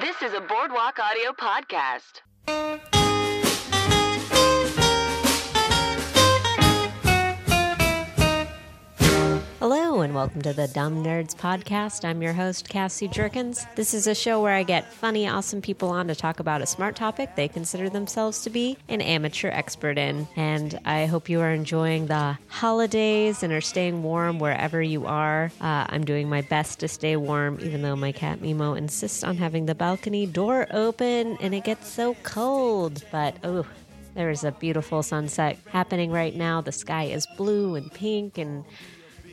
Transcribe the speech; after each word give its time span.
This 0.00 0.22
is 0.22 0.32
a 0.32 0.40
Boardwalk 0.40 0.98
Audio 0.98 1.32
podcast. 1.32 2.22
And 10.00 10.14
welcome 10.14 10.40
to 10.42 10.54
the 10.54 10.66
Dumb 10.66 11.04
Nerds 11.04 11.36
Podcast. 11.36 12.06
I'm 12.06 12.22
your 12.22 12.32
host, 12.32 12.70
Cassie 12.70 13.06
Jerkins. 13.06 13.66
This 13.76 13.92
is 13.92 14.06
a 14.06 14.14
show 14.14 14.40
where 14.40 14.54
I 14.54 14.62
get 14.62 14.90
funny, 14.90 15.28
awesome 15.28 15.60
people 15.60 15.90
on 15.90 16.08
to 16.08 16.14
talk 16.14 16.40
about 16.40 16.62
a 16.62 16.66
smart 16.66 16.96
topic 16.96 17.36
they 17.36 17.48
consider 17.48 17.90
themselves 17.90 18.42
to 18.44 18.50
be 18.50 18.78
an 18.88 19.02
amateur 19.02 19.50
expert 19.50 19.98
in. 19.98 20.26
And 20.36 20.80
I 20.86 21.04
hope 21.04 21.28
you 21.28 21.42
are 21.42 21.50
enjoying 21.50 22.06
the 22.06 22.38
holidays 22.48 23.42
and 23.42 23.52
are 23.52 23.60
staying 23.60 24.02
warm 24.02 24.38
wherever 24.38 24.80
you 24.80 25.04
are. 25.04 25.52
Uh, 25.60 25.84
I'm 25.90 26.06
doing 26.06 26.30
my 26.30 26.40
best 26.40 26.80
to 26.80 26.88
stay 26.88 27.16
warm, 27.16 27.58
even 27.60 27.82
though 27.82 27.94
my 27.94 28.12
cat 28.12 28.40
Mimo 28.40 28.78
insists 28.78 29.22
on 29.22 29.36
having 29.36 29.66
the 29.66 29.74
balcony 29.74 30.24
door 30.24 30.66
open 30.70 31.36
and 31.42 31.54
it 31.54 31.64
gets 31.64 31.86
so 31.90 32.14
cold. 32.22 33.04
But, 33.12 33.36
oh, 33.44 33.66
there 34.14 34.30
is 34.30 34.44
a 34.44 34.52
beautiful 34.52 35.02
sunset 35.02 35.58
happening 35.68 36.10
right 36.10 36.34
now. 36.34 36.62
The 36.62 36.72
sky 36.72 37.04
is 37.04 37.26
blue 37.36 37.74
and 37.74 37.92
pink 37.92 38.38
and 38.38 38.64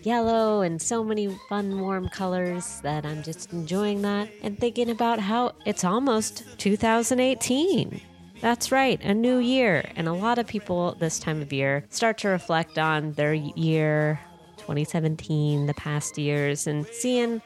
yellow 0.04 0.62
and 0.62 0.82
so 0.82 1.04
many 1.04 1.28
fun, 1.50 1.80
warm 1.80 2.10
colors 2.10 2.80
that 2.82 3.06
I'm 3.06 3.24
just 3.24 3.52
enjoying 3.54 4.02
that 4.04 4.30
and 4.42 4.58
thinking 4.58 4.90
about 4.90 5.20
how 5.20 5.54
it's 5.66 5.84
almost 5.84 6.44
2018. 6.58 8.02
That's 8.42 8.72
right, 8.72 9.02
a 9.04 9.14
new 9.14 9.38
year. 9.38 9.90
And 9.96 10.08
a 10.08 10.14
lot 10.14 10.38
of 10.38 10.48
people 10.48 10.96
this 11.00 11.20
time 11.20 11.42
of 11.42 11.52
year 11.52 11.86
start 11.90 12.20
to 12.20 12.30
reflect 12.30 12.78
on 12.78 13.14
their 13.14 13.34
year 13.34 14.20
2017, 14.58 15.66
the 15.66 15.74
past 15.74 16.18
years, 16.18 16.68
and 16.68 16.86
seeing 16.88 17.42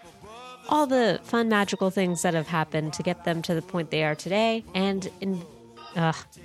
all 0.69 0.87
the 0.87 1.19
fun, 1.23 1.49
magical 1.49 1.89
things 1.89 2.21
that 2.23 2.33
have 2.33 2.47
happened 2.47 2.93
to 2.93 3.03
get 3.03 3.23
them 3.25 3.41
to 3.43 3.53
the 3.53 3.61
point 3.61 3.91
they 3.91 4.03
are 4.03 4.15
today. 4.15 4.63
And 4.73 5.09
in, 5.21 5.41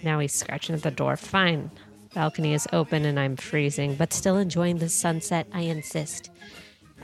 now 0.03 0.19
he's 0.19 0.35
scratching 0.35 0.75
at 0.75 0.83
the 0.83 0.91
door. 0.91 1.17
Fine, 1.17 1.71
balcony 2.17 2.55
is 2.55 2.67
open 2.73 3.05
and 3.05 3.21
I'm 3.21 3.37
freezing, 3.37 3.95
but 3.95 4.11
still 4.11 4.39
enjoying 4.39 4.79
the 4.79 4.89
sunset, 4.89 5.47
I 5.53 5.61
insist. 5.61 6.31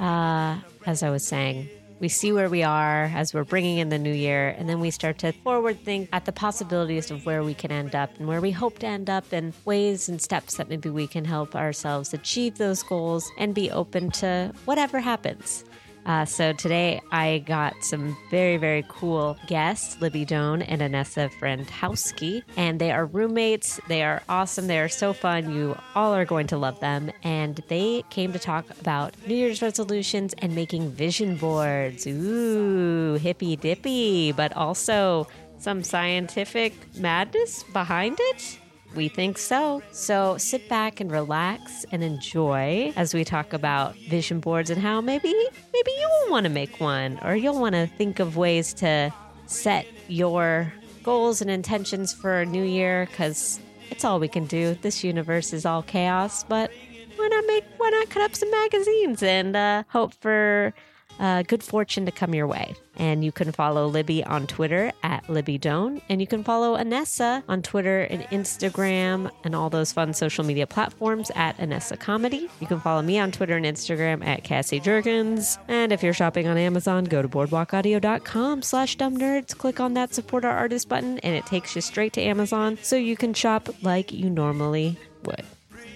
Uh, 0.01 0.57
as 0.87 1.03
I 1.03 1.11
was 1.11 1.23
saying, 1.23 1.69
we 2.01 2.09
see 2.09 2.33
where 2.33 2.49
we 2.49 2.63
are 2.63 3.05
as 3.15 3.35
we're 3.35 3.45
bringing 3.45 3.77
in 3.77 3.91
the 3.91 3.99
new 3.99 4.13
year, 4.13 4.57
and 4.59 4.71
then 4.71 4.81
we 4.81 4.91
start 4.91 5.19
to 5.19 5.33
forward 5.33 5.79
think 5.85 6.09
at 6.15 6.25
the 6.25 6.33
possibilities 6.33 7.11
of 7.11 7.27
where 7.27 7.45
we 7.45 7.53
can 7.53 7.71
end 7.71 7.95
up 7.95 8.11
and 8.19 8.27
where 8.27 8.41
we 8.41 8.51
hope 8.51 8.79
to 8.79 8.87
end 8.87 9.11
up, 9.11 9.31
and 9.33 9.53
ways 9.67 10.09
and 10.09 10.21
steps 10.21 10.57
that 10.57 10.71
maybe 10.71 10.89
we 10.89 11.07
can 11.07 11.27
help 11.27 11.55
ourselves 11.55 12.15
achieve 12.15 12.57
those 12.57 12.83
goals 12.83 13.31
and 13.37 13.55
be 13.55 13.71
open 13.71 14.11
to 14.13 14.51
whatever 14.65 14.99
happens. 14.99 15.63
Uh, 16.05 16.25
so 16.25 16.53
today 16.53 17.00
I 17.11 17.39
got 17.47 17.84
some 17.84 18.17
very, 18.31 18.56
very 18.56 18.84
cool 18.89 19.36
guests, 19.47 20.00
Libby 20.00 20.25
Doyne 20.25 20.62
and 20.62 20.81
Inessa 20.81 21.31
Frantowski, 21.39 22.42
and 22.56 22.81
they 22.81 22.91
are 22.91 23.06
roommates. 23.06 23.81
They 23.89 24.03
are 24.03 24.22
awesome. 24.28 24.67
They 24.67 24.81
are 24.81 24.89
so 24.89 25.12
fun. 25.12 25.55
You 25.55 25.78
all 25.94 26.12
are 26.14 26.25
going 26.25 26.48
to 26.48 26.56
love 26.56 26.81
them. 26.81 27.12
And 27.22 27.62
they 27.69 28.03
came 28.11 28.33
to 28.33 28.39
talk 28.39 28.69
about 28.81 29.14
New 29.27 29.34
Year's 29.34 29.62
resolutions 29.62 30.34
and 30.39 30.55
making 30.55 30.91
vision 30.91 31.36
boards. 31.36 32.06
Ooh, 32.06 33.14
hippy 33.14 33.56
dippy, 33.56 34.33
but 34.33 34.56
also 34.56 35.28
some 35.59 35.84
scientific 35.84 36.75
madness 36.97 37.62
behind 37.72 38.16
it. 38.19 38.59
We 38.95 39.09
think 39.09 39.39
so. 39.39 39.83
So 39.91 40.37
sit 40.37 40.69
back 40.69 41.01
and 41.01 41.11
relax 41.11 41.87
and 41.93 42.03
enjoy 42.03 42.93
as 42.95 43.15
we 43.15 43.25
talk 43.25 43.53
about 43.53 43.95
vision 44.09 44.41
boards 44.41 44.69
and 44.69 44.81
how 44.81 45.01
maybe 45.01 45.29
maybe 45.29 45.91
you 45.91 46.11
will 46.11 46.31
want 46.31 46.45
to 46.45 46.51
make 46.51 46.79
one 46.79 47.19
or 47.23 47.34
you'll 47.34 47.61
want 47.61 47.75
to 47.75 47.87
think 47.87 48.21
of 48.21 48.37
ways 48.37 48.75
to 48.75 49.12
set 49.47 49.87
your 50.09 50.73
goals 51.03 51.41
and 51.41 51.51
intentions 51.51 52.12
for 52.12 52.41
a 52.41 52.47
new 52.47 52.62
year 52.62 53.09
cuz 53.15 53.61
it's 53.91 54.05
all 54.05 54.21
we 54.21 54.28
can 54.28 54.47
do. 54.47 54.75
This 54.83 55.03
universe 55.03 55.53
is 55.53 55.65
all 55.65 55.83
chaos, 55.83 56.45
but 56.45 56.71
why 57.16 57.28
not 57.28 57.45
make 57.47 57.65
why 57.78 57.89
not 57.91 58.11
cut 58.11 58.22
up 58.22 58.34
some 58.37 58.50
magazines 58.50 59.22
and 59.22 59.56
uh, 59.56 59.84
hope 59.89 60.12
for 60.21 60.75
uh, 61.19 61.43
good 61.43 61.62
fortune 61.62 62.06
to 62.06 62.12
come 62.12 62.34
your 62.34 62.47
way. 62.47 62.75
And 62.97 63.25
you 63.25 63.33
can 63.33 63.53
follow 63.53 63.87
Libby 63.87 64.23
on 64.23 64.47
Twitter 64.47 64.93
at 65.03 65.28
Libby 65.28 65.56
Doyne. 65.59 66.03
And 66.09 66.21
you 66.21 66.27
can 66.27 66.45
follow 66.45 66.77
Inessa 66.77 67.43
on 67.49 67.62
Twitter 67.62 68.03
and 68.03 68.23
Instagram 68.25 69.31
and 69.45 69.55
all 69.55 69.71
those 69.71 69.93
fun 69.93 70.12
social 70.12 70.45
media 70.45 70.67
platforms 70.67 71.31
at 71.34 71.56
Inessa 71.56 71.99
Comedy. 71.99 72.51
You 72.61 72.67
can 72.67 72.81
follow 72.81 73.01
me 73.03 73.19
on 73.19 73.33
Twitter 73.33 73.56
and 73.56 73.65
Instagram 73.65 74.25
at 74.27 74.45
Cassie 74.45 74.81
Jerkins. 74.81 75.59
And 75.69 75.91
if 75.93 76.03
you're 76.03 76.12
shopping 76.12 76.47
on 76.47 76.59
Amazon, 76.59 77.05
go 77.05 77.22
to 77.22 77.28
boardwalkaudio.com 77.28 78.62
slash 78.62 78.97
dumb 78.97 79.17
nerds. 79.17 79.56
Click 79.56 79.81
on 79.81 79.95
that 79.95 80.15
support 80.15 80.45
our 80.45 80.56
artist 80.56 80.89
button 80.89 81.19
and 81.21 81.34
it 81.34 81.47
takes 81.47 81.75
you 81.75 81.81
straight 81.81 82.12
to 82.12 82.21
Amazon 82.21 82.78
so 82.83 82.97
you 82.97 83.17
can 83.17 83.33
shop 83.33 83.69
like 83.83 84.12
you 84.12 84.28
normally 84.28 84.99
would. 85.25 85.45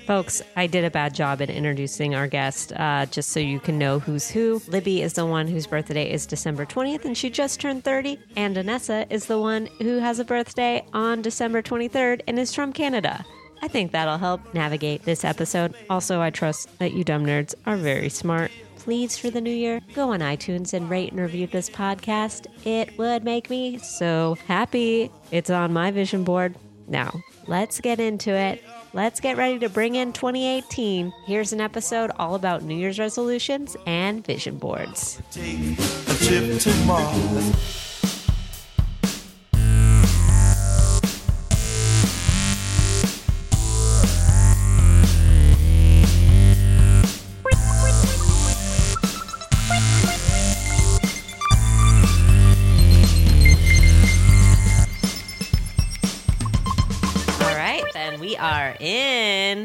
Folks, 0.07 0.41
I 0.55 0.69
did 0.69 0.85
a 0.85 0.91
bad 0.91 1.17
job 1.17 1.41
in 1.41 1.51
introducing 1.51 2.15
our 2.15 2.29
guest, 2.29 2.73
uh, 2.77 3.07
just 3.07 3.31
so 3.31 3.41
you 3.41 3.59
can 3.59 3.77
know 3.77 3.99
who's 3.99 4.31
who. 4.31 4.63
Libby 4.69 5.03
is 5.03 5.15
the 5.15 5.27
one 5.27 5.49
whose 5.49 5.67
birthday 5.67 6.09
is 6.09 6.27
December 6.27 6.65
20th, 6.65 7.05
and 7.05 7.19
she 7.19 7.29
just 7.29 7.59
turned 7.61 7.83
30. 7.83 8.17
And 8.37 8.57
Inessa 8.57 9.11
is 9.11 9.27
the 9.27 9.41
one 9.41 9.67
who 9.81 9.99
has 9.99 10.21
a 10.21 10.25
birthday 10.25 10.87
on 10.93 11.23
December 11.23 11.61
23rd 11.61 12.21
and 12.29 12.39
is 12.39 12.55
from 12.55 12.73
Canada. 12.73 13.25
I 13.63 13.67
think 13.67 13.91
that'll 13.91 14.19
help 14.19 14.55
navigate 14.55 15.03
this 15.03 15.25
episode. 15.25 15.75
Also, 15.91 16.21
I 16.21 16.31
trust 16.31 16.79
that 16.79 16.93
you 16.93 17.03
dumb 17.03 17.27
nerds 17.27 17.57
are 17.67 17.77
very 17.77 18.09
smart. 18.09 18.53
Please, 18.77 19.19
for 19.19 19.31
the 19.31 19.41
new 19.41 19.51
year, 19.51 19.81
go 19.93 20.13
on 20.13 20.21
iTunes 20.21 20.73
and 20.73 20.89
rate 20.89 21.11
and 21.11 21.21
review 21.21 21.49
this 21.49 21.69
podcast. 21.69 22.47
It 22.65 22.97
would 22.97 23.25
make 23.25 23.51
me 23.51 23.79
so 23.79 24.37
happy. 24.47 25.11
It's 25.33 25.51
on 25.51 25.73
my 25.73 25.91
vision 25.91 26.23
board. 26.23 26.55
Now, 26.87 27.13
let's 27.49 27.81
get 27.81 27.99
into 27.99 28.31
it. 28.31 28.63
Let's 28.97 29.21
get 29.21 29.37
ready 29.37 29.59
to 29.59 29.69
bring 29.69 29.95
in 29.95 30.15
2018. 30.15 31.13
Here's 31.27 31.53
an 31.53 31.61
episode 31.61 32.11
all 32.19 32.35
about 32.35 32.63
New 32.63 32.75
Year's 32.75 32.99
resolutions 32.99 33.77
and 33.85 34.25
vision 34.25 34.57
boards. 34.57 35.21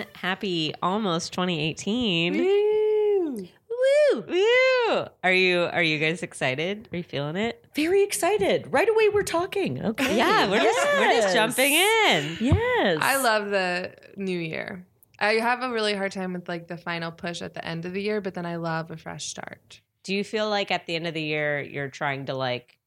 In 0.02 0.08
happy 0.16 0.74
almost 0.82 1.34
2018. 1.34 2.38
Woo! 2.38 3.48
Woo! 3.70 4.24
Woo! 4.28 5.06
Are 5.24 5.32
you 5.32 5.62
are 5.62 5.84
you 5.84 6.00
guys 6.00 6.24
excited? 6.24 6.90
Are 6.92 6.98
you 6.98 7.04
feeling 7.04 7.36
it? 7.36 7.66
Very 7.76 8.04
excited. 8.04 8.72
Right 8.72 8.90
away, 8.90 9.10
we're 9.10 9.24
talking. 9.24 9.84
Okay. 9.84 10.18
Yeah, 10.18 10.50
we're 10.50 10.62
just 10.62 10.88
we're 11.00 11.22
just 11.22 11.34
jumping 11.34 11.74
in. 11.74 12.38
Yes. 12.40 13.00
I 13.02 13.22
love 13.22 13.50
the 13.50 13.94
new 14.18 14.38
year. 14.38 14.86
I 15.20 15.34
have 15.34 15.62
a 15.62 15.72
really 15.72 15.94
hard 15.94 16.12
time 16.12 16.34
with 16.34 16.50
like 16.50 16.68
the 16.68 16.78
final 16.78 17.12
push 17.12 17.42
at 17.42 17.54
the 17.54 17.64
end 17.66 17.86
of 17.86 17.94
the 17.94 18.02
year, 18.02 18.22
but 18.22 18.34
then 18.34 18.46
I 18.46 18.56
love 18.56 18.92
a 18.92 18.98
fresh 18.98 19.26
start. 19.26 19.82
Do 20.04 20.16
you 20.16 20.24
feel 20.24 20.50
like 20.50 20.72
at 20.72 20.88
the 20.88 20.96
end 20.96 21.06
of 21.06 21.14
the 21.14 21.22
year 21.22 21.62
you're 21.62 21.90
trying 21.90 22.26
to 22.26 22.34
like 22.34 22.78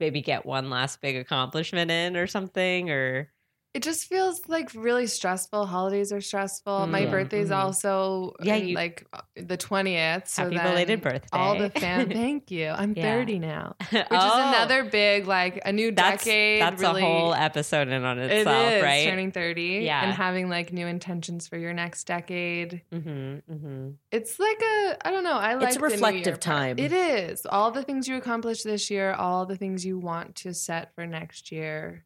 maybe 0.00 0.22
get 0.22 0.46
one 0.46 0.70
last 0.70 1.00
big 1.00 1.16
accomplishment 1.16 1.90
in 1.90 2.16
or 2.16 2.26
something 2.26 2.90
or 2.90 3.30
It 3.74 3.82
just 3.82 4.06
feels 4.06 4.42
like 4.48 4.70
really 4.74 5.06
stressful. 5.06 5.64
Holidays 5.64 6.12
are 6.12 6.20
stressful. 6.20 6.86
My 6.88 7.06
Mm, 7.06 7.10
birthday's 7.10 7.48
mhm. 7.48 7.56
also 7.56 8.34
Yeah, 8.42 8.56
you- 8.56 8.74
like 8.76 9.06
uh, 9.14 9.22
the 9.34 9.56
twentieth. 9.56 10.28
So 10.28 10.42
Happy 10.44 10.56
belated 10.58 11.00
birthday. 11.00 11.26
All 11.32 11.56
the 11.56 11.70
fam. 11.70 12.10
Thank 12.10 12.50
you. 12.50 12.68
I'm 12.68 12.92
Yeah. 12.94 13.02
thirty 13.02 13.38
now, 13.38 13.74
which 13.90 14.04
Oh, 14.10 14.26
is 14.26 14.46
another 14.54 14.84
big 14.84 15.26
like 15.26 15.62
a 15.64 15.72
new 15.72 15.90
that's, 15.90 16.24
decade. 16.24 16.60
That's 16.60 16.82
really, 16.82 17.02
a 17.02 17.06
whole 17.06 17.32
episode 17.34 17.88
in 17.88 18.04
on 18.04 18.18
itself, 18.18 18.72
is 18.74 18.82
right? 18.82 19.06
turning 19.08 19.32
thirty. 19.32 19.80
Yeah. 19.82 20.04
and 20.04 20.12
having 20.12 20.50
like 20.50 20.70
new 20.72 20.86
intentions 20.86 21.48
for 21.48 21.56
your 21.56 21.72
next 21.72 22.04
decade. 22.06 22.82
mm-hmm, 22.92 23.08
mm-hmm. 23.50 23.90
It's 24.10 24.38
like 24.38 24.60
a 24.60 24.96
I 25.06 25.10
don't 25.10 25.24
know. 25.24 25.38
I 25.38 25.54
like 25.54 25.68
It's 25.68 25.76
a 25.76 25.78
the 25.80 25.86
new 25.88 25.92
reflective 25.94 26.32
part. 26.34 26.40
time. 26.42 26.78
It 26.78 26.92
is 26.92 27.46
all 27.46 27.70
the 27.70 27.82
things 27.82 28.06
you 28.06 28.16
accomplished 28.16 28.64
this 28.64 28.90
year, 28.90 29.14
all 29.14 29.46
the 29.46 29.56
things 29.56 29.82
you 29.86 29.98
want 29.98 30.34
to 30.36 30.52
set 30.52 30.94
for 30.94 31.06
next 31.06 31.50
year. 31.50 32.04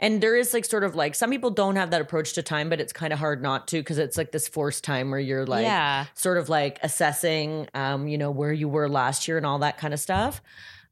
And 0.00 0.20
there 0.20 0.36
is 0.36 0.54
like 0.54 0.64
sort 0.64 0.84
of 0.84 0.94
like 0.94 1.14
some 1.14 1.30
people 1.30 1.50
don't 1.50 1.76
have 1.76 1.90
that 1.90 2.00
approach 2.00 2.34
to 2.34 2.42
time, 2.42 2.68
but 2.68 2.80
it's 2.80 2.92
kind 2.92 3.12
of 3.12 3.18
hard 3.18 3.42
not 3.42 3.68
to 3.68 3.78
because 3.78 3.98
it's 3.98 4.16
like 4.16 4.32
this 4.32 4.48
forced 4.48 4.84
time 4.84 5.10
where 5.10 5.20
you're 5.20 5.46
like 5.46 5.64
yeah. 5.64 6.06
sort 6.14 6.38
of 6.38 6.48
like 6.48 6.78
assessing, 6.82 7.68
um, 7.74 8.08
you 8.08 8.18
know, 8.18 8.30
where 8.30 8.52
you 8.52 8.68
were 8.68 8.88
last 8.88 9.28
year 9.28 9.36
and 9.36 9.46
all 9.46 9.58
that 9.60 9.78
kind 9.78 9.92
of 9.92 10.00
stuff. 10.00 10.40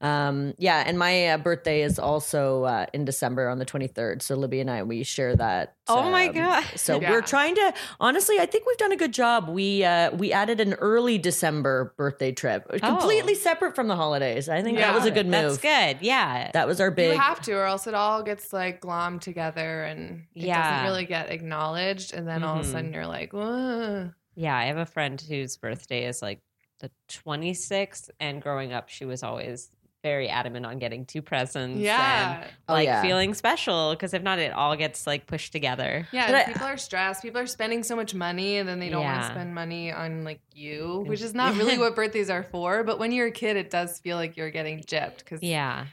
Um, 0.01 0.55
yeah, 0.59 0.83
and 0.87 0.99
my 0.99 1.29
uh, 1.29 1.39
birthday 1.39 1.81
is 1.83 1.99
also 1.99 2.65
uh, 2.65 2.87
in 2.93 3.05
December 3.05 3.49
on 3.49 3.59
the 3.59 3.65
23rd. 3.65 4.21
So 4.23 4.35
Libby 4.35 4.61
and 4.61 4.71
I 4.71 4.83
we 4.83 5.03
share 5.05 5.35
that. 5.37 5.75
Oh 5.89 6.11
my 6.11 6.27
um, 6.29 6.35
God. 6.35 6.65
So 6.77 7.01
Yeah. 7.01 7.11
we're 7.11 7.23
trying 7.23 7.55
to 7.55 7.73
honestly, 8.01 8.39
I 8.39 8.47
think 8.47 8.67
we've 8.67 8.77
done 8.77 8.93
a 8.93 8.97
good 8.97 9.13
job. 9.13 9.49
We 9.49 9.85
uh, 9.85 10.11
we 10.13 10.33
added 10.33 10.61
an 10.61 10.75
early 10.75 11.17
December 11.19 11.95
birthday 11.97 12.33
trip, 12.33 12.69
completely 12.81 13.35
separate 13.35 13.75
from 13.75 13.89
the 13.89 13.97
holidays. 13.97 14.49
I 14.49 14.63
think 14.63 14.79
that 14.79 14.95
was 14.95 15.07
a 15.07 15.11
good 15.11 15.27
move. 15.27 15.35
Oh. 15.35 15.49
That's 15.49 15.59
good. 15.97 16.05
Yeah. 16.05 16.51
That 16.53 16.67
was 16.67 16.81
our 16.81 16.91
big. 16.91 17.15
You 17.15 17.19
have 17.21 17.41
to, 17.43 17.53
or 17.55 17.65
else 17.65 17.87
it 17.87 17.95
all 17.95 18.23
gets 18.23 18.53
like 18.53 18.81
glommed 18.83 19.21
together 19.23 19.85
and 19.85 20.25
it 20.35 20.43
Yeah. 20.45 20.71
doesn't 20.73 20.85
really 20.93 21.07
get 21.07 21.31
acknowledged. 21.31 22.13
And 22.13 22.29
then 22.29 22.43
all 22.45 22.59
of 22.59 22.67
a 22.67 22.69
Mhm. 22.69 22.73
sudden 22.73 22.93
you're 22.93 23.07
like, 23.07 23.33
Whoa. 23.33 24.11
Yeah, 24.35 24.55
I 24.55 24.65
have 24.67 24.77
a 24.77 24.85
friend 24.85 25.19
whose 25.19 25.57
birthday 25.57 26.05
is 26.05 26.21
like 26.21 26.41
the 26.81 26.91
26th, 27.09 28.11
and 28.21 28.43
growing 28.43 28.75
up, 28.75 28.91
she 28.91 29.07
was 29.07 29.23
always 29.23 29.71
very 30.07 30.29
adamant 30.29 30.65
on 30.65 30.79
getting 30.79 31.05
two 31.05 31.21
presents. 31.21 31.81
yeah. 31.81 32.43
And, 32.43 32.51
Oh, 32.69 32.73
like 32.75 32.87
yeah. 32.87 33.03
feeling 33.03 33.35
special 33.35 33.91
because 33.91 34.15
if 34.15 34.23
not, 34.23 34.39
it 34.39 34.53
all 34.53 34.77
gets 34.77 35.07
like 35.07 35.27
pushed 35.27 35.51
together. 35.53 36.07
Yeah, 36.13 36.27
But 36.27 36.35
and 36.35 36.37
I- 36.37 36.53
people 36.53 36.67
are 36.69 36.77
stressed. 36.77 37.23
People 37.23 37.41
are 37.41 37.47
spending 37.47 37.83
so 37.83 37.97
much 37.97 38.15
money 38.15 38.59
and 38.59 38.69
then 38.69 38.79
they 38.79 38.89
don't 38.89 39.03
want 39.05 39.23
to 39.23 39.29
spend 39.29 39.55
money 39.55 39.91
on 39.93 40.23
like 40.23 40.41
you, 40.55 41.03
which 41.09 41.23
is 41.23 41.35
not 41.35 41.57
really 41.61 41.77
what 41.79 41.97
birthdays 41.97 42.31
are 42.31 42.45
for. 42.45 42.85
But 42.85 42.99
when 43.01 43.11
you're 43.11 43.27
a 43.27 43.33
kid, 43.33 43.57
it 43.57 43.69
does 43.71 43.99
feel 43.99 44.17
like 44.17 44.37
you're 44.37 44.51
getting 44.51 44.79
gypped 44.81 45.19
because 45.19 45.43
Yeah. 45.43 45.87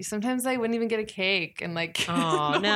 sometimes 0.00 0.44
I 0.46 0.56
wouldn't 0.56 0.74
even 0.74 0.88
get 0.88 0.98
a 1.00 1.04
cake 1.04 1.60
and 1.62 1.74
like 1.74 2.04
Oh 2.08 2.58
no! 2.60 2.68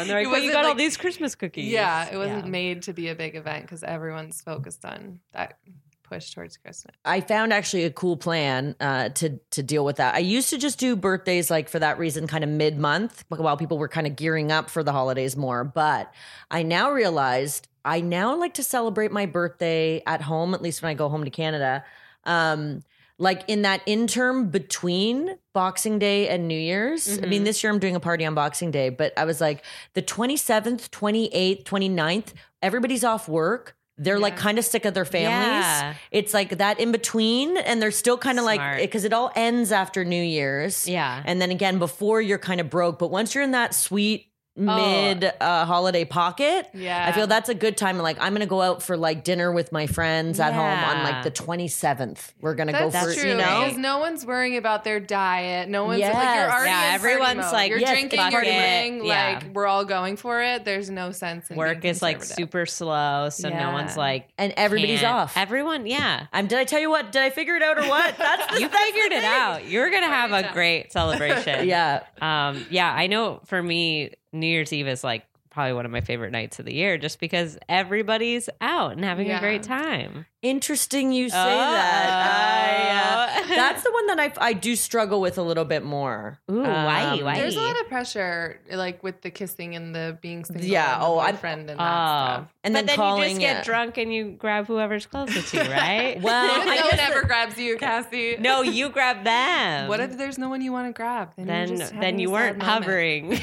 And 0.00 0.10
they're 0.10 0.18
like, 0.22 0.26
"Well, 0.30 0.36
you 0.42 0.48
wasn't, 0.48 0.52
got 0.52 0.64
all 0.66 0.74
these 0.74 0.96
Christmas 0.98 1.34
cookies." 1.34 1.70
Yeah, 1.72 2.10
it 2.12 2.16
wasn't 2.18 2.44
Yeah. 2.44 2.50
made 2.50 2.82
to 2.82 2.92
be 2.92 3.08
a 3.08 3.14
big 3.14 3.34
event 3.36 3.62
because 3.62 3.82
everyone's 3.82 4.42
focused 4.42 4.84
on 4.84 5.20
that 5.32 5.58
push 6.08 6.32
towards 6.32 6.56
Christmas. 6.56 6.94
I 7.04 7.20
found 7.20 7.52
actually 7.52 7.84
a 7.84 7.90
cool 7.90 8.16
plan 8.16 8.76
uh, 8.80 9.10
to 9.10 9.38
to 9.50 9.62
deal 9.62 9.84
with 9.84 9.96
that. 9.96 10.14
I 10.14 10.18
used 10.18 10.50
to 10.50 10.58
just 10.58 10.78
do 10.78 10.96
birthdays 10.96 11.50
like 11.50 11.68
for 11.68 11.78
that 11.78 11.98
reason, 11.98 12.26
kind 12.26 12.44
of 12.44 12.50
mid 12.50 12.78
month, 12.78 13.24
while 13.28 13.56
people 13.56 13.78
were 13.78 13.88
kind 13.88 14.06
of 14.06 14.16
gearing 14.16 14.52
up 14.52 14.70
for 14.70 14.82
the 14.82 14.92
holidays 14.92 15.36
more. 15.36 15.64
But 15.64 16.12
I 16.50 16.62
now 16.62 16.90
realized 16.90 17.68
I 17.84 18.00
now 18.00 18.36
like 18.36 18.54
to 18.54 18.64
celebrate 18.64 19.12
my 19.12 19.26
birthday 19.26 20.02
at 20.06 20.22
home, 20.22 20.54
at 20.54 20.62
least 20.62 20.82
when 20.82 20.90
I 20.90 20.94
go 20.94 21.08
home 21.08 21.24
to 21.24 21.30
Canada. 21.30 21.84
Um, 22.24 22.82
like 23.18 23.44
in 23.48 23.62
that 23.62 23.80
interim 23.86 24.50
between 24.50 25.38
Boxing 25.54 25.98
Day 25.98 26.28
and 26.28 26.48
New 26.48 26.58
Year's. 26.58 27.18
I 27.22 27.26
mean, 27.26 27.44
this 27.44 27.62
year 27.62 27.72
I'm 27.72 27.78
doing 27.78 27.96
a 27.96 28.00
party 28.00 28.26
on 28.26 28.34
Boxing 28.34 28.70
Day, 28.70 28.90
but 28.90 29.12
I 29.16 29.24
was 29.24 29.40
like 29.40 29.64
the 29.94 30.02
27th, 30.02 30.90
28th, 30.90 31.64
29th, 31.64 32.34
everybody's 32.60 33.04
off 33.04 33.28
work. 33.28 33.75
They're 33.98 34.18
like 34.18 34.36
kind 34.36 34.58
of 34.58 34.64
sick 34.64 34.84
of 34.84 34.92
their 34.92 35.06
families. 35.06 35.64
Yeah. 35.64 35.94
It's 36.10 36.34
like 36.34 36.58
that 36.58 36.78
in 36.78 36.92
between, 36.92 37.56
and 37.56 37.80
they're 37.80 37.90
still 37.90 38.18
kind 38.18 38.38
of 38.38 38.44
like 38.44 38.80
because 38.80 39.04
it 39.04 39.12
all 39.12 39.32
ends 39.34 39.72
after 39.72 40.04
New 40.04 40.22
Year's. 40.22 40.86
Yeah. 40.88 41.22
and 41.24 41.40
then 41.40 41.50
again 41.50 41.78
before 41.78 42.20
you're 42.20 42.38
kind 42.38 42.60
of 42.60 42.68
broke, 42.68 42.98
but 42.98 43.10
once 43.10 43.34
you're 43.34 43.44
in 43.44 43.52
that 43.52 43.74
sweet 43.74 44.28
mid 44.56 45.24
uh, 45.40 45.64
holiday 45.64 46.04
pocket, 46.04 46.68
Yeah. 46.74 47.06
I 47.06 47.12
feel 47.12 47.26
that's 47.26 47.48
a 47.48 47.54
good 47.54 47.76
time. 47.76 47.98
Like 47.98 48.16
I'm 48.20 48.32
gonna 48.32 48.46
go 48.46 48.62
out 48.62 48.82
for 48.82 48.96
like 48.96 49.22
dinner 49.24 49.52
with 49.52 49.70
my 49.72 49.86
friends 49.86 50.40
at 50.40 50.52
home 50.54 50.64
on 50.64 51.04
like 51.04 51.22
the 51.22 51.30
27th. 51.30 52.32
We're 52.40 52.54
gonna 52.54 52.72
That's 52.72 52.94
go 52.94 53.04
for 53.04 53.14
true. 53.14 53.30
you 53.30 53.36
know. 53.36 53.64
because 53.64 53.78
no 53.78 53.98
one's 53.98 54.24
worrying 54.24 54.56
about 54.56 54.84
their 54.84 55.00
diet. 55.00 55.68
No 55.68 55.84
one's 55.84 56.00
like 56.00 56.12
you're 56.12 56.20
already 56.50 56.70
Yeah, 56.70 56.94
in 56.94 57.00
party 57.00 57.12
everyone's 57.12 57.36
mode. 57.44 57.52
like, 57.52 57.70
you're 57.70 57.78
yes, 57.78 57.90
drinking, 57.90 58.18
fuck 58.18 58.32
you're 58.32 58.42
it. 58.42 58.46
doing, 58.90 59.04
Yeah. 59.04 59.40
like 59.44 59.54
we're 59.54 59.66
all 59.66 59.84
going 59.84 60.16
for 60.16 60.42
it. 60.42 60.64
There's 60.64 60.90
no 60.90 61.12
sense 61.12 61.50
in 61.50 61.56
Work 61.56 61.84
is 61.84 62.02
like 62.02 62.22
super 62.24 62.66
slow, 62.66 63.28
so 63.30 63.48
no 63.48 63.72
one's 63.72 63.96
like 63.96 64.28
And 64.38 64.52
everybody's 64.56 65.00
can't- 65.00 65.14
off. 65.14 65.36
Everyone, 65.36 65.86
yeah. 65.86 66.26
I'm, 66.32 66.46
did 66.46 66.58
I 66.58 66.64
tell 66.64 66.80
you 66.80 66.90
what? 66.90 67.12
Did 67.12 67.22
I 67.22 67.30
figure 67.30 67.56
it 67.56 67.62
out 67.62 67.78
or 67.78 67.88
what? 67.88 68.16
That's 68.18 68.52
the, 68.54 68.60
You 68.60 68.68
that's 68.68 68.80
the 68.80 68.92
figured 68.92 69.12
it 69.12 69.24
out. 69.24 69.66
You're 69.68 69.90
gonna 69.90 70.06
have 70.06 70.32
a 70.32 70.52
great 70.52 70.92
celebration. 70.92 71.36
Yeah, 71.66 72.02
Um, 72.20 72.64
yeah, 72.70 72.92
I 72.92 73.06
know 73.08 73.40
for 73.46 73.62
me, 73.62 74.12
New 74.40 74.46
Year's 74.46 74.72
Eve 74.72 74.88
is 74.88 75.02
like 75.02 75.24
probably 75.50 75.72
one 75.72 75.86
of 75.86 75.90
my 75.90 76.02
favorite 76.02 76.32
nights 76.32 76.58
of 76.58 76.66
the 76.66 76.74
year 76.74 76.98
just 76.98 77.18
because 77.18 77.56
everybody's 77.68 78.48
out 78.60 78.92
and 78.92 79.04
having 79.04 79.30
a 79.30 79.40
great 79.40 79.62
time. 79.62 80.26
Interesting 80.50 81.12
you 81.12 81.28
say 81.28 81.36
that. 81.36 83.30
I, 83.38 83.42
uh, 83.42 83.46
that's 83.48 83.82
the 83.82 83.92
one 83.92 84.06
that 84.06 84.20
I 84.20 84.32
I 84.38 84.52
do 84.52 84.76
struggle 84.76 85.20
with 85.20 85.38
a 85.38 85.42
little 85.42 85.64
bit 85.64 85.84
more. 85.84 86.38
Ooh, 86.50 86.62
why? 86.62 87.02
Um, 87.18 87.24
Why? 87.24 87.34
There's 87.38 87.56
a 87.56 87.60
lot 87.60 87.80
of 87.80 87.88
pressure, 87.88 88.60
like 88.70 89.02
with 89.02 89.22
the 89.22 89.30
kissing 89.30 89.74
and 89.76 89.94
the 89.94 90.18
being 90.20 90.44
single. 90.44 90.64
Yeah, 90.64 90.94
and 90.94 91.02
the 91.02 91.06
oh, 91.06 91.18
I'm- 91.18 91.34
boyfriend 91.34 91.70
and 91.70 91.80
that 91.80 91.82
Oh, 91.82 92.34
stuff. 92.42 92.48
And 92.64 92.74
but 92.74 92.78
then 92.78 92.86
then 92.86 92.96
calling 92.96 93.22
you 93.22 93.28
just 93.28 93.40
get 93.40 93.56
it- 93.60 93.64
drunk 93.64 93.96
and 93.98 94.12
you 94.12 94.30
grab 94.32 94.66
whoever's 94.66 95.06
closest 95.06 95.50
to 95.52 95.64
you, 95.64 95.70
right? 95.70 96.20
Well, 96.26 96.48
What 96.48 96.64
no 96.76 96.86
one 96.86 96.98
ever 96.98 97.20
that- 97.20 97.26
grabs 97.26 97.58
you, 97.58 97.76
Cassie? 97.78 98.36
no, 98.40 98.62
you 98.62 98.88
grab 98.88 99.24
them. 99.24 99.88
What 99.88 100.00
if 100.00 100.16
there's 100.18 100.38
no 100.38 100.48
one 100.48 100.60
you 100.60 100.72
want 100.72 100.88
to 100.88 100.92
grab? 100.96 101.32
Then, 101.36 101.46
you're 101.46 101.56
then 101.66 101.76
just 101.78 102.00
then 102.00 102.18
you 102.18 102.30
weren't 102.30 102.62
hovering, 102.62 103.38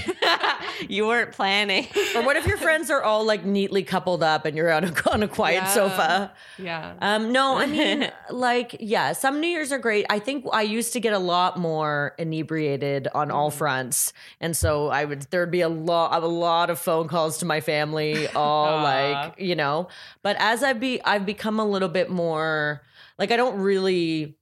you 0.89 1.05
weren't 1.07 1.31
planning. 1.31 1.87
Or 2.15 2.23
what 2.23 2.35
if 2.35 2.45
your 2.45 2.57
friends 2.57 2.89
are 2.89 3.01
all 3.03 3.25
like 3.25 3.45
neatly 3.45 3.83
coupled 3.83 4.23
up 4.23 4.45
and 4.45 4.57
you're 4.57 4.71
on 4.71 4.83
a, 4.85 4.93
on 5.11 5.23
a 5.23 5.27
quiet 5.27 5.63
Yeah. 5.63 5.67
sofa? 5.67 6.31
Yeah. 6.57 6.92
Um, 7.01 7.31
no, 7.31 7.57
I 7.57 7.65
mean, 7.65 8.09
like, 8.29 8.77
yeah, 8.79 9.13
some 9.13 9.39
New 9.41 9.47
Year's 9.47 9.71
are 9.71 9.77
great. 9.79 10.05
I 10.09 10.19
think 10.19 10.45
I 10.51 10.61
used 10.61 10.93
to 10.93 10.99
get 10.99 11.13
a 11.13 11.19
lot 11.19 11.57
more 11.57 12.15
inebriated 12.17 13.07
on 13.13 13.31
all 13.31 13.51
Mm. 13.51 13.53
fronts, 13.55 14.13
and 14.39 14.55
so 14.55 14.87
I 14.87 15.05
would 15.05 15.23
there'd 15.31 15.51
be 15.51 15.61
a 15.61 15.69
lot 15.69 16.13
of 16.13 16.23
a 16.23 16.27
lot 16.27 16.69
of 16.69 16.79
phone 16.79 17.07
calls 17.07 17.37
to 17.39 17.45
my 17.45 17.61
family, 17.61 18.27
all 18.35 18.81
like 18.83 19.35
you 19.39 19.55
know. 19.55 19.87
But 20.21 20.35
as 20.39 20.63
I 20.63 20.73
be, 20.73 21.01
I've 21.03 21.25
become 21.25 21.59
a 21.59 21.65
little 21.65 21.89
bit 21.89 22.09
more 22.09 22.81
like 23.17 23.31
I 23.31 23.37
don't 23.37 23.57
really. 23.59 24.37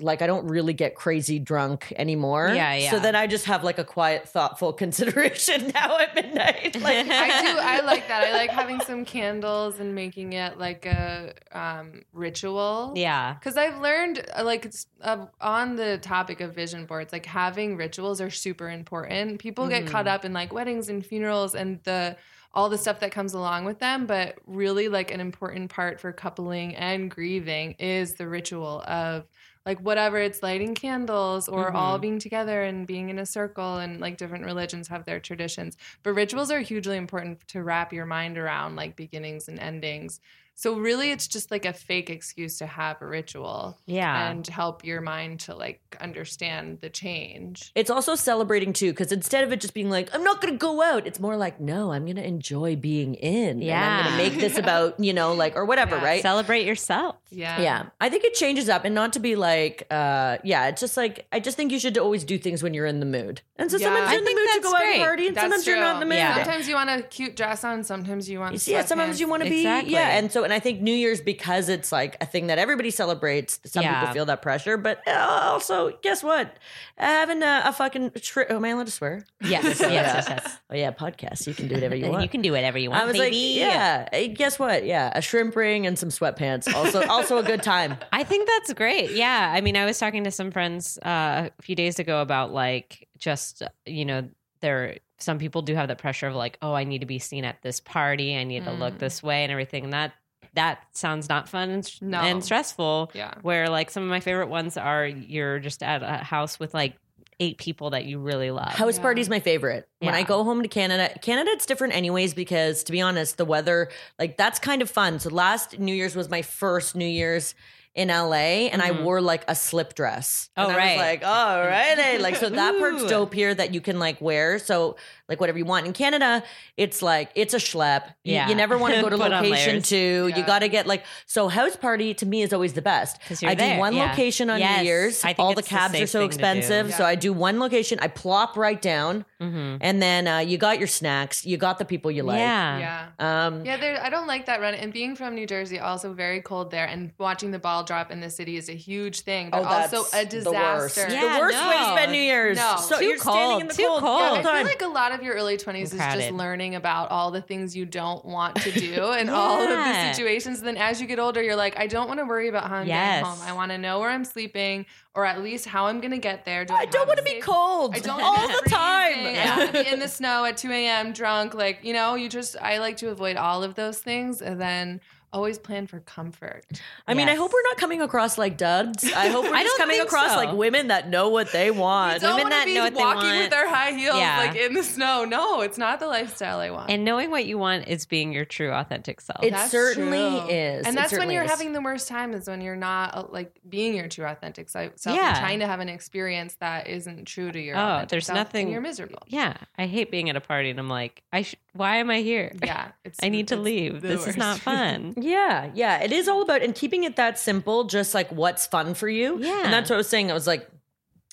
Like 0.00 0.22
I 0.22 0.26
don't 0.26 0.48
really 0.48 0.72
get 0.72 0.94
crazy 0.94 1.38
drunk 1.38 1.92
anymore. 1.96 2.52
Yeah, 2.54 2.74
yeah. 2.74 2.90
So 2.90 2.98
then 2.98 3.14
I 3.14 3.26
just 3.26 3.44
have 3.44 3.62
like 3.62 3.78
a 3.78 3.84
quiet, 3.84 4.28
thoughtful 4.28 4.72
consideration 4.84 5.68
now 5.74 5.98
at 5.98 6.14
midnight. 6.14 6.76
Like 6.84 7.06
I 7.08 7.42
do. 7.42 7.58
I 7.58 7.80
like 7.80 8.08
that. 8.08 8.24
I 8.24 8.32
like 8.32 8.50
having 8.50 8.80
some 8.80 9.04
candles 9.04 9.78
and 9.80 9.94
making 9.94 10.34
it 10.34 10.58
like 10.58 10.84
a 10.86 11.32
um, 11.52 12.02
ritual. 12.12 12.92
yeah, 12.96 13.34
Because 13.34 13.56
I've 13.56 13.80
learned, 13.80 14.24
uh, 14.36 14.44
like, 14.44 14.66
it's 14.66 14.86
uh, 15.00 15.26
on 15.40 15.76
the 15.76 15.98
topic 15.98 16.40
of 16.40 16.54
vision 16.54 16.84
boards, 16.84 17.12
like 17.12 17.26
having 17.26 17.76
rituals 17.76 18.20
are 18.20 18.30
super 18.30 18.68
important. 18.68 19.38
People 19.38 19.68
get 19.68 19.86
caught 19.86 20.06
up 20.06 20.24
in 20.24 20.32
like 20.32 20.52
weddings 20.52 20.88
and 20.88 21.04
funerals 21.04 21.54
and 21.54 21.80
the 21.84 22.16
all 22.52 22.68
the 22.68 22.78
stuff 22.78 23.00
that 23.00 23.10
comes 23.10 23.34
along 23.34 23.64
with 23.64 23.80
them, 23.80 24.06
but 24.06 24.38
really, 24.46 24.88
like, 24.88 25.10
an 25.10 25.20
important 25.20 25.70
part 25.70 26.00
for 26.00 26.12
coupling 26.12 26.76
and 26.76 27.10
grieving 27.10 27.72
is 27.80 28.14
the 28.14 28.28
ritual 28.28 28.80
of 28.86 29.24
like 29.66 29.80
whatever 29.80 30.18
it's 30.18 30.42
lighting 30.42 30.74
candles 30.74 31.48
or 31.48 31.72
all 31.72 31.94
mm-hmm. 31.94 32.02
being 32.02 32.18
together 32.18 32.62
and 32.62 32.86
being 32.86 33.08
in 33.08 33.18
a 33.18 33.26
circle 33.26 33.78
and 33.78 34.00
like 34.00 34.16
different 34.16 34.44
religions 34.44 34.88
have 34.88 35.04
their 35.04 35.20
traditions. 35.20 35.76
But 36.02 36.14
rituals 36.14 36.50
are 36.50 36.60
hugely 36.60 36.96
important 36.96 37.46
to 37.48 37.62
wrap 37.62 37.92
your 37.92 38.06
mind 38.06 38.36
around 38.36 38.76
like 38.76 38.96
beginnings 38.96 39.48
and 39.48 39.58
endings 39.58 40.20
so 40.54 40.74
really 40.78 41.10
it's 41.10 41.26
just 41.26 41.50
like 41.50 41.64
a 41.64 41.72
fake 41.72 42.10
excuse 42.10 42.58
to 42.58 42.66
have 42.66 43.00
a 43.02 43.06
ritual 43.06 43.76
yeah. 43.86 44.30
and 44.30 44.46
help 44.46 44.84
your 44.84 45.00
mind 45.00 45.40
to 45.40 45.54
like 45.54 45.80
understand 46.00 46.78
the 46.80 46.88
change 46.90 47.72
It's 47.74 47.90
also 47.90 48.14
celebrating 48.14 48.72
too, 48.72 48.90
because 48.92 49.12
instead 49.12 49.44
of 49.44 49.52
it 49.52 49.60
just 49.60 49.74
being 49.74 49.90
like, 49.90 50.14
I'm 50.14 50.22
not 50.24 50.40
gonna 50.40 50.56
go 50.56 50.82
out, 50.82 51.06
it's 51.06 51.18
more 51.20 51.36
like, 51.36 51.60
no, 51.60 51.92
I'm 51.92 52.06
gonna 52.06 52.22
enjoy 52.22 52.76
being 52.76 53.14
in. 53.14 53.62
And 53.62 53.70
I'm 53.72 54.04
gonna 54.04 54.16
make 54.16 54.34
this 54.34 54.56
about, 54.64 54.98
you 55.00 55.12
know, 55.12 55.34
like 55.34 55.56
or 55.56 55.64
whatever, 55.64 55.96
Yeah. 55.96 56.04
right? 56.04 56.22
Celebrate 56.22 56.66
yourself. 56.66 57.16
yeah 57.30 57.60
yeah. 57.60 57.86
I 58.00 58.08
think 58.08 58.24
it 58.24 58.34
changes 58.34 58.68
up 58.68 58.84
and 58.84 58.94
not 58.94 59.12
to 59.14 59.20
be 59.20 59.36
like, 59.36 59.86
uh, 59.90 60.38
yeah, 60.44 60.68
it's 60.68 60.80
just 60.80 60.96
like 60.96 61.26
I 61.32 61.40
just 61.40 61.56
think 61.56 61.72
you 61.72 61.78
should 61.78 61.98
always 61.98 62.24
do 62.24 62.38
things 62.38 62.62
when 62.62 62.74
you're 62.74 62.86
in 62.86 63.00
the 63.00 63.06
mood. 63.06 63.40
And 63.56 63.70
so 63.70 63.76
Yeah. 63.78 63.86
sometimes 63.86 64.10
you're 64.10 64.18
in 64.18 64.24
the 64.24 64.30
mood 64.30 64.38
to 64.48 64.60
that's 64.60 64.64
go 64.70 64.76
out 64.76 64.82
and 64.84 65.02
party, 65.02 65.26
and 65.28 65.36
That's 65.36 65.42
sometimes 65.44 65.66
you're 65.66 65.80
not 65.80 65.94
in 65.94 66.00
the 66.00 66.06
mood. 66.06 66.16
Yeah. 66.16 66.34
Sometimes 66.36 66.68
you 66.68 66.74
want 66.74 66.90
a 66.90 67.02
cute 67.02 67.36
dress 67.36 67.64
on. 67.64 67.84
Sometimes 67.84 68.28
you 68.28 68.38
want. 68.40 68.66
Yeah, 68.66 68.84
sometimes 68.84 69.16
sweatpants. 69.16 69.20
you 69.20 69.28
want 69.28 69.42
to 69.44 69.48
be 69.50 69.60
Exactly. 69.60 69.92
yeah, 69.92 70.16
and 70.18 70.30
so 70.32 70.43
and 70.44 70.52
I 70.52 70.60
think 70.60 70.80
New 70.80 70.94
Year's 70.94 71.20
because 71.20 71.68
it's 71.68 71.90
like 71.90 72.16
a 72.20 72.26
thing 72.26 72.46
that 72.46 72.58
everybody 72.58 72.90
celebrates. 72.90 73.58
Some 73.64 73.82
Yeah. 73.82 74.00
people 74.00 74.14
feel 74.14 74.26
that 74.26 74.42
pressure, 74.42 74.76
but 74.76 75.00
uh, 75.08 75.10
also 75.42 75.96
guess 76.02 76.22
what? 76.22 76.56
Having 76.96 77.42
a, 77.42 77.62
a 77.66 77.72
fucking 77.72 78.12
tri- 78.20 78.46
oh, 78.50 78.56
am 78.56 78.64
I 78.64 78.68
allowed 78.68 78.86
to 78.86 78.92
swear? 78.92 79.24
Yes, 79.40 79.64
yes, 79.64 79.80
yes, 79.80 80.26
yes. 80.28 80.58
Oh 80.70 80.76
yeah, 80.76 80.92
podcast. 80.92 81.46
You 81.46 81.54
can 81.54 81.66
do 81.68 81.74
whatever 81.74 81.96
you 81.96 82.06
want. 82.10 82.22
you 82.22 82.28
can 82.28 82.42
do 82.42 82.52
whatever 82.52 82.78
you 82.78 82.90
want. 82.90 83.02
I 83.02 83.06
was 83.06 83.16
baby. 83.18 83.60
like, 83.60 83.70
yeah. 84.14 84.26
Guess 84.28 84.58
what? 84.58 84.84
Yeah, 84.84 85.10
a 85.14 85.20
shrimp 85.20 85.56
ring 85.56 85.86
and 85.86 85.98
some 85.98 86.10
sweatpants. 86.10 86.72
Also, 86.72 87.02
also 87.08 87.38
a 87.38 87.42
good 87.42 87.62
time. 87.62 87.96
I 88.12 88.22
think 88.24 88.48
that's 88.48 88.72
great. 88.74 89.10
Yeah. 89.12 89.52
I 89.54 89.60
mean, 89.60 89.76
I 89.76 89.84
was 89.84 89.98
talking 89.98 90.24
to 90.24 90.30
some 90.30 90.50
friends 90.50 90.98
uh, 90.98 91.48
a 91.58 91.62
few 91.62 91.74
days 91.74 91.98
ago 91.98 92.20
about 92.20 92.52
like 92.52 93.08
just, 93.18 93.62
you 93.86 94.04
know, 94.04 94.28
there 94.60 94.98
some 95.18 95.38
people 95.38 95.62
do 95.62 95.74
have 95.74 95.88
that 95.88 95.98
pressure 95.98 96.26
of 96.26 96.34
like, 96.34 96.58
oh, 96.60 96.74
I 96.74 96.84
need 96.84 96.98
to 97.00 97.06
be 97.06 97.18
seen 97.18 97.44
at 97.44 97.62
this 97.62 97.80
party. 97.80 98.36
I 98.36 98.44
need 98.44 98.64
to 98.64 98.72
look 98.72 98.94
Mm. 98.94 98.98
this 98.98 99.22
way 99.22 99.42
and 99.44 99.52
everything. 99.52 99.84
And 99.84 99.92
that 99.92 100.12
that 100.54 100.78
sounds 100.92 101.28
not 101.28 101.48
fun 101.48 101.70
and, 101.70 102.02
No. 102.02 102.20
and 102.20 102.44
stressful. 102.44 103.10
Yeah. 103.14 103.34
Where 103.42 103.68
like 103.68 103.90
some 103.90 104.02
of 104.02 104.08
my 104.08 104.20
favorite 104.20 104.48
ones 104.48 104.76
are 104.76 105.06
you're 105.06 105.58
just 105.58 105.82
at 105.82 106.02
a 106.02 106.24
house 106.24 106.58
with 106.60 106.74
like 106.74 106.96
eight 107.40 107.58
people 107.58 107.90
that 107.90 108.04
you 108.04 108.20
really 108.20 108.50
love. 108.52 108.68
House 108.74 108.96
Yeah. 108.96 109.02
party's 109.02 109.28
my 109.28 109.40
favorite. 109.40 109.88
When 109.98 110.14
I 110.14 110.22
go 110.22 110.44
home 110.44 110.62
to 110.62 110.68
Canada, 110.68 111.10
Canada 111.20 111.50
it's 111.52 111.66
different 111.66 111.94
anyways 111.96 112.32
because 112.34 112.84
to 112.84 112.92
be 112.92 113.00
honest, 113.00 113.36
the 113.38 113.44
weather 113.44 113.90
like 114.18 114.36
that's 114.36 114.58
kind 114.60 114.82
of 114.82 114.88
fun. 114.90 115.18
So 115.18 115.30
last 115.30 115.78
New 115.78 115.94
Year's 115.94 116.14
was 116.14 116.28
my 116.30 116.42
first 116.42 116.94
New 116.94 117.04
Year's 117.06 117.54
in 117.94 118.08
LA 118.08 118.68
and 118.72 118.82
I 118.82 118.90
wore 118.90 119.20
like 119.20 119.44
a 119.46 119.54
slip 119.54 119.94
dress. 119.94 120.50
Mm-hmm. 120.58 120.60
Oh, 120.60 120.68
and 120.68 120.72
I 120.76 120.78
right. 120.78 120.96
was 120.96 121.00
like, 121.06 121.24
all 121.24 121.60
right. 121.64 122.20
Like, 122.20 122.36
so 122.36 122.48
that 122.48 122.78
part's 122.78 123.04
dope 123.06 123.32
here 123.32 123.54
that 123.54 123.72
you 123.72 123.80
can 123.80 123.98
like 124.00 124.20
wear. 124.20 124.58
So, 124.58 124.96
like, 125.28 125.40
whatever 125.40 125.56
you 125.56 125.64
want. 125.64 125.86
In 125.86 125.92
Canada, 125.94 126.42
it's 126.76 127.00
like, 127.00 127.30
it's 127.34 127.54
a 127.54 127.58
schlep. 127.58 128.02
You, 128.24 128.34
Yeah. 128.34 128.48
you 128.48 128.54
never 128.54 128.76
want 128.76 128.94
to 128.96 129.00
go 129.00 129.08
to 129.08 129.16
location 129.16 129.74
layers. 129.74 129.88
two. 129.88 130.30
You 130.36 130.44
got 130.44 130.58
to 130.58 130.68
get 130.68 130.86
like, 130.86 131.04
so 131.26 131.48
house 131.48 131.76
party 131.76 132.12
to 132.14 132.26
me 132.26 132.42
is 132.42 132.52
always 132.52 132.72
the 132.74 132.82
best. 132.82 133.20
'Cause 133.26 133.40
you're 133.40 133.50
I 133.52 133.54
there, 133.54 133.74
do 133.76 133.80
one 133.80 133.94
yeah. 133.94 134.10
location 134.10 134.50
on 134.50 134.58
Yes, 134.58 134.80
New 134.80 134.84
Year's. 134.86 135.24
I 135.24 135.28
think 135.28 135.38
All 135.38 135.52
it's 135.52 135.60
the 135.60 135.62
the 135.62 135.68
cabs 135.68 136.00
are 136.00 136.06
so 136.08 136.18
thing 136.20 136.30
to 136.30 136.36
do. 136.36 136.42
expensive. 136.42 136.94
So 136.94 137.04
I 137.04 137.14
do 137.14 137.32
one 137.32 137.58
location. 137.60 137.98
I 138.02 138.08
plop 138.08 138.56
right 138.56 138.80
down. 138.82 139.24
Mhm. 139.40 139.78
And 139.80 140.02
then 140.02 140.26
uh, 140.26 140.38
you 140.40 140.58
got 140.58 140.78
your 140.78 140.88
snacks. 140.88 141.46
You 141.46 141.56
got 141.56 141.78
the 141.78 141.84
people 141.84 142.10
you 142.10 142.22
like. 142.24 142.38
yeah. 142.38 142.78
Yeah. 143.18 143.46
Um, 143.46 143.64
Yeah, 143.64 143.76
there, 143.76 144.02
I 144.02 144.10
don't 144.10 144.26
like 144.26 144.46
that 144.46 144.60
run. 144.60 144.74
And 144.74 144.92
being 144.92 145.14
from 145.16 145.34
New 145.36 145.46
Jersey, 145.46 145.78
also 145.78 146.12
very 146.12 146.40
cold 146.42 146.70
there, 146.70 146.86
and 146.86 147.12
watching 147.18 147.50
the 147.52 147.58
ball 147.58 147.83
drop 147.86 148.10
in 148.10 148.20
the 148.20 148.30
city 148.30 148.56
is 148.56 148.68
a 148.68 148.74
huge 148.74 149.20
thing, 149.20 149.50
but 149.50 149.60
Oh, 149.60 149.64
that's 149.64 149.92
also 149.94 150.16
a 150.16 150.24
the 150.24 150.50
worst. 150.52 150.94
disaster. 150.96 151.12
Yeah, 151.14 151.20
the 151.34 151.40
worst 151.40 151.58
way 151.66 151.76
to 151.78 151.84
spend 151.92 152.12
New 152.12 152.18
Year's. 152.18 152.56
No. 152.56 152.76
so 152.78 152.98
Too 152.98 153.04
you're 153.04 153.18
standing 153.18 153.60
in 153.60 153.68
the 153.68 153.74
cold, 153.74 154.00
too 154.00 154.06
cold, 154.06 154.20
cold. 154.20 154.46
all 154.46 154.52
I 154.52 154.58
feel 154.58 154.64
like 154.66 154.82
a 154.82 154.86
lot 154.88 155.12
of 155.12 155.22
your 155.22 155.34
early 155.34 155.56
20s 155.56 155.82
is 155.84 155.92
just 155.92 156.30
learning 156.32 156.74
about 156.74 157.10
all 157.10 157.30
the 157.30 157.40
things 157.42 157.76
you 157.76 157.86
don't 157.86 158.24
want 158.24 158.56
to 158.56 158.70
do 158.72 159.04
and 159.12 159.30
all 159.30 159.60
of 159.62 159.68
the 159.68 159.74
Yeah. 159.74 160.12
situations. 160.12 160.60
Then 160.62 160.76
as 160.76 161.00
you 161.00 161.06
get 161.06 161.18
older, 161.18 161.42
you're 161.42 161.56
like, 161.56 161.78
I 161.78 161.86
don't 161.86 162.08
want 162.08 162.20
to 162.20 162.26
worry 162.26 162.48
about 162.48 162.68
how 162.68 162.76
I'm 162.76 162.86
Yes. 162.86 163.22
getting 163.22 163.24
home. 163.38 163.48
I 163.48 163.52
want 163.52 163.70
to 163.72 163.78
know 163.78 164.00
where 164.00 164.10
I'm 164.10 164.24
sleeping 164.24 164.86
or 165.14 165.24
at 165.24 165.42
least 165.42 165.66
how 165.66 165.86
I'm 165.86 166.00
going 166.00 166.10
to 166.10 166.18
get 166.18 166.44
there. 166.44 166.64
Do 166.64 166.74
I 166.74 166.86
don't 166.86 167.06
want 167.06 167.18
to 167.18 167.24
be 167.24 167.40
cold 167.40 167.94
I 167.94 168.00
don't 168.00 168.20
all 168.20 168.34
wanna 168.34 168.48
be 168.48 168.60
the 168.64 168.70
time. 168.70 169.12
freezing. 169.14 169.36
I 169.38 169.56
want 169.58 169.72
to 169.74 169.84
be 169.84 169.88
in 169.90 170.00
the 170.00 170.08
snow 170.08 170.44
at 170.44 170.56
2 170.56 170.70
a.m. 170.72 171.12
drunk. 171.12 171.54
Like, 171.54 171.80
you 171.84 171.92
know, 171.92 172.16
you 172.16 172.28
just, 172.28 172.56
I 172.60 172.78
like 172.78 172.96
to 172.98 173.10
avoid 173.10 173.36
all 173.36 173.62
of 173.62 173.74
those 173.76 173.98
things 173.98 174.42
and 174.42 174.60
then 174.60 175.00
always 175.34 175.58
plan 175.58 175.86
for 175.86 176.00
comfort. 176.00 176.64
I 177.06 177.14
mean, 177.14 177.28
I 177.28 177.32
Yes. 177.32 177.40
hope 177.40 177.52
we're 177.52 177.62
not 177.64 177.76
coming 177.76 178.00
across 178.00 178.38
like 178.38 178.56
duds. 178.56 179.04
I 179.12 179.28
hope 179.28 179.44
we're 179.44 179.54
I 179.54 179.62
just 179.64 179.76
don't 179.76 179.78
coming 179.80 179.96
think 179.96 180.08
across 180.08 180.30
so. 180.30 180.36
like 180.36 180.52
women 180.54 180.88
that 180.88 181.08
know 181.08 181.28
what 181.28 181.50
they 181.52 181.70
want. 181.70 182.20
don't 182.22 182.30
Women 182.36 182.44
wanna 182.44 182.54
that 182.54 182.64
be 182.66 182.74
know 182.74 182.84
what 182.84 182.94
they 182.94 183.00
walking 183.00 183.28
want. 183.28 183.38
with 183.38 183.50
their 183.50 183.68
high 183.68 183.90
heels 183.92 184.16
Yeah. 184.16 184.38
like 184.38 184.56
in 184.56 184.74
the 184.74 184.82
snow. 184.84 185.24
No, 185.24 185.60
it's 185.60 185.76
not 185.76 185.98
the 186.00 186.06
lifestyle 186.06 186.60
I 186.60 186.70
want. 186.70 186.88
And 186.90 187.04
knowing 187.04 187.30
what 187.30 187.44
you 187.46 187.58
want 187.58 187.88
is 187.88 188.06
being 188.06 188.32
your 188.32 188.44
true 188.44 188.70
authentic 188.70 189.20
self. 189.20 189.42
It 189.42 189.50
That's 189.50 189.70
certainly 189.70 190.18
true. 190.18 190.48
is. 190.48 190.86
And 190.86 190.96
that's 190.96 191.10
when 191.12 191.18
certainly 191.18 191.34
you're 191.34 191.44
is. 191.44 191.50
having 191.50 191.72
the 191.72 191.80
worst 191.82 192.06
time 192.08 192.32
is 192.32 192.46
when 192.48 192.60
you're 192.60 192.76
not 192.76 193.14
uh, 193.16 193.24
like 193.28 193.52
being 193.68 193.96
your 193.96 194.08
true 194.08 194.24
authentic 194.24 194.68
se- 194.68 194.92
self 194.96 195.16
Yeah. 195.16 195.30
and 195.30 195.38
trying 195.38 195.58
to 195.60 195.66
have 195.66 195.80
an 195.80 195.88
experience 195.88 196.54
that 196.60 196.86
isn't 196.86 197.24
true 197.26 197.50
to 197.50 197.60
your 197.60 197.76
Oh, 197.76 197.80
authentic 197.80 198.08
there's 198.10 198.26
self, 198.26 198.36
nothing- 198.36 198.66
and 198.66 198.72
you're 198.72 198.80
miserable. 198.80 199.18
yeah. 199.26 199.54
I 199.76 199.86
hate 199.86 200.10
being 200.10 200.30
at 200.30 200.36
a 200.36 200.40
party 200.40 200.70
and 200.70 200.78
I'm 200.78 200.88
like, 200.88 201.22
I 201.32 201.42
sh- 201.42 201.56
why 201.72 201.96
am 201.96 202.08
I 202.10 202.20
here? 202.20 202.52
Yeah, 202.62 202.92
it's, 203.04 203.18
I 203.22 203.28
need 203.30 203.48
to 203.48 203.54
it's 203.56 203.62
leave. 203.64 204.00
the 204.00 204.08
This 204.08 204.20
is 204.20 204.26
worst. 204.28 204.38
not 204.38 204.58
fun. 204.60 205.14
Yeah, 205.24 205.70
yeah. 205.74 206.02
It 206.02 206.12
is 206.12 206.28
all 206.28 206.42
about 206.42 206.62
and 206.62 206.74
keeping 206.74 207.04
it 207.04 207.16
that 207.16 207.38
simple, 207.38 207.84
just 207.84 208.14
like 208.14 208.30
what's 208.30 208.66
fun 208.66 208.94
for 208.94 209.08
you. 209.08 209.38
Yeah. 209.40 209.62
And 209.64 209.72
that's 209.72 209.88
what 209.90 209.96
I 209.96 209.98
was 209.98 210.08
saying. 210.08 210.30
I 210.30 210.34
was 210.34 210.46
like, 210.46 210.68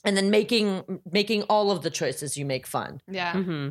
and 0.05 0.15
then 0.15 0.29
making 0.29 1.01
making 1.11 1.43
all 1.43 1.71
of 1.71 1.81
the 1.83 1.89
choices 1.89 2.37
you 2.37 2.45
make 2.45 2.65
fun. 2.65 3.01
yeah, 3.07 3.33
hmm 3.33 3.69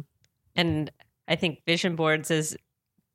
And 0.55 0.91
I 1.27 1.37
think 1.37 1.65
vision 1.67 1.97
boards 1.97 2.31
is 2.31 2.57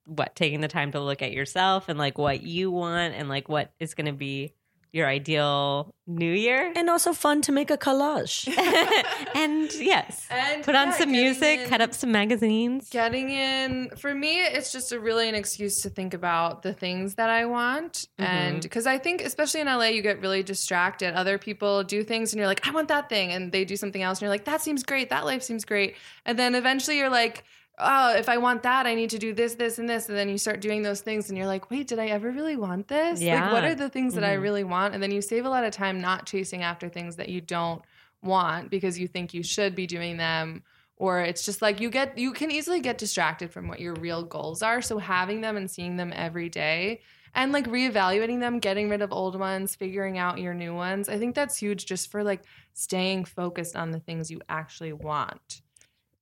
what 0.06 0.36
taking 0.36 0.62
the 0.62 0.68
time 0.68 0.92
to 0.92 1.00
look 1.00 1.22
at 1.22 1.32
yourself 1.32 1.90
and 1.90 1.98
like 1.98 2.18
what 2.18 2.44
you 2.44 2.72
want 2.72 3.16
and 3.16 3.28
like 3.30 3.50
what 3.50 3.72
is 3.80 3.94
going 3.94 4.06
to 4.06 4.14
be 4.14 4.54
your 4.96 5.08
ideal 5.08 5.94
new 6.08 6.32
year. 6.32 6.72
And 6.76 6.90
also 6.90 7.12
fun 7.12 7.42
to 7.42 7.52
make 7.52 7.70
a 7.70 7.78
collage. 7.78 8.48
and 9.36 9.72
yes, 9.74 10.26
And, 10.32 10.64
put 10.64 10.74
on 10.76 10.88
yeah, 10.88 10.94
some 10.94 11.12
music, 11.12 11.60
in- 11.60 11.68
cut 11.70 11.82
up 11.82 11.94
some 11.94 12.12
magazines. 12.14 12.90
Getting 12.90 13.30
in 13.30 13.90
for 13.98 14.14
me, 14.16 14.42
it's 14.46 14.72
just 14.72 14.94
a 14.94 15.00
really 15.00 15.28
an 15.28 15.36
excuse 15.36 15.82
to 15.82 15.90
think 15.90 16.14
about 16.14 16.62
the 16.64 16.74
things 16.74 17.16
that 17.16 17.30
I 17.30 17.46
want, 17.46 18.08
Mm-hmm. 18.18 18.24
and 18.24 18.62
because 18.62 18.88
I 18.88 18.98
think, 18.98 19.22
especially 19.22 19.60
in 19.62 19.68
LA, 19.68 19.88
you 19.88 20.02
get 20.02 20.22
really 20.22 20.42
distracted. 20.44 21.14
Other 21.14 21.38
people 21.38 21.84
do 21.84 22.02
things, 22.04 22.32
and 22.32 22.38
you're 22.40 22.48
like, 22.48 22.66
I 22.66 22.72
want 22.72 22.88
that 22.88 23.10
thing, 23.10 23.32
and 23.34 23.52
they 23.52 23.66
do 23.66 23.76
something 23.76 24.02
else, 24.02 24.20
and 24.20 24.22
you're 24.24 24.30
like, 24.30 24.46
that 24.46 24.62
seems 24.62 24.84
great, 24.84 25.10
that 25.10 25.26
life 25.26 25.44
seems 25.44 25.66
great, 25.66 25.96
and 26.26 26.40
then 26.40 26.56
eventually 26.56 26.98
you're 26.98 27.10
like. 27.10 27.44
Oh, 27.78 28.16
if 28.16 28.30
I 28.30 28.38
want 28.38 28.64
that, 28.64 28.86
I 28.86 28.96
need 28.96 29.10
to 29.10 29.18
do 29.18 29.34
this, 29.34 29.56
this, 29.56 29.80
and 29.80 29.90
this. 29.90 30.08
And 30.08 30.18
then 30.18 30.30
you 30.30 30.38
start 30.38 30.62
doing 30.62 30.82
those 30.82 31.02
things, 31.02 31.28
and 31.30 31.38
you're 31.38 31.48
like, 31.48 31.70
wait, 31.70 31.88
did 31.88 32.00
I 32.00 32.08
ever 32.08 32.32
really 32.32 32.56
want 32.56 32.88
this? 32.88 33.30
Like, 33.32 33.48
what 33.48 33.66
are 33.66 33.76
the 33.76 33.90
things 33.90 34.16
that 34.16 34.24
I 34.24 34.36
Mhm. 34.36 34.42
really 34.42 34.64
want? 34.64 34.94
And 34.94 35.04
then 35.04 35.12
you 35.12 35.22
save 35.22 35.46
a 35.46 35.50
lot 35.50 35.66
of 35.66 35.72
time 35.74 36.00
not 36.00 36.26
chasing 36.26 36.64
after 36.64 36.88
things 36.88 37.18
that 37.18 37.30
you 37.30 37.42
don't 37.42 37.84
want 38.22 38.70
because 38.70 38.98
you 38.98 39.08
think 39.08 39.34
you 39.34 39.44
should 39.44 39.76
be 39.76 39.88
doing 39.88 40.18
them 40.18 40.64
or 40.98 41.22
it's 41.22 41.46
just 41.46 41.62
like 41.62 41.80
you 41.80 41.90
get 41.90 42.18
you 42.18 42.32
can 42.32 42.50
easily 42.50 42.80
get 42.80 42.98
distracted 42.98 43.52
from 43.52 43.68
what 43.68 43.80
your 43.80 43.94
real 43.96 44.24
goals 44.24 44.64
are 44.64 44.82
so 44.82 44.98
having 44.98 45.42
them 45.42 45.58
and 45.58 45.70
seeing 45.70 45.96
them 45.98 46.12
every 46.16 46.50
day 46.50 47.02
and 47.36 47.52
like 47.52 47.68
reevaluating 47.68 48.40
them 48.40 48.60
getting 48.60 48.90
rid 48.90 49.02
of 49.02 49.12
old 49.12 49.38
ones 49.38 49.76
figuring 49.76 50.18
out 50.18 50.40
your 50.40 50.54
new 50.54 50.74
ones 50.74 51.08
i 51.10 51.20
think 51.20 51.36
that's 51.36 51.58
huge 51.58 51.86
just 51.86 52.10
for 52.10 52.24
like 52.24 52.44
staying 52.74 53.26
focused 53.26 53.76
on 53.76 53.92
the 53.92 54.00
things 54.00 54.32
you 54.32 54.42
actually 54.50 54.94
want 54.94 55.62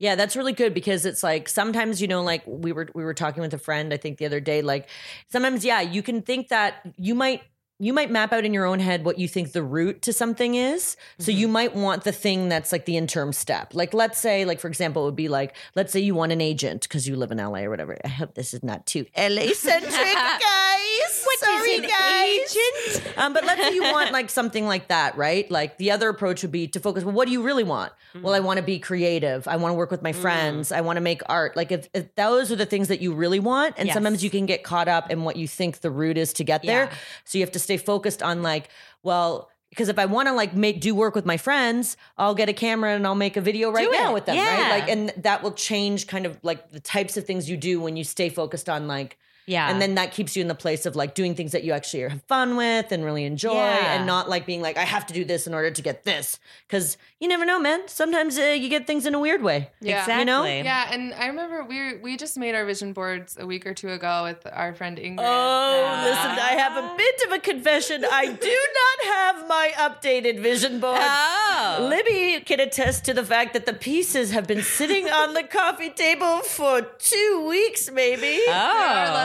Yeah, 0.03 0.15
that's 0.15 0.35
really 0.35 0.51
good 0.51 0.73
because 0.73 1.05
it's 1.05 1.23
like 1.23 1.47
sometimes 1.47 2.01
you 2.01 2.09
know, 2.09 2.23
like 2.23 2.43
we 2.45 2.73
were 2.73 2.89
we 2.93 3.05
were 3.05 3.13
talking 3.13 3.39
with 3.39 3.53
a 3.53 3.57
friend 3.57 3.93
I 3.93 3.95
think 3.95 4.17
the 4.17 4.25
other 4.25 4.41
day. 4.41 4.61
Like 4.61 4.89
sometimes, 5.29 5.63
yeah, 5.63 5.79
you 5.79 6.03
can 6.03 6.21
think 6.21 6.49
that 6.49 6.81
you 6.97 7.15
might 7.15 7.41
you 7.79 7.93
might 7.93 8.11
map 8.11 8.33
out 8.33 8.43
in 8.43 8.53
your 8.53 8.65
own 8.65 8.79
head 8.79 9.05
what 9.05 9.17
you 9.17 9.29
think 9.29 9.53
the 9.53 9.63
route 9.63 10.01
to 10.01 10.11
something 10.11 10.55
is. 10.55 10.97
So 11.19 11.31
you 11.31 11.45
mm-hmm. 11.47 11.53
might 11.53 11.75
want 11.75 12.03
the 12.03 12.11
thing 12.11 12.49
that's 12.49 12.73
like 12.73 12.83
the 12.83 12.97
interim 12.97 13.31
step. 13.31 13.73
Like 13.73 13.93
let's 13.93 14.19
say, 14.19 14.43
like 14.43 14.59
for 14.59 14.67
example, 14.67 15.03
it 15.03 15.05
would 15.05 15.15
be 15.15 15.29
like 15.29 15.55
let's 15.73 15.93
say 15.93 16.01
you 16.01 16.15
want 16.15 16.33
an 16.33 16.41
agent 16.41 16.81
because 16.81 17.07
you 17.07 17.15
live 17.15 17.31
in 17.31 17.37
LA 17.37 17.59
or 17.59 17.69
whatever. 17.69 17.97
I 18.03 18.09
hope 18.09 18.33
this 18.33 18.53
is 18.53 18.61
not 18.61 18.85
too 18.85 19.05
LA 19.17 19.53
centric, 19.53 19.93
guys. 19.93 20.92
Sorry, 21.39 21.79
guys. 21.81 23.01
Um, 23.17 23.33
but 23.33 23.45
let's 23.45 23.61
say 23.61 23.73
you 23.73 23.83
want 23.83 24.11
like 24.11 24.29
something 24.39 24.65
like 24.65 24.87
that, 24.87 25.17
right? 25.17 25.49
Like 25.49 25.77
the 25.77 25.91
other 25.91 26.09
approach 26.09 26.41
would 26.41 26.51
be 26.51 26.67
to 26.69 26.79
focus. 26.79 27.03
Well, 27.03 27.13
what 27.13 27.25
do 27.27 27.31
you 27.31 27.41
really 27.41 27.63
want? 27.63 27.91
Well, 28.21 28.33
I 28.33 28.39
Mm. 28.39 28.43
want 28.43 28.57
to 28.57 28.63
be 28.63 28.79
creative. 28.79 29.47
I 29.47 29.55
want 29.57 29.71
to 29.71 29.75
work 29.75 29.89
with 29.91 30.01
my 30.03 30.11
friends. 30.13 30.71
I 30.71 30.81
want 30.81 30.97
to 30.97 31.01
make 31.01 31.21
art. 31.27 31.55
Like 31.55 31.71
if, 31.71 31.87
if 31.93 32.13
those 32.15 32.51
are 32.51 32.55
the 32.55 32.65
things 32.65 32.87
that 32.89 33.01
you 33.01 33.13
really 33.13 33.39
want, 33.39 33.75
and 33.77 33.87
Yes. 33.87 33.93
sometimes 33.95 34.23
you 34.23 34.29
can 34.29 34.45
get 34.45 34.63
caught 34.63 34.87
up 34.87 35.09
in 35.11 35.23
what 35.23 35.35
you 35.35 35.47
think 35.47 35.79
the 35.81 35.89
route 35.91 36.17
is 36.17 36.33
to 36.33 36.43
get 36.43 36.61
there. 36.63 36.85
Yeah. 36.85 36.93
So 37.25 37.37
you 37.37 37.43
have 37.43 37.51
to 37.53 37.59
stay 37.59 37.77
focused 37.77 38.21
on 38.23 38.41
like, 38.43 38.69
well. 39.03 39.49
Because 39.69 39.89
if 39.89 39.97
I 39.97 40.05
want 40.05 40.27
to 40.27 40.33
like 40.35 40.53
make 40.55 40.81
do 40.81 40.93
work 40.93 41.15
with 41.15 41.25
my 41.25 41.35
friends, 41.37 41.97
I'll 42.15 42.35
get 42.35 42.47
a 42.47 42.53
camera 42.53 42.91
and 42.91 43.07
I'll 43.07 43.15
make 43.15 43.37
a 43.37 43.41
video 43.41 43.71
right 43.71 43.89
now 43.91 44.13
with 44.13 44.27
them, 44.27 44.35
Yeah. 44.35 44.45
right? 44.69 44.69
Like, 44.81 44.87
and 44.87 45.11
that 45.23 45.41
will 45.41 45.51
change 45.53 46.05
kind 46.05 46.27
of 46.27 46.37
like 46.43 46.69
the 46.69 46.79
types 46.79 47.17
of 47.17 47.25
things 47.25 47.49
you 47.49 47.57
do 47.57 47.81
when 47.81 47.97
you 47.97 48.03
stay 48.03 48.29
focused 48.29 48.69
on 48.69 48.87
like 48.87 49.17
Yeah. 49.45 49.69
and 49.69 49.81
then 49.81 49.95
that 49.95 50.11
keeps 50.11 50.35
you 50.35 50.41
in 50.41 50.47
the 50.47 50.55
place 50.55 50.85
of 50.85 50.95
like 50.95 51.15
doing 51.15 51.35
things 51.35 51.51
that 51.51 51.63
you 51.63 51.73
actually 51.73 52.03
have 52.03 52.21
fun 52.23 52.55
with 52.55 52.91
and 52.91 53.03
really 53.03 53.25
enjoy 53.25 53.53
Yeah. 53.55 53.95
and 53.95 54.05
not 54.07 54.29
like 54.29 54.45
being 54.45 54.61
like 54.61 54.77
i 54.77 54.83
have 54.85 55.05
to 55.07 55.13
do 55.13 55.25
this 55.25 55.47
in 55.47 55.53
order 55.53 55.69
to 55.71 55.81
get 55.81 56.03
this 56.03 56.39
because 56.67 56.97
you 57.19 57.27
never 57.27 57.45
know 57.45 57.59
man 57.59 57.81
sometimes 57.87 58.37
uh, 58.37 58.43
you 58.43 58.69
get 58.69 58.87
things 58.87 59.05
in 59.05 59.13
a 59.15 59.19
weird 59.19 59.41
way 59.43 59.69
Yeah. 59.81 59.99
exactly. 60.01 60.19
You 60.21 60.25
know? 60.25 60.43
yeah 60.45 60.89
and 60.93 61.13
i 61.15 61.27
remember 61.27 61.63
we 61.63 61.97
we 61.97 62.17
just 62.17 62.37
made 62.37 62.55
our 62.55 62.65
vision 62.65 62.93
boards 62.93 63.37
a 63.39 63.45
week 63.45 63.65
or 63.67 63.73
two 63.73 63.89
ago 63.89 64.23
with 64.23 64.45
our 64.51 64.73
friend 64.73 64.97
ingrid 64.97 65.19
oh 65.19 65.77
Yeah. 65.81 66.03
listen 66.09 66.31
i 66.39 66.53
have 66.63 66.75
a 66.83 66.95
bit 66.97 67.21
of 67.27 67.31
a 67.33 67.39
confession 67.39 68.05
i 68.11 68.25
do 68.27 68.57
not 68.79 69.13
have 69.15 69.47
my 69.47 69.71
updated 69.77 70.39
vision 70.39 70.79
board 70.79 70.99
Oh. 71.01 71.87
Libby 71.89 72.41
can 72.45 72.59
attest 72.59 73.05
to 73.05 73.13
the 73.13 73.23
fact 73.23 73.53
that 73.53 73.65
the 73.65 73.73
pieces 73.73 74.31
have 74.31 74.47
been 74.47 74.61
sitting 74.61 75.07
on 75.09 75.33
the 75.33 75.43
coffee 75.43 75.89
table 75.89 76.39
for 76.41 76.81
two 76.81 77.45
weeks, 77.47 77.89
maybe. 77.91 78.41
Oh. 78.47 78.51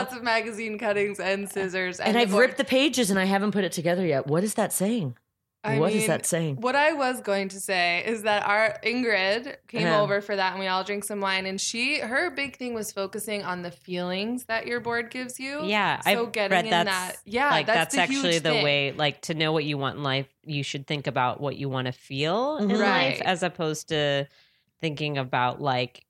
Lots 0.09 0.17
of 0.17 0.23
magazine 0.23 0.77
cuttings 0.77 1.19
and 1.19 1.49
scissors 1.49 1.99
and 1.99 2.15
the 2.15 2.21
I've 2.21 2.31
board- 2.31 2.41
ripped 2.47 2.57
the 2.57 2.63
pages 2.65 3.09
and 3.11 3.19
I 3.19 3.25
haven't 3.25 3.51
put 3.51 3.63
it 3.63 3.71
together 3.71 4.05
yet. 4.05 4.27
What 4.27 4.43
is 4.43 4.55
that 4.55 4.73
saying? 4.73 5.15
I 5.61 5.77
What 5.77 5.91
is 5.91 5.99
mean, 6.03 6.07
that 6.07 6.25
saying? 6.25 6.55
What 6.61 6.75
I 6.77 6.93
was 6.93 7.19
going 7.19 7.49
to 7.49 7.59
say 7.59 8.01
is 8.07 8.21
that 8.23 8.43
our 8.47 8.77
Ingrid 8.81 9.57
came 9.67 9.87
Uh-huh. 9.87 10.01
over 10.03 10.21
for 10.21 10.33
that 10.35 10.51
and 10.53 10.59
we 10.59 10.67
all 10.67 10.85
drank 10.85 11.03
some 11.03 11.19
wine 11.19 11.45
and 11.45 11.59
she 11.59 11.99
her 11.99 12.29
big 12.31 12.55
thing 12.55 12.73
was 12.73 12.93
focusing 12.93 13.43
on 13.43 13.61
the 13.61 13.69
feelings 13.69 14.45
that 14.45 14.65
your 14.67 14.79
board 14.79 15.11
gives 15.11 15.37
you. 15.39 15.63
Yeah, 15.65 15.99
So 15.99 16.09
I've 16.27 16.31
getting 16.31 16.55
read 16.55 16.65
in 16.65 16.71
that's 16.71 16.89
that 16.89 17.17
yeah, 17.25 17.49
like 17.51 17.65
that's, 17.65 17.77
that's, 17.77 17.95
the 17.95 18.01
actually 18.01 18.31
huge 18.31 18.43
the 18.43 18.49
thing. 18.51 18.63
way 18.63 18.91
like 18.93 19.21
to 19.23 19.33
know 19.33 19.51
what 19.51 19.65
you 19.65 19.77
want 19.77 19.97
in 19.97 20.03
life 20.03 20.27
you 20.45 20.63
should 20.63 20.87
think 20.87 21.07
about 21.07 21.41
what 21.41 21.57
you 21.57 21.67
want 21.67 21.87
to 21.87 21.91
feel 21.91 22.57
in 22.57 22.69
Mhm. 22.69 22.77
life 22.79 22.79
Right. 23.19 23.21
as 23.21 23.43
opposed 23.43 23.89
to 23.89 24.27
thinking 24.79 25.17
about 25.17 25.61
like 25.61 26.05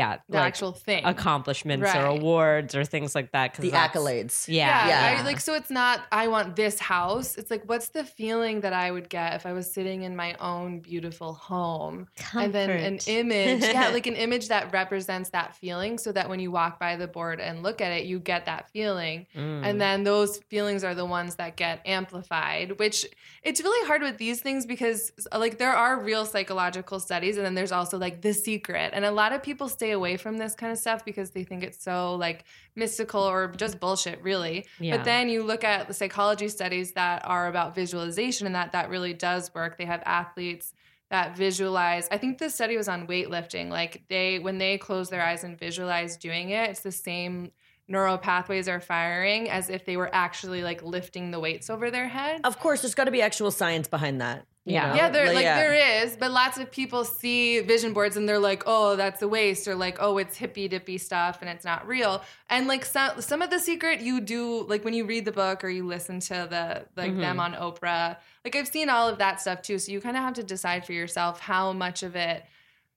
yeah 0.00 0.12
the 0.28 0.38
like 0.38 0.46
actual 0.52 0.72
thing. 0.86 1.02
accomplishments 1.04 1.90
or 1.94 2.04
awards 2.16 2.74
or 2.78 2.82
things 2.94 3.14
like 3.18 3.30
that 3.36 3.46
'cause 3.54 3.62
The 3.68 3.70
accolades. 3.84 4.34
yeah 4.48 4.54
Yeah, 4.54 4.88
Yeah. 5.14 5.20
I- 5.20 5.24
like 5.30 5.40
so 5.46 5.52
it's 5.60 5.70
not 5.82 5.96
I 6.22 6.24
want 6.34 6.56
this 6.62 6.76
house. 6.94 7.28
It's 7.40 7.50
like 7.54 7.62
what's 7.70 7.88
the 7.98 8.04
feeling 8.04 8.56
that 8.64 8.72
I 8.84 8.86
would 8.94 9.08
get 9.08 9.28
if 9.38 9.42
I 9.50 9.52
was 9.58 9.66
sitting 9.76 9.98
in 10.08 10.12
my 10.24 10.30
own 10.50 10.80
beautiful 10.90 11.30
home 11.50 11.96
Comfort. 12.16 12.44
and 12.44 12.52
then 12.56 12.70
an 12.70 12.98
image, 13.06 13.62
yeah, 13.62 13.88
like 13.98 14.06
an 14.14 14.16
image 14.26 14.48
that 14.54 14.64
represents 14.80 15.28
that 15.30 15.48
feeling 15.62 15.92
so 16.04 16.10
that 16.16 16.26
when 16.30 16.40
you 16.44 16.50
walk 16.60 16.78
by 16.80 16.92
the 16.96 17.06
board 17.16 17.38
and 17.40 17.62
look 17.62 17.78
at 17.80 17.92
it, 17.98 18.04
you 18.10 18.18
get 18.32 18.46
that 18.46 18.62
feeling. 18.70 19.26
Mm. 19.36 19.60
And 19.66 19.80
then 19.84 20.04
those 20.04 20.38
feelings 20.52 20.82
are 20.84 20.94
the 21.02 21.08
ones 21.18 21.32
that 21.40 21.56
get 21.56 21.80
amplified, 21.86 22.78
which 22.78 23.06
it's 23.42 23.60
really 23.62 23.86
hard 23.86 24.02
with 24.02 24.16
these 24.18 24.40
things 24.40 24.66
because 24.66 25.12
like 25.44 25.58
there 25.58 25.72
are 25.84 26.00
real 26.00 26.24
psychological 26.24 26.98
studies 27.00 27.36
and 27.36 27.44
then 27.46 27.54
there's 27.54 27.72
also 27.72 27.98
like 27.98 28.20
the 28.22 28.32
secret. 28.32 28.90
And 28.94 29.04
a 29.04 29.10
lot 29.10 29.32
of 29.32 29.42
people 29.42 29.68
stay 29.68 29.83
stay 29.84 29.90
away 29.90 30.16
from 30.16 30.38
this 30.38 30.54
kind 30.54 30.72
of 30.72 30.78
stuff 30.78 31.04
because 31.04 31.30
they 31.32 31.44
think 31.44 31.62
it's 31.62 31.84
so 31.84 32.14
like 32.14 32.44
mystical 32.74 33.20
or 33.20 33.48
just 33.48 33.78
bullshit, 33.80 34.22
really. 34.22 34.66
Yeah. 34.80 34.96
But 34.96 35.04
then 35.04 35.28
you 35.28 35.42
look 35.42 35.62
at 35.62 35.88
the 35.88 35.92
psychology 35.92 36.48
studies 36.48 36.92
that 36.92 37.22
are 37.26 37.48
about 37.48 37.74
visualization 37.74 38.46
and 38.46 38.54
that 38.54 38.72
that 38.72 38.88
really 38.88 39.12
does 39.12 39.54
work. 39.54 39.76
They 39.76 39.84
have 39.84 40.02
athletes 40.06 40.72
that 41.10 41.36
visualize. 41.36 42.08
I 42.10 42.16
think 42.16 42.38
the 42.38 42.48
study 42.48 42.78
was 42.78 42.88
on 42.88 43.06
weightlifting. 43.06 43.68
Like 43.68 44.04
they 44.08 44.38
when 44.38 44.56
they 44.56 44.78
close 44.78 45.10
their 45.10 45.22
eyes 45.22 45.44
and 45.44 45.58
visualize 45.58 46.16
doing 46.16 46.48
it, 46.48 46.70
it's 46.70 46.80
the 46.80 46.90
same 46.90 47.50
neural 47.86 48.16
pathways 48.16 48.66
are 48.66 48.80
firing 48.80 49.50
as 49.50 49.68
if 49.68 49.84
they 49.84 49.98
were 49.98 50.08
actually 50.14 50.62
like 50.62 50.82
lifting 50.82 51.30
the 51.30 51.38
weights 51.38 51.68
over 51.68 51.90
their 51.90 52.08
head. 52.08 52.40
Of 52.42 52.58
course, 52.58 52.80
there's 52.80 52.94
got 52.94 53.04
to 53.04 53.10
be 53.10 53.20
actual 53.20 53.50
science 53.50 53.86
behind 53.86 54.22
that. 54.22 54.46
You 54.64 54.74
Yeah. 54.74 54.88
know? 54.88 54.94
Yeah, 54.94 55.10
there 55.10 55.32
like 55.32 55.44
yeah. 55.44 55.56
there 55.56 56.02
is, 56.02 56.16
but 56.16 56.30
lots 56.30 56.56
of 56.58 56.70
people 56.70 57.04
see 57.04 57.60
vision 57.60 57.92
boards 57.92 58.16
and 58.16 58.26
they're 58.28 58.38
like, 58.38 58.62
"Oh, 58.66 58.96
that's 58.96 59.20
a 59.20 59.28
waste," 59.28 59.68
or 59.68 59.74
like, 59.74 59.98
"Oh, 60.00 60.16
it's 60.18 60.36
hippy 60.36 60.68
dippy 60.68 60.96
stuff 60.96 61.38
and 61.42 61.50
it's 61.50 61.64
not 61.64 61.86
real." 61.86 62.22
And 62.48 62.66
like 62.66 62.84
some 62.84 63.20
some 63.20 63.42
of 63.42 63.50
the 63.50 63.58
secret 63.58 64.00
you 64.00 64.20
do, 64.20 64.62
like 64.62 64.84
when 64.84 64.94
you 64.94 65.04
read 65.04 65.26
the 65.26 65.32
book 65.32 65.64
or 65.64 65.68
you 65.68 65.86
listen 65.86 66.20
to 66.20 66.46
the 66.48 66.86
like 66.96 67.14
them 67.16 67.36
mm-hmm. 67.36 67.40
on 67.40 67.54
Oprah. 67.54 68.16
Like 68.44 68.56
I've 68.56 68.68
seen 68.68 68.88
all 68.88 69.08
of 69.08 69.18
that 69.18 69.40
stuff 69.40 69.60
too, 69.62 69.78
so 69.78 69.92
you 69.92 70.00
kind 70.00 70.16
of 70.16 70.22
have 70.22 70.34
to 70.34 70.42
decide 70.42 70.84
for 70.86 70.92
yourself 70.92 71.40
how 71.40 71.72
much 71.72 72.02
of 72.02 72.16
it 72.16 72.44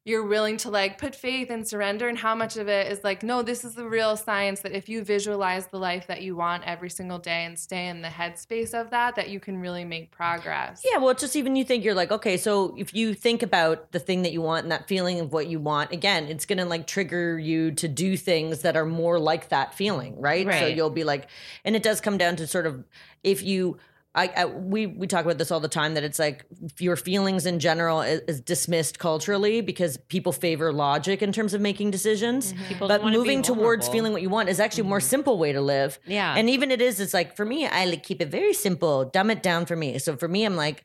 you're 0.08 0.26
willing 0.26 0.58
to 0.58 0.70
like 0.70 0.98
put 0.98 1.14
faith 1.14 1.50
and 1.50 1.68
surrender 1.68 2.08
and 2.08 2.18
how 2.18 2.34
much 2.34 2.58
of 2.58 2.68
it 2.68 2.92
is 2.92 3.04
like 3.04 3.24
no 3.24 3.42
this 3.42 3.64
is 3.66 3.76
the 3.76 3.88
real 3.88 4.16
science 4.16 4.62
that 4.62 4.72
if 4.72 4.88
you 4.90 5.04
visualize 5.04 5.68
the 5.68 5.78
life 5.78 6.08
that 6.08 6.22
you 6.22 6.36
want 6.36 6.64
every 6.66 6.90
single 6.90 7.20
day 7.20 7.46
and 7.46 7.60
stay 7.60 7.88
in 7.88 8.02
the 8.02 8.08
headspace 8.08 8.74
of 8.74 8.90
that 8.90 9.16
that 9.16 9.30
you 9.30 9.40
can 9.40 9.60
really 9.60 9.86
make 9.86 10.10
progress 10.12 10.78
Yeah, 10.84 11.00
well, 11.00 11.10
it's 11.10 11.22
just 11.22 11.36
even 11.36 11.56
you 11.56 11.64
think 11.64 11.84
you're 11.84 11.96
like, 11.96 12.12
okay, 12.12 12.38
so 12.38 12.76
if 12.78 12.94
you 12.94 13.14
think 13.14 13.44
about 13.44 13.92
the 13.92 14.00
thing 14.00 14.22
that 14.24 14.32
you 14.32 14.42
want 14.42 14.64
and 14.64 14.72
that 14.72 14.88
feeling 14.88 15.20
of 15.20 15.34
what 15.34 15.48
you 15.48 15.60
want, 15.60 15.92
again, 15.92 16.26
it's 16.26 16.46
gonna 16.46 16.66
like 16.66 16.88
trigger 16.88 17.38
you 17.38 17.72
to 17.72 17.88
do 17.88 18.18
things 18.18 18.62
that 18.62 18.76
are 18.76 18.86
more 18.86 19.20
like 19.20 19.50
that 19.50 19.74
feeling, 19.74 20.20
right? 20.20 20.46
right. 20.46 20.60
So 20.60 20.68
you'll 20.68 20.90
be 20.90 21.04
like, 21.04 21.28
and 21.64 21.76
it 21.76 21.84
does 21.84 22.02
come 22.02 22.18
down 22.18 22.36
to 22.38 22.48
sort 22.48 22.68
of 22.68 22.84
if 23.24 23.44
you. 23.44 23.78
I, 24.18 24.32
I 24.36 24.46
we 24.46 24.88
we 24.88 25.06
talk 25.06 25.24
about 25.24 25.38
this 25.38 25.52
all 25.52 25.60
the 25.60 25.68
time 25.68 25.94
that 25.94 26.04
it's 26.04 26.18
like 26.18 26.44
your 26.80 26.96
feelings 26.96 27.46
in 27.46 27.60
general 27.60 28.02
is, 28.02 28.22
is 28.22 28.42
dismissed 28.42 28.98
culturally 28.98 29.62
because 29.62 29.98
people 29.98 30.32
favor 30.32 30.74
logic 30.74 31.22
in 31.22 31.32
terms 31.32 31.54
of 31.54 31.62
making 31.62 31.92
decisions. 31.92 32.54
People 32.68 32.88
But 32.88 32.98
don't 32.98 33.04
wanna 33.06 33.14
be 33.14 33.20
moving 33.20 33.42
towards. 33.44 33.86
Mm-hmm. 33.86 33.94
feeling 33.94 34.14
what 34.14 34.22
you 34.24 34.30
want 34.30 34.50
is 34.50 34.60
actually 34.60 34.82
a 34.82 34.86
more 34.86 35.00
simple 35.00 35.38
way 35.38 35.52
to 35.54 35.62
live. 35.62 36.00
Yeah. 36.06 36.34
And 36.36 36.50
even 36.50 36.72
it 36.72 36.82
is, 36.82 37.00
it's 37.00 37.14
like 37.14 37.36
for 37.36 37.46
me, 37.46 37.68
I 37.68 37.86
like 37.86 38.04
keep 38.04 38.22
it 38.22 38.30
very 38.30 38.54
simple, 38.54 39.06
dumb 39.06 39.30
it 39.30 39.44
down 39.44 39.66
for 39.66 39.76
me. 39.76 40.00
So 40.00 40.18
for 40.18 40.28
me, 40.28 40.44
I'm 40.46 40.56
like, 40.56 40.84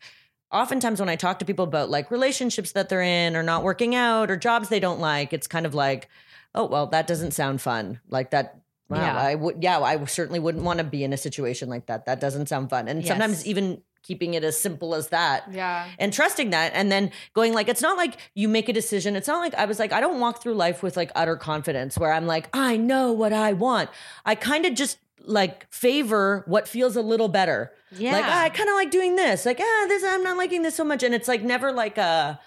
oftentimes 0.50 1.00
when 1.00 1.08
I 1.08 1.16
talk 1.16 1.38
to 1.38 1.44
people 1.44 1.64
about 1.64 1.88
like 1.88 2.10
relationships 2.10 2.72
that 2.72 2.90
they're 2.90 3.02
in 3.02 3.34
or 3.34 3.42
not 3.42 3.62
working 3.62 3.94
out 3.94 4.30
or 4.30 4.36
jobs 4.36 4.68
they 4.68 4.80
don't 4.80 5.00
like, 5.00 5.32
it's 5.32 5.46
kind 5.46 5.64
of 5.64 5.74
like, 5.74 6.08
oh, 6.54 6.66
well, 6.66 6.86
that 6.88 7.06
doesn't 7.06 7.32
sound 7.32 7.62
fun. 7.62 8.00
Like 8.08 8.30
that. 8.30 8.58
Wow, 8.92 9.00
Yeah. 9.00 9.16
I 9.16 9.34
would, 9.34 9.62
yeah, 9.62 9.80
I 9.80 10.04
certainly 10.04 10.38
wouldn't 10.40 10.64
want 10.64 10.78
to 10.78 10.84
be 10.84 11.02
in 11.04 11.12
a 11.12 11.16
situation 11.16 11.68
like 11.68 11.86
that. 11.86 12.06
That 12.06 12.20
doesn't 12.20 12.48
sound 12.48 12.70
fun. 12.70 12.88
And 12.88 13.00
Yes. 13.02 13.08
sometimes 13.08 13.46
even 13.46 13.82
keeping 14.02 14.34
it 14.34 14.42
as 14.42 14.58
simple 14.58 14.96
as 14.96 15.10
that 15.10 15.44
yeah 15.52 15.86
and 15.96 16.12
trusting 16.12 16.50
that 16.50 16.72
and 16.74 16.90
then 16.90 17.08
going 17.34 17.54
like 17.54 17.68
it's 17.68 17.80
not 17.80 17.96
like 17.96 18.16
you 18.34 18.48
make 18.48 18.68
a 18.68 18.72
decision 18.72 19.14
it's 19.14 19.28
not 19.28 19.38
like 19.38 19.54
i 19.54 19.64
was 19.64 19.78
like 19.78 19.92
i 19.92 20.00
don't 20.00 20.18
walk 20.18 20.42
through 20.42 20.54
life 20.54 20.82
with 20.82 20.96
like 20.96 21.12
utter 21.14 21.36
confidence 21.36 21.96
where 21.96 22.12
i'm 22.12 22.26
like 22.26 22.48
i 22.52 22.76
know 22.76 23.12
what 23.12 23.32
i 23.32 23.52
want 23.52 23.88
i 24.26 24.34
kind 24.34 24.66
of 24.66 24.74
just 24.74 24.98
like 25.24 25.72
favor 25.72 26.42
what 26.48 26.66
feels 26.66 26.96
a 26.96 27.00
little 27.00 27.28
better 27.28 27.70
Yeah. 27.92 28.10
like 28.14 28.24
ah, 28.24 28.42
i 28.42 28.48
kind 28.48 28.68
of 28.68 28.74
like 28.74 28.90
doing 28.90 29.14
this 29.14 29.46
like 29.46 29.60
ah 29.60 29.84
this 29.86 30.02
i'm 30.02 30.24
not 30.24 30.36
liking 30.36 30.62
this 30.62 30.74
so 30.74 30.82
much 30.82 31.04
and 31.04 31.14
it's 31.14 31.28
like 31.28 31.44
never 31.44 31.70
like 31.70 31.96
a 31.96 32.40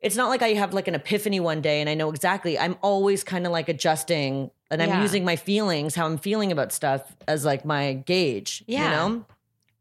it's 0.00 0.16
not 0.16 0.28
like 0.28 0.42
i 0.42 0.48
have 0.54 0.72
like 0.74 0.88
an 0.88 0.94
epiphany 0.94 1.40
one 1.40 1.60
day 1.60 1.80
and 1.80 1.88
i 1.90 1.94
know 1.94 2.08
exactly 2.10 2.58
i'm 2.58 2.76
always 2.82 3.22
kind 3.24 3.46
of 3.46 3.52
like 3.52 3.68
adjusting 3.68 4.50
and 4.70 4.82
i'm 4.82 4.88
Yeah. 4.88 5.02
using 5.02 5.24
my 5.24 5.36
feelings 5.36 5.94
how 5.94 6.06
i'm 6.06 6.18
feeling 6.18 6.50
about 6.52 6.72
stuff 6.72 7.16
as 7.28 7.44
like 7.44 7.64
my 7.64 7.94
gauge 7.94 8.64
Yeah. 8.66 8.84
you 8.84 8.90
know 8.90 9.24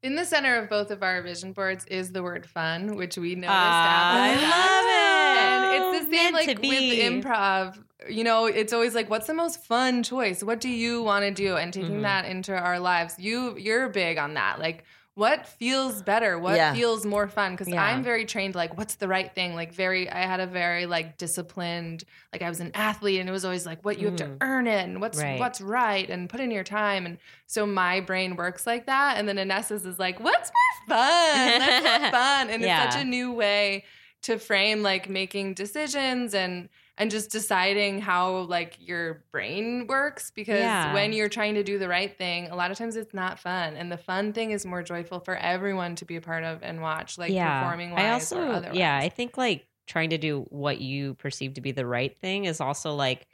In 0.02 0.16
the 0.16 0.26
center 0.26 0.56
of 0.56 0.70
both 0.70 0.92
of 0.92 1.04
our 1.04 1.22
vision 1.22 1.52
boards 1.54 1.86
is 1.88 2.14
the 2.14 2.24
word 2.24 2.46
fun, 2.46 2.96
which 2.96 3.18
we 3.18 3.36
know 3.36 3.50
I 3.52 4.32
established. 4.32 4.56
love 4.56 4.86
it. 4.96 5.40
And 5.44 5.62
it's 5.76 6.06
the 6.06 6.16
same 6.16 6.34
Meant 6.34 6.46
to 6.46 6.52
like 6.52 6.62
be. 6.62 6.70
with 6.70 7.26
improv. 7.26 7.84
You 8.10 8.24
know, 8.24 8.46
it's 8.46 8.72
always 8.72 8.96
like, 8.96 9.10
what's 9.10 9.28
the 9.28 9.34
most 9.34 9.62
fun 9.66 10.04
choice? 10.04 10.42
What 10.42 10.62
do 10.62 10.70
you 10.70 11.04
want 11.04 11.24
to 11.26 11.32
do? 11.32 11.58
And 11.58 11.74
taking 11.74 11.92
Mm-hmm. 12.00 12.02
that 12.04 12.24
into 12.26 12.54
our 12.58 12.80
lives, 12.80 13.16
you 13.20 13.58
you're 13.58 13.90
big 13.90 14.18
on 14.18 14.36
that. 14.36 14.58
Like, 14.60 14.86
what 15.20 15.46
feels 15.46 16.02
better? 16.02 16.40
What 16.40 16.56
Yeah. 16.56 16.74
feels 16.74 17.06
more 17.06 17.28
fun? 17.28 17.52
Because 17.52 17.68
Yeah. 17.68 17.84
I'm 17.84 18.02
very 18.04 18.26
trained. 18.26 18.56
Like, 18.56 18.78
what's 18.78 18.96
the 18.96 19.08
right 19.08 19.30
thing? 19.36 19.54
Like, 19.54 19.74
very. 19.74 20.10
I 20.10 20.22
had 20.26 20.40
a 20.40 20.48
very 20.48 20.86
like 20.86 21.18
disciplined. 21.18 22.06
Like, 22.32 22.42
I 22.42 22.48
was 22.50 22.60
an 22.62 22.72
athlete, 22.74 23.20
and 23.20 23.28
it 23.28 23.32
was 23.32 23.44
always 23.46 23.66
like, 23.66 23.84
what 23.84 24.00
you 24.00 24.08
have 24.08 24.16
to 24.18 24.38
earn 24.42 24.66
it, 24.68 24.84
and 24.88 25.02
what's 25.02 25.20
Mm. 25.20 25.24
Right. 25.24 25.40
what's 25.40 25.60
right, 25.62 26.10
and 26.10 26.30
put 26.30 26.40
in 26.40 26.52
your 26.52 26.64
time. 26.64 27.06
And 27.06 27.18
so 27.48 27.66
my 27.66 28.00
brain 28.00 28.36
works 28.38 28.66
like 28.66 28.86
that. 28.86 29.18
And 29.18 29.28
then 29.28 29.38
Inessa's 29.38 29.86
is 29.86 30.00
like, 30.00 30.20
what's 30.22 30.50
more 30.88 30.98
fun? 30.98 31.60
That's 31.60 32.02
more 32.02 32.12
fun. 32.20 32.50
And 32.50 32.62
Yeah. 32.64 32.86
it's 32.86 32.96
such 32.96 33.04
a 33.04 33.06
new 33.06 33.34
way 33.34 33.84
to 34.22 34.40
frame 34.40 34.82
like 34.84 35.10
making 35.10 35.54
decisions 35.54 36.34
and 36.34 36.70
and 37.00 37.10
just 37.10 37.32
deciding 37.32 38.02
how 38.02 38.40
like 38.42 38.76
your 38.80 39.24
brain 39.32 39.88
works 39.88 40.32
because 40.32 40.60
Yeah. 40.60 40.94
when 40.94 41.14
you're 41.14 41.30
trying 41.30 41.56
to 41.56 41.64
do 41.64 41.80
the 41.80 41.88
right 41.88 42.16
thing 42.16 42.50
a 42.50 42.56
lot 42.56 42.70
of 42.72 42.78
times 42.78 42.96
it's 42.98 43.14
not 43.14 43.40
fun 43.40 43.76
and 43.78 43.92
the 43.92 43.98
fun 43.98 44.34
thing 44.34 44.52
is 44.52 44.66
more 44.66 44.84
joyful 44.84 45.22
for 45.22 45.36
everyone 45.36 45.96
to 45.96 46.06
be 46.06 46.18
a 46.18 46.22
part 46.22 46.44
of 46.44 46.62
and 46.62 46.82
watch 46.82 47.18
like 47.18 47.32
performing 47.62 47.92
wise 47.92 48.04
I 48.04 48.10
also, 48.10 48.38
or 48.40 48.52
otherwise 48.52 48.78
yeah, 48.78 48.98
I 48.98 49.10
think 49.10 49.38
like 49.38 49.66
trying 49.88 50.12
to 50.12 50.18
do 50.20 50.42
what 50.50 50.80
you 50.82 51.16
perceive 51.16 51.56
to 51.56 51.62
be 51.62 51.72
the 51.72 51.86
right 51.86 52.16
thing 52.20 52.46
is 52.46 52.62
also 52.62 52.94
like 52.94 53.26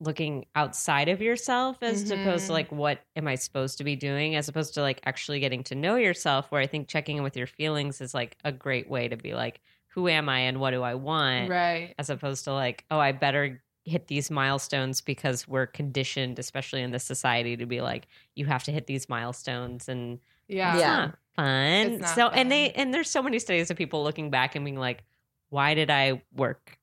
looking 0.00 0.44
outside 0.54 1.08
of 1.08 1.22
yourself 1.22 1.78
as 1.82 2.10
opposed 2.10 2.44
Mhm. 2.44 2.46
to 2.48 2.52
like 2.52 2.70
what 2.70 3.00
am 3.16 3.26
I 3.26 3.36
supposed 3.36 3.78
to 3.78 3.84
be 3.84 3.96
doing 3.96 4.34
as 4.34 4.46
opposed 4.48 4.74
to 4.74 4.82
like 4.82 5.00
actually 5.06 5.40
getting 5.40 5.62
to 5.64 5.74
know 5.74 5.96
yourself 5.96 6.50
where 6.50 6.60
I 6.60 6.66
think 6.66 6.88
checking 6.88 7.16
in 7.16 7.22
with 7.22 7.36
your 7.36 7.46
feelings 7.46 8.00
is 8.02 8.12
like 8.12 8.36
a 8.44 8.52
great 8.52 8.90
way 8.90 9.08
to 9.08 9.16
be 9.16 9.34
like 9.34 9.60
who 9.96 10.06
am 10.08 10.28
I 10.28 10.40
and 10.40 10.60
what 10.60 10.70
do 10.70 10.82
I 10.82 10.94
want 10.94 11.50
right 11.50 11.92
as 11.98 12.08
opposed 12.10 12.44
to 12.44 12.52
like 12.52 12.84
oh 12.92 12.98
I 13.00 13.10
better 13.10 13.60
hit 13.84 14.06
these 14.08 14.30
milestones 14.30 15.00
because 15.00 15.48
we're 15.48 15.66
conditioned 15.66 16.38
especially 16.38 16.82
in 16.82 16.90
this 16.92 17.02
society 17.02 17.56
to 17.56 17.66
be 17.66 17.80
like 17.80 18.06
you 18.34 18.44
have 18.46 18.62
to 18.64 18.72
hit 18.72 18.86
these 18.86 19.08
milestones 19.08 19.88
and 19.88 20.20
yeah 20.48 20.72
it's 20.74 20.80
Yeah. 20.80 20.96
not 20.96 21.18
fun. 21.34 21.46
It's 21.92 22.02
not 22.02 22.14
so 22.14 22.28
and 22.28 22.52
they 22.52 22.70
and 22.72 22.92
there's 22.94 23.10
so 23.10 23.22
many 23.22 23.38
studies 23.38 23.70
of 23.70 23.76
people 23.76 24.04
looking 24.04 24.30
back 24.30 24.54
and 24.54 24.64
being 24.64 24.78
like, 24.78 25.02
why 25.48 25.74
did 25.74 25.90
I 25.90 26.22
work 26.34 26.78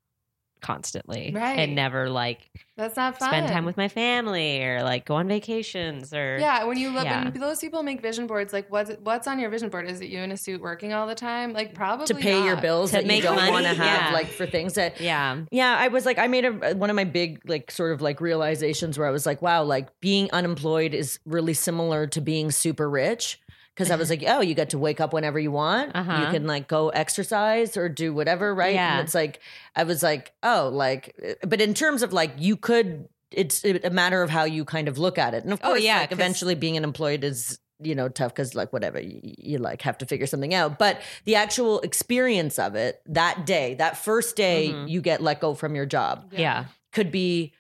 constantly 0.63 1.31
Right. 1.35 1.59
and 1.59 1.75
never 1.75 2.09
like 2.09 2.49
that's 2.75 2.95
not 2.95 3.19
fun 3.19 3.29
spend 3.29 3.47
time 3.49 3.65
with 3.65 3.77
my 3.77 3.87
family 3.87 4.63
or 4.63 4.81
like 4.81 5.05
go 5.05 5.13
on 5.15 5.27
vacations 5.27 6.11
or 6.11 6.37
yeah, 6.39 6.63
when 6.63 6.77
you 6.79 6.89
look, 6.89 7.03
Yeah. 7.03 7.25
when 7.29 7.39
those 7.39 7.59
people 7.59 7.83
make 7.83 8.01
vision 8.01 8.25
boards, 8.25 8.51
like 8.51 8.71
what's 8.71 8.89
what's 9.03 9.27
on 9.27 9.37
your 9.37 9.51
vision 9.51 9.69
board? 9.69 9.87
Is 9.87 10.01
it 10.01 10.07
you 10.09 10.19
in 10.19 10.31
a 10.31 10.37
suit 10.37 10.59
working 10.61 10.91
all 10.93 11.05
the 11.05 11.13
time? 11.13 11.53
Like 11.53 11.75
probably 11.75 12.07
to 12.07 12.15
pay 12.15 12.43
your 12.43 12.55
bills 12.55 12.89
To 12.91 12.97
that 12.97 13.05
you 13.05 13.21
don't 13.21 13.51
want 13.51 13.65
to 13.65 13.73
have 13.75 14.09
yeah. 14.09 14.13
like 14.13 14.27
for 14.27 14.47
things 14.47 14.73
that 14.73 14.99
yeah 14.99 15.41
Yeah, 15.51 15.75
I 15.77 15.89
was 15.89 16.05
like, 16.05 16.17
I 16.17 16.25
made 16.27 16.45
a 16.45 16.71
uh, 16.71 16.73
one 16.73 16.89
of 16.89 16.95
my 16.95 17.03
big 17.03 17.41
like 17.47 17.69
sort 17.69 17.91
of 17.91 18.01
like 18.01 18.19
realizations 18.21 18.97
where 18.97 19.07
I 19.07 19.11
was 19.11 19.25
like, 19.27 19.41
wow, 19.43 19.63
like 19.63 19.99
being 19.99 20.31
unemployed 20.31 20.93
is 20.95 21.19
really 21.25 21.53
similar 21.53 22.07
to 22.07 22.21
being 22.21 22.49
super 22.49 22.89
rich. 22.89 23.39
Because 23.75 23.89
I 23.89 23.95
was 23.95 24.09
like, 24.09 24.23
oh, 24.27 24.41
you 24.41 24.53
get 24.53 24.69
to 24.71 24.77
wake 24.77 25.01
up 25.01 25.13
whenever 25.13 25.39
you 25.39 25.51
want. 25.51 25.95
Uh-huh. 25.95 26.25
You 26.25 26.31
can 26.31 26.45
like 26.45 26.67
go 26.67 26.89
exercise 26.89 27.75
or 27.75 27.89
do 27.89 28.13
whatever, 28.13 28.53
right? 28.53 28.75
Yeah. 28.75 28.97
And 28.99 29.03
it's 29.05 29.15
like, 29.15 29.39
I 29.75 29.83
was 29.83 30.03
like, 30.03 30.31
oh, 30.43 30.69
like, 30.71 31.15
uh, 31.27 31.47
but 31.47 31.59
in 31.59 31.73
terms 31.73 32.03
of 32.03 32.13
like, 32.13 32.33
you 32.37 32.55
could, 32.55 33.07
it's 33.31 33.63
a 33.65 33.89
matter 33.89 34.21
of 34.21 34.29
how 34.29 34.43
you 34.43 34.63
kind 34.63 34.87
of 34.87 34.99
look 34.99 35.17
at 35.17 35.33
it. 35.33 35.43
And 35.43 35.53
of 35.53 35.59
Oh, 35.63 35.69
course, 35.69 35.81
yeah, 35.81 35.99
like 36.01 36.11
eventually 36.11 36.53
being 36.53 36.77
an 36.77 36.83
unemployed 36.83 37.23
is, 37.23 37.57
you 37.81 37.95
know, 37.95 38.07
tough 38.09 38.31
because 38.33 38.53
like 38.53 38.71
whatever, 38.71 38.99
you, 39.01 39.19
you 39.23 39.57
like 39.57 39.81
have 39.81 39.97
to 39.97 40.05
figure 40.05 40.27
something 40.27 40.53
out. 40.53 40.77
But 40.77 41.01
the 41.25 41.33
actual 41.35 41.79
experience 41.81 42.59
of 42.59 42.75
it 42.75 43.01
that 43.07 43.47
day, 43.47 43.73
that 43.75 43.97
first 43.97 44.35
day 44.35 44.69
Mhm. 44.71 44.87
you 44.87 45.01
get 45.01 45.19
let 45.21 45.41
go 45.41 45.55
from 45.55 45.73
your 45.75 45.87
job 45.87 46.31
yeah 46.31 46.65
could 46.91 47.11
be 47.11 47.53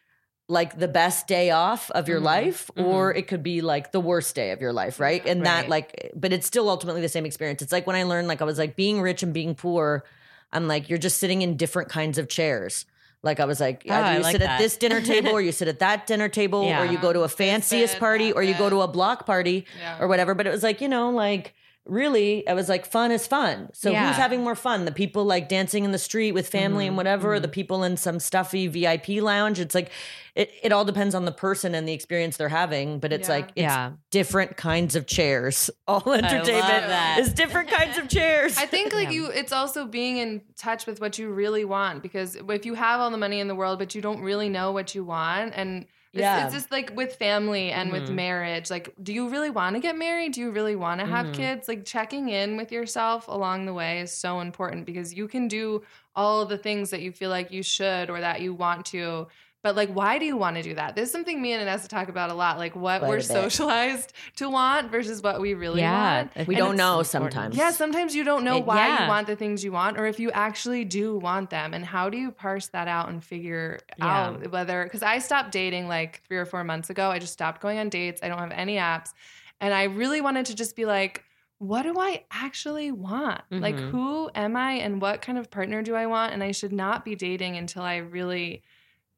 like 0.49 0.77
the 0.77 0.87
best 0.89 1.25
day 1.27 1.51
off 1.51 1.89
of 1.91 2.07
your 2.09 2.19
Mhm. 2.19 2.23
life 2.25 2.69
or 2.75 3.13
it 3.13 3.27
could 3.27 3.43
be 3.43 3.61
like 3.61 3.91
the 3.93 3.99
worst 4.01 4.35
day 4.35 4.51
of 4.51 4.59
your 4.61 4.73
life 4.73 4.99
right? 4.99 5.25
And 5.25 5.45
that 5.45 5.69
like 5.69 6.11
but 6.15 6.33
it's 6.33 6.45
still 6.45 6.69
ultimately 6.69 7.01
the 7.01 7.09
same 7.09 7.25
experience. 7.25 7.61
It's 7.61 7.71
like 7.71 7.87
when 7.87 7.95
i 7.95 8.03
learned 8.03 8.27
like 8.27 8.41
i 8.41 8.45
was 8.45 8.57
like 8.57 8.75
being 8.75 9.01
rich 9.01 9.23
and 9.23 9.33
being 9.33 9.55
poor 9.55 10.03
i'm 10.51 10.67
like 10.67 10.89
you're 10.89 10.99
just 10.99 11.17
sitting 11.19 11.41
in 11.41 11.55
different 11.57 11.89
kinds 11.89 12.17
of 12.17 12.27
chairs. 12.27 12.85
Like 13.23 13.39
i 13.39 13.45
was 13.45 13.61
like 13.61 13.85
Oh, 13.89 14.11
you 14.11 14.19
like 14.19 14.33
sit 14.33 14.39
that. 14.39 14.49
at 14.55 14.57
this 14.59 14.75
dinner 14.75 14.99
table 14.99 15.29
or 15.31 15.39
you 15.39 15.53
sit 15.53 15.69
at 15.69 15.79
that 15.79 16.07
dinner 16.07 16.27
table 16.27 16.59
or 16.59 16.85
you 16.85 16.97
go 16.97 17.13
to 17.13 17.21
a 17.21 17.29
fanciest 17.29 17.97
party 17.97 18.33
or 18.33 18.43
you 18.43 18.53
go 18.53 18.69
to 18.69 18.81
a 18.81 18.87
block 18.87 19.25
party 19.25 19.65
Yeah. 19.79 19.97
or 20.01 20.09
whatever. 20.09 20.35
But 20.35 20.45
it 20.45 20.51
was 20.51 20.61
like 20.61 20.81
you 20.81 20.89
know 20.89 21.09
like 21.09 21.53
really, 21.85 22.47
I 22.47 22.53
was 22.53 22.69
like, 22.69 22.85
fun 22.85 23.11
is 23.11 23.27
fun. 23.27 23.69
So 23.73 23.91
Yeah. 23.91 24.07
who's 24.07 24.15
having 24.17 24.41
more 24.43 24.55
fun? 24.55 24.85
The 24.85 24.91
people 24.91 25.25
like 25.25 25.49
dancing 25.49 25.83
in 25.83 25.91
the 25.91 25.97
street 25.99 26.31
with 26.31 26.47
family 26.47 26.85
Mm-hmm. 26.85 26.89
and 26.89 26.97
whatever, 26.97 27.33
or 27.33 27.39
the 27.39 27.47
people 27.49 27.83
in 27.83 27.97
some 27.97 28.19
stuffy 28.19 28.67
VIP 28.67 29.21
lounge. 29.21 29.59
It's 29.59 29.75
like 29.75 29.91
it, 30.35 30.49
it 30.63 30.71
all 30.71 30.85
depends 30.85 31.13
on 31.13 31.25
the 31.25 31.31
person 31.31 31.75
and 31.75 31.87
the 31.87 31.93
experience 31.93 32.37
they're 32.37 32.49
having. 32.49 32.99
But 32.99 33.11
it's 33.13 33.27
Yeah. 33.27 33.35
like 33.35 33.45
it's 33.49 33.61
Yeah. 33.63 33.91
different 34.11 34.55
kinds 34.57 34.95
of 34.95 35.05
chairs. 35.07 35.69
All 35.87 36.11
entertainment 36.13 37.19
is 37.19 37.33
different 37.33 37.69
kinds 37.69 37.97
of 37.97 38.07
chairs. 38.07 38.57
I 38.57 38.65
think 38.65 38.93
like 38.93 39.09
Yeah. 39.09 39.13
you, 39.15 39.25
it's 39.27 39.51
also 39.51 39.85
being 39.85 40.17
in 40.17 40.41
touch 40.57 40.85
with 40.87 41.01
what 41.01 41.17
you 41.19 41.29
really 41.31 41.65
want 41.65 42.01
because 42.01 42.35
if 42.35 42.65
you 42.65 42.73
have 42.75 42.99
all 43.01 43.11
the 43.11 43.17
money 43.17 43.39
in 43.39 43.47
the 43.47 43.55
world, 43.55 43.77
but 43.79 43.93
you 43.93 44.01
don't 44.01 44.21
really 44.21 44.49
know 44.49 44.71
what 44.71 44.95
you 44.95 45.03
want, 45.03 45.53
and 45.55 45.81
it's, 45.83 45.89
Yeah. 46.13 46.37
it's 46.37 46.53
just 46.53 46.71
like 46.71 46.91
with 46.95 47.15
family 47.15 47.71
and 47.71 47.91
with 47.91 48.07
Mhm. 48.07 48.09
marriage, 48.09 48.69
like, 48.69 48.93
do 49.01 49.11
you 49.13 49.29
really 49.29 49.49
want 49.49 49.75
to 49.75 49.79
get 49.79 49.97
married? 49.97 50.33
Do 50.33 50.41
you 50.41 50.51
really 50.51 50.75
want 50.75 50.99
to 51.01 51.07
have 51.07 51.31
Mhm. 51.31 51.33
kids? 51.33 51.67
Like 51.67 51.85
checking 51.85 52.29
in 52.29 52.55
with 52.55 52.71
yourself 52.71 53.27
along 53.27 53.65
the 53.65 53.73
way 53.73 53.99
is 53.99 54.11
so 54.15 54.39
important 54.39 54.85
because 54.85 55.13
you 55.13 55.27
can 55.27 55.47
do 55.47 55.81
all 56.15 56.45
the 56.45 56.57
things 56.57 56.91
that 56.91 57.01
you 57.01 57.11
feel 57.11 57.31
like 57.31 57.51
you 57.51 57.63
should 57.63 58.09
or 58.11 58.19
that 58.21 58.41
you 58.41 58.53
want 58.53 58.85
to. 58.87 59.27
But 59.63 59.77
like, 59.77 59.89
why 59.93 60.19
do 60.19 60.25
you 60.25 60.35
want 60.35 60.57
to 60.57 60.61
do 60.61 60.75
that? 60.75 60.93
This 60.93 61.05
is 61.07 61.11
something 61.13 61.41
me 61.41 61.53
and 61.53 61.65
Inessa 61.65 61.87
talk 61.87 62.09
about 62.09 62.29
a 62.29 62.33
lot. 62.33 62.57
Like 62.57 62.75
what 62.75 62.99
Quite 62.99 63.07
we're 63.09 63.21
socialized 63.21 64.11
to 64.35 64.49
want 64.49 64.91
versus 64.91 65.21
what 65.23 65.39
we 65.39 65.53
really 65.53 65.79
Yeah, 65.79 66.17
want. 66.17 66.31
I 66.35 66.39
we 66.41 66.45
think 66.47 66.57
don't 66.57 66.75
know 66.75 66.99
important. 66.99 67.07
sometimes. 67.07 67.55
Yeah, 67.55 67.71
sometimes 67.71 68.13
you 68.13 68.25
don't 68.25 68.43
know 68.43 68.57
It- 68.57 68.65
why 68.65 68.75
yeah. 68.87 69.03
you 69.03 69.07
want 69.07 69.25
the 69.25 69.37
things 69.37 69.63
you 69.63 69.71
want 69.71 69.97
or 69.97 70.05
if 70.05 70.19
you 70.19 70.31
actually 70.31 70.83
do 70.83 71.17
want 71.17 71.49
them. 71.49 71.73
And 71.73 71.85
how 71.85 72.09
do 72.09 72.17
you 72.17 72.29
parse 72.31 72.67
that 72.67 72.89
out 72.89 73.07
and 73.07 73.23
figure 73.23 73.79
Yeah. 73.97 74.05
out 74.27 74.51
whether, 74.51 74.83
because 74.83 75.01
I 75.01 75.19
stopped 75.19 75.51
dating 75.53 75.87
like 75.87 76.21
three 76.27 76.37
or 76.37 76.45
four 76.45 76.65
months 76.65 76.89
ago. 76.89 77.09
I 77.09 77.19
just 77.19 77.31
stopped 77.31 77.61
going 77.61 77.79
on 77.79 77.87
dates. 77.87 78.19
I 78.21 78.27
don't 78.27 78.39
have 78.39 78.51
any 78.51 78.75
apps. 78.75 79.13
And 79.61 79.73
I 79.73 79.83
really 79.83 80.19
wanted 80.19 80.45
to 80.47 80.55
just 80.55 80.75
be 80.75 80.83
like, 80.85 81.23
what 81.59 81.83
do 81.83 81.93
I 81.97 82.25
actually 82.31 82.91
want? 82.91 83.43
Like, 83.49 83.75
Mhm. 83.77 83.91
who 83.91 84.29
am 84.35 84.57
I 84.57 84.73
and 84.73 85.01
what 85.01 85.21
kind 85.21 85.37
of 85.37 85.49
partner 85.49 85.81
do 85.81 85.95
I 85.95 86.05
want? 86.07 86.33
And 86.33 86.43
I 86.43 86.51
should 86.51 86.73
not 86.73 87.05
be 87.05 87.15
dating 87.15 87.55
until 87.55 87.83
I 87.83 87.97
really 87.97 88.61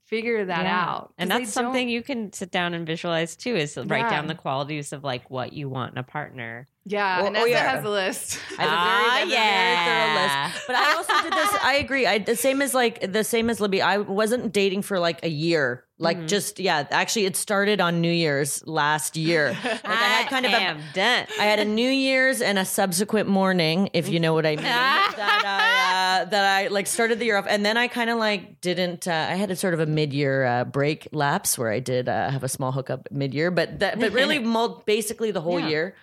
figure 0.06 0.46
that 0.46 0.64
Yeah. 0.64 0.80
out. 0.84 1.14
And 1.18 1.30
that's 1.32 1.52
something 1.52 1.90
you 1.90 2.02
can 2.04 2.32
sit 2.32 2.52
down 2.52 2.74
and 2.74 2.86
visualize 2.86 3.36
too 3.36 3.56
is 3.56 3.76
write 3.78 4.00
Yeah. 4.02 4.10
down 4.10 4.28
the 4.28 4.36
qualities 4.36 4.94
of 4.94 5.04
like 5.04 5.30
what 5.30 5.54
you 5.54 5.68
want 5.70 5.94
in 5.94 5.98
a 5.98 6.04
partner. 6.04 6.68
Yeah, 6.88 7.22
Oh, 7.24 7.26
and 7.26 7.36
oh, 7.36 7.40
Nessa 7.40 7.50
yeah. 7.50 7.76
has 7.76 7.84
a 7.84 7.90
list. 7.90 8.40
I 8.60 8.62
have 8.62 8.70
a 8.72 8.76
very, 8.86 9.10
I 9.10 9.18
have 9.20 9.28
very 9.30 9.76
thorough 9.86 10.14
yeah. 10.14 10.46
list. 10.54 10.68
But 10.68 10.76
I 10.76 10.94
also 10.94 11.14
did 11.24 11.34
this. 11.34 11.50
I 11.64 11.74
agree. 11.84 12.06
I 12.06 12.20
the 12.20 12.36
same 12.36 12.62
as 12.62 12.76
like 12.76 13.12
the 13.12 13.24
same 13.24 13.50
as 13.50 13.60
Libby. 13.60 13.82
I 13.82 13.98
wasn't 13.98 14.54
dating 14.54 14.84
for 14.84 15.00
like 15.00 15.24
a 15.26 15.30
year. 15.30 15.84
Like 15.98 16.18
Mhm. 16.20 16.28
just 16.28 16.60
yeah. 16.60 16.86
Actually, 16.92 17.26
it 17.26 17.36
started 17.38 17.82
on 17.82 18.02
New 18.02 18.12
Year's 18.12 18.62
last 18.68 19.18
year. 19.18 19.58
Like 19.64 19.84
I 19.86 19.96
had 19.96 20.30
kind 20.30 20.46
of 20.46 20.52
a, 20.54 20.58
am 20.58 20.80
done. 20.94 21.26
I 21.40 21.46
had 21.46 21.60
a 21.60 21.66
New 21.66 21.90
Year's 21.90 22.42
and 22.42 22.60
a 22.60 22.66
subsequent 22.66 23.30
morning, 23.30 23.90
if 23.94 24.08
you 24.10 24.20
know 24.20 24.34
what 24.36 24.46
I 24.46 24.56
mean. 24.56 24.64
that 24.66 25.42
I 25.44 25.56
uh, 25.56 26.05
that 26.24 26.46
I 26.46 26.68
like 26.68 26.88
started 26.88 27.20
the 27.20 27.26
year 27.26 27.36
off, 27.38 27.46
and 27.50 27.66
then 27.66 27.76
I 27.76 27.90
kind 27.90 28.10
of 28.10 28.18
like 28.18 28.62
didn't. 28.62 29.08
Uh, 29.08 29.28
I 29.30 29.36
had 29.36 29.52
a 29.52 29.56
sort 29.56 29.74
of 29.74 29.82
a 29.82 29.86
mid 29.86 30.14
year 30.14 30.46
uh, 30.46 30.64
break 30.64 31.10
lapse 31.12 31.58
where 31.58 31.72
I 31.72 31.80
did 31.82 32.08
uh, 32.08 32.30
have 32.30 32.44
a 32.44 32.48
small 32.48 32.72
hookup 32.72 33.10
mid 33.12 33.34
year, 33.34 33.52
but 33.52 33.80
that 33.80 34.00
but 34.00 34.12
really 34.20 34.40
basically 34.86 35.32
the 35.32 35.42
whole 35.42 35.60
Yeah. 35.60 35.68
year, 35.68 35.96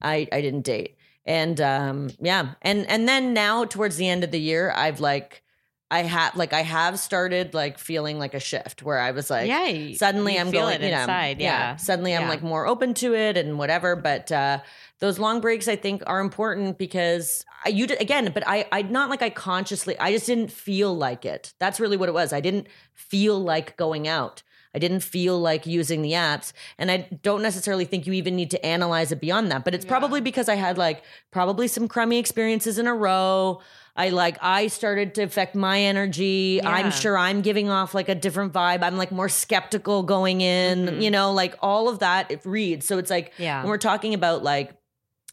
I 0.00 0.26
I 0.32 0.40
didn't 0.40 0.62
date, 0.62 0.96
and 1.26 1.60
um 1.60 2.10
yeah, 2.20 2.54
and 2.62 2.88
and 2.88 3.06
then 3.06 3.34
now 3.34 3.64
towards 3.66 3.96
the 3.96 4.08
end 4.08 4.24
of 4.24 4.30
the 4.30 4.40
year, 4.40 4.72
I've 4.74 5.00
like. 5.00 5.42
I 5.90 6.02
have 6.02 6.36
like 6.36 6.52
I 6.52 6.62
have 6.62 6.98
started 6.98 7.54
like 7.54 7.78
feeling 7.78 8.18
like 8.18 8.34
a 8.34 8.40
shift 8.40 8.82
where 8.82 8.98
I 8.98 9.10
was 9.12 9.30
like 9.30 9.48
yeah, 9.48 9.94
suddenly 9.94 10.38
I'm 10.38 10.50
going 10.50 10.82
you 10.82 10.90
know 10.90 11.00
inside. 11.00 11.40
Yeah, 11.40 11.76
suddenly 11.76 12.14
I'm 12.14 12.28
like 12.28 12.42
more 12.42 12.66
open 12.66 12.92
to 12.94 13.14
it 13.14 13.36
and 13.38 13.58
whatever 13.58 13.96
but 13.96 14.30
uh 14.30 14.60
those 15.00 15.18
long 15.18 15.40
breaks 15.40 15.66
I 15.68 15.76
think 15.76 16.02
are 16.06 16.20
important 16.20 16.76
because 16.76 17.44
I 17.64 17.70
you 17.70 17.86
did, 17.86 18.00
again 18.02 18.30
but 18.34 18.42
I 18.46 18.66
I 18.70 18.82
not 18.82 19.08
like 19.08 19.22
I 19.22 19.30
consciously 19.30 19.98
I 19.98 20.12
just 20.12 20.26
didn't 20.26 20.52
feel 20.52 20.94
like 20.94 21.24
it 21.24 21.54
that's 21.58 21.80
really 21.80 21.96
what 21.96 22.08
it 22.10 22.12
was 22.12 22.32
I 22.34 22.40
didn't 22.40 22.66
feel 22.92 23.38
like 23.40 23.76
going 23.78 24.06
out 24.06 24.42
I 24.74 24.78
didn't 24.78 25.00
feel 25.00 25.40
like 25.40 25.64
using 25.66 26.02
the 26.02 26.12
apps 26.12 26.52
and 26.76 26.90
I 26.90 27.08
don't 27.22 27.40
necessarily 27.40 27.86
think 27.86 28.06
you 28.06 28.12
even 28.12 28.36
need 28.36 28.50
to 28.50 28.66
analyze 28.66 29.10
it 29.10 29.20
beyond 29.22 29.50
that 29.52 29.64
but 29.64 29.74
it's 29.74 29.86
Yeah. 29.86 29.90
probably 29.90 30.20
because 30.20 30.50
I 30.50 30.56
had 30.56 30.76
like 30.76 31.02
probably 31.30 31.66
some 31.68 31.88
crummy 31.88 32.18
experiences 32.18 32.78
in 32.78 32.86
a 32.86 32.94
row 32.94 33.62
I 33.98 34.10
like 34.10 34.38
I 34.40 34.68
started 34.68 35.14
to 35.16 35.22
affect 35.22 35.54
my 35.56 35.80
energy. 35.80 36.60
Yeah. 36.62 36.70
I'm 36.70 36.90
sure 36.92 37.18
I'm 37.18 37.42
giving 37.42 37.68
off 37.68 37.94
like 37.94 38.08
a 38.08 38.14
different 38.14 38.52
vibe. 38.52 38.82
I'm 38.82 38.96
like 38.96 39.10
more 39.10 39.28
skeptical 39.28 40.04
going 40.04 40.40
in, 40.40 40.86
Mhm. 40.86 41.02
you 41.02 41.10
know, 41.10 41.32
like 41.32 41.56
all 41.60 41.88
of 41.88 41.98
that 41.98 42.30
it 42.30 42.40
reads. 42.46 42.86
So 42.86 42.98
it's 42.98 43.10
like 43.10 43.32
Yeah. 43.38 43.60
when 43.62 43.68
we're 43.68 43.76
talking 43.78 44.14
about 44.14 44.42
like 44.44 44.70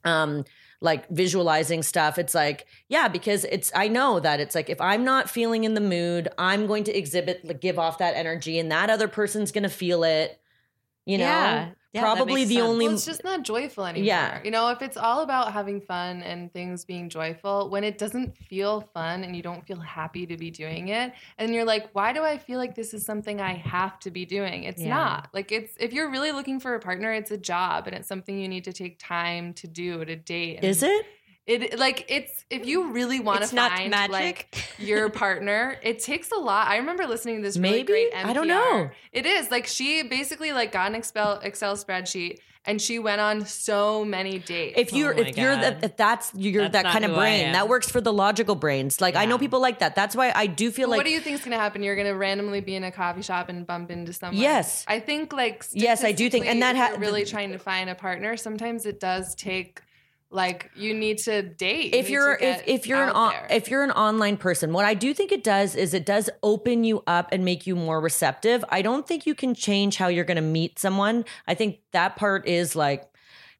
um 0.04 0.44
like 0.82 1.08
visualizing 1.10 1.82
stuff, 1.84 2.18
it's 2.18 2.36
like, 2.36 2.66
yeah, 2.90 3.08
because 3.08 3.44
it's 3.46 3.72
I 3.76 3.88
know 3.88 4.20
that 4.20 4.40
it's 4.40 4.56
like 4.56 4.70
if 4.70 4.82
I'm 4.82 5.04
not 5.04 5.30
feeling 5.30 5.64
in 5.64 5.74
the 5.74 5.82
mood, 5.82 6.28
I'm 6.38 6.68
going 6.68 6.84
to 6.86 6.96
exhibit 6.98 7.46
like 7.46 7.62
give 7.62 7.80
off 7.80 8.00
that 8.00 8.16
energy 8.16 8.60
and 8.60 8.72
that 8.72 8.90
other 8.90 9.08
person's 9.08 9.52
gonna 9.52 9.70
feel 9.70 10.04
it. 10.04 10.40
You 11.06 11.20
know? 11.20 11.24
Yeah. 11.26 11.70
Yeah, 11.96 12.02
Probably 12.02 12.44
the 12.44 12.56
sense. 12.56 12.68
only 12.68 12.86
Well, 12.88 12.96
it's 12.96 13.06
just 13.06 13.24
not 13.24 13.44
joyful 13.44 13.86
anymore. 13.86 14.06
Yeah. 14.06 14.42
You 14.44 14.52
know, 14.52 14.68
if 14.70 14.82
it's 14.82 14.98
all 14.98 15.22
about 15.22 15.54
having 15.54 15.80
fun 15.80 16.22
and 16.24 16.52
things 16.52 16.84
being 16.84 17.08
joyful, 17.10 17.70
when 17.70 17.86
it 17.86 17.98
doesn't 17.98 18.38
feel 18.38 18.82
fun 18.94 19.24
and 19.24 19.34
you 19.34 19.42
don't 19.42 19.66
feel 19.66 19.80
happy 19.80 20.26
to 20.26 20.36
be 20.36 20.52
doing 20.52 20.90
it, 20.90 21.14
and 21.38 21.54
you're 21.54 21.64
like, 21.64 21.90
why 21.94 22.12
do 22.12 22.22
I 22.22 22.38
feel 22.38 22.58
like 22.60 22.76
this 22.76 22.94
is 22.94 23.06
something 23.06 23.40
I 23.40 23.54
have 23.54 23.98
to 24.02 24.12
be 24.12 24.26
doing? 24.26 24.66
It's 24.66 24.82
Yeah. 24.82 24.90
not. 24.90 25.30
Like 25.34 25.52
it's 25.54 25.74
if 25.80 25.94
you're 25.94 26.12
really 26.12 26.34
looking 26.34 26.60
for 26.60 26.76
a 26.76 26.80
partner, 26.82 27.14
it's 27.14 27.32
a 27.32 27.38
job 27.38 27.88
and 27.88 27.96
it's 27.96 28.08
something 28.10 28.38
you 28.38 28.50
need 28.50 28.66
to 28.66 28.74
take 28.74 29.00
time 29.00 29.54
to 29.54 29.68
do 29.68 30.04
to 30.04 30.16
date. 30.18 30.58
And 30.58 30.66
is 30.66 30.84
it? 30.84 31.06
It 31.48 31.78
like 31.78 32.06
it's 32.10 32.44
if 32.50 32.66
you 32.66 32.92
really 32.92 33.20
want 33.20 33.42
to 33.44 33.48
find 33.48 33.92
magic. 33.92 34.12
like 34.12 34.58
your 34.80 35.10
partner, 35.24 35.78
it 35.84 36.00
takes 36.00 36.32
a 36.32 36.38
lot. 36.40 36.68
I 36.68 36.78
remember 36.78 37.06
listening 37.06 37.38
to 37.38 37.42
this 37.44 37.56
really 37.58 37.78
Maybe? 37.78 37.84
great 37.88 38.14
NPR. 38.14 38.26
I 38.26 38.34
don't 38.34 38.48
know. 38.48 38.90
It 39.12 39.26
is 39.28 39.52
like 39.52 39.68
she 39.68 40.02
basically 40.04 40.54
like 40.54 40.72
got 40.72 40.90
an 40.90 40.96
Excel 40.96 41.40
Excel 41.44 41.76
spreadsheet 41.76 42.40
and 42.68 42.82
she 42.82 42.98
went 42.98 43.22
on 43.22 43.46
so 43.46 44.04
many 44.04 44.40
dates. 44.40 44.80
if 44.80 44.92
you're 44.92 45.14
Oh 45.14 45.22
my 45.22 45.28
if 45.30 45.38
you're 45.38 45.54
God. 45.54 45.62
that 45.64 45.84
if 45.84 45.98
that's 45.98 46.32
you're 46.34 46.64
That's 46.68 46.84
that 46.84 46.92
kind 46.92 47.06
of 47.06 47.14
brain 47.14 47.52
that 47.52 47.70
works 47.70 47.92
for 47.92 48.02
the 48.02 48.12
logical 48.12 48.56
brains 48.56 49.00
like 49.00 49.16
i 49.16 49.26
know 49.26 49.38
people 49.38 49.60
like 49.62 49.78
that 49.80 49.94
that's 49.94 50.16
why 50.16 50.32
i 50.36 50.48
do 50.48 50.72
feel 50.72 50.88
But 50.88 50.92
like 50.94 50.98
what 50.98 51.06
do 51.06 51.12
you 51.12 51.20
think 51.20 51.36
is 51.36 51.42
going 51.42 51.52
to 51.52 51.58
happen? 51.60 51.84
You're 51.84 51.94
going 51.96 52.08
to 52.08 52.16
randomly 52.16 52.62
be 52.62 52.74
in 52.74 52.84
a 52.84 52.92
coffee 52.92 53.22
shop 53.22 53.50
and 53.50 53.68
bump 53.68 53.92
into 53.92 54.14
someone. 54.14 54.42
Yes. 54.42 54.84
I 54.88 55.00
think 55.00 55.32
like 55.32 55.64
Yes, 55.74 56.04
I 56.04 56.12
do 56.12 56.28
think- 56.28 56.48
and 56.48 56.58
statistically, 56.58 56.60
that 56.60 56.72
if 56.72 56.78
ha- 56.78 56.90
you're 56.94 57.00
really 57.12 57.26
trying 57.26 57.52
to 57.52 57.60
find 57.60 57.88
a 57.88 57.94
partner. 57.94 58.36
Sometimes 58.36 58.88
it 58.88 59.00
does 59.00 59.36
take 59.36 59.82
like 60.36 60.70
you 60.76 60.94
need 60.94 61.18
to 61.20 61.42
date. 61.42 61.96
if 61.96 62.10
You 62.10 62.16
you're 62.20 62.36
if, 62.36 62.64
if 62.68 62.88
you're 62.88 63.02
an 63.04 63.10
on, 63.10 63.34
if 63.50 63.70
you're 63.70 63.84
an 63.84 63.92
online 63.92 64.38
person 64.38 64.74
what 64.74 64.86
i 64.86 64.94
do 64.94 65.14
think 65.14 65.32
it 65.32 65.44
does 65.44 65.76
is 65.76 65.94
it 65.94 66.06
does 66.06 66.30
open 66.44 66.84
you 66.84 67.02
up 67.08 67.30
and 67.32 67.44
make 67.46 67.66
you 67.66 67.76
more 67.76 68.00
receptive 68.02 68.64
i 68.70 68.82
don't 68.82 69.08
think 69.08 69.26
you 69.26 69.34
can 69.34 69.56
change 69.56 69.96
how 69.98 70.08
you're 70.08 70.26
going 70.26 70.36
to 70.36 70.42
meet 70.60 70.78
someone 70.78 71.24
i 71.48 71.54
think 71.56 71.80
that 71.92 72.16
part 72.16 72.48
is 72.48 72.76
like 72.76 73.10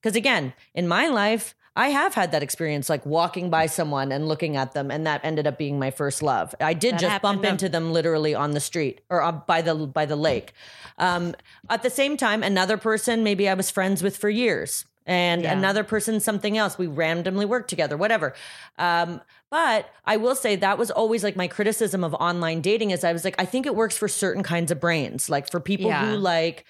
because 0.02 0.16
again 0.16 0.54
in 0.74 0.88
my 0.88 1.08
life 1.08 1.56
I 1.78 1.90
have 1.90 2.14
had 2.14 2.32
that 2.32 2.42
experience, 2.42 2.90
like 2.90 3.06
walking 3.06 3.50
by 3.50 3.66
someone 3.66 4.14
and 4.14 4.30
looking 4.30 4.56
at 4.56 4.72
them, 4.72 4.90
and 4.90 5.06
that 5.06 5.20
ended 5.26 5.46
up 5.46 5.58
being 5.58 5.78
my 5.78 5.92
first 5.92 6.24
love. 6.24 6.56
I 6.62 6.74
did 6.74 6.94
That 6.94 7.00
just 7.02 7.22
bump 7.22 7.44
happened 7.44 7.60
to- 7.60 7.66
into 7.66 7.68
them 7.76 7.92
literally 7.92 8.34
on 8.34 8.52
the 8.52 8.62
street 8.62 9.02
or 9.10 9.22
uh, 9.22 9.34
by 9.34 9.62
the 9.62 9.76
by 9.76 10.06
the 10.06 10.16
lake. 10.16 10.54
Um, 10.98 11.36
at 11.70 11.84
the 11.84 11.90
same 11.90 12.16
time, 12.16 12.44
another 12.44 12.78
person 12.78 13.26
maybe 13.26 13.50
I 13.50 13.56
was 13.56 13.70
friends 13.70 14.02
with 14.02 14.16
for 14.16 14.30
years, 14.30 14.86
and 15.06 15.44
Yeah. 15.44 15.54
another 15.54 15.84
person 15.84 16.20
something 16.20 16.58
else. 16.58 16.78
We 16.78 16.88
randomly 16.88 17.46
work 17.46 17.68
together, 17.68 17.96
whatever. 17.98 18.34
Um, 18.78 19.22
but 19.52 19.90
I 20.06 20.18
will 20.18 20.36
say 20.36 20.56
that 20.58 20.78
was 20.78 20.92
always 20.92 21.24
like 21.24 21.36
my 21.36 21.48
criticism 21.48 22.04
of 22.04 22.14
online 22.16 22.62
dating 22.62 22.92
is 22.92 23.04
I 23.04 23.14
was 23.14 23.24
like, 23.24 23.36
I 23.38 23.46
think 23.46 23.66
it 23.66 23.76
works 23.76 23.98
for 23.98 24.08
certain 24.08 24.44
kinds 24.44 24.72
of 24.72 24.80
brains, 24.80 25.30
like 25.30 25.50
for 25.52 25.60
people 25.60 25.90
Yeah. 25.90 26.06
who 26.10 26.18
like 26.18 26.66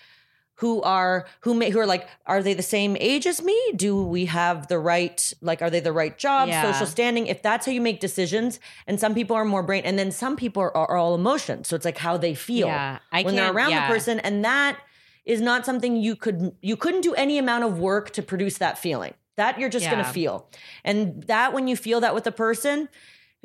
who 0.59 0.81
are 0.83 1.25
who 1.41 1.53
may 1.53 1.69
who 1.69 1.79
are 1.79 1.85
like 1.85 2.07
are 2.25 2.41
they 2.41 2.53
the 2.53 2.63
same 2.63 2.95
age 3.01 3.27
as 3.27 3.41
me 3.41 3.59
do 3.75 4.01
we 4.03 4.23
have 4.23 4.67
the 4.67 4.79
right 4.79 5.33
like 5.41 5.61
are 5.61 5.69
they 5.69 5.81
the 5.81 5.91
right 5.91 6.17
job 6.17 6.47
Yeah. 6.47 6.71
social 6.71 6.87
standing 6.87 7.27
if 7.27 7.41
that's 7.41 7.65
how 7.65 7.73
you 7.73 7.81
make 7.81 7.99
decisions 7.99 8.61
and 8.87 8.97
some 8.97 9.13
people 9.13 9.35
are 9.35 9.43
more 9.43 9.63
brain 9.63 9.83
and 9.83 9.99
then 9.99 10.11
some 10.13 10.37
people 10.37 10.61
are, 10.63 10.71
are 10.77 10.95
all 10.95 11.13
emotion 11.13 11.65
so 11.65 11.75
it's 11.75 11.83
like 11.83 11.97
how 11.97 12.15
they 12.15 12.33
feel 12.35 12.67
Yeah, 12.67 12.99
I 13.11 13.23
when 13.23 13.35
they're 13.35 13.51
around 13.51 13.71
yeah. 13.71 13.85
the 13.85 13.93
person 13.93 14.21
and 14.21 14.45
that 14.45 14.77
is 15.25 15.41
not 15.41 15.65
something 15.65 15.95
you 15.95 16.15
could 16.15 16.55
you 16.61 16.75
couldn't 16.77 17.01
do 17.01 17.13
any 17.15 17.38
amount 17.38 17.63
of 17.63 17.79
work 17.79 18.11
to 18.11 18.21
produce 18.21 18.57
that 18.59 18.77
feeling 18.77 19.13
that 19.38 19.59
you're 19.59 19.69
just 19.69 19.85
going 19.89 20.03
to 20.03 20.09
feel 20.09 20.49
and 20.83 21.23
that 21.23 21.51
when 21.53 21.67
you 21.67 21.75
feel 21.75 21.99
that 21.99 22.13
with 22.15 22.25
a 22.27 22.31
person 22.31 22.88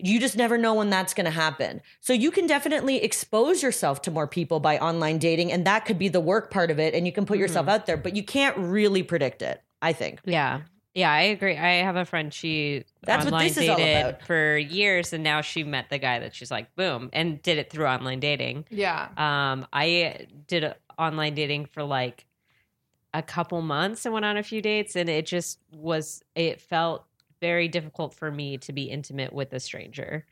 you 0.03 0.19
just 0.19 0.35
never 0.37 0.57
know 0.57 0.73
when 0.73 0.89
that's 0.89 1.13
going 1.13 1.27
to 1.27 1.31
happen. 1.31 1.83
So 2.01 2.15
you 2.15 2.31
can 2.31 2.47
definitely 2.47 3.03
expose 3.05 3.63
yourself 3.63 4.01
to 4.03 4.11
more 4.11 4.27
people 4.27 4.59
by 4.59 4.79
online 4.79 5.19
dating 5.19 5.53
and 5.53 5.67
that 5.67 5.85
could 5.85 5.99
be 5.99 6.09
the 6.09 6.21
work 6.21 6.51
part 6.51 6.71
of 6.71 6.79
it 6.81 6.95
and 6.95 7.05
you 7.05 7.13
can 7.13 7.27
put 7.27 7.37
yourself 7.37 7.67
Mm-hmm. 7.67 7.75
out 7.75 7.85
there, 7.87 7.99
but 7.99 8.17
you 8.17 8.23
can't 8.23 8.57
really 8.57 9.03
predict 9.03 9.43
it, 9.43 9.61
I 9.83 9.93
think. 9.93 10.21
Yeah. 10.25 10.63
Yeah, 10.95 11.13
I 11.13 11.21
agree. 11.23 11.57
I 11.57 11.85
have 11.85 11.97
a 11.97 12.05
friend. 12.07 12.33
She 12.33 12.85
That's 13.03 13.25
what 13.27 13.35
online 13.35 13.49
this 13.49 13.59
is 13.59 13.69
all 13.69 13.77
dated 13.77 14.07
about. 14.07 14.23
for 14.23 14.57
years, 14.57 15.13
and 15.13 15.23
now 15.23 15.41
she 15.41 15.63
met 15.63 15.89
the 15.89 15.99
guy 15.99 16.19
that 16.19 16.35
she's 16.35 16.51
like, 16.51 16.75
boom, 16.75 17.11
and 17.13 17.41
did 17.43 17.59
it 17.59 17.71
through 17.71 17.87
online 17.87 18.19
dating. 18.19 18.65
yeah. 18.71 19.07
Um, 19.17 19.67
I 19.73 20.27
did 20.49 20.65
uh, 20.65 20.75
online 21.01 21.35
dating 21.35 21.67
for 21.67 21.83
like 21.83 22.27
a 23.13 23.23
couple 23.23 23.61
months 23.63 24.05
and 24.05 24.13
went 24.13 24.25
on 24.25 24.37
a 24.37 24.43
few 24.43 24.63
dates 24.63 24.95
and 24.95 25.09
it 25.09 25.27
just 25.27 25.59
was 25.73 26.23
it 26.35 26.61
felt 26.61 27.05
very 27.41 27.69
difficult 27.69 28.15
for 28.15 28.31
me 28.31 28.59
to 28.59 28.73
be 28.73 28.85
intimate 28.85 29.33
with 29.33 29.53
a 29.53 29.61
stranger. 29.61 30.27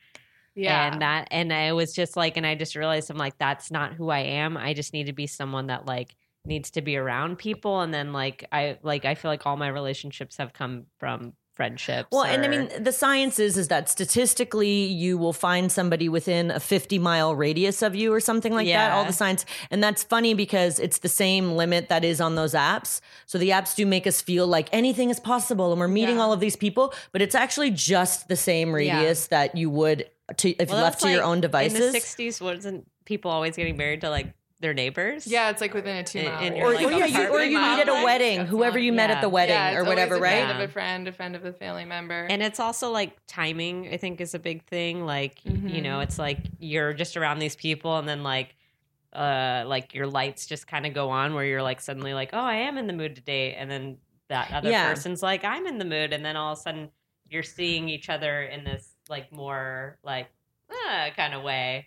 Yeah. 0.55 0.93
And 0.93 1.03
that 1.03 1.29
and 1.31 1.53
I 1.53 1.73
was 1.73 1.93
just 1.93 2.17
like 2.17 2.37
and 2.37 2.47
I 2.47 2.55
just 2.55 2.77
realized 2.77 3.11
I'm 3.11 3.17
like 3.17 3.39
that's 3.39 3.71
not 3.71 3.95
who 3.95 4.11
I 4.11 4.21
am. 4.21 4.57
I 4.57 4.75
just 4.75 4.93
need 4.93 5.07
to 5.07 5.13
be 5.13 5.27
someone 5.27 5.69
that 5.69 5.87
like 5.87 6.15
needs 6.45 6.71
to 6.73 6.83
be 6.83 6.97
around 6.97 7.39
people 7.39 7.81
and 7.81 7.93
then 7.93 8.13
like 8.13 8.45
I 8.53 8.79
like 8.83 9.05
I 9.05 9.15
feel 9.15 9.31
like 9.31 9.47
all 9.47 9.57
my 9.57 9.69
relationships 9.69 10.37
have 10.37 10.53
come 10.53 10.87
from 10.99 11.33
friendships. 11.59 12.09
Well, 12.13 12.23
and 12.23 12.45
I 12.45 12.49
mean, 12.49 12.71
the 12.83 12.93
science 12.93 13.39
is 13.41 13.59
is 13.59 13.67
that 13.69 13.89
statistically, 13.89 14.85
you 14.87 15.19
will 15.19 15.33
find 15.33 15.71
somebody 15.71 16.09
within 16.09 16.51
a 16.53 16.61
50 16.61 16.99
mile 17.01 17.35
radius 17.35 17.83
of 17.83 17.95
you 17.97 18.13
or 18.15 18.21
something 18.21 18.55
like 18.55 18.69
that. 18.69 18.93
All 18.93 19.05
the 19.05 19.13
science, 19.13 19.45
and 19.71 19.83
that's 19.83 20.03
funny 20.05 20.35
because 20.35 20.79
it's 20.79 20.99
the 20.99 21.09
same 21.09 21.53
limit 21.53 21.89
that 21.89 22.05
is 22.05 22.21
on 22.21 22.37
those 22.37 22.55
apps. 22.55 23.01
So 23.27 23.39
the 23.39 23.51
apps 23.51 23.75
do 23.75 23.85
make 23.85 24.07
us 24.07 24.23
feel 24.23 24.47
like 24.47 24.69
anything 24.73 25.11
is 25.11 25.19
possible, 25.21 25.73
and 25.73 25.81
we're 25.81 25.89
meeting 25.89 26.17
Yeah. 26.17 26.23
all 26.23 26.33
of 26.33 26.41
these 26.41 26.57
people, 26.57 26.95
but 27.13 27.21
it's 27.21 27.35
actually 27.35 27.73
just 27.73 28.29
the 28.29 28.37
same 28.37 28.73
radius 28.73 29.27
that 29.27 29.57
you 29.57 29.69
would 29.71 30.09
to, 30.37 30.51
if 30.63 30.71
Well, 30.71 30.83
left 30.83 31.01
to 31.01 31.11
your 31.11 31.25
own 31.25 31.41
devices. 31.41 31.75
In 31.81 31.93
the 31.93 31.99
60s 31.99 32.41
wasn't 32.41 32.87
people 33.05 33.31
always 33.31 33.57
getting 33.57 33.77
married 33.77 34.03
to 34.03 34.11
like 34.11 34.29
their 34.61 34.75
neighbors? 34.75 35.27
yeah, 35.27 35.51
it's 35.51 35.61
like 35.61 35.73
within 35.75 35.97
a 35.97 36.05
two 36.05 36.23
mile. 36.25 36.41
and 36.41 36.55
radius. 36.55 36.59
you're 36.59 36.67
or, 36.71 36.75
like 36.75 36.87
or 36.87 36.91
yeah, 36.91 37.23
you, 37.23 37.29
or 37.29 37.43
you 37.43 37.59
meet 37.59 37.81
at 37.81 37.89
a 37.89 38.05
wedding, 38.05 38.39
That's 38.39 38.51
whoever 38.51 38.79
you 38.79 38.93
met 38.93 39.11
Yeah. 39.11 39.17
at 39.17 39.21
the 39.23 39.29
wedding 39.29 39.55
yeah, 39.55 39.77
or 39.77 39.85
whatever, 39.85 40.15
always 40.17 40.31
a 40.31 40.37
right? 40.37 40.45
friend 40.47 40.63
of 40.63 40.69
a 40.69 40.73
friend, 40.73 41.09
a 41.09 41.13
friend 41.13 41.37
of 41.37 41.45
a 41.45 41.53
family 41.53 41.85
member. 41.85 42.27
And 42.29 42.43
it's 42.43 42.59
also 42.61 42.91
like 42.91 43.17
timing, 43.27 43.89
I 43.93 43.97
think, 43.97 44.21
is 44.21 44.35
a 44.35 44.39
big 44.39 44.65
thing. 44.65 45.05
Like, 45.07 45.45
you 45.45 45.81
know, 45.81 46.01
it's 46.01 46.19
like 46.19 46.39
you're 46.59 46.93
just 46.93 47.17
around 47.17 47.39
these 47.39 47.57
people 47.57 47.99
and 47.99 48.09
then 48.09 48.23
like 48.23 48.55
uh 49.15 49.65
like 49.67 49.95
your 49.95 50.07
lights 50.07 50.47
just 50.47 50.67
kind 50.67 50.85
of 50.85 50.93
go 50.93 51.09
on 51.09 51.33
where 51.35 51.45
you're 51.45 51.63
like 51.63 51.81
suddenly 51.81 52.13
like, 52.13 52.31
Oh, 52.33 52.39
I 52.41 52.57
am 52.57 52.77
in 52.79 52.87
the 52.87 52.93
mood 52.93 53.15
to 53.17 53.23
date 53.23 53.55
and 53.55 53.71
then 53.71 53.97
that 54.29 54.53
other 54.53 54.69
Yeah. 54.71 54.89
person's 54.89 55.23
like, 55.23 55.45
I'm 55.45 55.67
in 55.67 55.79
the 55.79 55.85
mood 55.87 56.13
and 56.13 56.25
then 56.25 56.37
all 56.37 56.53
of 56.53 56.59
a 56.59 56.61
sudden 56.63 56.91
you're 57.31 57.43
seeing 57.43 57.89
each 57.89 58.09
other 58.11 58.43
in 58.43 58.65
this 58.65 58.97
like 59.09 59.33
more 59.33 59.99
like 60.03 60.29
uh, 60.71 61.09
kind 61.17 61.33
of 61.33 61.43
way. 61.43 61.87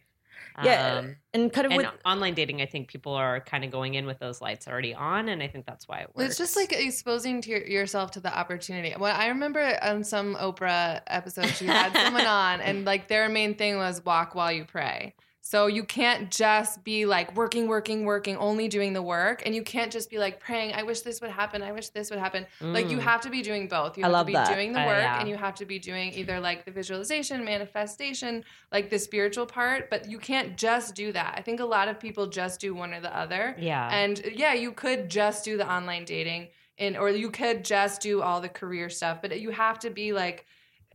Yeah, 0.64 0.98
Um, 1.00 1.16
and 1.34 1.52
kind 1.54 1.66
of 1.66 1.72
and 1.72 1.78
with 1.78 1.88
online 2.06 2.34
dating, 2.34 2.62
I 2.62 2.66
think 2.66 2.90
people 2.90 3.14
are 3.14 3.40
kind 3.40 3.64
of 3.64 3.72
going 3.72 3.94
in 3.94 4.06
with 4.06 4.20
those 4.20 4.42
lights 4.42 4.68
already 4.68 4.94
on, 4.94 5.30
and 5.30 5.42
I 5.42 5.48
think 5.48 5.66
that's 5.66 5.88
why 5.88 6.00
it 6.00 6.10
works. 6.14 6.30
It's 6.30 6.38
just 6.38 6.56
like 6.58 6.74
exposing 6.74 7.42
to 7.42 7.50
your, 7.50 7.66
yourself 7.66 8.12
to 8.12 8.20
the 8.20 8.38
opportunity. 8.38 8.94
Well, 9.00 9.16
I 9.16 9.28
remember 9.28 9.78
on 9.82 10.04
some 10.04 10.36
Oprah 10.36 11.02
episode, 11.08 11.48
she 11.48 11.66
had 11.68 11.94
someone 11.94 12.26
on, 12.26 12.60
and 12.62 12.84
like 12.92 13.08
their 13.08 13.30
main 13.30 13.56
thing 13.56 13.78
was 13.78 14.04
walk 14.04 14.36
while 14.36 14.52
you 14.52 14.66
pray. 14.66 15.14
So 15.44 15.66
you 15.66 15.84
can't 15.84 16.30
just 16.32 16.84
be 16.84 17.06
like 17.08 17.36
working, 17.36 17.68
working, 17.68 18.06
working, 18.06 18.38
only 18.38 18.68
doing 18.68 18.94
the 18.94 19.02
work, 19.02 19.42
and 19.44 19.54
you 19.56 19.64
can't 19.64 19.92
just 19.92 20.10
be 20.10 20.18
like 20.20 20.40
praying. 20.40 20.74
I 20.74 20.84
wish 20.84 21.02
this 21.02 21.20
would 21.20 21.32
happen. 21.32 21.62
I 21.64 21.72
wish 21.72 21.90
this 21.90 22.10
would 22.12 22.20
happen. 22.20 22.46
Like 22.62 22.90
you 22.92 22.98
Mm. 22.98 23.02
have 23.02 23.22
to 23.22 23.30
be 23.32 23.42
doing 23.42 23.68
both. 23.68 23.98
You 23.98 24.04
I 24.04 24.08
have 24.08 24.14
love 24.14 24.26
to 24.28 24.28
be 24.28 24.34
that. 24.34 24.54
doing 24.54 24.72
the 24.72 24.80
Uh, 24.82 24.86
work, 24.86 25.02
yeah. 25.02 25.20
and 25.20 25.28
you 25.28 25.36
have 25.36 25.56
to 25.56 25.66
be 25.66 25.80
doing 25.80 26.14
either 26.14 26.40
like 26.40 26.64
the 26.66 26.72
visualization, 26.72 27.44
manifestation, 27.44 28.46
like 28.72 28.90
the 28.92 29.00
spiritual 29.00 29.46
part. 29.46 29.90
But 29.90 30.10
you 30.10 30.20
can't 30.20 30.56
just 30.58 30.96
do 30.96 31.12
that. 31.14 31.21
I 31.36 31.42
think 31.42 31.60
a 31.60 31.66
lot 31.66 31.88
of 31.88 32.00
people 32.00 32.28
just 32.28 32.60
do 32.60 32.74
one 32.74 32.94
or 32.94 33.02
the 33.02 33.16
other. 33.16 33.56
yeah, 33.60 33.90
And 33.92 34.22
yeah, 34.34 34.54
you 34.54 34.72
could 34.72 35.10
just 35.10 35.46
do 35.46 35.58
the 35.58 35.72
online 35.72 36.06
dating 36.06 36.50
and 36.78 36.98
or 36.98 37.10
you 37.10 37.30
could 37.30 37.64
just 37.64 38.02
do 38.02 38.22
all 38.22 38.42
the 38.42 38.50
career 38.50 38.90
stuff, 38.90 39.22
but 39.22 39.40
you 39.40 39.52
have 39.52 39.80
to 39.80 39.90
be 39.90 40.14
like 40.14 40.46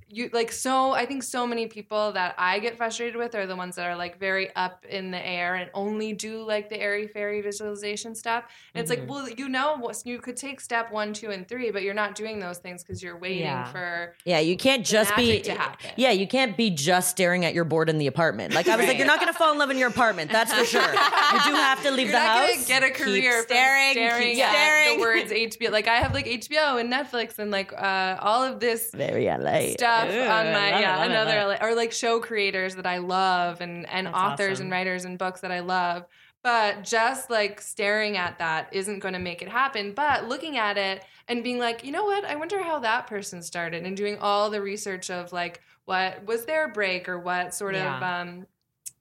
you 0.08 0.30
like 0.32 0.52
so 0.52 0.92
I 0.92 1.04
think 1.04 1.22
so 1.24 1.46
many 1.46 1.66
people 1.66 2.12
that 2.12 2.34
I 2.38 2.60
get 2.60 2.76
frustrated 2.76 3.16
with 3.16 3.34
are 3.34 3.44
the 3.46 3.56
ones 3.56 3.74
that 3.76 3.86
are 3.86 3.96
like 3.96 4.20
very 4.20 4.54
up 4.54 4.84
in 4.88 5.10
the 5.10 5.18
air 5.26 5.56
and 5.56 5.68
only 5.74 6.12
do 6.12 6.42
like 6.42 6.68
the 6.68 6.80
airy 6.80 7.08
fairy 7.08 7.40
visualization 7.40 8.14
stuff. 8.14 8.44
And 8.74 8.82
it's 8.82 8.90
Mhm. 8.92 9.00
like, 9.00 9.08
well, 9.10 9.28
you 9.28 9.48
know, 9.48 9.76
what 9.78 10.00
you 10.04 10.18
could 10.20 10.36
take 10.36 10.60
step 10.60 10.92
one, 10.92 11.12
two, 11.12 11.30
and 11.30 11.48
three, 11.48 11.72
but 11.72 11.82
you're 11.82 11.92
not 11.94 12.14
doing 12.14 12.38
those 12.38 12.58
things 12.58 12.84
because 12.84 13.02
you're 13.02 13.16
waiting 13.18 13.40
Yeah. 13.42 13.64
for 13.72 14.14
Yeah, 14.24 14.38
you 14.38 14.56
can't 14.56 14.86
just 14.86 15.14
be 15.16 15.28
magic 15.28 15.44
to 15.44 15.54
happen. 15.54 15.90
Yeah, 15.96 16.12
you 16.12 16.28
can't 16.28 16.56
be 16.56 16.70
just 16.70 17.10
staring 17.10 17.44
at 17.44 17.52
your 17.54 17.64
board 17.64 17.88
in 17.88 17.98
the 17.98 18.06
apartment. 18.06 18.54
Like 18.54 18.68
I 18.68 18.76
was 18.76 18.86
like, 18.86 18.98
you're 18.98 19.06
not 19.08 19.18
going 19.20 19.32
to 19.32 19.36
fall 19.38 19.50
in 19.52 19.58
love 19.58 19.70
in 19.70 19.78
your 19.78 19.88
apartment. 19.88 20.30
That's 20.30 20.52
for 20.52 20.64
sure. 20.64 20.82
You 20.82 21.40
do 21.44 21.54
have 21.54 21.82
to 21.82 21.90
leave 21.90 22.10
You're 22.10 22.12
the 22.12 22.20
house. 22.20 22.50
gonna 22.54 22.64
get 22.66 22.82
a 22.84 22.90
career 22.90 23.32
from 23.42 23.46
staring, 23.56 23.92
staring, 23.94 24.36
keep 24.36 24.44
staring. 24.46 24.96
the 24.98 25.00
words 25.02 25.32
HBO. 25.32 25.70
Like 25.72 25.88
I 25.88 25.96
have 25.96 26.14
like 26.14 26.26
HBO 26.26 26.78
and 26.80 26.92
Netflix 26.92 27.38
and 27.40 27.50
like 27.50 27.72
uh, 27.72 28.18
all 28.20 28.44
of 28.44 28.60
this 28.60 28.90
Very 28.94 29.26
LA. 29.26 29.72
stuff 29.72 29.95
On 30.04 30.52
my 30.52 30.78
it, 30.78 30.80
yeah 30.80 31.02
it, 31.02 31.10
another 31.10 31.48
love 31.48 31.58
or 31.62 31.74
like 31.74 31.92
show 31.92 32.20
creators 32.20 32.74
that 32.76 32.86
I 32.86 32.98
love 32.98 33.60
and 33.60 33.88
and 33.88 34.06
That's 34.06 34.16
authors 34.16 34.52
awesome. 34.54 34.66
and 34.66 34.72
writers 34.72 35.04
and 35.04 35.18
books 35.18 35.40
that 35.40 35.52
I 35.52 35.60
love. 35.60 36.06
But 36.42 36.84
just 36.84 37.28
like 37.28 37.60
staring 37.60 38.16
at 38.16 38.38
that 38.38 38.68
isn't 38.72 39.00
going 39.00 39.14
to 39.14 39.20
make 39.20 39.42
it 39.42 39.48
happen. 39.48 39.92
But 39.92 40.28
looking 40.28 40.56
at 40.58 40.78
it 40.78 41.02
and 41.26 41.42
being 41.42 41.58
like, 41.58 41.84
you 41.84 41.90
know 41.90 42.04
what? 42.04 42.24
I 42.24 42.36
wonder 42.36 42.62
how 42.62 42.78
that 42.80 43.08
person 43.08 43.42
started 43.42 43.84
and 43.84 43.96
doing 43.96 44.16
all 44.18 44.48
the 44.48 44.62
research 44.62 45.10
of 45.10 45.32
like 45.32 45.60
what 45.86 46.24
was 46.26 46.44
their 46.44 46.68
break 46.68 47.08
or 47.08 47.18
what 47.18 47.54
sort 47.54 47.74
of 47.74 48.02
um 48.02 48.46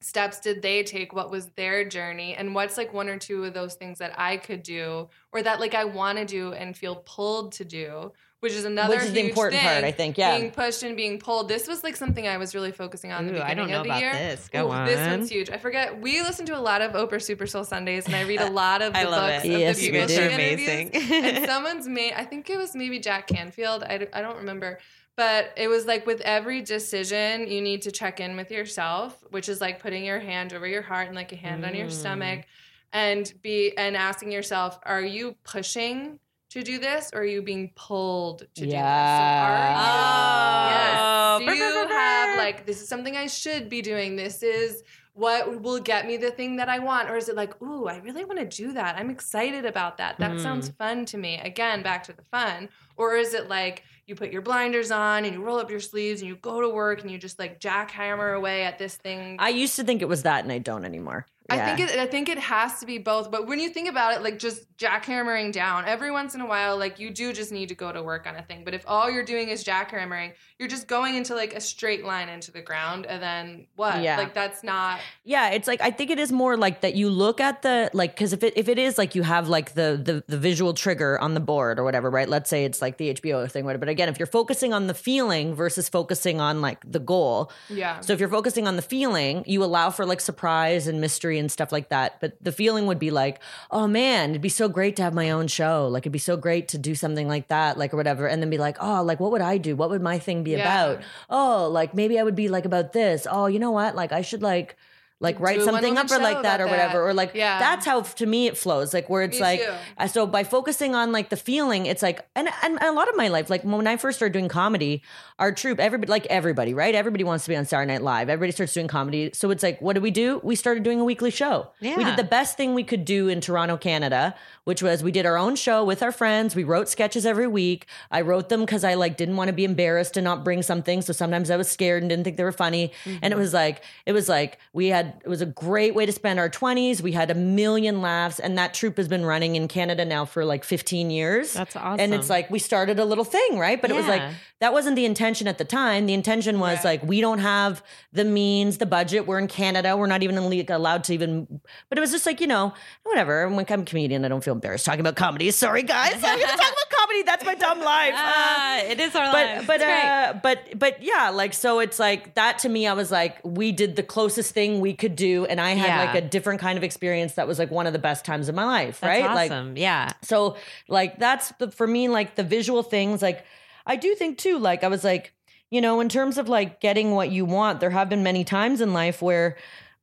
steps 0.00 0.40
did 0.40 0.62
they 0.62 0.82
take 0.82 1.12
what 1.12 1.30
was 1.30 1.46
their 1.56 1.84
journey 1.84 2.34
and 2.34 2.54
what's 2.54 2.76
like 2.76 2.92
one 2.92 3.08
or 3.08 3.18
two 3.18 3.44
of 3.44 3.54
those 3.54 3.74
things 3.74 3.98
that 3.98 4.12
i 4.18 4.36
could 4.36 4.62
do 4.62 5.08
or 5.32 5.42
that 5.42 5.58
like 5.58 5.74
i 5.74 5.84
want 5.84 6.16
to 6.18 6.24
do 6.24 6.52
and 6.52 6.76
feel 6.76 6.96
pulled 7.06 7.50
to 7.50 7.64
do 7.64 8.12
which 8.40 8.52
is 8.52 8.64
another 8.64 8.94
Which 8.96 9.04
is 9.04 9.12
the 9.12 9.28
important 9.28 9.60
thing, 9.62 9.68
part, 9.70 9.84
I 9.84 9.90
think, 9.92 10.18
yeah. 10.18 10.38
being 10.38 10.50
pushed 10.50 10.82
and 10.82 10.94
being 10.96 11.18
pulled 11.18 11.48
this 11.48 11.66
was 11.66 11.82
like 11.82 11.96
something 11.96 12.28
i 12.28 12.36
was 12.36 12.54
really 12.54 12.70
focusing 12.72 13.10
on 13.12 13.26
in 13.26 13.34
the 13.34 13.40
Ooh, 13.40 13.42
I 13.42 13.54
beginning 13.54 13.56
don't 13.56 13.70
know 13.70 13.76
of 13.78 13.84
the 13.84 13.90
about 13.90 14.00
year 14.00 14.12
this. 14.12 14.48
Go 14.48 14.70
Ooh, 14.72 14.84
this 14.86 15.06
one's 15.08 15.30
huge 15.30 15.50
i 15.50 15.56
forget 15.56 16.00
we 16.00 16.20
listen 16.22 16.44
to 16.46 16.56
a 16.56 16.60
lot 16.60 16.82
of 16.82 16.92
oprah 16.92 17.20
super 17.22 17.46
soul 17.46 17.64
sundays 17.64 18.06
and 18.06 18.14
i 18.14 18.22
read 18.22 18.40
a 18.40 18.50
lot 18.62 18.82
of 18.82 18.92
the 18.92 18.98
I 19.00 19.04
love 19.04 19.30
books 19.32 19.44
it. 19.46 19.54
of 19.54 19.60
Yes, 19.60 19.78
the 19.78 19.90
people 19.90 20.08
she 20.08 20.16
amazing. 20.22 20.90
and 20.94 21.46
someone's 21.50 21.88
made 21.88 22.12
i 22.14 22.24
think 22.24 22.48
it 22.50 22.58
was 22.58 22.74
maybe 22.74 22.98
jack 22.98 23.26
canfield 23.26 23.82
I, 23.84 24.06
I 24.12 24.20
don't 24.20 24.36
remember 24.36 24.78
but 25.16 25.52
it 25.56 25.68
was 25.68 25.86
like 25.86 26.04
with 26.06 26.20
every 26.20 26.60
decision 26.60 27.48
you 27.48 27.62
need 27.62 27.80
to 27.82 27.90
check 27.90 28.20
in 28.20 28.36
with 28.36 28.50
yourself 28.50 29.16
which 29.30 29.48
is 29.48 29.60
like 29.62 29.80
putting 29.80 30.04
your 30.04 30.20
hand 30.20 30.52
over 30.52 30.66
your 30.66 30.82
heart 30.82 31.06
and 31.06 31.16
like 31.16 31.32
a 31.32 31.36
hand 31.36 31.64
on 31.64 31.74
your 31.74 31.86
Mm. 31.86 31.92
stomach 31.92 32.44
and 32.92 33.32
be 33.42 33.76
and 33.76 33.96
asking 33.96 34.30
yourself 34.30 34.78
are 34.84 35.00
you 35.02 35.34
pushing 35.42 36.18
to 36.56 36.62
do 36.62 36.78
this 36.78 37.10
or 37.12 37.20
are 37.20 37.24
you 37.24 37.42
being 37.42 37.70
pulled 37.76 38.38
to 38.54 38.62
do 38.62 38.66
this 38.66 38.72
so 38.72 38.76
are 38.78 39.68
you 39.70 39.76
Oh. 39.78 41.38
yes. 41.40 41.48
Do 41.50 41.54
you 41.54 41.88
have 41.88 42.38
like 42.38 42.64
this 42.66 42.80
is 42.82 42.88
something 42.88 43.14
i 43.16 43.26
should 43.26 43.68
be 43.68 43.82
doing 43.82 44.16
this 44.16 44.42
is 44.42 44.82
what 45.12 45.62
will 45.62 45.80
get 45.80 46.06
me 46.06 46.18
the 46.18 46.30
thing 46.30 46.56
that 46.56 46.68
I 46.68 46.78
want? 46.78 47.08
Or 47.08 47.16
is 47.16 47.30
it 47.30 47.36
like, 47.36 47.58
ooh, 47.62 47.86
I 47.86 47.96
really 48.00 48.26
want 48.26 48.38
to 48.38 48.44
do 48.44 48.72
that. 48.74 48.96
I'm 48.98 49.08
excited 49.08 49.64
about 49.64 49.96
that. 49.96 50.18
That 50.18 50.32
Mm. 50.32 50.40
sounds 50.42 50.68
fun 50.68 51.06
to 51.06 51.16
me. 51.16 51.40
Again, 51.42 51.82
back 51.82 52.02
to 52.04 52.12
the 52.12 52.20
fun. 52.30 52.68
Or 52.98 53.16
is 53.16 53.32
it 53.32 53.48
like 53.48 53.82
you 54.06 54.14
put 54.14 54.30
your 54.30 54.42
blinders 54.42 54.90
on 54.90 55.24
and 55.24 55.32
you 55.34 55.42
roll 55.42 55.56
up 55.58 55.70
your 55.70 55.80
sleeves 55.80 56.20
and 56.20 56.28
you 56.28 56.36
go 56.36 56.60
to 56.60 56.68
work 56.68 57.00
and 57.00 57.10
you 57.10 57.16
just 57.16 57.38
like 57.38 57.60
jackhammer 57.60 58.36
away 58.36 58.64
at 58.64 58.78
this 58.78 58.96
thing? 58.96 59.36
I 59.38 59.48
used 59.48 59.74
to 59.76 59.84
think 59.84 60.02
it 60.02 60.08
was 60.08 60.22
that, 60.24 60.44
and 60.44 60.52
I 60.52 60.58
don't 60.58 60.84
anymore. 60.84 61.24
I 61.48 61.56
Yeah. 61.56 61.76
think 61.76 61.90
it, 61.90 61.98
I 61.98 62.06
think 62.06 62.28
it 62.28 62.38
has 62.38 62.80
to 62.80 62.86
be 62.86 62.98
both. 62.98 63.30
But 63.30 63.46
when 63.46 63.58
you 63.60 63.68
think 63.68 63.88
about 63.88 64.12
it, 64.14 64.22
like 64.22 64.38
just 64.38 64.64
jackhammering 64.78 65.52
down 65.52 65.84
every 65.86 66.10
once 66.10 66.34
in 66.34 66.40
a 66.40 66.46
while, 66.46 66.76
like 66.76 66.98
you 66.98 67.10
do 67.10 67.32
just 67.32 67.52
need 67.52 67.68
to 67.68 67.74
go 67.74 67.92
to 67.92 68.02
work 68.02 68.26
on 68.26 68.36
a 68.36 68.42
thing. 68.42 68.62
But 68.64 68.74
if 68.74 68.84
all 68.86 69.10
you're 69.10 69.24
doing 69.24 69.48
is 69.48 69.64
jackhammering, 69.64 70.32
you're 70.58 70.68
just 70.68 70.88
going 70.88 71.14
into 71.14 71.34
like 71.34 71.54
a 71.54 71.60
straight 71.60 72.04
line 72.04 72.28
into 72.28 72.50
the 72.50 72.62
ground, 72.62 73.06
and 73.06 73.22
then 73.22 73.66
what? 73.76 74.02
Yeah. 74.02 74.16
Like 74.16 74.34
that's 74.34 74.62
not. 74.64 74.98
Yeah, 75.24 75.50
it's 75.50 75.68
like 75.68 75.80
I 75.80 75.90
think 75.90 76.10
it 76.10 76.18
is 76.18 76.32
more 76.32 76.56
like 76.56 76.80
that. 76.80 76.94
You 76.94 77.10
look 77.10 77.40
at 77.40 77.62
the 77.62 77.90
like 77.92 78.14
because 78.14 78.32
if 78.32 78.42
it 78.42 78.54
if 78.56 78.68
it 78.68 78.78
is 78.78 78.98
like 78.98 79.14
you 79.14 79.22
have 79.22 79.48
like 79.48 79.74
the 79.74 80.00
the 80.02 80.24
the 80.26 80.38
visual 80.38 80.74
trigger 80.74 81.18
on 81.20 81.34
the 81.34 81.40
board 81.40 81.78
or 81.78 81.84
whatever, 81.84 82.10
right? 82.10 82.28
Let's 82.28 82.48
say 82.50 82.64
it's 82.64 82.80
like 82.82 82.96
the 82.96 83.14
HBO 83.14 83.50
thing, 83.50 83.64
whatever. 83.64 83.80
But 83.80 83.88
again, 83.90 84.08
if 84.08 84.18
you're 84.18 84.26
focusing 84.26 84.72
on 84.72 84.86
the 84.86 84.94
feeling 84.94 85.54
versus 85.54 85.88
focusing 85.88 86.40
on 86.40 86.60
like 86.60 86.78
the 86.90 87.00
goal, 87.00 87.50
Yeah. 87.68 88.00
So 88.00 88.12
if 88.12 88.20
you're 88.20 88.28
focusing 88.28 88.66
on 88.66 88.76
the 88.76 88.82
feeling, 88.82 89.44
you 89.46 89.62
allow 89.62 89.90
for 89.90 90.06
like 90.06 90.20
surprise 90.20 90.86
and 90.86 91.00
mystery 91.00 91.35
and 91.38 91.50
stuff 91.50 91.72
like 91.72 91.88
that. 91.90 92.20
But 92.20 92.36
the 92.42 92.52
feeling 92.52 92.86
would 92.86 92.98
be 92.98 93.10
like, 93.10 93.40
oh 93.70 93.86
man, 93.86 94.30
it'd 94.30 94.42
be 94.42 94.48
so 94.48 94.68
great 94.68 94.96
to 94.96 95.02
have 95.02 95.14
my 95.14 95.30
own 95.30 95.46
show. 95.46 95.88
Like 95.88 96.02
it'd 96.02 96.12
be 96.12 96.18
so 96.18 96.36
great 96.36 96.68
to 96.68 96.78
do 96.78 96.94
something 96.94 97.28
like 97.28 97.48
that, 97.48 97.78
like 97.78 97.92
or 97.94 97.96
whatever. 97.96 98.26
And 98.26 98.42
then 98.42 98.50
be 98.50 98.58
like, 98.58 98.76
oh, 98.80 99.02
like 99.02 99.20
what 99.20 99.32
would 99.32 99.40
I 99.42 99.58
do? 99.58 99.76
What 99.76 99.90
would 99.90 100.02
my 100.02 100.18
thing 100.18 100.42
be 100.44 100.52
Yeah. 100.52 100.60
about? 100.90 101.02
Oh, 101.30 101.68
like 101.70 101.94
maybe 101.94 102.18
I 102.18 102.22
would 102.22 102.36
be 102.36 102.48
like 102.48 102.64
about 102.64 102.92
this. 102.92 103.26
Oh, 103.30 103.46
you 103.46 103.58
know 103.58 103.70
what? 103.70 103.94
Like 103.96 104.12
I 104.12 104.22
should 104.22 104.42
like 104.42 104.76
like 105.18 105.40
write 105.40 105.62
something 105.62 105.96
up 105.96 106.10
or 106.10 106.18
like 106.18 106.42
that 106.42 106.60
or 106.60 106.66
whatever. 106.66 106.98
that. 106.98 107.04
Or 107.04 107.14
like 107.14 107.32
Yeah. 107.34 107.58
that's 107.58 107.86
how 107.86 108.02
to 108.02 108.26
me 108.26 108.48
it 108.48 108.58
flows. 108.58 108.92
Like 108.92 109.08
where 109.08 109.22
it's 109.22 109.38
Me 109.38 109.42
like 109.46 109.60
too. 109.62 110.08
so 110.08 110.26
by 110.26 110.44
focusing 110.44 110.94
on 110.94 111.10
like 111.10 111.30
the 111.30 111.38
feeling, 111.38 111.86
it's 111.86 112.02
like 112.02 112.26
and, 112.36 112.50
and 112.62 112.78
a 112.82 112.92
lot 112.92 113.08
of 113.08 113.16
my 113.16 113.28
life, 113.28 113.48
like 113.48 113.62
when 113.62 113.86
I 113.86 113.96
first 113.96 114.18
started 114.18 114.34
doing 114.34 114.48
comedy, 114.48 115.02
our 115.38 115.52
troupe, 115.52 115.78
everybody 115.78 116.10
like 116.10 116.26
everybody, 116.26 116.72
right? 116.72 116.94
Everybody 116.94 117.22
wants 117.22 117.44
to 117.44 117.50
be 117.50 117.56
on 117.56 117.66
Saturday 117.66 117.92
Night 117.92 118.02
Live. 118.02 118.30
Everybody 118.30 118.52
starts 118.52 118.72
doing 118.72 118.88
comedy. 118.88 119.30
So 119.34 119.50
it's 119.50 119.62
like, 119.62 119.80
what 119.82 119.92
did 119.92 120.02
we 120.02 120.10
do? 120.10 120.40
We 120.42 120.56
started 120.56 120.82
doing 120.82 120.98
a 120.98 121.04
weekly 121.04 121.30
show. 121.30 121.68
Yeah. 121.80 121.96
We 121.98 122.04
did 122.04 122.16
the 122.16 122.24
best 122.24 122.56
thing 122.56 122.72
we 122.72 122.84
could 122.84 123.04
do 123.04 123.28
in 123.28 123.42
Toronto, 123.42 123.76
Canada, 123.76 124.34
which 124.64 124.82
was 124.82 125.02
we 125.02 125.12
did 125.12 125.26
our 125.26 125.36
own 125.36 125.54
show 125.54 125.84
with 125.84 126.02
our 126.02 126.10
friends. 126.10 126.56
We 126.56 126.64
wrote 126.64 126.88
sketches 126.88 127.26
every 127.26 127.46
week. 127.46 127.86
I 128.10 128.22
wrote 128.22 128.48
them 128.48 128.60
because 128.60 128.82
I 128.82 128.94
like 128.94 129.18
didn't 129.18 129.36
want 129.36 129.48
to 129.48 129.52
be 129.52 129.64
embarrassed 129.64 130.14
to 130.14 130.22
not 130.22 130.42
bring 130.42 130.62
something. 130.62 131.02
So 131.02 131.12
sometimes 131.12 131.50
I 131.50 131.56
was 131.58 131.70
scared 131.70 132.02
and 132.02 132.08
didn't 132.08 132.24
think 132.24 132.38
they 132.38 132.44
were 132.44 132.50
funny. 132.50 132.92
And 133.04 133.16
it 133.16 133.30
mm-hmm. 133.30 133.38
was 133.38 133.52
like, 133.52 133.82
it 134.06 134.12
was 134.12 134.30
like 134.30 134.58
we 134.72 134.86
had 134.86 135.20
it 135.22 135.28
was 135.28 135.42
a 135.42 135.46
great 135.46 135.94
way 135.94 136.06
to 136.06 136.12
spend 136.12 136.38
our 136.38 136.48
20s. 136.48 137.02
We 137.02 137.12
had 137.12 137.30
a 137.30 137.34
million 137.34 138.00
laughs 138.00 138.38
and 138.38 138.56
that 138.56 138.72
troupe 138.72 138.96
has 138.96 139.08
been 139.08 139.26
running 139.26 139.54
in 139.54 139.68
Canada 139.68 140.06
now 140.06 140.24
for 140.24 140.46
like 140.46 140.64
15 140.64 141.10
years. 141.10 141.52
That's 141.52 141.76
awesome. 141.76 142.00
And 142.00 142.14
it's 142.14 142.30
like 142.30 142.48
we 142.50 142.58
started 142.58 142.98
a 142.98 143.04
little 143.04 143.24
thing, 143.24 143.58
right? 143.58 143.80
But 143.80 143.90
it 143.90 143.94
was 143.94 144.06
like 144.06 144.22
Yeah. 144.22 144.32
That 144.60 144.72
wasn't 144.72 144.96
the 144.96 145.04
intention 145.04 145.46
at 145.48 145.58
the 145.58 145.64
time. 145.64 146.06
The 146.06 146.14
intention 146.14 146.58
was 146.60 146.82
like 146.84 147.02
we 147.02 147.20
don't 147.20 147.40
have 147.40 147.82
the 148.12 148.24
means, 148.24 148.78
the 148.78 148.86
budget. 148.86 149.26
We're 149.26 149.38
in 149.38 149.48
Canada. 149.48 149.96
We're 149.96 150.06
not 150.06 150.22
even 150.22 150.38
allowed 150.38 151.04
to 151.04 151.14
even. 151.14 151.60
But 151.88 151.98
it 151.98 152.00
was 152.00 152.10
just 152.10 152.24
like 152.26 152.40
you 152.40 152.46
know, 152.46 152.72
whatever. 153.02 153.42
I'm 153.42 153.54
like 153.56 153.70
I'm 153.70 153.82
a 153.82 153.84
comedian. 153.84 154.24
I 154.24 154.28
don't 154.28 154.42
feel 154.42 154.54
embarrassed 154.54 154.86
talking 154.86 155.00
about 155.00 155.16
comedy. 155.16 155.50
Sorry, 155.50 155.82
guys. 155.82 156.14
I'm 156.14 156.20
going 156.20 156.38
to 156.40 156.46
talk 156.46 156.56
about 156.58 156.98
comedy. 156.98 157.22
That's 157.22 157.44
my 157.44 157.54
dumb 157.54 157.80
life. 157.80 158.14
Uh, 158.14 158.32
Ah, 158.58 158.78
it 158.82 158.98
is 159.00 159.14
our 159.14 159.26
but 159.32 159.46
lives. 159.46 159.66
but 159.66 159.82
uh, 159.82 160.34
but 160.42 160.78
but 160.78 161.02
yeah, 161.02 161.30
like 161.30 161.52
so 161.52 161.80
it's 161.80 161.98
like 161.98 162.34
that 162.34 162.58
to 162.60 162.68
me. 162.68 162.86
I 162.86 162.92
was 162.94 163.10
like, 163.10 163.38
we 163.44 163.72
did 163.72 163.96
the 163.96 164.02
closest 164.02 164.52
thing 164.54 164.80
we 164.80 164.94
could 164.94 165.16
do, 165.16 165.44
and 165.46 165.60
I 165.60 165.70
had 165.70 165.86
Yeah. 165.88 166.04
like 166.12 166.24
a 166.24 166.26
different 166.26 166.60
kind 166.60 166.78
of 166.78 166.84
experience 166.84 167.34
that 167.34 167.46
was 167.46 167.58
like 167.58 167.70
one 167.70 167.86
of 167.86 167.92
the 167.92 167.98
best 167.98 168.24
times 168.24 168.48
of 168.48 168.54
my 168.54 168.64
life, 168.64 169.00
That's 169.00 169.22
right? 169.22 169.34
Like 169.50 169.76
yeah. 169.76 170.12
so 170.22 170.56
like 170.88 171.18
that's 171.18 171.50
the, 171.58 171.70
for 171.70 171.86
me 171.86 172.08
like 172.08 172.34
the 172.36 172.42
visual 172.44 172.82
things 172.82 173.20
like 173.22 173.44
I 173.86 173.96
do 173.96 174.14
think 174.14 174.38
too 174.38 174.58
like 174.58 174.82
I 174.84 174.88
was 174.88 175.04
like 175.04 175.32
you 175.70 175.80
know 175.80 176.00
in 176.00 176.08
terms 176.08 176.38
of 176.38 176.48
like 176.48 176.80
getting 176.80 177.12
what 177.12 177.30
you 177.30 177.44
want 177.44 177.80
there 177.80 177.90
have 177.90 178.08
been 178.08 178.22
many 178.22 178.44
times 178.44 178.80
in 178.80 178.92
life 178.92 179.22
where 179.22 179.56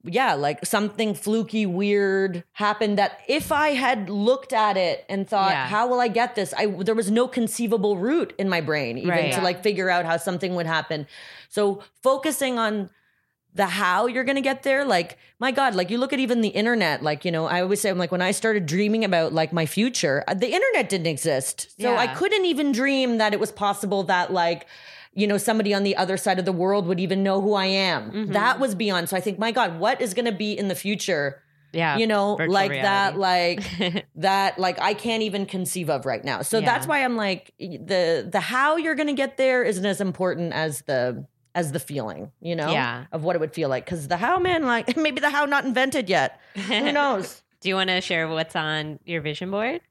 yeah 0.05 0.33
like 0.33 0.65
something 0.65 1.13
fluky 1.13 1.65
weird 1.65 2.43
happened 2.53 2.97
that 2.97 3.19
if 3.27 3.51
I 3.51 3.69
had 3.69 4.09
looked 4.09 4.51
at 4.51 4.75
it 4.75 5.05
and 5.07 5.27
thought 5.27 5.51
Yeah. 5.51 5.67
how 5.67 5.87
will 5.87 6.01
I 6.01 6.09
get 6.09 6.35
this 6.35 6.53
I 6.57 6.65
there 6.65 6.95
was 6.95 7.09
no 7.09 7.27
conceivable 7.27 7.97
route 7.97 8.33
in 8.37 8.49
my 8.49 8.59
brain 8.61 8.97
even 8.97 9.09
Right. 9.11 9.31
to 9.31 9.37
Yeah. 9.37 9.43
like 9.43 9.63
figure 9.63 9.89
out 9.89 10.05
how 10.05 10.17
something 10.17 10.55
would 10.55 10.65
happen 10.67 11.07
so 11.49 11.81
focusing 12.01 12.59
on 12.59 12.89
the 13.55 13.65
how 13.67 14.07
you're 14.07 14.23
gonna 14.23 14.41
get 14.41 14.63
there 14.63 14.83
like 14.83 15.17
my 15.39 15.51
god 15.51 15.75
like 15.75 15.89
you 15.91 15.97
look 15.97 16.11
at 16.13 16.19
even 16.19 16.41
the 16.41 16.49
internet 16.49 17.03
like 17.03 17.23
you 17.25 17.31
know 17.31 17.45
i 17.45 17.61
always 17.61 17.79
say 17.79 17.89
i'm 17.89 17.97
like 17.97 18.11
when 18.11 18.21
i 18.21 18.31
started 18.31 18.65
dreaming 18.65 19.05
about 19.05 19.31
like 19.33 19.53
my 19.53 19.65
future 19.65 20.23
uh, 20.27 20.33
the 20.33 20.51
internet 20.51 20.89
didn't 20.89 21.07
exist 21.07 21.67
so 21.79 21.95
i 21.95 22.07
couldn't 22.07 22.45
even 22.45 22.71
dream 22.71 23.17
that 23.19 23.31
it 23.33 23.39
was 23.39 23.51
possible 23.51 24.03
that 24.03 24.33
like 24.33 24.65
you 25.13 25.27
know 25.27 25.37
somebody 25.37 25.73
on 25.73 25.83
the 25.83 25.95
other 25.95 26.17
side 26.17 26.39
of 26.39 26.45
the 26.45 26.51
world 26.51 26.87
would 26.87 26.99
even 26.99 27.21
know 27.21 27.41
who 27.41 27.53
i 27.53 27.65
am 27.65 28.11
Mm-hmm. 28.11 28.31
that 28.33 28.59
was 28.59 28.73
beyond 28.75 29.09
so 29.09 29.15
i 29.17 29.19
think 29.21 29.37
my 29.37 29.51
god 29.51 29.79
what 29.79 30.01
is 30.01 30.13
gonna 30.15 30.31
be 30.31 30.57
in 30.57 30.67
the 30.67 30.75
future 30.75 31.43
Yeah. 31.73 31.97
you 31.97 32.07
know 32.07 32.33
like 32.33 32.71
that 32.71 33.17
like 33.17 33.61
that 34.15 34.57
like 34.57 34.79
i 34.81 34.93
can't 34.95 35.21
even 35.23 35.45
conceive 35.45 35.89
of 35.91 36.05
right 36.07 36.23
now 36.23 36.41
so 36.41 36.57
Yeah. 36.59 36.65
that's 36.65 36.87
why 36.87 37.03
i'm 37.03 37.15
like 37.15 37.53
the 37.59 38.27
the 38.31 38.39
how 38.39 38.77
you're 38.77 38.95
gonna 38.95 39.13
get 39.13 39.37
there 39.37 39.63
isn't 39.63 39.85
as 39.85 40.01
important 40.01 40.53
as 40.53 40.81
the 40.83 41.25
as 41.55 41.71
the 41.71 41.79
feeling 41.79 42.31
you 42.41 42.55
know 42.55 42.71
Yeah. 42.71 43.05
of 43.11 43.23
what 43.23 43.35
it 43.35 43.39
would 43.39 43.53
feel 43.53 43.69
like 43.69 43.85
because 43.85 44.07
the 44.07 44.17
how 44.17 44.39
man 44.39 44.63
like 44.63 44.97
maybe 45.05 45.19
the 45.21 45.29
how 45.29 45.45
not 45.45 45.65
invented 45.65 46.09
yet 46.09 46.39
who 46.55 46.91
knows 46.99 47.41
Do 47.61 47.69
you 47.69 47.75
want 47.75 47.89
to 47.89 48.01
share 48.01 48.27
what's 48.27 48.55
on 48.55 48.99
your 49.05 49.21
vision 49.21 49.49
board? 49.51 49.81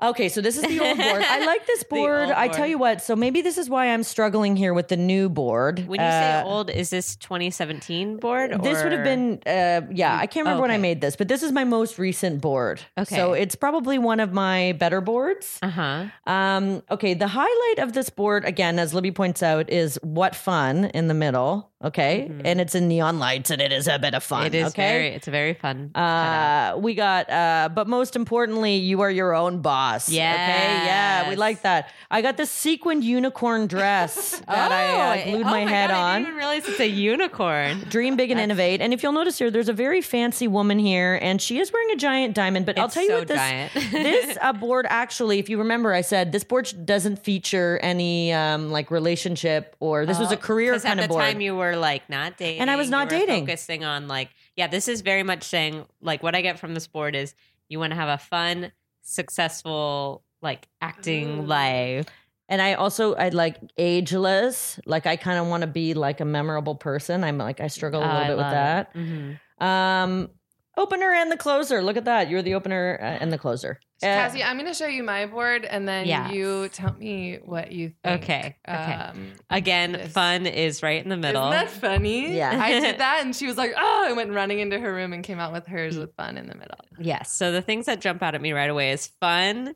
Okay, 0.00 0.28
so 0.28 0.40
this 0.40 0.56
is 0.56 0.62
the 0.62 0.78
old 0.78 0.96
board. 0.96 1.22
I 1.22 1.44
like 1.44 1.66
this 1.66 1.82
board. 1.90 2.30
I 2.30 2.46
tell 2.48 2.66
you 2.66 2.78
what. 2.78 3.02
So 3.02 3.16
maybe 3.16 3.42
this 3.42 3.58
is 3.58 3.68
why 3.68 3.86
I'm 3.86 4.04
struggling 4.04 4.54
here 4.54 4.72
with 4.72 4.88
the 4.88 4.96
new 4.96 5.28
board. 5.28 5.88
When 5.88 5.98
you 5.98 6.06
say 6.06 6.40
Uh, 6.40 6.44
old, 6.44 6.70
is 6.70 6.90
this 6.90 7.16
2017 7.16 8.18
board? 8.18 8.62
This 8.62 8.82
would 8.84 8.92
have 8.92 9.02
been, 9.02 9.40
uh, 9.44 9.80
yeah, 9.90 10.16
I 10.16 10.26
can't 10.26 10.44
remember 10.46 10.62
when 10.62 10.70
I 10.70 10.78
made 10.78 11.00
this, 11.00 11.16
but 11.16 11.26
this 11.26 11.42
is 11.42 11.50
my 11.50 11.64
most 11.64 11.98
recent 11.98 12.40
board. 12.40 12.80
Okay. 12.96 13.16
So 13.16 13.32
it's 13.32 13.56
probably 13.56 13.98
one 13.98 14.20
of 14.20 14.32
my 14.32 14.72
better 14.78 15.00
boards. 15.00 15.58
Uh 15.62 15.68
huh. 15.68 16.04
Um, 16.26 16.82
okay, 16.92 17.14
the 17.14 17.28
highlight 17.28 17.78
of 17.80 17.92
this 17.92 18.08
board, 18.08 18.44
again, 18.44 18.78
as 18.78 18.94
Libby 18.94 19.10
points 19.10 19.42
out, 19.42 19.68
is 19.68 19.98
what 20.02 20.36
fun 20.36 20.84
in 20.94 21.08
the 21.08 21.14
middle. 21.14 21.70
Okay. 21.84 22.28
And 22.44 22.60
it's 22.60 22.74
in 22.74 22.88
neon 22.88 23.20
lights 23.20 23.50
and 23.50 23.62
it 23.62 23.70
is 23.70 23.86
a 23.86 24.00
bit 24.00 24.12
of 24.14 24.24
fun. 24.24 24.46
Mm-hmm. 24.46 24.54
It 24.54 24.58
is 24.58 24.68
okay. 24.68 24.88
very. 24.88 25.08
It's 25.08 25.28
very 25.28 25.54
fun. 25.54 25.94
Uh, 25.94 26.76
we 26.76 26.94
got, 26.96 27.30
uh, 27.30 27.68
but 27.72 27.86
most 27.86 28.16
importantly, 28.16 28.76
you 28.76 29.00
are 29.02 29.10
your 29.10 29.32
own 29.32 29.62
boss. 29.62 30.08
Yeah. 30.08 30.32
Okay. 30.32 30.86
Yeah. 30.86 31.28
We 31.28 31.36
like 31.36 31.62
that. 31.62 31.92
I 32.10 32.20
got 32.20 32.36
this 32.36 32.50
sequined 32.50 33.04
unicorn 33.04 33.68
dress 33.68 34.40
that 34.48 34.72
I 34.72 35.20
uh, 35.20 35.24
glued 35.30 35.46
oh 35.46 35.50
my, 35.50 35.60
head 35.60 35.90
God, 35.90 35.96
I 35.96 36.00
on. 36.00 36.14
didn't 36.22 36.28
even 36.28 36.38
realize 36.38 36.68
it's 36.68 36.80
a 36.80 36.88
unicorn. 36.88 37.80
Dream 37.88 38.16
big 38.16 38.32
and 38.32 38.40
innovate. 38.40 38.80
And 38.80 38.92
if 38.92 39.04
you'll 39.04 39.12
notice 39.12 39.38
here, 39.38 39.50
there's 39.50 39.68
a 39.68 39.72
very 39.72 40.00
fancy 40.00 40.48
woman 40.48 40.80
here, 40.80 41.16
and 41.22 41.40
she 41.40 41.60
is 41.60 41.72
wearing 41.72 41.92
a 41.92 41.96
giant 41.96 42.34
diamond. 42.34 42.66
But 42.66 42.76
I'll 42.76 42.86
It's 42.86 42.94
tell 42.94 43.04
you 43.04 43.14
what 43.14 43.28
this 43.28 43.72
this 43.92 44.36
uh, 44.40 44.52
board 44.52 44.86
actually, 44.88 45.38
if 45.38 45.48
you 45.48 45.58
remember, 45.58 45.94
I 45.94 46.00
said 46.00 46.32
this 46.32 46.42
board 46.42 46.72
doesn't 46.84 47.20
feature 47.20 47.78
any 47.82 48.32
um, 48.32 48.72
like 48.72 48.90
relationship 48.90 49.76
or 49.78 50.06
this 50.06 50.18
was 50.18 50.32
a 50.32 50.36
career 50.36 50.76
kind 50.80 50.98
of 50.98 51.04
the 51.04 51.08
board. 51.08 51.22
time 51.22 51.40
you 51.40 51.54
were 51.54 51.67
like 51.76 52.08
not 52.10 52.36
dating, 52.36 52.60
And 52.60 52.70
I 52.70 52.76
was 52.76 52.90
not 52.90 53.06
were 53.10 53.18
dating. 53.18 53.46
Focusing 53.46 53.84
on 53.84 54.08
like, 54.08 54.30
yeah, 54.56 54.66
this 54.66 54.88
is 54.88 55.00
very 55.02 55.22
much 55.22 55.44
saying 55.44 55.84
like 56.00 56.22
what 56.22 56.34
I 56.34 56.40
get 56.42 56.58
from 56.58 56.74
the 56.74 56.80
sport 56.80 57.14
is 57.14 57.34
you 57.68 57.78
want 57.78 57.92
to 57.92 57.96
have 57.96 58.08
a 58.08 58.18
fun, 58.18 58.72
successful 59.02 60.22
like 60.42 60.68
acting 60.80 61.44
Mm. 61.44 61.46
life. 61.48 62.06
And 62.48 62.62
I 62.62 62.74
also 62.74 63.14
I 63.14 63.28
like 63.28 63.56
ageless. 63.76 64.80
Like 64.86 65.06
I 65.06 65.16
kind 65.16 65.38
of 65.38 65.46
want 65.48 65.60
to 65.62 65.66
be 65.66 65.92
like 65.94 66.20
a 66.20 66.24
memorable 66.24 66.74
person. 66.74 67.22
I'm 67.24 67.36
like 67.38 67.60
I 67.60 67.66
struggle 67.66 68.00
a 68.00 68.06
little 68.06 68.18
Oh, 68.22 68.26
bit 68.28 68.36
with 68.36 68.50
that. 68.50 68.94
Mhm. 68.94 69.38
Um, 69.60 70.30
opener 70.78 71.12
and 71.12 71.30
the 71.30 71.36
closer. 71.36 71.82
Look 71.82 71.96
at 71.96 72.04
that. 72.06 72.30
You're 72.30 72.42
the 72.42 72.54
opener 72.54 72.98
uh, 73.00 73.04
and 73.04 73.32
the 73.32 73.38
closer. 73.38 73.80
Uh, 74.02 74.06
Cassie, 74.06 74.42
I'm 74.44 74.56
going 74.56 74.68
to 74.68 74.74
show 74.74 74.86
you 74.86 75.02
my 75.02 75.26
board, 75.26 75.64
and 75.64 75.86
then 75.88 76.06
Yes. 76.06 76.32
you 76.32 76.68
tell 76.68 76.94
me 76.94 77.38
what 77.44 77.72
you 77.72 77.92
think. 78.04 78.22
Okay, 78.22 78.56
okay. 78.68 78.92
Um, 78.94 79.32
Again, 79.50 79.92
This. 79.92 80.12
fun 80.12 80.46
is 80.46 80.82
right 80.82 81.02
in 81.02 81.08
the 81.08 81.16
middle. 81.16 81.42
Isn't 81.50 81.66
that 81.66 81.70
funny? 81.70 82.36
Yeah. 82.36 82.56
I 82.62 82.78
did 82.80 82.98
that, 83.00 83.22
and 83.24 83.34
she 83.34 83.46
was 83.46 83.56
like, 83.56 83.74
"Oh!" 83.76 84.06
I 84.08 84.12
went 84.12 84.30
running 84.32 84.60
into 84.60 84.78
her 84.78 84.94
room 84.94 85.12
and 85.12 85.24
came 85.24 85.40
out 85.40 85.52
with 85.52 85.66
hers 85.66 85.98
with 85.98 86.14
fun 86.16 86.38
in 86.38 86.46
the 86.46 86.54
middle. 86.54 86.78
Yes. 87.00 87.32
So 87.32 87.50
the 87.50 87.60
things 87.62 87.86
that 87.86 88.00
jump 88.00 88.22
out 88.22 88.34
at 88.36 88.40
me 88.40 88.52
right 88.52 88.70
away 88.70 88.92
is 88.92 89.08
fun, 89.20 89.74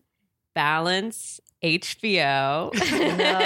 balance, 0.54 1.40
HBO. 1.64 2.72
no, 2.74 2.78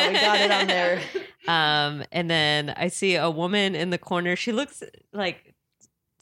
we 0.08 0.12
got 0.20 0.40
it 0.40 0.50
on 0.50 0.66
there. 0.66 1.00
Um, 1.48 2.02
and 2.10 2.28
then 2.28 2.70
I 2.76 2.88
see 2.88 3.14
a 3.14 3.30
woman 3.30 3.76
in 3.76 3.90
the 3.90 3.98
corner. 3.98 4.34
She 4.34 4.50
looks 4.50 4.82
like 5.12 5.54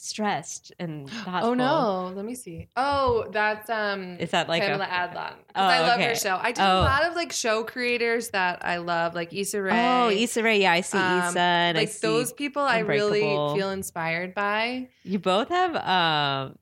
stressed 0.05 0.73
and 0.79 1.09
thoughtful. 1.09 1.51
Oh 1.51 1.55
no! 1.55 2.13
Let 2.15 2.25
me 2.25 2.35
see. 2.35 2.69
Oh, 2.77 3.27
that's 3.33 3.69
um. 3.71 4.17
Is 4.19 4.31
that 4.31 4.49
like 4.49 4.63
a- 4.63 4.67
Pamela 4.67 4.87
Adlon? 4.87 5.15
'Cause 5.15 5.37
Oh, 5.57 5.63
I 5.63 5.81
love 5.81 5.99
okay. 5.99 6.09
her 6.09 6.15
show. 6.15 6.39
I 6.41 6.53
do 6.53 6.63
Oh. 6.63 6.81
a 6.81 6.83
lot 6.83 7.07
of 7.07 7.15
like 7.15 7.33
show 7.33 7.65
creators 7.65 8.31
that 8.31 8.65
I 8.65 8.77
love, 8.79 9.15
like 9.15 9.33
Issa 9.33 9.63
Rae. 9.63 9.73
Oh, 9.73 10.11
Issa 10.11 10.43
Rae. 10.43 10.61
Yeah, 10.61 10.73
I 10.73 10.81
see 10.83 10.99
Um, 10.99 11.19
Issa. 11.29 11.39
And 11.39 11.79
I 11.79 11.81
like 11.83 11.89
see 11.91 12.07
those 12.07 12.33
people, 12.33 12.63
I 12.63 12.81
really 12.81 13.21
feel 13.21 13.71
inspired 13.71 14.35
by. 14.35 14.89
You 15.03 15.19
both 15.19 15.49
have 15.49 15.75
um, 15.77 16.59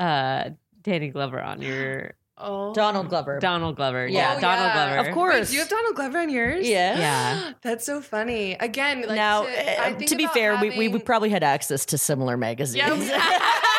uh, 0.00 0.50
Danny 0.82 1.08
Glover 1.08 1.40
on 1.40 1.60
your 1.68 2.14
Oh, 2.38 2.74
Donald 2.74 3.08
Glover. 3.08 3.38
Donald 3.38 3.76
Glover. 3.76 4.06
Yeah. 4.06 4.32
Yeah, 4.32 4.34
Oh, 4.36 4.40
Donald 4.40 4.66
yeah. 4.66 4.94
Glover. 4.94 5.08
Of 5.08 5.14
course. 5.14 5.34
Wait, 5.34 5.46
do 5.48 5.52
you 5.54 5.60
have 5.60 5.68
Donald 5.70 5.96
Glover 5.96 6.18
on 6.18 6.28
yours? 6.28 6.68
Yeah. 6.68 6.98
Yeah. 6.98 7.52
That's 7.62 7.84
so 7.86 8.00
funny. 8.02 8.52
Again, 8.54 9.02
like 9.02 9.16
now, 9.16 9.44
to, 9.44 9.82
I 9.82 9.90
uh, 9.92 9.96
think 9.96 10.10
to 10.10 10.16
be 10.16 10.24
about 10.24 10.34
fair, 10.34 10.56
we, 10.60 10.70
we, 10.76 10.88
we 10.88 10.98
probably 10.98 11.30
had 11.30 11.42
access 11.42 11.86
to 11.86 11.98
similar 11.98 12.36
magazines. 12.36 12.76
Yeah, 12.76 12.88
same 12.98 13.30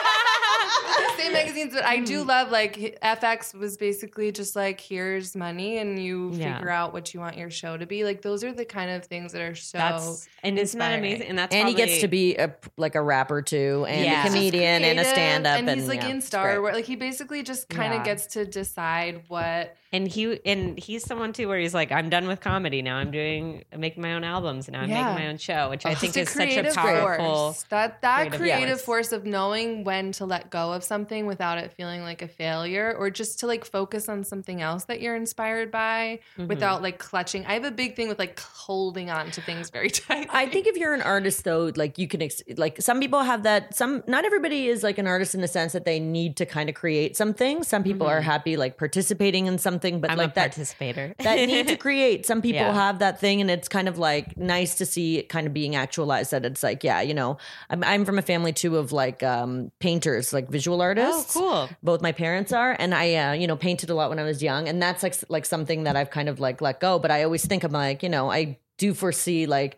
magazines, 1.38 1.74
but 1.74 1.84
I 1.84 2.00
do 2.00 2.24
mm. 2.24 2.28
love 2.28 2.52
like 2.52 3.00
FX 3.04 3.54
was 3.54 3.78
basically 3.78 4.32
just 4.32 4.56
like 4.56 4.80
here's 4.80 5.36
money 5.36 5.78
and 5.78 5.98
you 6.02 6.32
Yeah. 6.34 6.56
figure 6.58 6.70
out 6.70 6.94
what 6.94 7.14
you 7.14 7.20
want 7.20 7.38
your 7.38 7.50
show 7.50 7.78
to 7.78 7.86
be. 7.86 8.04
Like 8.04 8.22
those 8.22 8.44
are 8.44 8.52
the 8.52 8.66
kind 8.66 8.92
of 8.92 9.06
things 9.06 9.32
that 9.34 9.42
are 9.42 9.56
so 9.56 9.78
That's 9.78 10.28
and 10.44 10.58
isn't 10.60 10.78
that 10.80 10.98
amazing? 11.00 11.28
And 11.28 11.38
that's 11.40 11.54
and 11.56 11.68
he 11.68 11.74
gets 11.74 12.02
to 12.02 12.08
be 12.08 12.36
a, 12.36 12.56
like 12.78 12.96
a 12.96 13.02
rapper 13.02 13.42
too, 13.42 13.86
and 13.88 14.06
Yeah. 14.06 14.26
a 14.26 14.28
comedian 14.28 14.84
and 14.84 15.00
a 15.00 15.06
stand 15.06 15.48
up. 15.48 15.60
and 15.60 15.70
he's 15.70 15.88
like 15.88 16.02
yeah, 16.02 16.10
in 16.10 16.22
Star 16.22 16.52
great. 16.52 16.60
Wars. 16.60 16.76
Like 16.76 16.86
he 16.86 16.96
basically 16.96 17.44
just 17.44 17.70
kind 17.70 17.94
of 17.94 18.00
Yeah. 18.00 18.06
gets 18.06 18.28
to 18.28 18.46
decide 18.46 19.24
what 19.28 19.76
and 19.94 20.08
he 20.08 20.40
and 20.46 20.78
he's 20.78 21.04
someone 21.04 21.34
too 21.34 21.48
where 21.48 21.60
he's 21.60 21.74
like, 21.74 21.92
I'm 21.92 22.10
done 22.10 22.28
with 22.28 22.42
comedy 22.42 22.82
now. 22.82 22.98
I'm 22.98 23.12
doing 23.12 23.64
I'm 23.72 23.80
making 23.80 24.02
my 24.04 24.14
own 24.14 24.24
albums 24.24 24.70
now. 24.70 24.82
I'm 24.82 24.90
Yeah. 24.90 25.04
making 25.14 25.24
my 25.26 25.30
own 25.30 25.38
show, 25.38 25.70
which 25.70 25.86
I 25.86 25.92
Just 25.92 26.02
think 26.02 26.16
a 26.18 26.20
is 26.22 26.30
such 26.30 26.56
a 26.58 26.74
powerful. 26.74 27.26
force. 27.54 27.64
That 27.70 28.02
that 28.02 28.32
creative 28.32 28.40
creative, 28.40 28.82
force. 28.82 29.10
force. 29.10 29.12
of 29.12 29.26
knowing 29.26 29.84
when 29.84 30.12
to 30.14 30.26
let 30.26 30.50
go 30.50 30.74
of 30.74 30.84
something 30.84 31.26
without 31.26 31.58
it 31.58 31.72
feeling 31.72 32.02
like 32.02 32.22
a 32.22 32.28
failure, 32.28 32.94
or 32.98 33.10
just 33.10 33.40
to 33.40 33.48
like 33.48 33.64
focus 33.66 34.10
on 34.10 34.24
something 34.24 34.62
else 34.62 34.86
that 34.86 35.02
you're 35.02 35.16
inspired 35.16 35.72
by 35.72 36.20
Mhm. 36.38 36.48
without 36.48 36.82
like 36.82 36.98
clutching. 36.98 37.46
I 37.46 37.54
have 37.54 37.64
a 37.64 37.72
big 37.72 37.96
thing 37.96 38.08
with 38.10 38.20
like 38.20 38.40
holding 38.40 39.10
on 39.10 39.32
to 39.32 39.42
things 39.42 39.70
very 39.70 39.90
tight. 39.92 40.28
I 40.32 40.48
think 40.48 40.68
if 40.68 40.76
you're 40.76 40.94
an 40.94 41.02
artist 41.02 41.44
though, 41.44 41.72
like 41.76 41.98
you 41.98 42.08
can 42.08 42.22
ex- 42.22 42.42
like 42.58 42.82
some 42.82 43.00
people 43.00 43.22
have 43.24 43.44
that 43.44 43.74
some 43.76 44.04
not 44.08 44.26
everybody 44.26 44.68
is 44.68 44.84
like 44.84 44.98
an 44.98 45.08
artist 45.08 45.34
in 45.36 45.42
the 45.42 45.48
sense 45.48 45.72
that 45.74 45.86
they 45.86 46.00
need 46.00 46.36
to 46.38 46.46
kind 46.46 46.68
of 46.70 46.76
create 46.76 47.16
something. 47.16 47.64
Some 47.64 47.84
people 47.84 48.08
are 48.08 48.22
happy 48.22 48.58
like 48.58 48.78
participating 48.78 49.46
in 49.46 49.58
something, 49.58 49.87
but 49.96 50.10
Mm-hmm. 50.10 50.12
I'm 50.12 50.18
like 50.18 50.32
a 50.32 50.36
that 50.36 50.52
participator. 50.52 51.16
that 51.20 51.36
need 51.48 51.68
to 51.70 51.76
create. 51.88 52.26
Some 52.26 52.42
people 52.42 52.62
Yeah. 52.62 52.74
have 52.74 53.00
that 53.00 53.20
thing, 53.20 53.42
and 53.42 53.50
it's 53.50 53.68
kind 53.68 53.88
of 53.88 53.98
like 53.98 54.38
nice 54.38 54.76
to 54.76 54.86
see 54.86 55.18
it 55.18 55.30
kind 55.30 55.48
of 55.48 55.54
being 55.54 55.76
actualized. 55.76 56.32
That 56.32 56.46
it's 56.46 56.62
like, 56.64 56.84
yeah, 56.84 57.02
you 57.02 57.14
know, 57.14 57.38
I'm, 57.70 57.84
I'm 57.84 58.06
from 58.06 58.18
a 58.20 58.22
family 58.22 58.54
too 58.54 58.78
of 58.78 58.92
like 58.92 59.24
um, 59.24 59.72
painters, 59.80 60.34
like 60.34 60.50
visual 60.50 60.82
artists. 60.82 61.36
oh, 61.36 61.40
cool. 61.40 61.70
Both 61.82 62.02
my 62.02 62.12
parents 62.12 62.52
are, 62.54 62.76
and 62.78 62.94
I, 62.94 63.16
uh, 63.16 63.32
you 63.34 63.48
know, 63.48 63.56
painted 63.56 63.90
a 63.90 63.96
lot 63.96 64.10
when 64.10 64.20
I 64.20 64.24
was 64.24 64.44
young, 64.44 64.68
and 64.70 64.82
that's 64.82 65.02
like 65.04 65.16
like 65.30 65.46
something 65.46 65.84
that 65.86 65.96
I've 65.96 66.10
kind 66.12 66.30
of 66.30 66.40
like 66.40 66.62
let 66.62 66.80
go. 66.80 67.00
But 67.00 67.12
I 67.12 67.24
always 67.24 67.46
think 67.46 67.64
I'm 67.64 67.72
like, 67.72 68.04
you 68.04 68.10
know, 68.10 68.30
I 68.32 68.58
do 68.78 68.94
foresee 68.94 69.46
like 69.48 69.78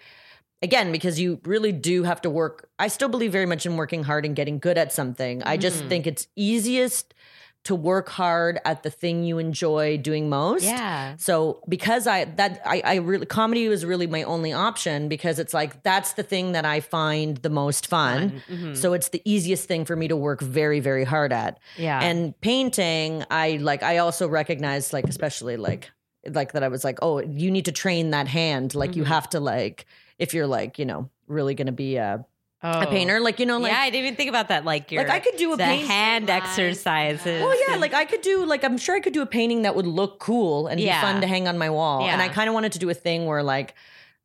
again 0.62 0.92
because 0.92 1.18
you 1.22 1.40
really 1.46 1.72
do 1.72 2.04
have 2.04 2.20
to 2.20 2.30
work 2.30 2.68
i 2.80 2.90
still 2.90 3.08
believe 3.08 3.32
very 3.32 3.46
much 3.46 3.66
in 3.66 3.78
working 3.78 4.04
hard 4.04 4.26
and 4.26 4.36
getting 4.36 4.60
good 4.60 4.78
at 4.78 4.92
something 4.92 5.42
i 5.44 5.56
just 5.56 5.80
Mm-hmm. 5.80 5.88
think 5.88 6.06
it's 6.08 6.28
easiest 6.36 7.14
to 7.70 7.76
work 7.76 8.10
hard 8.10 8.60
at 8.72 8.84
the 8.86 8.90
thing 9.02 9.24
you 9.30 9.38
enjoy 9.48 9.86
doing 10.10 10.26
most 10.30 10.64
Yeah. 10.66 11.16
so 11.18 11.34
because 11.76 12.04
i 12.16 12.26
that 12.40 12.52
i, 12.66 12.78
I 12.94 12.96
really 13.12 13.26
comedy 13.40 13.68
was 13.76 13.82
really 13.92 14.08
my 14.18 14.24
only 14.24 14.52
option 14.54 15.08
because 15.16 15.38
it's 15.44 15.54
like 15.54 15.72
that's 15.84 16.12
the 16.20 16.24
thing 16.34 16.46
that 16.58 16.66
i 16.76 16.78
find 16.80 17.38
the 17.48 17.54
most 17.62 17.84
fun, 17.96 18.42
Mhm. 18.50 18.76
so 18.82 18.94
it's 18.98 19.10
the 19.16 19.22
easiest 19.34 19.68
thing 19.68 19.86
for 19.90 19.96
me 20.02 20.08
to 20.14 20.18
work 20.28 20.42
very 20.42 20.80
very 20.90 21.06
hard 21.14 21.32
at 21.32 21.60
Yeah. 21.78 22.00
and 22.10 22.20
painting 22.42 23.24
i 23.44 23.46
like 23.72 23.82
i 23.84 23.98
also 24.06 24.28
recognize 24.42 24.92
like 24.98 25.06
especially 25.16 25.56
like 25.58 25.84
like 26.40 26.52
that 26.54 26.64
i 26.64 26.68
was 26.76 26.84
like 26.84 26.98
oh 27.08 27.20
you 27.44 27.50
need 27.56 27.66
to 27.66 27.72
train 27.84 28.10
that 28.16 28.28
hand 28.28 28.74
like 28.82 28.96
you 28.98 29.04
Mhm. 29.04 29.14
have 29.16 29.28
to 29.30 29.40
like 29.40 29.86
if 30.18 30.34
you're 30.34 30.48
like 30.60 30.72
you 30.80 30.86
know 30.86 31.02
really 31.28 31.54
gonna 31.60 31.72
be 31.88 31.96
a, 31.98 32.26
a 32.62 32.86
Oh. 32.88 32.92
painter 32.92 33.20
like 33.22 33.40
you 33.40 33.46
know 33.46 33.58
like 33.58 33.72
yeah, 33.72 33.80
I 33.80 33.90
didn't 33.90 34.06
even 34.06 34.16
think 34.18 34.30
about 34.30 34.50
that. 34.50 34.66
Like, 34.66 34.92
your, 34.92 35.02
like 35.04 35.12
i 35.12 35.20
could 35.20 35.38
do 35.38 35.54
a 35.54 35.58
the 35.58 35.64
paint 35.64 35.88
hand 35.88 36.28
lines, 36.28 36.44
exercises. 36.44 37.42
well 37.42 37.70
yeah 37.70 37.78
like 37.78 37.94
i 37.94 38.04
could 38.06 38.22
do 38.22 38.46
like 38.46 38.64
i'm 38.66 38.78
sure 38.78 38.96
i 38.96 39.00
could 39.00 39.14
do 39.14 39.22
a 39.22 39.26
painting 39.26 39.62
that 39.62 39.76
would 39.76 39.88
look 39.88 40.20
cool 40.20 40.68
and 40.68 40.80
Yeah. 40.80 41.00
be 41.00 41.08
fun 41.08 41.22
to 41.22 41.28
hang 41.28 41.48
on 41.48 41.58
my 41.58 41.70
wall 41.70 42.02
and 42.04 42.22
i 42.22 42.28
kind 42.28 42.50
of 42.50 42.54
wanted 42.54 42.74
to 42.74 42.80
do 42.80 42.90
a 42.90 42.94
thing 42.94 43.26
where 43.26 43.44
like 43.44 43.76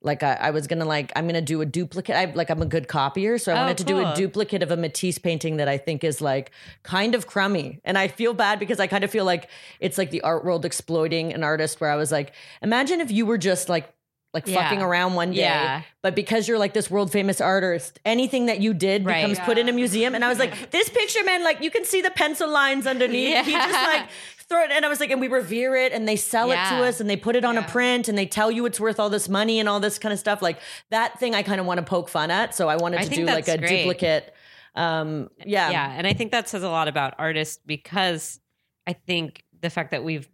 like 0.03 0.23
I, 0.23 0.35
I 0.35 0.51
was 0.51 0.67
gonna 0.67 0.85
like 0.85 1.13
I'm 1.17 1.27
gonna 1.27 1.41
do 1.41 1.63
a 1.63 1.65
duplicate. 1.65 2.15
I 2.15 2.27
like 2.27 2.51
I'm 2.51 2.61
a 2.61 2.67
good 2.67 2.89
copier, 2.89 3.39
so 3.39 3.53
I 3.53 3.57
Oh, 3.57 3.61
wanted 3.63 3.79
to 3.79 3.85
do 3.85 4.01
a 4.07 4.15
duplicate 4.15 4.63
of 4.63 4.71
a 4.71 4.77
Matisse 4.77 5.17
painting 5.17 5.57
that 5.57 5.67
I 5.67 5.79
think 5.79 6.05
is 6.05 6.21
like 6.21 6.51
kind 6.83 7.15
of 7.15 7.27
crummy. 7.27 7.81
And 7.87 7.97
I 7.97 8.09
feel 8.09 8.35
bad 8.35 8.59
because 8.59 8.79
I 8.81 8.87
kind 8.87 9.03
of 9.03 9.11
feel 9.11 9.25
like 9.25 9.49
it's 9.81 9.97
like 9.97 10.11
the 10.11 10.21
art 10.21 10.45
world 10.45 10.67
exploiting 10.67 11.33
an 11.33 11.43
artist. 11.43 11.81
Where 11.81 11.89
I 11.91 11.97
was 11.97 12.13
like, 12.13 12.35
imagine 12.61 13.01
if 13.01 13.11
you 13.11 13.25
were 13.25 13.39
just 13.39 13.71
like 13.71 13.94
like 14.35 14.47
Yeah. 14.47 14.61
fucking 14.63 14.83
around 14.83 15.15
one 15.15 15.31
day, 15.31 15.43
Yeah. 15.43 15.83
but 16.03 16.15
because 16.15 16.47
you're 16.49 16.59
like 16.59 16.75
this 16.75 16.91
world 16.91 17.11
famous 17.13 17.41
artist, 17.41 18.01
anything 18.05 18.47
that 18.47 18.61
you 18.61 18.75
did 18.75 19.07
Right. 19.07 19.23
becomes 19.23 19.39
put 19.47 19.57
in 19.57 19.69
a 19.69 19.73
museum. 19.73 20.15
And 20.15 20.25
I 20.25 20.29
was 20.29 20.39
like, 20.39 20.71
this 20.73 20.89
picture, 20.91 21.23
man, 21.25 21.43
like 21.45 21.63
you 21.63 21.71
can 21.71 21.85
see 21.85 22.03
the 22.03 22.11
pencil 22.11 22.49
lines 22.51 22.87
underneath. 22.87 23.47
He 23.47 23.53
just 23.53 23.73
like 23.73 24.09
throw 24.49 24.63
it, 24.65 24.71
and 24.73 24.85
I 24.85 24.89
was 24.89 25.01
like, 25.01 25.11
and 25.11 25.21
we 25.23 25.29
revere 25.29 25.75
it, 25.77 25.93
and 25.93 26.07
they 26.07 26.17
sell 26.17 26.51
it 26.51 26.57
to 26.57 26.85
us, 26.85 27.01
and 27.01 27.09
they 27.09 27.17
put 27.17 27.35
it 27.37 27.45
on 27.47 27.57
a 27.57 27.63
print, 27.63 28.09
and 28.09 28.19
they 28.19 28.27
tell 28.27 28.51
you 28.51 28.67
it's 28.67 28.79
worth 28.79 29.01
all 29.01 29.09
this 29.09 29.27
money 29.29 29.59
and 29.61 29.69
all 29.71 29.81
this 29.81 29.99
kind 29.99 30.13
of 30.13 30.19
stuff. 30.19 30.43
Like 30.43 30.59
that 30.91 31.19
thing, 31.19 31.35
I 31.35 31.43
kind 31.43 31.61
of 31.61 31.67
want 31.67 31.79
to 31.79 31.85
poke 31.87 32.11
fun 32.11 32.31
at. 32.31 32.55
So 32.55 32.69
I 32.69 32.77
wanted 32.77 33.01
I 33.01 33.05
to 33.05 33.11
do 33.11 33.25
like 33.25 33.49
a 33.49 33.57
great. 33.57 33.85
duplicate. 33.85 34.35
Um, 34.75 35.31
yeah, 35.47 35.71
yeah 35.71 35.95
and 35.97 36.05
i 36.05 36.13
think 36.15 36.33
that 36.33 36.49
says 36.49 36.65
a 36.65 36.69
lot 36.69 36.89
about 36.89 37.15
artists 37.19 37.61
because 37.65 38.41
i 38.89 38.93
think 38.93 39.45
the 39.61 39.71
fact 39.71 39.93
that 39.93 40.03
we've 40.03 40.29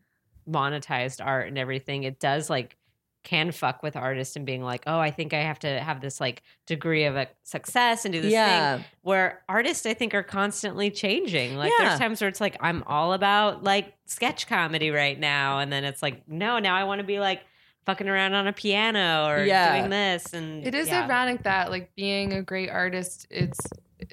monetized 0.48 1.24
art 1.24 1.48
and 1.48 1.58
everything 1.58 2.04
it 2.04 2.18
does 2.18 2.48
like 2.50 2.76
can 3.22 3.52
fuck 3.52 3.82
with 3.82 3.96
artists 3.96 4.34
and 4.36 4.46
being 4.46 4.62
like 4.62 4.82
oh 4.86 4.98
i 4.98 5.10
think 5.10 5.34
i 5.34 5.40
have 5.40 5.58
to 5.58 5.78
have 5.80 6.00
this 6.00 6.20
like 6.20 6.42
degree 6.66 7.04
of 7.04 7.16
a 7.16 7.26
success 7.42 8.04
and 8.06 8.14
do 8.14 8.20
this 8.20 8.32
Yeah. 8.32 8.76
thing 8.76 8.84
where 9.02 9.42
artists 9.48 9.84
i 9.84 9.92
think 9.94 10.14
are 10.14 10.22
constantly 10.22 10.90
changing 10.90 11.56
like 11.56 11.70
Yeah. 11.78 11.88
there's 11.88 11.98
times 12.00 12.20
where 12.20 12.28
it's 12.28 12.40
like 12.40 12.56
i'm 12.60 12.82
all 12.86 13.12
about 13.12 13.62
like 13.62 13.92
sketch 14.06 14.46
comedy 14.46 14.90
right 14.90 15.18
now 15.18 15.58
and 15.58 15.70
then 15.72 15.84
it's 15.84 16.02
like 16.02 16.26
no 16.28 16.58
now 16.58 16.74
i 16.74 16.84
want 16.84 17.00
to 17.00 17.06
be 17.06 17.20
like 17.20 17.42
fucking 17.86 18.08
around 18.08 18.34
on 18.34 18.46
a 18.46 18.52
piano 18.52 19.26
or 19.26 19.44
Yeah. 19.44 19.76
doing 19.78 19.90
this 19.90 20.32
and 20.32 20.66
It 20.66 20.74
is 20.74 20.88
yeah. 20.88 21.04
ironic 21.04 21.42
that 21.42 21.70
like 21.70 21.94
being 21.96 22.32
a 22.34 22.42
great 22.42 22.70
artist, 22.70 23.26
it's 23.30 23.58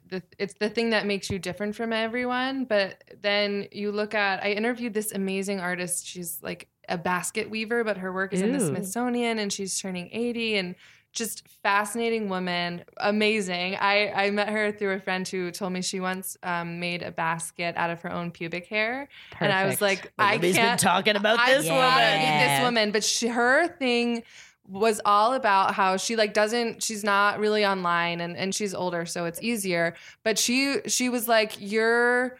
the 0.09 0.21
it's 0.39 0.53
the 0.55 0.69
thing 0.69 0.89
that 0.91 1.05
makes 1.05 1.29
you 1.29 1.37
different 1.37 1.75
from 1.75 1.91
everyone. 1.93 2.63
But 2.65 3.03
then 3.21 3.67
you 3.71 3.91
look 3.91 4.15
at 4.15 4.41
I 4.43 4.51
interviewed 4.51 4.93
this 4.93 5.11
amazing 5.11 5.59
artist. 5.59 6.05
She's 6.07 6.39
like 6.41 6.69
a 6.89 6.97
basket 6.97 7.49
weaver, 7.49 7.83
but 7.83 7.97
her 7.97 8.11
work 8.13 8.33
is 8.33 8.41
in 8.41 8.51
the 8.51 8.59
Smithsonian, 8.59 9.39
and 9.39 9.51
she's 9.51 9.79
turning 9.79 10.09
eighty 10.11 10.57
and. 10.57 10.75
Just 11.13 11.47
fascinating 11.63 12.29
woman, 12.29 12.83
amazing. 12.97 13.75
I, 13.75 14.11
I 14.11 14.29
met 14.29 14.49
her 14.49 14.71
through 14.71 14.93
a 14.93 14.99
friend 14.99 15.27
who 15.27 15.49
told 15.49 15.73
me 15.73 15.81
she 15.81 15.99
once 15.99 16.37
um, 16.43 16.79
made 16.79 17.01
a 17.01 17.11
basket 17.11 17.75
out 17.75 17.89
of 17.89 18.01
her 18.03 18.11
own 18.11 18.29
pubic 18.29 18.67
hair, 18.67 19.07
and 19.39 19.51
I 19.51 19.65
was 19.65 19.77
Perfect. 19.77 19.81
like, 20.03 20.13
I 20.19 20.35
Everybody's 20.35 20.57
been 20.57 20.77
talking 20.77 21.15
about 21.15 21.43
this 21.47 21.65
gotta 21.65 21.73
woman. 21.73 22.19
meet 22.19 22.45
this 22.45 22.61
woman, 22.61 22.91
but 22.91 23.03
she, 23.03 23.29
her 23.29 23.67
thing 23.67 24.23
was 24.67 25.01
all 25.05 25.33
about 25.33 25.73
how 25.73 25.97
she 25.97 26.15
like 26.15 26.33
doesn't 26.33 26.83
she's 26.83 27.03
not 27.03 27.39
really 27.39 27.65
online 27.65 28.19
and 28.21 28.35
and 28.37 28.53
she's 28.53 28.75
older 28.75 29.05
so 29.05 29.23
it's 29.25 29.41
easier 29.41 29.95
but 30.23 30.37
she 30.37 30.81
she 30.87 31.07
was 31.09 31.27
like 31.27 31.53
your 31.57 32.37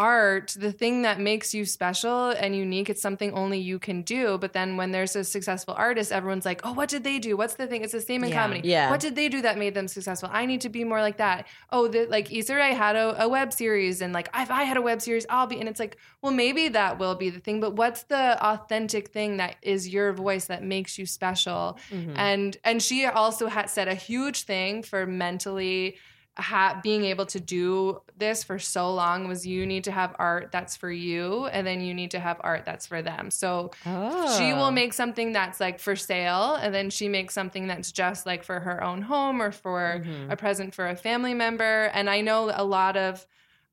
art 0.00 0.46
the 0.66 0.72
thing 0.82 0.94
that 1.06 1.16
makes 1.30 1.48
you 1.56 1.62
special 1.78 2.30
and 2.42 2.50
unique 2.66 2.88
it's 2.92 3.02
something 3.08 3.30
only 3.42 3.58
you 3.70 3.78
can 3.78 3.98
do. 4.02 4.24
But 4.44 4.52
then 4.58 4.68
when 4.78 4.90
there's 4.94 5.14
a 5.16 5.24
successful 5.36 5.74
artist 5.86 6.08
everyone's 6.18 6.46
like 6.50 6.60
oh 6.66 6.72
what 6.78 6.88
did 6.94 7.02
they 7.08 7.18
do? 7.18 7.32
What's 7.40 7.54
the 7.60 7.66
thing? 7.70 7.80
It's 7.84 7.92
the 7.92 8.00
same 8.10 8.22
in 8.24 8.30
Yeah. 8.30 8.42
comedy. 8.42 8.62
Yeah. 8.76 8.90
what 8.92 9.00
did 9.06 9.14
they 9.18 9.28
do 9.36 9.40
that 9.46 9.56
made 9.64 9.74
them 9.78 9.88
successful? 9.88 10.28
I 10.32 10.42
need 10.50 10.62
to 10.62 10.68
be 10.78 10.82
more 10.92 11.02
like 11.08 11.18
that. 11.26 11.38
Oh 11.74 11.84
the, 11.92 12.00
like 12.16 12.28
Rae 12.60 12.74
had 12.84 12.96
a, 13.04 13.24
a 13.24 13.28
web 13.28 13.52
series 13.52 13.96
and 14.02 14.10
like 14.18 14.28
if 14.34 14.50
i 14.50 14.62
had 14.70 14.76
a 14.82 14.84
web 14.90 15.00
series 15.06 15.24
i'll 15.30 15.46
be 15.46 15.58
and 15.60 15.68
it's 15.68 15.80
like 15.84 15.94
well 16.22 16.32
maybe 16.44 16.64
that 16.68 16.98
will 17.00 17.16
be 17.24 17.28
the 17.36 17.40
thing 17.46 17.58
but 17.64 17.72
what's 17.80 18.02
the 18.14 18.24
authentic 18.52 19.04
thing 19.16 19.30
that 19.42 19.56
is 19.62 19.80
your 19.96 20.08
voice 20.12 20.46
that 20.52 20.62
makes 20.74 20.92
you 20.98 21.06
special? 21.06 21.78
Mhm. 21.92 22.14
and 22.30 22.56
and 22.68 22.82
she 22.88 22.98
also 23.22 23.44
had 23.56 23.66
said 23.76 23.88
a 23.88 23.94
huge 24.10 24.38
thing 24.52 24.82
for 24.90 25.00
mentally 25.06 25.96
ha- 26.38 26.80
being 26.82 27.04
able 27.04 27.26
to 27.26 27.40
do 27.40 28.00
this 28.16 28.42
for 28.44 28.58
so 28.58 28.94
long 28.94 29.28
was 29.28 29.46
you 29.46 29.66
need 29.66 29.84
to 29.84 29.90
have 29.92 30.14
art 30.18 30.50
that's 30.52 30.76
for 30.76 30.90
you 30.90 31.46
and 31.46 31.66
then 31.66 31.80
you 31.80 31.92
need 31.92 32.10
to 32.12 32.20
have 32.20 32.40
art 32.40 32.64
that's 32.64 32.86
for 32.86 33.02
them 33.02 33.30
so 33.30 33.70
she 33.84 34.52
Oh. 34.52 34.56
will 34.56 34.70
make 34.70 34.92
something 34.94 35.32
that's 35.32 35.60
like 35.60 35.78
for 35.80 35.96
sale 35.96 36.54
and 36.54 36.74
then 36.74 36.88
she 36.90 37.08
makes 37.08 37.34
something 37.34 37.66
that's 37.66 37.92
just 37.92 38.26
like 38.26 38.44
for 38.44 38.60
her 38.60 38.82
own 38.82 39.02
home 39.02 39.42
or 39.42 39.50
for 39.52 40.02
Mhm. 40.04 40.30
a 40.32 40.36
present 40.36 40.74
for 40.74 40.88
a 40.88 40.96
family 40.96 41.34
member 41.34 41.84
and 41.92 42.08
i 42.08 42.20
know 42.20 42.50
a 42.54 42.64
lot 42.64 42.96
of 42.96 43.26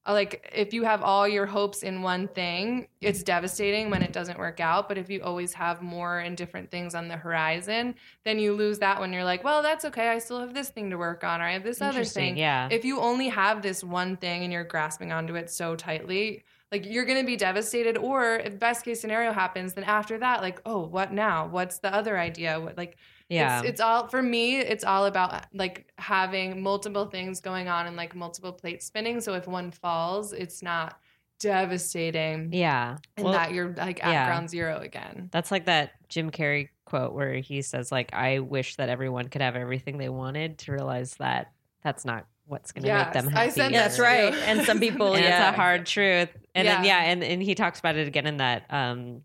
like 0.08 0.50
if 0.54 0.74
you 0.74 0.84
have 0.84 1.02
all 1.04 1.28
your 1.28 1.46
hopes 1.46 1.84
in 1.84 2.02
one 2.02 2.28
thing 2.30 2.88
it's 3.02 3.24
devastating 3.24 3.90
when 3.90 4.02
it 4.02 4.14
doesn't 4.14 4.40
work 4.40 4.60
out. 4.60 4.88
But 4.88 4.98
if 4.98 5.10
you 5.10 5.22
always 5.22 5.54
have 5.54 5.82
more 5.82 6.20
and 6.20 6.36
different 6.36 6.72
things 6.72 6.96
on 6.96 7.08
the 7.08 7.18
horizon 7.18 7.96
then 8.24 8.40
you 8.40 8.54
lose 8.54 8.80
that 8.80 9.00
when 9.00 9.14
you're 9.14 9.24
like 9.24 9.44
well 9.44 9.62
that's 9.62 9.86
okay. 9.86 10.10
I 10.10 10.20
still 10.20 10.40
have 10.40 10.54
this 10.54 10.70
thing 10.70 10.90
to 10.90 10.98
work 10.98 11.24
on 11.24 11.42
or 11.42 11.46
i 11.46 11.54
have 11.54 11.64
this 11.64 11.82
other 11.82 12.04
thing. 12.04 12.38
yeah. 12.38 12.70
if 12.72 12.86
you 12.86 13.00
only 13.00 13.30
have 13.30 13.62
this 13.62 13.84
one 13.84 14.18
thing 14.18 14.44
and 14.44 14.52
you're 14.54 14.64
grasping 14.64 15.12
onto 15.12 15.36
it 15.36 15.50
so 15.50 15.76
tightly 15.76 16.44
like 16.72 16.86
you're 16.86 17.06
going 17.06 17.20
to 17.20 17.26
be 17.26 17.36
devastated 17.36 17.98
or 17.98 18.36
if 18.38 18.60
best 18.60 18.84
case 18.84 19.00
scenario 19.00 19.32
happens 19.32 19.74
then 19.74 19.84
after 19.84 20.18
that 20.18 20.42
like 20.42 20.62
oh 20.66 20.86
what 20.86 21.14
now 21.14 21.48
what's 21.48 21.80
the 21.80 21.94
other 21.94 22.18
idea 22.18 22.60
what 22.60 22.78
like 22.78 22.98
yeah. 23.30 23.60
it's, 23.60 23.70
it's 23.70 23.82
all 23.82 24.08
for 24.08 24.22
me 24.22 24.60
it's 24.60 24.84
all 24.84 25.06
about 25.06 25.46
like 25.54 25.92
having 25.98 26.62
multiple 26.62 27.06
things 27.06 27.40
going 27.42 27.68
on 27.68 27.88
and 27.88 27.96
like 27.96 28.16
multiple 28.16 28.52
plates 28.52 28.86
spinning 28.86 29.22
so 29.22 29.34
if 29.34 29.48
one 29.48 29.72
falls 29.72 30.34
it's 30.34 30.62
not 30.62 31.00
devastating 31.40 32.52
yeah. 32.52 32.98
and 33.16 33.26
Well, 33.26 33.34
that 33.34 33.54
you're 33.54 33.74
like 33.74 34.04
at 34.04 34.12
yeah. 34.12 34.26
ground 34.26 34.50
zero 34.50 34.80
again 34.80 35.30
That's 35.32 35.52
like 35.52 35.66
that 35.66 35.92
Jim 36.10 36.32
Carrey 36.32 36.70
quote 36.88 37.14
where 37.14 37.36
he 37.36 37.62
says, 37.62 37.92
like, 37.92 38.14
I 38.14 38.40
wish 38.40 38.78
that 38.78 38.90
everyone 38.90 39.28
could 39.28 39.42
have 39.42 39.56
everything 39.56 39.98
they 39.98 40.10
wanted 40.10 40.58
to 40.60 40.72
realize 40.72 41.16
that 41.16 41.52
that's 41.84 42.06
not 42.06 42.26
what's 42.48 42.72
going 42.72 42.84
to 42.84 42.88
Yes, 42.88 43.14
make 43.14 43.14
them 43.24 43.34
I 43.36 43.40
happy. 43.42 43.52
said 43.52 43.72
Yeah, 43.72 43.78
that 43.80 43.84
that's 43.90 44.00
right. 44.00 44.34
And 44.34 44.62
some 44.66 44.80
people, 44.80 45.14
and 45.16 45.24
yeah, 45.24 45.50
it's 45.50 45.56
a 45.56 45.60
hard 45.60 45.86
truth. 45.86 46.30
And 46.56 46.68
then, 46.68 46.84
Yeah. 46.84 47.02
yeah, 47.04 47.12
and, 47.12 47.24
and 47.24 47.44
he 47.44 47.54
talks 47.56 47.80
about 47.80 47.96
it 47.98 48.08
again 48.08 48.26
in 48.26 48.38
that 48.38 48.64
um, 48.70 49.22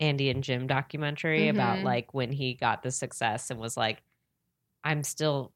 Andy 0.00 0.30
and 0.30 0.42
Jim 0.42 0.66
documentary 0.66 1.48
about 1.48 1.78
Mhm. 1.78 1.84
like 1.84 2.12
when 2.14 2.32
he 2.32 2.54
got 2.54 2.82
the 2.82 2.90
success 2.90 3.50
and 3.50 3.60
was 3.60 3.76
like, 3.76 4.02
I'm 4.82 5.02
still 5.02 5.52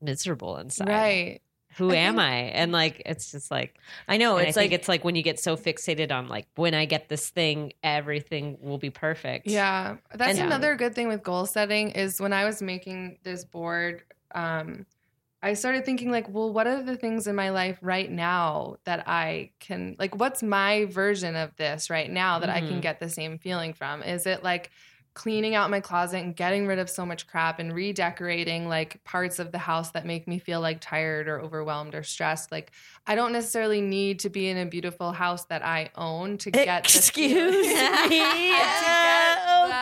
miserable 0.00 0.56
inside. 0.58 0.88
right 0.88 1.40
Who 1.76 1.90
I 1.90 1.96
am 1.96 2.14
think- 2.14 2.22
I? 2.22 2.34
And 2.54 2.72
like, 2.72 3.02
it's 3.06 3.30
just 3.32 3.50
like, 3.50 3.78
I 4.06 4.16
know. 4.16 4.36
It's 4.36 4.56
I 4.56 4.60
like 4.62 4.72
it's 4.72 4.88
like 4.88 5.04
when 5.04 5.16
you 5.16 5.22
get 5.22 5.38
so 5.40 5.56
fixated 5.56 6.12
on 6.12 6.28
like 6.28 6.46
when 6.56 6.74
I 6.74 6.84
get 6.86 7.08
this 7.08 7.28
thing, 7.30 7.72
everything 7.82 8.58
will 8.60 8.78
be 8.78 8.90
perfect. 8.90 9.46
Yeah, 9.46 9.96
that's 10.14 10.38
And- 10.38 10.46
another 10.46 10.76
good 10.76 10.94
thing 10.94 11.08
with 11.08 11.22
goal 11.22 11.46
setting 11.46 11.90
is 11.90 12.20
when 12.20 12.32
I 12.32 12.44
was 12.44 12.62
making 12.62 13.18
this 13.22 13.44
board, 13.44 14.02
um, 14.34 14.86
I 15.42 15.54
started 15.54 15.84
thinking 15.84 16.10
like, 16.10 16.28
well, 16.28 16.52
what 16.52 16.66
are 16.66 16.82
the 16.82 16.96
things 16.96 17.26
in 17.28 17.36
my 17.36 17.50
life 17.50 17.78
right 17.80 18.10
now 18.10 18.76
that 18.84 19.04
I 19.08 19.50
can 19.60 19.94
like? 19.98 20.16
What's 20.18 20.42
my 20.42 20.86
version 20.86 21.36
of 21.36 21.54
this 21.56 21.90
right 21.90 22.10
now 22.10 22.40
that 22.40 22.50
I 22.50 22.60
can 22.60 22.78
Mhm. 22.78 22.82
get 22.82 22.98
the 23.00 23.08
same 23.08 23.38
feeling 23.38 23.72
from? 23.72 24.02
Is 24.02 24.26
it 24.26 24.42
like 24.42 24.70
cleaning 25.14 25.54
out 25.56 25.68
my 25.70 25.80
closet 25.80 26.18
and 26.18 26.36
getting 26.36 26.66
rid 26.66 26.78
of 26.78 26.88
so 26.88 27.04
much 27.04 27.26
crap 27.26 27.58
and 27.58 27.72
redecorating 27.74 28.68
like 28.68 29.02
parts 29.04 29.38
of 29.40 29.50
the 29.50 29.58
house 29.58 29.90
that 29.90 30.06
make 30.06 30.28
me 30.28 30.38
feel 30.38 30.60
like 30.60 30.80
tired 30.80 31.26
or 31.28 31.40
overwhelmed 31.40 31.94
or 31.94 32.02
stressed? 32.04 32.50
Like, 32.52 32.70
I 33.06 33.14
don't 33.16 33.32
necessarily 33.32 33.80
need 33.80 34.20
to 34.20 34.30
be 34.30 34.48
in 34.48 34.58
a 34.58 34.66
beautiful 34.66 35.12
house 35.12 35.44
that 35.46 35.64
I 35.64 35.90
own 35.96 36.38
to 36.38 36.50
get. 36.50 36.84
the 36.84 36.98
excuse 36.98 37.14
feeling- 37.14 38.08
me. 38.10 38.52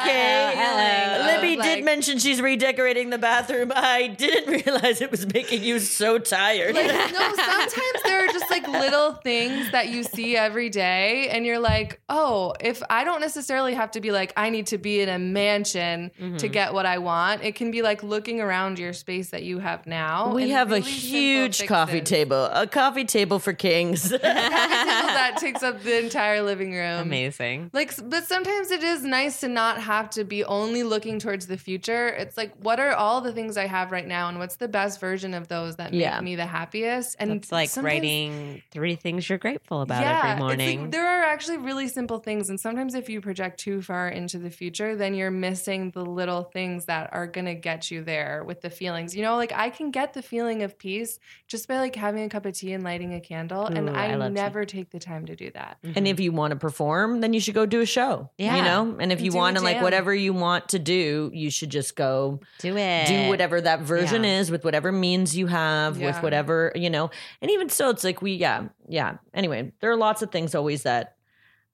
Okay. 0.02 0.52
feeling 0.54 1.26
Libby 1.26 1.58
of, 1.58 1.64
did 1.64 1.84
mention 1.84 2.18
she's 2.18 2.40
redecorating 2.40 3.10
the 3.10 3.18
bathroom. 3.18 3.72
I 3.74 4.08
didn't 4.08 4.64
realize 4.66 5.00
it 5.00 5.10
was 5.10 5.26
making 5.32 5.62
you 5.62 5.78
so 5.78 6.18
tired. 6.18 6.74
Like, 6.74 6.86
no, 6.86 7.32
sometimes 7.34 8.02
there 8.04 8.24
are 8.24 8.32
just 8.32 8.50
like 8.50 8.66
little 8.68 9.12
things 9.12 9.70
that 9.72 9.88
you 9.88 10.02
see 10.02 10.36
every 10.36 10.68
day, 10.70 11.28
and 11.28 11.44
you're 11.46 11.58
like, 11.58 12.00
oh, 12.08 12.54
if 12.60 12.82
I 12.90 13.04
don't 13.04 13.20
necessarily 13.20 13.74
have 13.74 13.90
to 13.92 14.00
be 14.00 14.12
like, 14.12 14.32
I 14.36 14.50
need 14.50 14.66
to 14.68 14.78
be 14.78 15.00
in 15.00 15.08
a 15.08 15.18
mansion 15.18 15.86
Mm-hmm. 15.86 16.36
to 16.38 16.48
get 16.48 16.72
what 16.72 16.86
I 16.86 16.98
want, 16.98 17.42
it 17.42 17.54
can 17.56 17.70
be 17.70 17.82
like 17.82 18.02
looking 18.02 18.40
around 18.40 18.78
your 18.78 18.92
space 18.92 19.30
that 19.30 19.42
you 19.42 19.58
have 19.58 19.86
now. 19.86 20.32
we 20.32 20.50
have 20.50 20.68
a 20.68 20.76
really 20.76 20.82
simple 20.82 21.08
huge 21.18 21.66
coffee 21.66 22.00
table, 22.00 22.44
a 22.52 22.66
coffee 22.66 23.04
table 23.04 23.38
for 23.38 23.52
kings. 23.52 24.02
Coffee 24.10 24.18
table 24.18 25.08
that 25.14 25.36
takes 25.38 25.62
up 25.62 25.82
the 25.82 26.02
entire 26.02 26.42
living 26.42 26.72
room. 26.72 27.00
Amazing. 27.00 27.70
Like, 27.72 27.92
but 28.08 28.24
sometimes 28.24 28.70
it 28.70 28.82
is 28.82 29.02
nice 29.04 29.40
to 29.40 29.48
not 29.48 29.80
have 29.86 30.10
to 30.10 30.24
be 30.24 30.44
only 30.44 30.82
looking 30.82 31.18
towards 31.18 31.46
the 31.46 31.56
future. 31.56 32.08
It's 32.08 32.36
like, 32.36 32.52
what 32.60 32.78
are 32.80 32.92
all 32.92 33.20
the 33.20 33.32
things 33.32 33.56
I 33.56 33.66
have 33.66 33.90
right 33.92 34.06
now, 34.06 34.28
and 34.28 34.38
what's 34.38 34.56
the 34.56 34.68
best 34.68 35.00
version 35.00 35.32
of 35.34 35.48
those 35.48 35.76
that 35.76 35.92
make 35.92 36.00
Yeah. 36.02 36.20
me 36.20 36.36
the 36.36 36.46
happiest? 36.46 37.16
And 37.18 37.30
It's 37.32 37.50
like 37.50 37.70
writing 37.76 38.62
three 38.70 38.96
things 38.96 39.28
you're 39.28 39.38
grateful 39.38 39.82
about 39.82 40.02
every 40.04 40.30
It's 40.32 40.40
morning. 40.40 40.80
like, 40.82 40.90
there 40.90 41.06
are 41.06 41.24
actually 41.24 41.58
really 41.58 41.88
simple 41.88 42.18
things, 42.18 42.50
and 42.50 42.58
sometimes 42.60 42.94
if 42.94 43.08
you 43.08 43.20
project 43.20 43.58
too 43.60 43.80
far 43.82 44.08
into 44.08 44.38
the 44.38 44.50
future, 44.50 44.96
then 44.96 45.14
you're 45.14 45.30
missing 45.30 45.90
the 45.92 46.04
little 46.04 46.42
things 46.44 46.86
that 46.86 47.10
are 47.12 47.26
gonna 47.26 47.54
get 47.54 47.90
you 47.90 48.02
there 48.02 48.44
with 48.44 48.60
the 48.60 48.70
feelings. 48.70 49.14
You 49.16 49.22
know, 49.22 49.36
like 49.36 49.52
I 49.54 49.70
can 49.70 49.90
get 49.90 50.12
the 50.14 50.22
feeling 50.22 50.62
of 50.62 50.78
peace 50.78 51.18
just 51.48 51.68
by 51.68 51.78
like 51.78 51.94
having 51.96 52.24
a 52.24 52.28
cup 52.28 52.44
of 52.46 52.54
tea 52.54 52.72
and 52.72 52.82
lighting 52.84 53.14
a 53.14 53.20
candle, 53.20 53.66
and 53.66 53.88
I 53.90 54.06
I, 54.06 54.14
love 54.14 54.30
tea. 54.30 54.34
never 54.34 54.64
take 54.64 54.90
the 54.90 54.98
time 54.98 55.26
to 55.26 55.36
do 55.36 55.50
that. 55.52 55.78
and 55.82 56.06
if 56.08 56.16
mm-hmm. 56.16 56.22
you 56.22 56.32
want 56.32 56.50
to 56.52 56.56
perform, 56.56 57.20
then 57.20 57.32
you 57.32 57.40
should 57.40 57.54
go 57.54 57.66
do 57.66 57.80
a 57.80 57.86
show. 57.86 58.30
Yeah. 58.38 58.56
You 58.56 58.62
know? 58.62 58.96
And 58.98 59.12
if 59.12 59.20
you 59.20 59.30
Do 59.30 59.36
want 59.36 59.56
to, 59.56 59.62
like, 59.74 59.82
whatever 59.82 60.14
you 60.14 60.32
want 60.32 60.68
to 60.70 60.78
do, 60.78 61.30
you 61.34 61.50
should 61.50 61.70
just 61.70 61.96
go 61.96 62.40
do 62.60 62.76
it. 62.76 63.06
do 63.06 63.28
whatever 63.28 63.60
that 63.60 63.80
version 63.80 64.24
Yeah. 64.24 64.38
is 64.40 64.50
with 64.50 64.64
whatever 64.64 64.90
means 64.92 65.36
you 65.36 65.46
have, 65.48 66.00
with 66.00 66.22
whatever, 66.22 66.72
you 66.74 66.90
know. 66.90 67.10
And 67.42 67.50
even 67.50 67.68
so, 67.68 67.90
it's 67.90 68.04
like 68.04 68.22
we, 68.22 68.32
yeah, 68.32 68.68
yeah. 68.88 69.18
Anyway, 69.34 69.72
there 69.80 69.90
are 69.90 69.96
lots 69.96 70.22
of 70.22 70.30
things 70.30 70.54
always 70.54 70.82
that 70.84 71.12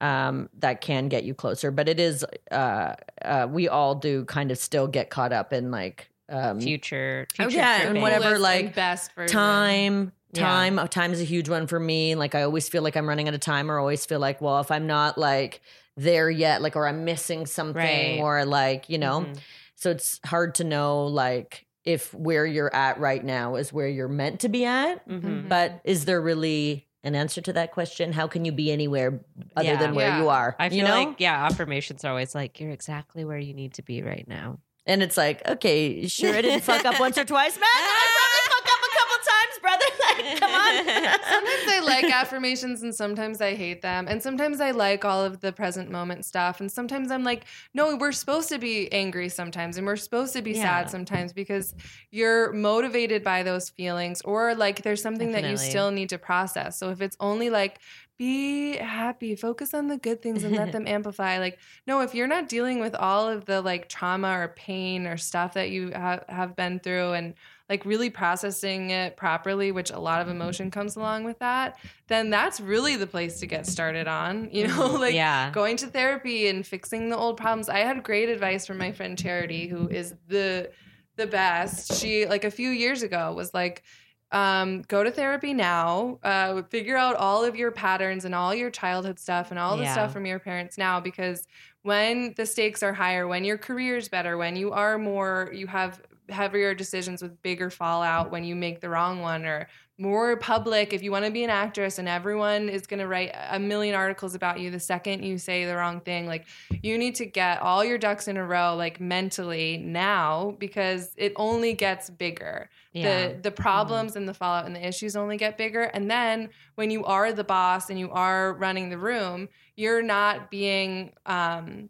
um 0.01 0.49
that 0.59 0.81
can 0.81 1.07
get 1.09 1.23
you 1.23 1.33
closer 1.33 1.71
but 1.71 1.89
it 1.89 2.01
is 2.01 2.25
uh 2.51 2.95
uh 3.25 3.47
we 3.49 3.69
all 3.69 3.95
do 3.95 4.25
kind 4.25 4.51
of 4.51 4.59
still 4.59 4.89
get 4.89 5.11
caught 5.11 5.33
up 5.33 5.53
in 5.53 5.71
like 5.71 6.11
um 6.29 6.61
future. 6.61 7.27
Oh, 7.39 7.45
future 7.45 7.57
yeah, 7.59 7.83
and 7.83 8.03
whatever, 8.03 8.25
Coolest 8.25 8.43
like, 8.43 8.65
and 8.67 8.75
best 8.75 9.13
version. 9.15 9.33
time 9.33 10.13
Yeah. 10.33 10.43
time 10.43 10.79
uh, 10.81 10.89
time 10.89 11.13
is 11.13 11.21
a 11.21 11.25
huge 11.25 11.49
one 11.49 11.69
for 11.69 11.79
me 11.79 12.17
like 12.17 12.35
i 12.35 12.43
always 12.43 12.69
feel 12.69 12.83
like 12.83 12.97
i'm 12.97 13.07
running 13.09 13.29
out 13.29 13.35
of 13.35 13.41
time 13.41 13.71
or 13.71 13.79
always 13.79 14.05
feel 14.05 14.19
like 14.19 14.41
well 14.41 14.59
if 14.61 14.71
i'm 14.73 14.87
not 14.89 15.19
like 15.19 15.61
there 15.97 16.31
yet 16.31 16.63
like 16.63 16.75
or 16.77 16.87
i'm 16.87 17.05
missing 17.05 17.45
something 17.47 17.75
Right. 17.77 18.19
or 18.21 18.45
like 18.45 18.89
you 18.89 18.99
know 18.99 19.21
Mhm. 19.23 19.39
so 19.77 19.91
it's 19.91 20.21
hard 20.25 20.55
to 20.57 20.65
know 20.65 21.05
like 21.07 21.67
if 21.85 22.15
where 22.15 22.47
you're 22.47 22.75
at 22.75 22.99
right 22.99 23.23
now 23.25 23.57
is 23.57 23.73
where 23.73 23.89
you're 23.89 24.09
meant 24.09 24.41
to 24.41 24.49
be 24.49 24.65
at 24.65 25.07
Mhm. 25.09 25.49
but 25.49 25.81
is 25.85 26.05
there 26.07 26.21
really 26.21 26.87
an 27.05 27.15
answer 27.15 27.41
to 27.43 27.53
that 27.55 27.73
question 27.73 28.13
how 28.13 28.27
can 28.29 28.45
you 28.45 28.53
be 28.53 28.71
anywhere 28.73 29.21
other 29.57 29.67
Yeah. 29.67 29.77
than 29.77 29.95
where 29.95 30.09
Yeah. 30.09 30.21
you 30.23 30.29
are 30.29 30.57
I 30.59 30.69
feel 30.69 30.79
you 30.79 30.85
know 30.85 31.05
like 31.05 31.21
yeah, 31.21 31.45
affirmations 31.47 32.05
are 32.05 32.11
always 32.11 32.35
like 32.35 32.59
you're 32.61 32.71
exactly 32.71 33.25
where 33.25 33.39
you 33.39 33.53
need 33.55 33.75
to 33.75 33.83
be 33.83 34.03
right 34.03 34.27
now. 34.27 34.59
and 34.87 35.01
it's 35.03 35.17
like 35.17 35.47
okay 35.49 36.07
sure 36.09 36.35
i 36.35 36.43
didn't 36.43 36.63
fuck 36.63 36.85
up 36.85 36.99
once 36.99 37.17
or 37.19 37.25
twice 37.25 37.55
man 37.57 37.65
i 37.71 38.07
probably 38.19 38.45
fuck 38.51 38.67
up 38.75 38.81
a 38.83 38.91
couple 38.99 39.19
times 39.33 39.55
brother 39.61 39.85
like 40.01 40.02
come 40.39 40.51
on 40.51 40.85
sometimes 40.87 41.69
I 41.69 41.81
like 41.85 42.05
affirmations 42.05 42.83
and 42.83 42.95
sometimes 42.95 43.41
I 43.41 43.55
hate 43.55 43.83
them. 43.83 44.07
And 44.09 44.23
sometimes 44.23 44.61
I 44.61 44.71
like 44.71 45.05
all 45.05 45.25
of 45.25 45.41
the 45.41 45.53
present 45.53 45.91
moment 45.91 46.25
stuff. 46.25 46.61
And 46.61 46.71
sometimes 46.71 47.11
I'm 47.11 47.25
like, 47.25 47.45
no, 47.75 47.97
we're 47.97 48.13
supposed 48.13 48.49
to 48.51 48.59
be 48.59 48.93
angry 48.93 49.29
sometimes 49.29 49.77
and 49.77 49.87
we're 49.87 49.97
supposed 49.97 50.33
to 50.35 50.43
be 50.43 50.53
Yeah. 50.53 50.63
sad 50.63 50.91
sometimes 50.91 51.33
because 51.33 51.75
you're 52.11 52.53
motivated 52.53 53.23
by 53.25 53.43
those 53.43 53.71
feelings 53.71 54.21
or 54.23 54.55
like 54.55 54.83
there's 54.83 55.03
something 55.03 55.33
that 55.33 55.45
you 55.45 55.57
still 55.57 55.91
need 55.91 56.09
to 56.11 56.19
process. 56.19 56.79
So 56.79 56.91
if 56.91 57.01
it's 57.01 57.17
only 57.21 57.51
like, 57.51 57.79
be 58.19 58.77
happy, 58.77 59.35
focus 59.35 59.75
on 59.75 59.89
the 59.89 59.97
good 59.97 60.23
things 60.23 60.45
and 60.45 60.55
let 60.55 60.71
them 60.77 60.87
amplify. 60.87 61.39
Like, 61.39 61.59
no, 61.87 62.03
if 62.03 62.15
you're 62.15 62.29
not 62.29 62.49
dealing 62.49 62.79
with 62.79 62.95
all 62.95 63.29
of 63.29 63.47
the 63.47 63.61
like 63.61 63.89
trauma 63.89 64.39
or 64.39 64.49
pain 64.49 65.07
or 65.07 65.17
stuff 65.17 65.55
that 65.55 65.71
you 65.71 65.91
ha- 65.93 66.21
have 66.29 66.55
been 66.55 66.79
through 66.79 67.13
and 67.15 67.35
like 67.69 67.85
really 67.85 68.11
processing 68.11 68.91
it 68.91 69.17
properly, 69.17 69.73
which 69.73 69.91
a 69.91 69.99
lot 69.99 70.21
of 70.21 70.29
emotion 70.29 70.71
comes 70.71 70.97
along 70.97 71.25
with 71.25 71.39
that, 71.39 71.79
then 72.09 72.31
that's 72.31 72.61
really 72.61 72.97
the 72.97 73.07
place 73.07 73.41
to 73.41 73.47
get 73.47 73.67
started 73.67 74.07
on. 74.09 74.49
You 74.53 74.69
know, 74.69 74.87
like 74.95 75.15
Yeah. 75.15 75.51
going 75.53 75.77
to 75.79 75.87
therapy 75.87 76.49
and 76.49 76.67
fixing 76.67 77.09
the 77.11 77.17
old 77.17 77.37
problems. 77.37 77.69
I 77.69 77.79
had 77.81 78.03
great 78.03 78.29
advice 78.29 78.67
from 78.67 78.79
my 78.79 78.93
friend 78.93 79.19
Charity, 79.19 79.69
who 79.69 79.89
is 79.89 80.15
the 80.29 80.71
the 81.17 81.27
best. 81.27 81.93
She 82.01 82.27
like 82.27 82.45
a 82.45 82.51
few 82.51 82.71
years 82.71 83.03
ago 83.03 83.33
was 83.35 83.53
like, 83.53 83.83
um, 84.31 84.81
go 84.89 85.05
to 85.05 85.11
therapy 85.11 85.53
now. 85.53 86.19
Uh, 86.23 86.63
figure 86.63 86.97
out 86.97 87.17
all 87.17 87.45
of 87.45 87.55
your 87.55 87.71
patterns 87.71 88.25
and 88.25 88.35
all 88.35 88.55
your 88.55 88.71
childhood 88.71 89.19
stuff 89.19 89.51
and 89.51 89.59
all 89.59 89.77
the 89.77 89.83
Yeah. 89.83 89.93
stuff 89.93 90.13
from 90.13 90.25
your 90.25 90.39
parents 90.39 90.79
now 90.79 91.01
because 91.01 91.47
when 91.83 92.33
the 92.37 92.47
stakes 92.47 92.83
are 92.83 92.95
higher, 92.95 93.29
when 93.29 93.45
your 93.45 93.59
career 93.59 93.97
is 93.97 94.09
better, 94.09 94.37
when 94.39 94.57
you 94.57 94.73
are 94.73 94.97
more, 94.99 95.51
you 95.53 95.67
have 95.67 96.01
heavier 96.29 96.75
decisions 96.75 97.23
with 97.23 97.41
bigger 97.43 97.71
fallout 97.71 98.31
when 98.31 98.45
you 98.45 98.55
make 98.55 98.81
the 98.81 98.89
wrong 98.89 99.21
one 99.21 99.45
or 99.45 99.69
more 99.99 100.37
public. 100.37 100.93
If 100.93 101.03
you 101.03 101.13
want 101.13 101.25
to 101.27 101.31
be 101.31 101.45
an 101.45 101.51
actress 101.51 101.99
and 101.99 102.09
everyone 102.09 102.69
is 102.69 102.87
going 102.87 103.01
to 103.01 103.07
write 103.07 103.35
a 103.51 103.59
million 103.59 103.95
articles 103.95 104.35
about 104.35 104.59
you 104.59 104.71
the 104.71 104.81
second 104.81 105.23
you 105.23 105.39
say 105.39 105.65
the 105.65 105.77
wrong 105.77 106.01
thing 106.01 106.27
like 106.27 106.47
you 106.83 106.99
need 106.99 107.15
to 107.17 107.27
get 107.27 107.61
all 107.61 107.85
your 107.85 107.99
ducks 107.99 108.27
in 108.27 108.37
a 108.37 108.45
row 108.45 108.75
like 108.75 109.01
mentally 109.01 109.79
now 109.79 110.57
because 110.59 111.13
it 111.17 111.33
only 111.37 111.75
gets 111.75 112.11
bigger. 112.11 112.69
Yeah. 112.93 113.29
the 113.29 113.43
the 113.43 113.51
problems 113.51 114.17
and 114.17 114.29
the 114.29 114.35
fallout 114.35 114.67
and 114.67 114.77
the 114.77 114.87
issues 114.87 115.17
only 115.17 115.37
get 115.37 115.57
bigger. 115.57 115.83
And 115.83 116.11
then 116.11 116.51
when 116.75 116.91
you 116.91 117.05
are 117.05 117.33
the 117.33 117.45
boss 117.45 117.89
and 117.91 117.99
you 117.99 118.11
are 118.11 118.55
running 118.55 118.91
the 118.91 118.99
room 118.99 119.49
you're 119.77 120.03
not 120.03 120.51
being 120.51 121.13
um 121.27 121.89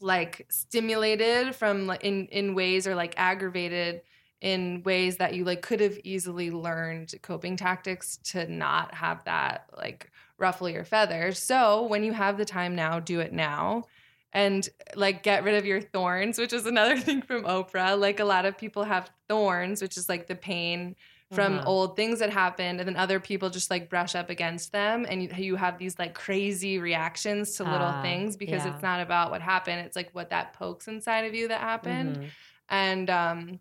like 0.00 0.46
stimulated 0.50 1.54
from 1.54 1.90
in 2.02 2.26
in 2.26 2.54
ways 2.54 2.86
or 2.86 2.94
like 2.94 3.14
aggravated 3.16 4.02
in 4.40 4.82
ways 4.84 5.16
that 5.16 5.34
you 5.34 5.44
like 5.44 5.62
could 5.62 5.80
have 5.80 5.98
easily 6.04 6.50
learned 6.50 7.14
coping 7.22 7.56
tactics 7.56 8.18
to 8.18 8.50
not 8.50 8.94
have 8.94 9.24
that 9.24 9.68
like 9.76 10.10
ruffle 10.38 10.68
your 10.68 10.84
feathers. 10.84 11.38
So 11.38 11.86
when 11.86 12.04
you 12.04 12.12
have 12.12 12.36
the 12.36 12.44
time 12.44 12.74
now 12.74 13.00
do 13.00 13.20
it 13.20 13.32
now 13.32 13.84
and 14.32 14.68
like 14.94 15.22
get 15.22 15.44
rid 15.44 15.54
of 15.54 15.64
your 15.64 15.80
thorns 15.80 16.38
which 16.38 16.52
is 16.52 16.66
another 16.66 16.96
thing 17.00 17.22
from 17.22 17.44
oprah. 17.44 17.98
Like 17.98 18.20
a 18.20 18.24
lot 18.24 18.44
of 18.44 18.58
people 18.58 18.84
have 18.84 19.10
thorns 19.28 19.80
which 19.80 19.96
is 19.96 20.08
like 20.08 20.26
the 20.26 20.34
pain 20.34 20.96
from 21.30 21.58
Uh-huh. 21.58 21.62
old 21.66 21.96
things 21.96 22.20
that 22.20 22.30
happened 22.30 22.80
and 22.80 22.88
then 22.88 22.96
other 22.96 23.18
people 23.20 23.50
just 23.50 23.70
like 23.70 23.90
brush 23.90 24.14
up 24.14 24.30
against 24.30 24.72
them 24.72 25.04
and 25.08 25.22
you, 25.22 25.28
you 25.36 25.56
have 25.56 25.78
these 25.78 25.98
like 25.98 26.14
crazy 26.14 26.78
reactions 26.78 27.56
to 27.56 27.64
little 27.64 27.88
Ah, 27.88 28.00
things 28.02 28.36
because 28.36 28.64
yeah. 28.64 28.72
it's 28.72 28.82
not 28.82 29.00
about 29.00 29.30
what 29.30 29.42
happened 29.42 29.80
it's 29.84 29.96
like 29.96 30.10
what 30.12 30.30
that 30.30 30.52
pokes 30.52 30.86
inside 30.88 31.22
of 31.26 31.34
you 31.34 31.48
that 31.48 31.60
happened 31.60 32.18
Mhm. 32.18 32.30
and 32.68 33.10
um 33.10 33.60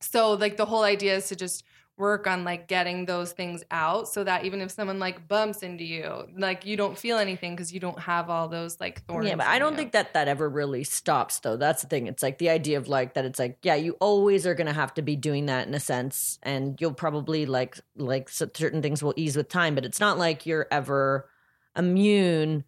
so 0.00 0.32
like 0.34 0.56
the 0.56 0.66
whole 0.66 0.82
idea 0.82 1.14
is 1.16 1.28
to 1.28 1.36
just 1.36 1.64
work 2.00 2.26
on 2.26 2.42
like 2.42 2.66
getting 2.66 3.04
those 3.06 3.30
things 3.32 3.62
out 3.70 4.08
so 4.08 4.24
that 4.24 4.44
even 4.44 4.60
if 4.60 4.70
someone 4.72 4.98
like 4.98 5.28
bumps 5.28 5.62
into 5.62 5.84
you 5.84 6.26
like 6.36 6.64
you 6.66 6.76
don't 6.76 6.98
feel 6.98 7.18
anything 7.18 7.54
because 7.54 7.72
you 7.72 7.78
don't 7.78 8.00
have 8.00 8.28
all 8.30 8.48
those 8.48 8.80
like 8.80 9.04
thorns 9.04 9.28
Yeah, 9.28 9.36
but 9.36 9.46
I 9.46 9.58
don't 9.60 9.72
you. 9.72 9.76
think 9.76 9.92
that 9.92 10.14
that 10.14 10.26
ever 10.26 10.48
really 10.48 10.82
stops, 10.82 11.38
though. 11.40 11.56
That's 11.56 11.82
the 11.82 11.88
thing. 11.88 12.08
It's 12.08 12.22
like 12.22 12.38
the 12.38 12.50
idea 12.50 12.78
of 12.78 12.88
like 12.88 13.14
that. 13.14 13.24
It's 13.24 13.38
like, 13.38 13.58
yeah, 13.62 13.76
you 13.76 13.92
always 14.00 14.46
are 14.46 14.54
going 14.54 14.66
to 14.66 14.72
have 14.72 14.94
to 14.94 15.02
be 15.02 15.14
doing 15.14 15.46
that 15.46 15.68
in 15.68 15.74
a 15.74 15.80
sense, 15.80 16.38
and 16.42 16.80
you'll 16.80 16.94
probably 16.94 17.46
like 17.46 17.78
like 17.96 18.28
certain 18.28 18.82
things 18.82 19.02
will 19.02 19.14
ease 19.16 19.36
with 19.36 19.48
time, 19.48 19.74
but 19.74 19.84
it's 19.84 20.00
not 20.00 20.18
like 20.18 20.46
you're 20.46 20.66
ever 20.72 21.28
immune 21.76 22.64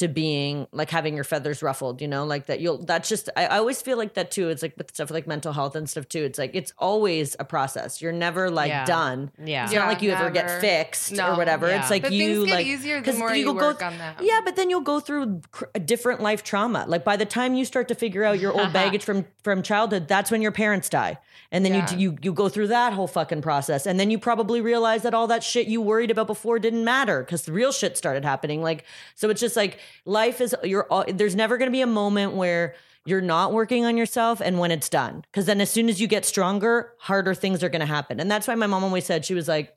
to 0.00 0.08
being 0.08 0.66
like 0.72 0.90
having 0.90 1.14
your 1.14 1.24
feathers 1.24 1.62
ruffled. 1.62 2.02
You 2.02 2.08
know, 2.08 2.26
like 2.26 2.46
that. 2.46 2.60
You'll. 2.60 2.78
That's 2.84 3.08
just. 3.08 3.30
I, 3.36 3.46
I 3.46 3.58
always 3.58 3.80
feel 3.80 3.96
like 3.96 4.14
that 4.14 4.30
too. 4.30 4.48
It's 4.50 4.60
like 4.62 4.74
with 4.76 4.92
stuff 4.92 5.10
like 5.10 5.26
mental 5.26 5.52
health 5.52 5.76
and 5.76 5.88
stuff 5.88 6.08
too. 6.08 6.22
It's 6.24 6.38
like 6.38 6.50
it's 6.54 6.72
always 6.78 7.36
a 7.38 7.44
process. 7.44 8.02
You're 8.02 8.12
never 8.12 8.50
like 8.50 8.68
Yeah. 8.68 8.84
done. 8.84 9.30
Yeah. 9.42 9.64
It's 9.64 9.72
Yeah, 9.72 9.80
not 9.80 9.88
like 9.88 10.02
you 10.02 10.10
ever 10.10 10.28
get 10.30 10.60
fixed 10.60 11.12
No. 11.12 11.32
or 11.32 11.36
whatever. 11.36 11.68
Yeah. 11.68 11.80
It's 11.80 11.90
like 11.90 12.02
but 12.02 12.12
you 12.12 12.34
things 12.36 12.46
get 12.46 12.54
like 12.56 12.66
easier 12.66 13.00
the 13.00 13.04
'cause 13.10 13.18
more 13.18 13.34
you, 13.34 13.44
go 13.46 13.52
work 13.54 13.78
th- 13.78 13.92
on 13.92 13.98
them 13.98 14.16
yeah, 14.20 14.40
but 14.44 14.56
then 14.56 14.68
you'll 14.70 14.80
go 14.80 15.00
through 15.00 15.40
cr- 15.52 15.64
a 15.74 15.78
different 15.78 16.20
life 16.20 16.42
trauma. 16.42 16.84
Like 16.88 17.04
by 17.04 17.16
the 17.16 17.26
time 17.26 17.54
you 17.54 17.64
start 17.64 17.88
to 17.88 17.94
figure 17.94 18.24
out 18.24 18.40
your 18.40 18.52
old 18.52 18.72
baggage 18.80 19.04
from 19.04 19.26
from 19.44 19.62
childhood, 19.62 20.08
that's 20.08 20.30
when 20.30 20.42
your 20.42 20.52
parents 20.52 20.88
die, 20.88 21.18
and 21.52 21.64
then 21.64 21.74
Yeah. 21.74 21.90
you 21.92 21.98
you 22.12 22.18
you 22.22 22.32
go 22.32 22.48
through 22.48 22.68
that 22.68 22.92
whole 22.92 23.06
fucking 23.06 23.42
process, 23.42 23.86
and 23.86 24.00
then 24.00 24.10
you 24.10 24.18
probably 24.18 24.60
realize 24.60 25.02
that 25.02 25.14
all 25.14 25.26
that 25.28 25.42
shit 25.44 25.66
you 25.66 25.80
worried 25.80 26.10
about 26.10 26.26
before 26.26 26.58
didn't 26.58 26.84
matter 26.84 27.20
because 27.22 27.42
the 27.42 27.52
real 27.52 27.72
shit 27.72 27.96
started 27.96 28.24
happening. 28.24 28.62
Like 28.62 28.84
so, 29.14 29.28
it's 29.30 29.40
just 29.40 29.56
like 29.56 29.78
life 30.04 30.40
is. 30.40 30.54
You're 30.64 30.86
all, 30.90 31.04
there's 31.08 31.36
never 31.36 31.58
going 31.58 31.68
to 31.68 31.72
be 31.72 31.82
a 31.82 31.86
moment 31.86 32.34
where. 32.34 32.74
You're 33.06 33.22
not 33.22 33.54
working 33.54 33.86
on 33.86 33.96
yourself, 33.96 34.42
and 34.42 34.58
when 34.58 34.70
it's 34.70 34.90
done, 34.90 35.24
because 35.32 35.46
then 35.46 35.62
as 35.62 35.70
soon 35.70 35.88
as 35.88 36.02
you 36.02 36.06
get 36.06 36.26
stronger, 36.26 36.92
harder 36.98 37.32
things 37.32 37.64
are 37.64 37.70
going 37.70 37.80
to 37.80 37.86
happen, 37.86 38.20
and 38.20 38.30
that's 38.30 38.46
why 38.46 38.54
my 38.54 38.66
mom 38.66 38.84
always 38.84 39.06
said 39.06 39.24
she 39.24 39.32
was 39.32 39.48
like, 39.48 39.74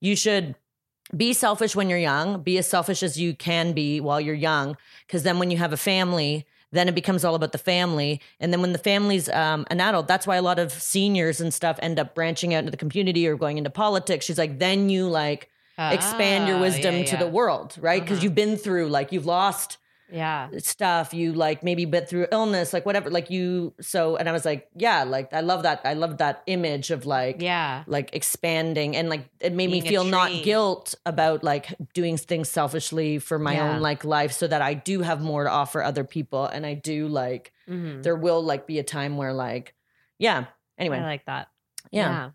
"You 0.00 0.14
should 0.14 0.54
be 1.16 1.32
selfish 1.32 1.74
when 1.74 1.88
you're 1.88 1.98
young 1.98 2.42
be 2.42 2.58
as 2.58 2.68
selfish 2.68 3.02
as 3.02 3.18
you 3.18 3.34
can 3.34 3.72
be 3.72 3.98
while 3.98 4.20
you're 4.20 4.34
young 4.34 4.76
because 5.06 5.22
then 5.22 5.38
when 5.38 5.50
you 5.50 5.56
have 5.56 5.72
a 5.72 5.76
family 5.78 6.46
then 6.70 6.88
it 6.88 6.94
becomes 6.94 7.24
all 7.24 7.34
about 7.34 7.52
the 7.52 7.58
family. 7.58 8.20
And 8.40 8.52
then 8.52 8.60
when 8.60 8.72
the 8.72 8.78
family's 8.78 9.28
um, 9.28 9.66
an 9.70 9.80
adult, 9.80 10.06
that's 10.06 10.26
why 10.26 10.36
a 10.36 10.42
lot 10.42 10.58
of 10.58 10.72
seniors 10.72 11.40
and 11.40 11.52
stuff 11.52 11.78
end 11.80 11.98
up 11.98 12.14
branching 12.14 12.54
out 12.54 12.60
into 12.60 12.70
the 12.70 12.76
community 12.76 13.26
or 13.26 13.36
going 13.36 13.58
into 13.58 13.70
politics. 13.70 14.26
She's 14.26 14.38
like, 14.38 14.58
then 14.58 14.90
you 14.90 15.08
like 15.08 15.48
expand 15.78 16.48
your 16.48 16.58
Ah, 16.58 16.60
wisdom 16.60 16.96
yeah, 16.96 17.04
to 17.04 17.16
the 17.16 17.28
world, 17.28 17.76
right? 17.80 18.02
Because 18.02 18.18
Uh-huh. 18.18 18.24
you've 18.24 18.34
been 18.34 18.56
through 18.56 18.88
like 18.88 19.12
you've 19.12 19.26
lost 19.26 19.78
Yeah. 20.10 20.48
stuff 20.58 21.12
you 21.12 21.34
like 21.34 21.62
maybe 21.62 21.84
been 21.84 22.06
through 22.06 22.26
illness 22.32 22.72
like 22.72 22.86
whatever 22.86 23.10
like 23.10 23.28
you 23.28 23.74
so 23.78 24.16
and 24.16 24.26
i 24.26 24.32
was 24.32 24.46
like 24.46 24.66
yeah 24.74 25.04
like 25.04 25.34
i 25.34 25.42
love 25.42 25.64
that 25.64 25.82
i 25.84 25.92
love 25.92 26.16
that 26.16 26.42
image 26.46 26.90
of 26.90 27.04
like 27.04 27.42
Yeah. 27.42 27.84
like 27.86 28.08
expanding 28.16 28.96
and 28.96 29.10
like 29.10 29.28
it 29.40 29.52
made 29.52 29.66
me 29.68 29.80
Being 29.82 29.86
a 29.86 29.88
feel 29.90 30.04
not 30.04 30.30
guilt 30.42 30.94
about 31.04 31.44
like 31.44 31.66
doing 31.92 32.16
things 32.16 32.48
selfishly 32.48 33.18
for 33.18 33.38
my 33.38 33.56
Yeah. 33.56 33.64
own 33.68 33.82
like 33.82 34.02
life 34.02 34.32
so 34.32 34.46
that 34.46 34.62
i 34.62 34.72
do 34.72 35.02
have 35.02 35.20
more 35.20 35.44
to 35.44 35.50
offer 35.50 35.82
other 35.82 36.04
people 36.04 36.46
and 36.46 36.64
i 36.64 36.72
do 36.72 37.06
like 37.06 37.52
Mhm. 37.68 38.02
there 38.02 38.16
will 38.16 38.42
like 38.42 38.66
be 38.66 38.78
a 38.78 38.82
time 38.96 39.18
where 39.18 39.34
like 39.34 39.74
yeah 40.18 40.46
anyway 40.78 41.00
I 41.00 41.02
like 41.04 41.26
that. 41.26 41.48
yeah, 41.92 42.30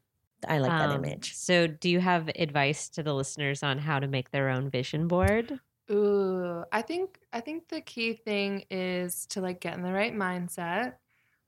i 0.48 0.58
like 0.60 0.78
that 0.78 0.89
Um, 0.89 1.04
image 1.04 1.34
So, 1.36 1.68
do 1.68 1.89
you 1.89 2.00
have 2.00 2.30
advice 2.36 2.89
to 2.89 3.04
the 3.04 3.14
listeners 3.14 3.64
on 3.64 3.78
how 3.80 4.00
to 4.00 4.08
make 4.08 4.32
their 4.32 4.50
own 4.50 4.70
vision 4.70 5.08
board? 5.08 5.60
Ooh, 5.91 6.64
I 6.72 6.82
think 6.82 7.20
I 7.34 7.41
think 7.41 7.68
the 7.68 7.82
key 7.82 8.14
thing 8.14 8.66
is 8.72 9.26
to 9.28 9.41
like 9.41 9.60
get 9.60 9.76
in 9.76 9.84
the 9.84 9.91
right 9.91 10.14
mindset. 10.16 10.96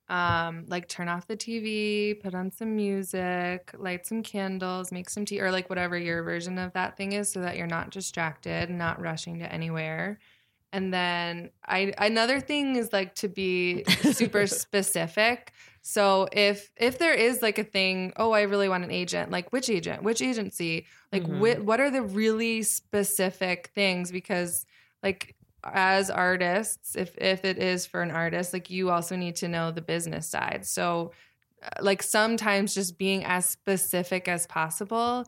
Um, 0.08 0.66
like 0.68 0.88
turn 0.88 1.10
off 1.10 1.26
the 1.26 1.36
TV, 1.38 2.22
put 2.22 2.36
on 2.36 2.52
some 2.52 2.76
music, 2.76 3.72
light 3.76 4.06
some 4.06 4.22
candles, 4.22 4.92
make 4.92 5.10
some 5.10 5.26
tea, 5.26 5.42
or 5.42 5.52
like 5.52 5.68
whatever 5.70 5.98
your 5.98 6.22
version 6.22 6.60
of 6.60 6.74
that 6.74 6.96
thing 6.96 7.14
is, 7.14 7.32
so 7.32 7.42
that 7.42 7.58
you're 7.58 7.66
not 7.66 7.90
distracted, 7.90 8.70
not 8.70 9.02
rushing 9.02 9.40
to 9.40 9.52
anywhere. 9.52 10.20
And 10.74 10.94
then 10.94 11.50
I 11.66 11.94
another 11.98 12.40
thing 12.42 12.76
is 12.76 12.92
like 12.94 13.16
to 13.16 13.30
be 13.30 13.84
super 14.12 14.46
specific. 14.62 15.54
So 15.88 16.28
if 16.32 16.72
if 16.78 16.98
there 16.98 17.14
is 17.14 17.42
like 17.44 17.60
a 17.60 17.64
thing, 17.64 18.12
oh, 18.18 18.32
I 18.32 18.42
really 18.44 18.68
want 18.70 18.84
an 18.84 18.92
agent, 18.92 19.30
like 19.32 19.52
which 19.54 19.70
agent, 19.70 20.02
which 20.04 20.22
agency, 20.22 20.88
like 21.12 21.28
Mhm. 21.28 21.28
whi- 21.28 21.60
what 21.60 21.80
are 21.80 21.92
the 21.92 22.02
really 22.02 22.64
specific 22.64 23.68
things? 23.76 24.12
Because 24.12 24.66
like 25.04 25.36
as 25.64 26.10
artists, 26.10 26.96
if 26.96 27.16
if 27.20 27.46
it 27.46 27.60
is 27.60 27.86
for 27.86 28.02
an 28.02 28.10
artist, 28.12 28.52
like 28.52 28.70
you 28.72 28.90
also 28.90 29.16
need 29.16 29.36
to 29.38 29.48
know 29.48 29.72
the 29.72 29.82
business 29.82 30.28
side. 30.28 30.66
So 30.66 31.12
uh, 31.64 31.70
like 31.82 32.02
sometimes 32.04 32.74
just 32.74 32.98
being 32.98 33.24
as 33.26 33.48
specific 33.48 34.28
as 34.28 34.48
possible 34.48 35.26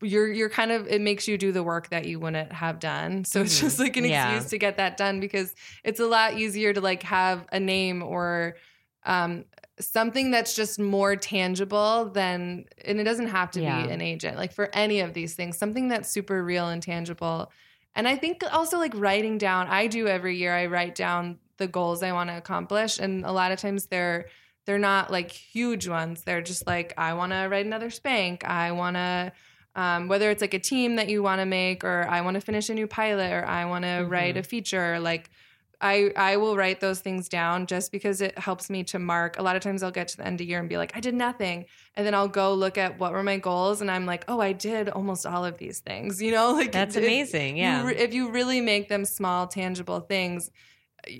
you're 0.00 0.32
you're 0.32 0.48
kind 0.48 0.70
of 0.70 0.86
it 0.86 1.00
makes 1.00 1.26
you 1.26 1.36
do 1.36 1.50
the 1.50 1.62
work 1.62 1.88
that 1.90 2.06
you 2.06 2.20
wouldn't 2.20 2.52
have 2.52 2.78
done 2.78 3.24
so 3.24 3.40
it's 3.42 3.58
just 3.60 3.78
like 3.78 3.96
an 3.96 4.04
Yeah. 4.04 4.04
excuse 4.04 4.50
to 4.50 4.58
get 4.58 4.76
that 4.76 4.96
done 4.96 5.18
because 5.20 5.54
it's 5.84 5.98
a 6.00 6.06
lot 6.06 6.34
easier 6.34 6.72
to 6.72 6.80
like 6.80 7.02
have 7.02 7.46
a 7.50 7.58
name 7.58 8.02
or 8.02 8.56
um 9.04 9.44
something 9.80 10.30
that's 10.30 10.54
just 10.54 10.78
more 10.78 11.16
tangible 11.16 12.10
than 12.10 12.64
and 12.84 13.00
it 13.00 13.04
doesn't 13.04 13.28
have 13.28 13.50
to 13.52 13.62
Yeah. 13.62 13.86
be 13.86 13.90
an 13.92 14.00
agent 14.00 14.36
like 14.36 14.52
for 14.52 14.68
any 14.74 15.00
of 15.00 15.14
these 15.14 15.34
things 15.34 15.56
something 15.56 15.88
that's 15.88 16.10
super 16.10 16.42
real 16.44 16.68
and 16.68 16.82
tangible. 16.82 17.50
And 17.94 18.06
i 18.08 18.16
think 18.16 18.42
also 18.52 18.78
like 18.78 18.92
writing 18.94 19.38
down 19.38 19.68
i 19.68 19.86
do 19.86 20.06
every 20.08 20.36
year 20.36 20.54
i 20.54 20.66
write 20.66 20.94
down 20.94 21.38
the 21.58 21.66
goals 21.68 22.02
i 22.02 22.12
want 22.12 22.30
to 22.30 22.36
accomplish 22.36 22.98
and 22.98 23.24
a 23.24 23.32
lot 23.32 23.52
of 23.52 23.58
times 23.58 23.86
they're 23.86 24.26
they're 24.64 24.78
not 24.78 25.10
like 25.10 25.32
huge 25.32 25.88
ones. 25.88 26.22
They're 26.22 26.40
just 26.42 26.66
like 26.66 26.94
i 26.96 27.14
want 27.14 27.32
to 27.32 27.48
write 27.50 27.66
another 27.66 27.90
spank 27.90 28.44
i 28.44 28.72
want 28.72 28.96
to 28.96 29.32
um, 29.74 30.06
whether 30.08 30.30
it's 30.30 30.42
like 30.42 30.52
a 30.54 30.58
team 30.58 30.96
that 30.96 31.08
you 31.08 31.22
want 31.22 31.40
to 31.40 31.46
make 31.46 31.82
or 31.82 32.06
i 32.08 32.20
want 32.20 32.34
to 32.34 32.40
finish 32.40 32.68
a 32.68 32.74
new 32.74 32.86
pilot 32.86 33.32
or 33.32 33.44
i 33.46 33.64
want 33.64 33.84
to 33.84 34.04
write 34.08 34.36
a 34.36 34.42
feature 34.42 35.00
like 35.00 35.30
I, 35.82 36.12
I 36.16 36.36
will 36.36 36.56
write 36.56 36.80
those 36.80 37.00
things 37.00 37.28
down 37.28 37.66
just 37.66 37.90
because 37.92 38.20
it 38.20 38.38
helps 38.38 38.70
me 38.70 38.84
to 38.84 38.98
mark. 38.98 39.38
A 39.38 39.42
lot 39.42 39.56
of 39.56 39.62
times 39.62 39.82
I'll 39.82 39.90
get 39.90 40.08
to 40.08 40.16
the 40.16 40.24
end 40.26 40.34
of 40.34 40.38
the 40.38 40.46
year 40.46 40.60
and 40.60 40.68
be 40.68 40.76
like, 40.78 40.96
I 40.96 41.00
did 41.00 41.14
nothing. 41.14 41.66
And 41.96 42.06
then 42.06 42.14
I'll 42.14 42.28
go 42.28 42.54
look 42.54 42.78
at 42.78 42.98
what 42.98 43.12
were 43.12 43.22
my 43.22 43.38
goals 43.38 43.80
and 43.80 43.90
I'm 43.90 44.06
like, 44.06 44.24
oh, 44.28 44.40
I 44.40 44.52
did 44.52 44.88
almost 44.88 45.26
all 45.26 45.44
of 45.44 45.58
these 45.58 45.80
things. 45.80 46.22
You 46.22 46.30
know, 46.32 46.52
like 46.52 46.72
That's 46.72 46.96
if- 46.96 47.02
amazing. 47.02 47.56
Yeah. 47.56 47.84
re- 47.84 47.96
if 47.96 48.14
you 48.14 48.30
really 48.30 48.60
make 48.60 48.88
them 48.88 49.04
small, 49.04 49.46
tangible 49.48 50.00
things, 50.00 50.50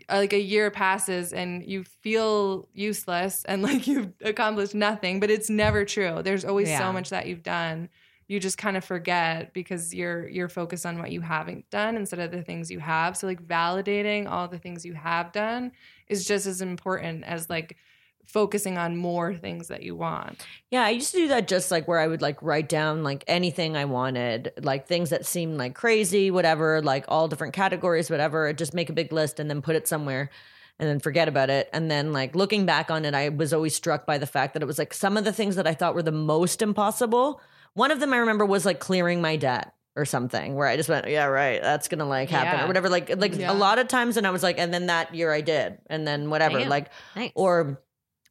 like 0.08 0.32
a 0.32 0.40
year 0.40 0.70
passes 0.70 1.32
and 1.32 1.64
you 1.66 1.82
feel 2.02 2.68
useless 2.72 3.44
and 3.44 3.62
like 3.68 3.86
you've 3.88 4.12
accomplished 4.24 4.74
nothing, 4.76 5.18
but 5.18 5.30
it's 5.30 5.50
never 5.50 5.84
true. 5.84 6.22
There's 6.22 6.44
always 6.44 6.68
Yeah. 6.68 6.78
so 6.78 6.92
much 6.92 7.10
that 7.10 7.26
you've 7.26 7.42
done. 7.42 7.88
You 8.32 8.40
just 8.40 8.56
kind 8.56 8.76
of 8.76 8.84
forget 8.84 9.52
because 9.52 9.92
you're 9.92 10.26
you're 10.26 10.48
focused 10.48 10.86
on 10.86 10.98
what 10.98 11.12
you 11.12 11.20
haven't 11.20 11.68
done 11.68 11.96
instead 11.96 12.18
of 12.18 12.30
the 12.30 12.42
things 12.42 12.70
you 12.70 12.80
have. 12.80 13.16
So 13.16 13.26
like 13.26 13.46
validating 13.46 14.26
all 14.26 14.48
the 14.48 14.58
things 14.58 14.86
you 14.86 14.94
have 14.94 15.32
done 15.32 15.72
is 16.08 16.24
just 16.26 16.46
as 16.46 16.62
important 16.62 17.24
as 17.24 17.50
like 17.50 17.76
focusing 18.24 18.78
on 18.78 18.96
more 18.96 19.34
things 19.34 19.68
that 19.68 19.82
you 19.82 19.94
want. 19.94 20.46
Yeah, 20.70 20.84
I 20.84 20.90
used 20.90 21.10
to 21.12 21.18
do 21.18 21.28
that 21.28 21.46
just 21.46 21.70
like 21.70 21.86
where 21.86 21.98
I 21.98 22.06
would 22.06 22.22
like 22.22 22.42
write 22.42 22.68
down 22.68 23.02
like 23.02 23.22
anything 23.26 23.76
I 23.76 23.84
wanted, 23.84 24.52
like 24.62 24.86
things 24.86 25.10
that 25.10 25.26
seemed 25.26 25.58
like 25.58 25.74
crazy, 25.74 26.30
whatever, 26.30 26.80
like 26.80 27.04
all 27.08 27.28
different 27.28 27.52
categories, 27.52 28.08
whatever, 28.08 28.50
just 28.54 28.72
make 28.72 28.88
a 28.88 28.94
big 28.94 29.12
list 29.12 29.38
and 29.40 29.50
then 29.50 29.60
put 29.60 29.76
it 29.76 29.86
somewhere 29.86 30.30
and 30.78 30.88
then 30.88 31.00
forget 31.00 31.28
about 31.28 31.50
it. 31.50 31.68
And 31.72 31.90
then 31.90 32.12
like 32.12 32.34
looking 32.34 32.64
back 32.64 32.90
on 32.90 33.04
it, 33.04 33.14
I 33.14 33.28
was 33.28 33.52
always 33.52 33.74
struck 33.74 34.06
by 34.06 34.18
the 34.18 34.26
fact 34.26 34.54
that 34.54 34.62
it 34.62 34.66
was 34.66 34.78
like 34.78 34.94
some 34.94 35.16
of 35.16 35.24
the 35.24 35.32
things 35.32 35.56
that 35.56 35.66
I 35.66 35.74
thought 35.74 35.94
were 35.94 36.02
the 36.02 36.12
most 36.12 36.62
impossible. 36.62 37.40
One 37.74 37.90
of 37.90 38.00
them 38.00 38.12
I 38.12 38.18
remember 38.18 38.44
was 38.44 38.64
like 38.66 38.80
clearing 38.80 39.20
my 39.20 39.36
debt 39.36 39.72
or 39.96 40.04
something 40.04 40.54
where 40.54 40.66
I 40.66 40.76
just 40.76 40.88
went, 40.88 41.08
yeah, 41.08 41.26
right, 41.26 41.60
that's 41.60 41.88
gonna 41.88 42.06
like 42.08 42.30
happen 42.30 42.58
Yeah. 42.58 42.64
or 42.64 42.66
whatever. 42.66 42.88
Like 42.88 43.14
like 43.16 43.36
Yeah. 43.36 43.52
a 43.52 43.54
lot 43.54 43.78
of 43.78 43.88
times 43.88 44.16
and 44.16 44.26
I 44.26 44.30
was 44.30 44.42
like, 44.42 44.58
and 44.58 44.72
then 44.72 44.86
that 44.86 45.14
year 45.14 45.32
I 45.32 45.40
did. 45.42 45.78
And 45.88 46.06
then 46.06 46.30
whatever. 46.30 46.58
Damn. 46.58 46.68
Like 46.68 46.90
Nice. 47.16 47.32
or 47.34 47.80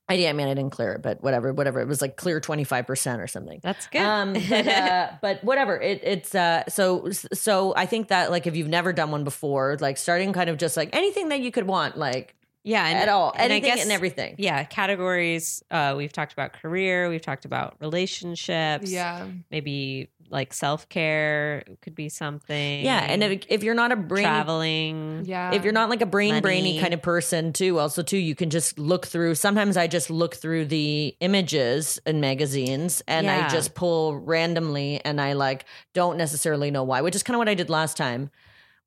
I, 0.09 0.15
yeah, 0.15 0.29
I 0.29 0.33
mean, 0.33 0.47
I 0.49 0.53
didn't 0.53 0.71
clear 0.71 0.91
it, 0.93 1.01
but 1.01 1.23
whatever, 1.23 1.53
whatever. 1.53 1.79
It 1.79 1.87
was 1.87 2.01
like 2.01 2.17
clear 2.17 2.41
25% 2.41 3.19
or 3.19 3.27
something. 3.27 3.61
That's 3.63 3.87
good. 3.87 4.01
Um, 4.01 4.33
but, 4.33 4.67
uh, 4.67 5.09
but 5.21 5.41
whatever. 5.43 5.79
It, 5.79 6.01
it's, 6.03 6.35
uh, 6.35 6.63
so, 6.67 7.11
so 7.11 7.73
I 7.77 7.85
think 7.85 8.09
that 8.09 8.29
like, 8.29 8.45
if 8.45 8.57
you've 8.57 8.67
never 8.67 8.91
done 8.91 9.11
one 9.11 9.23
before, 9.23 9.77
like 9.79 9.97
starting 9.97 10.33
kind 10.33 10.49
of 10.49 10.57
just 10.57 10.75
like 10.75 10.89
anything 10.93 11.29
that 11.29 11.39
you 11.39 11.49
could 11.49 11.65
want, 11.65 11.97
like 11.97 12.35
yeah. 12.64 12.86
And, 12.88 12.97
at 12.99 13.09
all, 13.09 13.32
and 13.34 13.41
I 13.51 13.55
anything 13.57 13.76
guess- 13.76 13.84
and 13.84 13.91
everything. 13.91 14.36
Yeah. 14.38 14.64
Categories. 14.64 15.64
Uh, 15.72 15.95
we've 15.97 16.14
talked 16.14 16.34
about 16.34 16.53
career. 16.53 17.09
We've 17.09 17.22
talked 17.22 17.45
about 17.45 17.76
relationships. 17.80 18.89
Yeah. 18.91 19.28
Maybe 19.49 20.09
like 20.30 20.53
self 20.53 20.88
care 20.88 21.64
could 21.82 21.93
be 21.93 22.07
something. 22.07 22.86
Yeah. 22.86 22.99
And 23.01 23.22
if, 23.22 23.43
if 23.49 23.64
you're 23.64 23.74
not 23.76 23.91
a 23.91 23.97
brainy, 23.97 24.24
traveling. 24.26 25.24
Yeah. 25.26 25.53
if 25.53 25.64
you're 25.66 25.74
not 25.74 25.89
like 25.89 26.01
a 26.01 26.05
brain 26.05 26.41
brainy 26.41 26.80
kind 26.80 26.93
of 26.93 27.01
person 27.01 27.51
too, 27.51 27.80
also 27.80 28.01
too, 28.01 28.18
you 28.18 28.34
can 28.34 28.49
just 28.49 28.80
look 28.80 29.05
through. 29.05 29.36
Sometimes 29.36 29.76
I 29.76 29.88
just 29.88 30.09
look 30.09 30.36
through 30.36 30.66
the 30.68 31.16
images 31.20 31.99
in 32.05 32.22
magazines 32.22 33.03
and 33.09 33.26
Yeah. 33.26 33.45
I 33.45 33.49
just 33.49 33.76
pull 33.76 34.20
randomly 34.20 35.01
and 35.03 35.20
I 35.20 35.34
like 35.34 35.66
don't 35.93 36.16
necessarily 36.18 36.72
know 36.72 36.84
why, 36.84 37.01
which 37.01 37.16
is 37.16 37.24
kind 37.24 37.36
of 37.36 37.39
what 37.39 37.49
I 37.49 37.53
did 37.53 37.70
last 37.70 37.97
time, 37.97 38.32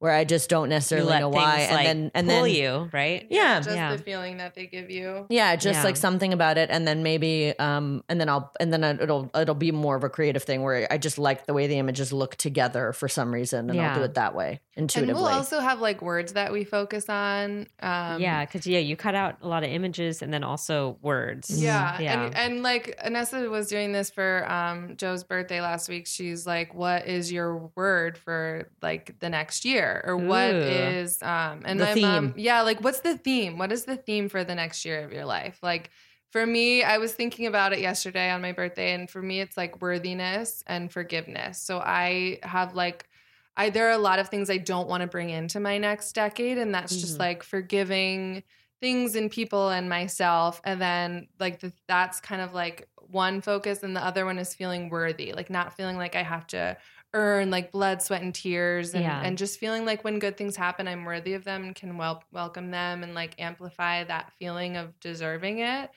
where 0.00 0.12
I 0.12 0.24
just 0.24 0.50
don't 0.50 0.64
You 0.64 0.70
necessarily 0.70 1.08
let 1.08 1.20
know 1.20 1.28
why, 1.30 1.68
like 1.70 1.86
and 1.86 1.86
then 1.86 2.10
and 2.14 2.28
pull 2.28 2.42
then 2.42 2.50
you 2.54 2.90
right. 2.92 3.26
yeah, 3.30 3.60
Just 3.60 3.74
Yeah. 3.76 3.96
the 3.96 4.02
feeling 4.02 4.36
that 4.38 4.54
they 4.54 4.66
give 4.66 4.90
you. 4.90 5.26
yeah, 5.30 5.56
just 5.56 5.78
Yeah. 5.78 5.84
like 5.84 5.96
something 5.96 6.32
about 6.32 6.58
it, 6.58 6.68
and 6.70 6.86
then 6.86 7.02
maybe, 7.02 7.54
um, 7.58 8.04
and 8.08 8.20
then 8.20 8.28
I'll, 8.28 8.52
and 8.60 8.72
then 8.72 8.84
it'll, 9.00 9.30
it'll 9.34 9.54
be 9.54 9.72
more 9.72 9.96
of 9.96 10.04
a 10.04 10.10
creative 10.10 10.42
thing 10.42 10.62
where 10.62 10.86
I 10.90 10.98
just 10.98 11.16
like 11.18 11.46
the 11.46 11.54
way 11.54 11.66
the 11.66 11.78
images 11.78 12.12
look 12.12 12.36
together 12.36 12.92
for 12.92 13.08
some 13.08 13.32
reason, 13.32 13.70
and 13.70 13.80
I'll 13.80 13.94
do 13.94 14.02
it 14.02 14.14
that 14.14 14.34
way 14.34 14.60
And 14.76 14.82
intuitively. 14.84 15.14
we'll 15.14 15.32
also 15.32 15.60
have 15.60 15.80
like 15.80 16.02
words 16.02 16.34
that 16.34 16.52
we 16.52 16.64
focus 16.64 17.08
on. 17.08 17.66
Um, 17.80 18.20
yeah, 18.20 18.44
because 18.44 18.66
yeah, 18.66 18.80
you 18.80 18.96
cut 18.96 19.14
out 19.14 19.38
a 19.42 19.48
lot 19.48 19.64
of 19.64 19.70
images 19.70 20.20
and 20.22 20.32
then 20.34 20.44
also 20.44 20.98
words. 21.00 21.48
Yeah. 21.50 21.98
yeah, 22.00 22.22
And, 22.24 22.34
and 22.36 22.62
like 22.62 22.98
Inessa 23.04 23.48
was 23.48 23.68
doing 23.68 23.92
this 23.92 24.10
for 24.10 24.50
um, 24.50 24.96
Joe's 24.96 25.24
birthday 25.24 25.60
last 25.60 25.88
week. 25.88 26.06
She's 26.06 26.46
like, 26.46 26.74
what 26.74 27.06
is 27.06 27.32
your 27.32 27.70
word 27.74 28.18
for 28.18 28.68
like 28.82 29.18
the 29.20 29.30
next 29.30 29.64
year? 29.64 29.83
Or 30.06 30.16
what 30.16 30.56
Ooh. 30.56 30.62
is, 30.62 31.22
um, 31.22 31.62
and 31.64 31.78
The 31.78 31.84
my 31.86 31.94
mom, 31.94 32.34
yeah, 32.36 32.62
like 32.62 32.80
what's 32.82 33.00
the 33.00 33.16
theme? 33.16 33.58
What 33.58 33.72
is 33.72 33.84
the 33.84 33.96
theme 33.96 34.28
for 34.28 34.44
the 34.44 34.54
next 34.54 34.84
year 34.84 35.02
of 35.04 35.12
your 35.12 35.24
life? 35.24 35.58
Like 35.62 35.90
for 36.30 36.44
me, 36.46 36.82
I 36.82 36.98
was 36.98 37.12
thinking 37.14 37.46
about 37.46 37.72
it 37.72 37.80
yesterday 37.80 38.30
on 38.30 38.42
my 38.42 38.52
birthday. 38.52 38.92
And 38.94 39.08
for 39.08 39.22
me, 39.22 39.40
it's 39.40 39.56
like 39.56 39.80
worthiness 39.80 40.62
and 40.66 40.90
forgiveness. 40.92 41.60
So 41.60 41.78
I 41.78 42.38
have 42.42 42.74
like, 42.74 43.08
I, 43.56 43.70
there 43.70 43.86
are 43.88 43.92
a 43.92 43.98
lot 43.98 44.18
of 44.18 44.28
things 44.28 44.50
I 44.50 44.58
don't 44.58 44.88
want 44.88 45.02
to 45.02 45.06
bring 45.06 45.30
into 45.30 45.60
my 45.60 45.78
next 45.78 46.12
decade. 46.12 46.58
And 46.58 46.74
that's 46.74 47.00
just 47.00 47.14
Mhm. 47.14 47.20
like 47.20 47.42
forgiving 47.42 48.42
things 48.80 49.14
and 49.14 49.30
people 49.30 49.70
and 49.70 49.88
myself 49.88 50.60
and 50.64 50.80
then 50.80 51.28
like 51.40 51.60
the, 51.60 51.72
that's 51.88 52.20
kind 52.20 52.42
of 52.42 52.52
like 52.52 52.88
one 52.96 53.40
focus 53.40 53.82
and 53.82 53.96
the 53.96 54.04
other 54.04 54.26
one 54.26 54.38
is 54.38 54.54
feeling 54.54 54.90
worthy 54.90 55.32
like 55.32 55.48
not 55.48 55.72
feeling 55.74 55.96
like 55.96 56.16
i 56.16 56.22
have 56.22 56.46
to 56.46 56.76
earn 57.14 57.50
like 57.50 57.72
blood 57.72 58.02
sweat 58.02 58.20
and 58.22 58.34
tears 58.34 58.92
and, 58.92 59.02
Yeah. 59.04 59.22
and 59.24 59.38
just 59.38 59.58
feeling 59.58 59.86
like 59.86 60.04
when 60.04 60.18
good 60.18 60.36
things 60.36 60.56
happen 60.56 60.86
i'm 60.86 61.04
worthy 61.04 61.34
of 61.34 61.44
them 61.44 61.64
and 61.64 61.74
can 61.74 61.96
wel- 61.96 62.22
welcome 62.32 62.70
them 62.70 63.02
and 63.02 63.14
like 63.14 63.34
amplify 63.40 64.04
that 64.04 64.32
feeling 64.38 64.76
of 64.76 64.98
deserving 65.00 65.60
it 65.60 65.90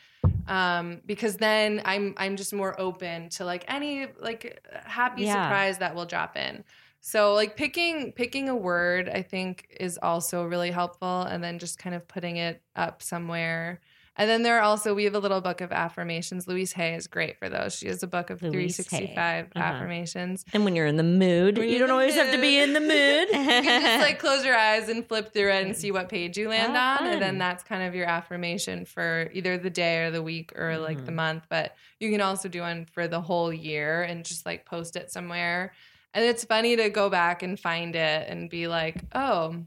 um 0.48 1.02
because 1.06 1.36
then 1.38 1.82
i'm 1.86 2.14
i'm 2.18 2.36
just 2.38 2.54
more 2.54 2.80
open 2.80 3.30
to 3.30 3.44
like 3.44 3.66
any 3.68 4.08
like 4.20 4.64
happy 4.86 5.24
Yeah. 5.24 5.34
surprise 5.44 5.80
that 5.80 5.94
will 5.96 6.06
drop 6.06 6.38
in 6.38 6.64
So 7.02 7.34
like 7.34 7.56
picking 7.56 8.12
picking 8.14 8.50
a 8.50 8.56
word 8.56 9.08
I 9.10 9.22
think 9.22 9.68
is 9.80 9.98
also 10.02 10.46
really 10.46 10.72
helpful 10.72 11.22
and 11.24 11.44
then 11.44 11.58
just 11.60 11.78
kind 11.80 11.96
of 11.96 12.08
putting 12.08 12.38
it 12.38 12.62
up 12.76 13.02
somewhere. 13.02 13.80
And 14.20 14.28
then 14.30 14.42
there 14.42 14.58
are 14.58 14.62
also 14.62 14.96
we 14.96 15.04
have 15.04 15.14
a 15.14 15.20
little 15.20 15.42
book 15.42 15.62
of 15.62 15.72
affirmations. 15.72 16.48
Louise 16.48 16.74
Hay 16.74 16.96
is 16.96 17.06
great 17.08 17.38
for 17.38 17.50
those. 17.50 17.76
She 17.76 17.88
has 17.88 18.02
a 18.02 18.08
book 18.08 18.30
of 18.32 18.42
Louise 18.42 18.76
365 18.78 19.46
Uh-huh. 19.56 19.64
affirmations. 19.64 20.44
And 20.54 20.66
when 20.66 20.76
you're 20.76 20.88
in 20.88 20.98
the 20.98 21.04
mood, 21.04 21.58
When 21.58 21.70
you 21.70 21.78
don't 21.78 21.92
always 21.92 22.16
have 22.16 22.32
to 22.32 22.42
be 22.42 22.58
in 22.58 22.74
the 22.74 22.80
mood. 22.82 23.28
You 23.58 23.64
can 23.64 23.82
just 23.82 24.02
like 24.02 24.20
close 24.20 24.44
your 24.44 24.56
eyes 24.58 24.90
and 24.90 25.08
flip 25.08 25.34
through 25.34 25.52
it 25.52 25.66
and 25.66 25.76
see 25.78 25.92
what 25.92 26.10
page 26.10 26.38
you 26.38 26.50
land 26.50 26.74
Oh, 26.76 26.80
on. 26.80 26.98
fun. 26.98 27.08
And 27.08 27.22
then 27.22 27.38
that's 27.38 27.64
kind 27.64 27.84
of 27.84 27.94
your 27.96 28.08
affirmation 28.08 28.86
for 28.86 29.30
either 29.34 29.58
the 29.58 29.70
day 29.70 30.00
or 30.06 30.12
the 30.12 30.24
week 30.24 30.52
or 30.58 30.78
like 30.78 30.98
Mm-hmm. 30.98 31.06
the 31.06 31.12
month. 31.12 31.44
But 31.50 31.76
you 32.00 32.10
can 32.12 32.22
also 32.22 32.50
do 32.50 32.62
one 32.62 32.86
for 32.92 33.08
the 33.08 33.22
whole 33.22 33.54
year 33.54 34.02
and 34.04 34.26
just 34.26 34.46
like 34.46 34.66
post 34.66 34.96
it 34.96 35.12
somewhere. 35.12 35.74
And 36.14 36.26
it's 36.26 36.44
funny 36.44 36.76
to 36.78 36.90
go 36.90 37.10
back 37.12 37.44
and 37.44 37.60
find 37.60 37.96
it 37.96 38.28
and 38.28 38.50
be 38.50 38.68
like, 38.68 39.04
oh, 39.14 39.58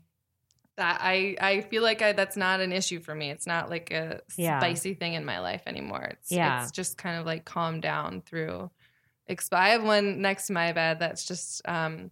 that 0.81 0.99
I 1.03 1.37
I 1.41 1.61
feel 1.61 1.83
like 1.83 2.03
I, 2.03 2.13
that's 2.13 2.37
not 2.37 2.61
an 2.61 2.73
issue 2.73 3.01
for 3.01 3.15
me. 3.15 3.31
It's 3.31 3.47
not 3.47 3.71
like 3.71 3.91
a 3.93 4.21
Yeah. 4.37 4.59
spicy 4.59 4.95
thing 4.95 5.15
in 5.15 5.25
my 5.25 5.39
life 5.41 5.63
anymore. 5.67 6.03
It's 6.13 6.31
Yeah. 6.33 6.63
it's 6.63 6.73
just 6.73 6.99
kind 6.99 7.19
of 7.21 7.27
like 7.27 7.45
calm 7.45 7.81
down 7.81 8.23
through. 8.23 8.71
Exp- 9.29 9.53
I 9.57 9.69
have 9.71 9.85
one 9.85 10.21
next 10.21 10.49
to 10.49 10.53
my 10.55 10.73
bed 10.73 10.99
that's 10.99 11.25
just 11.25 11.63
um, 11.69 12.11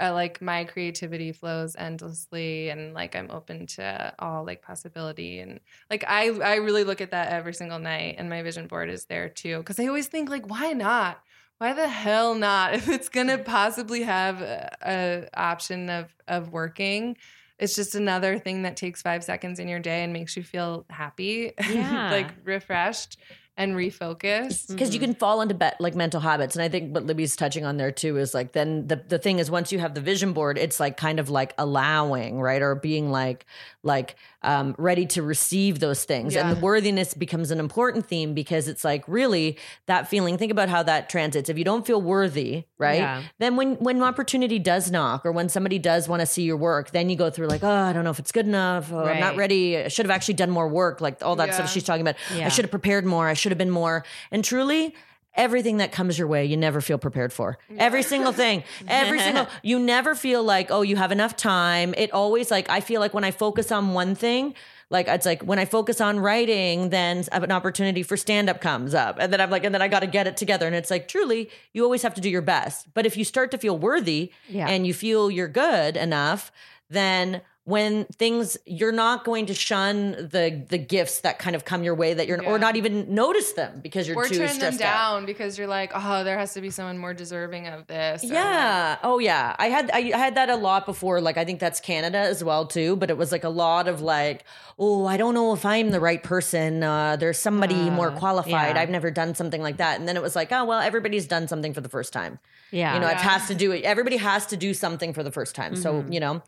uh, 0.00 0.12
like 0.12 0.40
my 0.40 0.64
creativity 0.64 1.32
flows 1.32 1.74
endlessly, 1.76 2.70
and 2.70 2.94
like 2.94 3.16
I'm 3.16 3.30
open 3.30 3.66
to 3.66 4.14
all 4.18 4.44
like 4.46 4.62
possibility, 4.62 5.40
and 5.40 5.60
like 5.90 6.04
I 6.06 6.30
I 6.30 6.54
really 6.56 6.84
look 6.84 7.00
at 7.00 7.10
that 7.10 7.32
every 7.32 7.52
single 7.54 7.78
night, 7.80 8.14
and 8.18 8.30
my 8.30 8.42
vision 8.42 8.66
board 8.68 8.88
is 8.90 9.06
there 9.06 9.28
too 9.28 9.58
because 9.58 9.78
I 9.80 9.86
always 9.86 10.06
think 10.06 10.30
like 10.30 10.48
why 10.48 10.72
not. 10.72 11.20
Why 11.58 11.72
the 11.72 11.88
hell 11.88 12.36
not? 12.36 12.72
If 12.78 12.88
it's 12.88 13.08
gonna 13.08 13.38
possibly 13.38 14.04
have 14.04 14.40
a, 14.40 14.70
a 14.86 15.28
option 15.34 15.90
of 15.90 16.14
of 16.28 16.52
working, 16.52 17.16
it's 17.58 17.74
just 17.74 17.94
another 17.94 18.38
thing 18.38 18.62
that 18.62 18.76
takes 18.76 19.02
five 19.02 19.24
seconds 19.24 19.58
in 19.58 19.68
your 19.68 19.80
day 19.80 20.04
and 20.04 20.12
makes 20.12 20.36
you 20.36 20.42
feel 20.42 20.84
happy, 20.90 21.52
Yeah. 21.70 22.10
like 22.10 22.32
refreshed 22.44 23.18
and 23.58 23.74
refocused. 23.74 24.68
because 24.68 24.94
you 24.94 25.00
mm-hmm. 25.00 25.06
can 25.06 25.14
fall 25.16 25.40
into 25.40 25.52
be- 25.52 25.68
like 25.80 25.96
mental 25.96 26.20
habits 26.20 26.54
and 26.54 26.62
i 26.62 26.68
think 26.68 26.94
what 26.94 27.04
libby's 27.04 27.34
touching 27.34 27.64
on 27.64 27.76
there 27.76 27.90
too 27.90 28.16
is 28.16 28.32
like 28.32 28.52
then 28.52 28.86
the, 28.86 28.94
the 29.08 29.18
thing 29.18 29.40
is 29.40 29.50
once 29.50 29.72
you 29.72 29.80
have 29.80 29.94
the 29.94 30.00
vision 30.00 30.32
board 30.32 30.56
it's 30.56 30.78
like 30.78 30.96
kind 30.96 31.18
of 31.18 31.28
like 31.28 31.54
allowing 31.58 32.40
right 32.40 32.62
or 32.62 32.76
being 32.76 33.10
like 33.10 33.44
like 33.82 34.14
um, 34.42 34.74
ready 34.78 35.04
to 35.06 35.22
receive 35.22 35.80
those 35.80 36.04
things. 36.04 36.36
And 36.36 36.56
the 36.56 36.60
worthiness 36.60 37.12
becomes 37.14 37.50
an 37.50 37.58
important 37.58 38.06
theme 38.06 38.34
because 38.34 38.68
it's 38.68 38.84
like 38.84 39.02
really 39.08 39.58
that 39.86 40.06
feeling 40.08 40.38
think 40.38 40.52
about 40.52 40.68
how 40.68 40.82
that 40.84 41.08
transits. 41.08 41.48
If 41.48 41.58
you 41.58 41.64
don't 41.64 41.84
feel 41.86 42.00
worthy 42.00 42.64
right 42.78 43.00
Yeah. 43.00 43.22
then 43.38 43.56
when 43.56 43.74
when 43.76 44.00
opportunity 44.02 44.60
does 44.60 44.90
knock 44.90 45.26
or 45.26 45.32
when 45.32 45.48
somebody 45.48 45.78
does 45.80 46.08
want 46.08 46.20
to 46.20 46.26
see 46.26 46.42
your 46.44 46.56
work 46.56 46.92
then 46.92 47.10
you 47.10 47.16
go 47.16 47.28
through 47.30 47.48
like 47.48 47.64
oh 47.64 47.68
i 47.68 47.92
don't 47.92 48.04
know 48.04 48.10
if 48.10 48.20
it's 48.20 48.30
good 48.30 48.46
enough. 48.46 48.92
Oh, 48.92 49.04
i'm 49.04 49.18
not 49.18 49.34
ready. 49.36 49.76
I 49.76 49.88
should 49.88 50.06
have 50.06 50.12
actually 50.14 50.34
done 50.34 50.50
more 50.50 50.68
work 50.68 51.00
like 51.00 51.20
all 51.24 51.34
that 51.36 51.48
Yeah. 51.48 51.54
stuff 51.54 51.70
she's 51.70 51.82
talking 51.82 52.02
about. 52.02 52.14
Yeah. 52.36 52.46
i 52.46 52.48
should 52.48 52.64
have 52.64 52.70
prepared 52.70 53.04
more. 53.04 53.26
I 53.26 53.34
should 53.34 53.50
have 53.50 53.58
been 53.58 53.70
more. 53.70 54.04
And 54.30 54.44
truly 54.44 54.94
everything 55.38 55.78
that 55.78 55.90
comes 55.92 56.18
your 56.18 56.28
way 56.28 56.44
you 56.44 56.56
never 56.56 56.80
feel 56.82 56.98
prepared 56.98 57.32
for. 57.32 57.56
Every 57.78 58.02
single 58.02 58.32
thing. 58.32 58.64
Every 58.86 59.18
single 59.20 59.46
you 59.62 59.78
never 59.78 60.14
feel 60.14 60.42
like 60.42 60.70
oh 60.70 60.82
you 60.82 60.96
have 60.96 61.12
enough 61.12 61.34
time. 61.36 61.94
It 61.96 62.12
always 62.12 62.50
like 62.50 62.68
i 62.68 62.80
feel 62.80 63.00
like 63.00 63.14
when 63.14 63.24
i 63.24 63.30
focus 63.30 63.72
on 63.72 63.94
one 63.94 64.14
thing 64.14 64.54
like 64.90 65.06
it's 65.08 65.24
like 65.26 65.42
when 65.42 65.58
i 65.58 65.64
focus 65.64 66.00
on 66.00 66.18
writing 66.18 66.88
then 66.90 67.22
an 67.32 67.52
opportunity 67.52 68.02
for 68.02 68.16
stand 68.16 68.50
up 68.50 68.60
comes 68.60 68.94
up. 68.94 69.16
And 69.20 69.32
then 69.32 69.40
i'm 69.40 69.50
like 69.50 69.64
and 69.64 69.72
then 69.74 69.80
i 69.80 69.88
got 69.88 70.00
to 70.00 70.06
get 70.06 70.26
it 70.26 70.36
together. 70.36 70.66
And 70.66 70.74
it's 70.76 70.90
like 70.90 71.08
truly 71.08 71.50
you 71.72 71.84
always 71.84 72.02
have 72.02 72.14
to 72.14 72.20
do 72.20 72.28
your 72.28 72.42
best. 72.42 72.92
But 72.92 73.06
if 73.06 73.16
you 73.16 73.24
start 73.24 73.50
to 73.52 73.58
feel 73.58 73.78
worthy 73.78 74.32
Yeah. 74.48 74.66
and 74.68 74.86
you 74.86 74.92
feel 74.92 75.30
you're 75.30 75.48
good 75.48 75.96
enough 75.96 76.50
then 76.90 77.42
when 77.68 78.06
things 78.06 78.56
you're 78.64 78.92
not 78.92 79.24
going 79.26 79.44
to 79.44 79.52
shun 79.52 80.12
the 80.12 80.64
the 80.70 80.78
gifts 80.78 81.20
that 81.20 81.38
kind 81.38 81.54
of 81.54 81.66
come 81.66 81.82
your 81.82 81.94
way 81.94 82.14
that 82.14 82.26
you're 82.26 82.42
or 82.46 82.58
not 82.58 82.76
even 82.76 83.14
notice 83.14 83.52
them 83.52 83.80
because 83.82 84.08
you're 84.08 84.16
or 84.16 84.24
too 84.26 84.36
turn 84.38 84.46
them 84.46 84.54
stressed 84.56 84.80
out. 84.80 84.94
down 85.16 85.26
because 85.26 85.58
you're 85.58 85.66
like, 85.66 85.90
oh, 85.94 86.24
there 86.24 86.38
has 86.38 86.54
to 86.54 86.62
be 86.62 86.70
someone 86.70 86.96
more 86.96 87.12
deserving 87.12 87.66
of 87.66 87.86
this. 87.86 88.24
or, 88.24 88.28
like, 88.28 88.32
Yeah. 88.34 88.96
Oh 89.02 89.18
yeah. 89.18 89.54
I 89.58 89.66
had 89.68 89.90
I 89.90 90.00
had 90.16 90.34
that 90.36 90.48
a 90.48 90.56
lot 90.56 90.86
before. 90.86 91.20
Like 91.20 91.36
I 91.36 91.44
think 91.44 91.60
that's 91.60 91.78
Canada 91.78 92.16
as 92.18 92.42
well 92.42 92.64
too. 92.66 92.96
But 92.96 93.10
it 93.10 93.18
was 93.18 93.32
like 93.32 93.44
a 93.44 93.50
lot 93.50 93.86
of 93.86 94.00
like, 94.00 94.44
oh, 94.78 95.04
I 95.06 95.18
don't 95.18 95.34
know 95.34 95.52
if 95.52 95.66
I'm 95.66 95.90
the 95.90 96.00
right 96.00 96.22
person. 96.22 96.82
Uh, 96.82 97.16
there's 97.16 97.38
somebody 97.38 97.90
more 97.90 98.10
Uh, 98.12 98.18
qualified. 98.18 98.76
yeah. 98.76 98.80
I've 98.80 98.88
never 98.90 99.10
done 99.10 99.34
something 99.34 99.60
like 99.60 99.76
that. 99.76 99.98
And 99.98 100.08
then 100.08 100.16
it 100.16 100.22
was 100.22 100.34
like, 100.34 100.50
oh 100.52 100.64
well, 100.64 100.80
everybody's 100.80 101.26
done 101.26 101.46
something 101.48 101.74
for 101.74 101.82
the 101.82 101.90
first 101.90 102.14
time. 102.14 102.38
Yeah. 102.70 102.94
You 102.94 103.00
know, 103.00 103.08
it 103.08 103.18
has 103.18 103.46
to 103.48 103.54
do 103.54 103.72
it. 103.72 103.84
Everybody 103.84 104.16
has 104.16 104.46
to 104.46 104.56
do 104.56 104.72
something 104.72 105.12
for 105.12 105.22
the 105.22 105.30
first 105.32 105.54
time. 105.54 105.76
So 105.76 105.88
Mm-hmm. 105.92 106.12
you 106.14 106.20
know, 106.20 106.42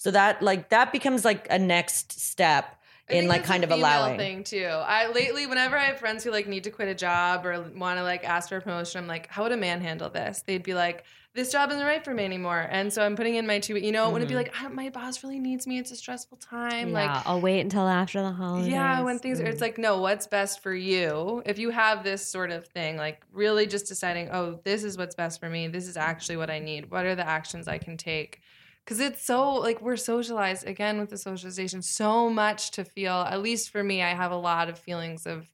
so 0.00 0.10
that 0.12 0.40
like 0.40 0.70
that 0.70 0.92
becomes 0.92 1.24
like 1.26 1.46
a 1.50 1.58
next 1.58 2.18
step 2.20 2.74
in 3.10 3.26
like 3.28 3.44
kind 3.44 3.64
of 3.64 3.70
allowing. 3.70 4.16
thing 4.16 4.44
too. 4.44 4.64
I 4.64 5.08
lately, 5.12 5.46
whenever 5.46 5.76
I 5.76 5.84
have 5.84 5.98
friends 5.98 6.24
who 6.24 6.30
like 6.30 6.46
need 6.48 6.64
to 6.64 6.70
quit 6.70 6.88
a 6.88 6.94
job 6.94 7.44
or 7.44 7.60
want 7.76 7.98
to 7.98 8.02
like 8.02 8.24
ask 8.24 8.48
for 8.48 8.56
a 8.56 8.60
promotion, 8.62 9.02
I'm 9.02 9.06
like, 9.08 9.26
how 9.28 9.42
would 9.42 9.52
a 9.52 9.56
man 9.58 9.80
handle 9.82 10.08
this? 10.08 10.42
They'd 10.46 10.62
be 10.62 10.72
like, 10.74 11.04
this 11.34 11.52
job 11.52 11.70
isn't 11.70 11.84
right 11.84 12.02
for 12.04 12.14
me 12.14 12.24
anymore, 12.24 12.66
and 12.70 12.90
so 12.92 13.04
I'm 13.04 13.14
putting 13.16 13.34
in 13.34 13.46
my 13.46 13.58
two. 13.58 13.76
You 13.76 13.92
know, 13.92 14.08
it 14.08 14.12
wouldn't 14.12 14.28
be 14.30 14.34
Mm-hmm. 14.36 14.52
like, 14.62 14.64
I, 14.64 14.68
my 14.68 14.88
boss 14.88 15.22
really 15.22 15.38
needs 15.38 15.66
me. 15.66 15.78
It's 15.78 15.90
a 15.90 15.96
stressful 15.96 16.38
time. 16.38 16.88
yeah, 16.90 16.94
Like, 17.14 17.26
I'll 17.26 17.40
wait 17.42 17.60
until 17.60 17.86
after 17.86 18.22
the 18.22 18.32
holidays. 18.32 18.68
yeah, 18.72 19.02
when 19.02 19.18
things 19.18 19.38
are, 19.40 19.44
Mm. 19.44 19.52
it's 19.52 19.60
like, 19.60 19.76
no, 19.76 20.00
what's 20.00 20.26
best 20.26 20.60
for 20.62 20.74
you? 20.74 21.42
If 21.44 21.58
you 21.58 21.70
have 21.70 22.02
this 22.04 22.24
sort 22.26 22.50
of 22.52 22.66
thing, 22.68 22.96
like 22.96 23.22
really 23.32 23.66
just 23.66 23.86
deciding, 23.86 24.30
oh, 24.32 24.60
this 24.64 24.82
is 24.82 24.96
what's 24.96 25.14
best 25.14 25.38
for 25.40 25.48
me. 25.50 25.68
This 25.68 25.86
is 25.86 25.96
actually 25.96 26.36
what 26.36 26.48
I 26.50 26.58
need. 26.58 26.90
What 26.90 27.06
are 27.06 27.14
the 27.14 27.26
actions 27.28 27.68
I 27.68 27.78
can 27.78 27.96
take? 27.96 28.40
Because 28.84 29.00
it's 29.00 29.24
so, 29.24 29.54
like, 29.54 29.80
we're 29.80 29.96
socialized 29.96 30.66
again 30.66 30.98
with 30.98 31.10
the 31.10 31.18
socialization, 31.18 31.82
so 31.82 32.28
much 32.30 32.72
to 32.72 32.84
feel. 32.84 33.12
At 33.12 33.40
least 33.42 33.70
for 33.70 33.84
me, 33.84 34.02
I 34.02 34.14
have 34.14 34.32
a 34.32 34.36
lot 34.36 34.68
of 34.68 34.78
feelings 34.78 35.26
of, 35.26 35.48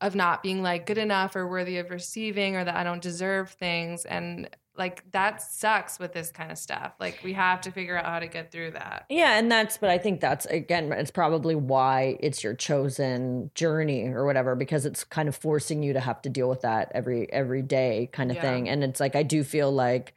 of 0.00 0.14
not 0.14 0.42
being 0.42 0.62
like 0.62 0.84
good 0.86 0.98
enough 0.98 1.34
or 1.36 1.48
worthy 1.48 1.78
of 1.78 1.90
receiving 1.90 2.56
or 2.56 2.64
that 2.64 2.76
I 2.76 2.84
don't 2.84 3.00
deserve 3.02 3.50
things. 3.52 4.04
And 4.04 4.50
like, 4.76 5.08
that 5.12 5.40
sucks 5.40 6.00
with 6.00 6.12
this 6.12 6.32
kind 6.32 6.50
of 6.50 6.58
stuff. 6.58 6.94
Like, 6.98 7.20
we 7.22 7.32
have 7.32 7.60
to 7.62 7.70
figure 7.70 7.96
out 7.96 8.04
how 8.06 8.18
to 8.18 8.26
get 8.26 8.50
through 8.50 8.72
that. 8.72 9.06
Yeah, 9.08 9.38
and 9.38 9.50
that's 9.50 9.78
but 9.78 9.88
I 9.88 9.98
think 9.98 10.20
that's 10.20 10.46
again 10.46 10.92
it's 10.92 11.12
probably 11.12 11.54
why 11.54 12.18
it's 12.20 12.42
your 12.42 12.54
chosen 12.54 13.52
journey 13.54 14.08
or 14.08 14.26
whatever 14.26 14.56
because 14.56 14.84
it's 14.84 15.04
kind 15.04 15.28
of 15.28 15.36
forcing 15.36 15.82
you 15.84 15.92
to 15.92 16.00
have 16.00 16.20
to 16.22 16.28
deal 16.28 16.48
with 16.48 16.62
that 16.62 16.90
every 16.92 17.32
every 17.32 17.62
day 17.62 18.10
kind 18.12 18.30
of 18.32 18.36
Yeah. 18.36 18.42
thing. 18.42 18.68
And 18.68 18.82
it's 18.82 18.98
like 18.98 19.14
I 19.14 19.22
do 19.22 19.44
feel 19.44 19.70
like 19.70 20.14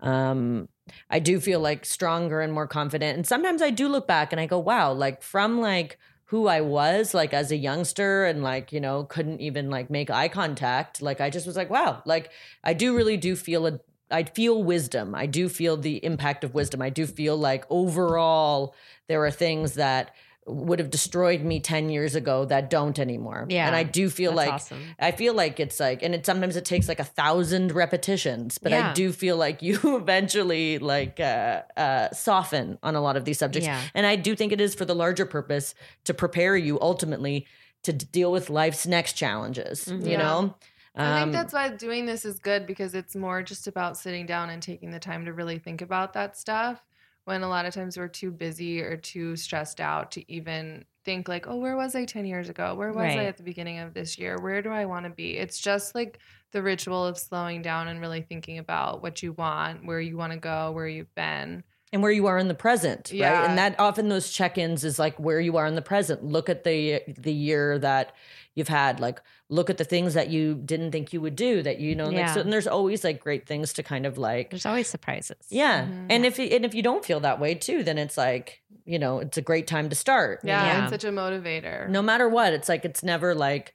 um 0.00 0.68
I 1.10 1.18
do 1.18 1.40
feel 1.40 1.60
like 1.60 1.84
stronger 1.84 2.40
and 2.40 2.52
more 2.52 2.68
confident. 2.68 3.16
And 3.16 3.26
sometimes 3.26 3.60
I 3.60 3.70
do 3.70 3.88
look 3.88 4.06
back 4.06 4.32
and 4.32 4.40
I 4.40 4.46
go, 4.46 4.58
wow, 4.58 4.92
like 4.92 5.22
from 5.22 5.60
like 5.60 5.98
who 6.26 6.48
I 6.48 6.60
was 6.60 7.14
like 7.14 7.32
as 7.32 7.50
a 7.50 7.56
youngster 7.56 8.24
and 8.24 8.42
like, 8.42 8.72
you 8.72 8.80
know, 8.80 9.04
couldn't 9.04 9.40
even 9.40 9.70
like 9.70 9.90
make 9.90 10.10
eye 10.10 10.28
contact. 10.28 11.02
Like 11.02 11.20
I 11.20 11.30
just 11.30 11.46
was 11.46 11.56
like, 11.56 11.70
wow, 11.70 12.02
like 12.04 12.30
I 12.64 12.72
do 12.72 12.96
really 12.96 13.16
do 13.16 13.36
feel 13.36 13.66
a 13.66 13.80
I 14.10 14.22
feel 14.22 14.62
wisdom. 14.62 15.14
I 15.16 15.26
do 15.26 15.48
feel 15.48 15.76
the 15.76 16.04
impact 16.04 16.44
of 16.44 16.54
wisdom. 16.54 16.80
I 16.80 16.90
do 16.90 17.06
feel 17.06 17.36
like 17.36 17.64
overall 17.70 18.74
there 19.08 19.24
are 19.24 19.32
things 19.32 19.74
that 19.74 20.14
would 20.46 20.78
have 20.78 20.90
destroyed 20.90 21.42
me 21.42 21.58
10 21.60 21.90
years 21.90 22.14
ago 22.14 22.44
that 22.44 22.70
don't 22.70 22.98
anymore. 22.98 23.46
Yeah, 23.48 23.66
And 23.66 23.74
I 23.74 23.82
do 23.82 24.08
feel 24.08 24.32
like 24.32 24.52
awesome. 24.52 24.80
I 24.98 25.10
feel 25.10 25.34
like 25.34 25.58
it's 25.58 25.80
like 25.80 26.02
and 26.02 26.14
it 26.14 26.24
sometimes 26.24 26.54
it 26.56 26.64
takes 26.64 26.86
like 26.88 27.00
a 27.00 27.04
thousand 27.04 27.72
repetitions, 27.72 28.58
but 28.58 28.70
Yeah. 28.72 28.90
I 28.90 28.92
do 28.92 29.12
feel 29.12 29.36
like 29.36 29.60
you 29.62 29.78
eventually 29.96 30.78
like 30.78 31.18
uh 31.20 31.62
uh 31.76 32.10
soften 32.12 32.78
on 32.82 32.94
a 32.94 33.00
lot 33.00 33.16
of 33.16 33.24
these 33.24 33.38
subjects. 33.38 33.66
Yeah. 33.66 33.80
And 33.94 34.06
I 34.06 34.16
do 34.16 34.36
think 34.36 34.52
it 34.52 34.60
is 34.60 34.74
for 34.74 34.84
the 34.84 34.94
larger 34.94 35.26
purpose 35.26 35.74
to 36.04 36.14
prepare 36.14 36.56
you 36.56 36.78
ultimately 36.80 37.46
to 37.82 37.92
deal 37.92 38.30
with 38.32 38.48
life's 38.50 38.86
next 38.86 39.14
challenges, 39.14 39.86
you 39.88 39.98
Yeah. 40.12 40.18
know? 40.18 40.54
I 40.94 41.20
Um, 41.22 41.30
think 41.30 41.32
that's 41.32 41.52
why 41.52 41.68
doing 41.70 42.06
this 42.06 42.24
is 42.24 42.38
good 42.38 42.66
because 42.66 42.94
it's 42.94 43.14
more 43.14 43.42
just 43.42 43.66
about 43.66 43.98
sitting 43.98 44.24
down 44.26 44.48
and 44.50 44.62
taking 44.62 44.90
the 44.92 44.98
time 44.98 45.24
to 45.26 45.32
really 45.32 45.58
think 45.58 45.82
about 45.82 46.14
that 46.14 46.36
stuff. 46.38 46.82
When 47.26 47.42
a 47.42 47.48
lot 47.48 47.66
of 47.66 47.74
times 47.74 47.98
we're 47.98 48.08
too 48.08 48.30
busy 48.30 48.80
or 48.82 48.96
too 48.96 49.36
stressed 49.36 49.80
out 49.80 50.12
to 50.12 50.32
even 50.32 50.86
think 51.04 51.28
like, 51.28 51.48
oh, 51.48 51.56
where 51.56 51.76
was 51.76 51.96
I 51.96 52.04
10 52.04 52.24
years 52.24 52.48
ago? 52.48 52.74
Where 52.76 52.92
was 52.92 53.16
I 53.16 53.24
at 53.24 53.36
the 53.36 53.42
beginning 53.42 53.80
of 53.80 53.94
this 53.94 54.18
year? 54.18 54.38
Where 54.40 54.62
do 54.62 54.70
I 54.70 54.86
want 54.86 55.04
to 55.06 55.10
be? 55.10 55.36
It's 55.36 55.58
just 55.60 55.94
like 55.94 56.20
the 56.52 56.62
ritual 56.62 57.04
of 57.04 57.18
slowing 57.18 57.62
down 57.62 57.88
and 57.88 58.00
really 58.00 58.22
thinking 58.22 58.58
about 58.58 59.02
what 59.02 59.22
you 59.24 59.32
want, 59.32 59.84
where 59.84 60.00
you 60.00 60.16
want 60.16 60.34
to 60.34 60.38
go, 60.38 60.72
where 60.72 60.88
you've 60.88 61.14
been. 61.16 61.64
And 61.92 62.02
where 62.02 62.10
you 62.12 62.26
are 62.26 62.36
in 62.38 62.48
the 62.48 62.54
present 62.54 63.10
right 63.12 63.22
and 63.48 63.56
that 63.58 63.78
often 63.78 64.08
those 64.08 64.30
check-ins 64.30 64.84
is 64.84 64.98
like 64.98 65.16
where 65.18 65.40
you 65.40 65.56
are 65.56 65.66
in 65.66 65.74
the 65.76 65.82
present 65.82 66.24
look 66.24 66.48
at 66.48 66.64
the 66.64 67.00
the 67.16 67.32
year 67.32 67.78
that 67.78 68.12
you've 68.54 68.68
had 68.68 68.98
like 69.00 69.20
look 69.48 69.70
at 69.70 69.76
the 69.78 69.84
things 69.84 70.14
that 70.14 70.28
you 70.28 70.54
didn't 70.54 70.90
think 70.90 71.12
you 71.12 71.20
would 71.20 71.36
do 71.36 71.62
that 71.62 71.78
you 71.78 71.94
know 71.94 72.06
like, 72.06 72.16
Yeah. 72.16 72.34
so, 72.34 72.40
and 72.40 72.52
there's 72.52 72.66
always 72.66 73.04
like 73.04 73.20
great 73.20 73.46
things 73.46 73.72
to 73.74 73.82
kind 73.84 74.04
of 74.04 74.18
like 74.18 74.50
There's 74.50 74.66
always 74.66 74.88
surprises. 74.88 75.36
yeah 75.48 75.82
Mm-hmm. 75.82 76.06
and 76.10 76.26
if 76.26 76.38
you- 76.38 76.46
and 76.56 76.64
if 76.64 76.74
you 76.74 76.82
don't 76.82 77.04
feel 77.04 77.20
that 77.20 77.38
way 77.38 77.54
too 77.54 77.82
then 77.84 77.98
it's 77.98 78.16
like 78.18 78.62
you 78.84 78.98
know 78.98 79.20
it's 79.20 79.38
a 79.38 79.42
great 79.42 79.66
time 79.68 79.88
to 79.88 79.94
start 79.96 80.40
you 80.42 80.48
Yeah, 80.48 80.62
know? 80.62 80.68
Yeah. 80.68 80.82
it's 80.84 80.90
such 80.90 81.04
a 81.04 81.12
motivator. 81.12 81.88
no 81.88 82.02
matter 82.02 82.28
what 82.28 82.52
it's 82.52 82.68
like 82.68 82.84
it's 82.84 83.02
never 83.04 83.34
like 83.34 83.72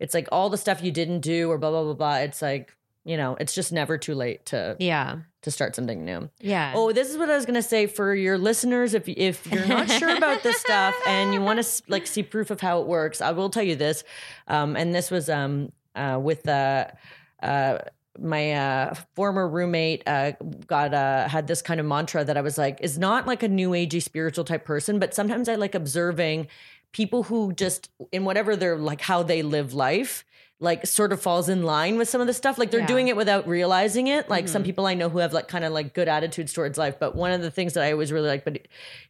it's 0.00 0.12
like 0.14 0.28
all 0.30 0.50
the 0.50 0.58
stuff 0.58 0.82
you 0.82 0.90
didn't 0.92 1.20
do 1.20 1.50
or 1.50 1.56
blah 1.56 1.70
blah 1.70 1.84
blah 1.84 1.94
blah 1.94 2.16
it's 2.18 2.42
like 2.42 2.74
you 3.04 3.16
know, 3.16 3.36
it's 3.38 3.54
just 3.54 3.72
never 3.72 3.98
too 3.98 4.14
late 4.14 4.46
to 4.46 4.76
Yeah. 4.78 5.18
to 5.42 5.50
start 5.50 5.76
something 5.76 6.04
new. 6.04 6.30
Yeah. 6.40 6.72
Oh, 6.74 6.92
this 6.92 7.10
is 7.10 7.18
what 7.18 7.28
I 7.30 7.36
was 7.36 7.44
gonna 7.46 7.62
say 7.62 7.86
for 7.86 8.14
your 8.14 8.38
listeners. 8.38 8.94
If 8.94 9.08
if 9.08 9.46
you're 9.46 9.66
not 9.66 9.90
sure 9.90 10.16
about 10.16 10.42
this 10.42 10.56
stuff 10.58 10.94
and 11.06 11.34
you 11.34 11.40
want 11.42 11.62
to 11.62 11.82
like 11.88 12.06
see 12.06 12.22
proof 12.22 12.50
of 12.50 12.60
how 12.60 12.80
it 12.80 12.86
works, 12.86 13.20
I 13.20 13.32
will 13.32 13.50
tell 13.50 13.62
you 13.62 13.76
this. 13.76 14.04
Um, 14.48 14.74
and 14.76 14.94
this 14.94 15.10
was 15.10 15.28
um 15.28 15.70
uh, 15.94 16.18
with 16.20 16.48
uh, 16.48 16.86
uh, 17.42 17.78
my 18.18 18.52
uh, 18.52 18.94
former 19.14 19.48
roommate 19.48 20.02
uh, 20.06 20.32
got 20.66 20.94
uh, 20.94 21.28
had 21.28 21.46
this 21.46 21.62
kind 21.62 21.80
of 21.80 21.86
mantra 21.86 22.24
that 22.24 22.36
I 22.36 22.40
was 22.40 22.56
like 22.56 22.78
is 22.80 22.96
not 22.98 23.26
like 23.26 23.42
a 23.42 23.48
new 23.48 23.70
agey 23.70 24.00
spiritual 24.02 24.44
type 24.44 24.64
person, 24.64 24.98
but 24.98 25.14
sometimes 25.14 25.48
I 25.48 25.56
like 25.56 25.74
observing 25.74 26.46
people 26.92 27.24
who 27.24 27.52
just 27.52 27.90
in 28.12 28.24
whatever 28.24 28.54
they're 28.56 28.78
like 28.78 29.00
how 29.00 29.22
they 29.24 29.42
live 29.42 29.74
life 29.74 30.24
like 30.60 30.86
sort 30.86 31.12
of 31.12 31.20
falls 31.20 31.48
in 31.48 31.62
line 31.64 31.96
with 31.98 32.08
some 32.08 32.20
of 32.20 32.26
the 32.26 32.32
stuff 32.34 32.58
like 32.58 32.70
they're 32.70 32.80
Yeah. 32.80 32.86
doing 32.86 33.08
it 33.08 33.16
without 33.16 33.46
realizing 33.48 34.06
it 34.06 34.30
like 34.30 34.44
Mm-hmm. 34.44 34.52
some 34.52 34.62
people 34.62 34.86
i 34.86 34.94
know 34.94 35.08
who 35.08 35.18
have 35.18 35.32
like 35.32 35.48
kind 35.48 35.64
of 35.64 35.72
like 35.72 35.94
good 35.94 36.08
attitudes 36.08 36.52
towards 36.52 36.78
life 36.78 36.96
but 36.98 37.14
one 37.16 37.32
of 37.32 37.42
the 37.42 37.50
things 37.50 37.72
that 37.74 37.82
i 37.84 37.90
always 37.92 38.12
really 38.12 38.28
like 38.28 38.44
but 38.44 38.58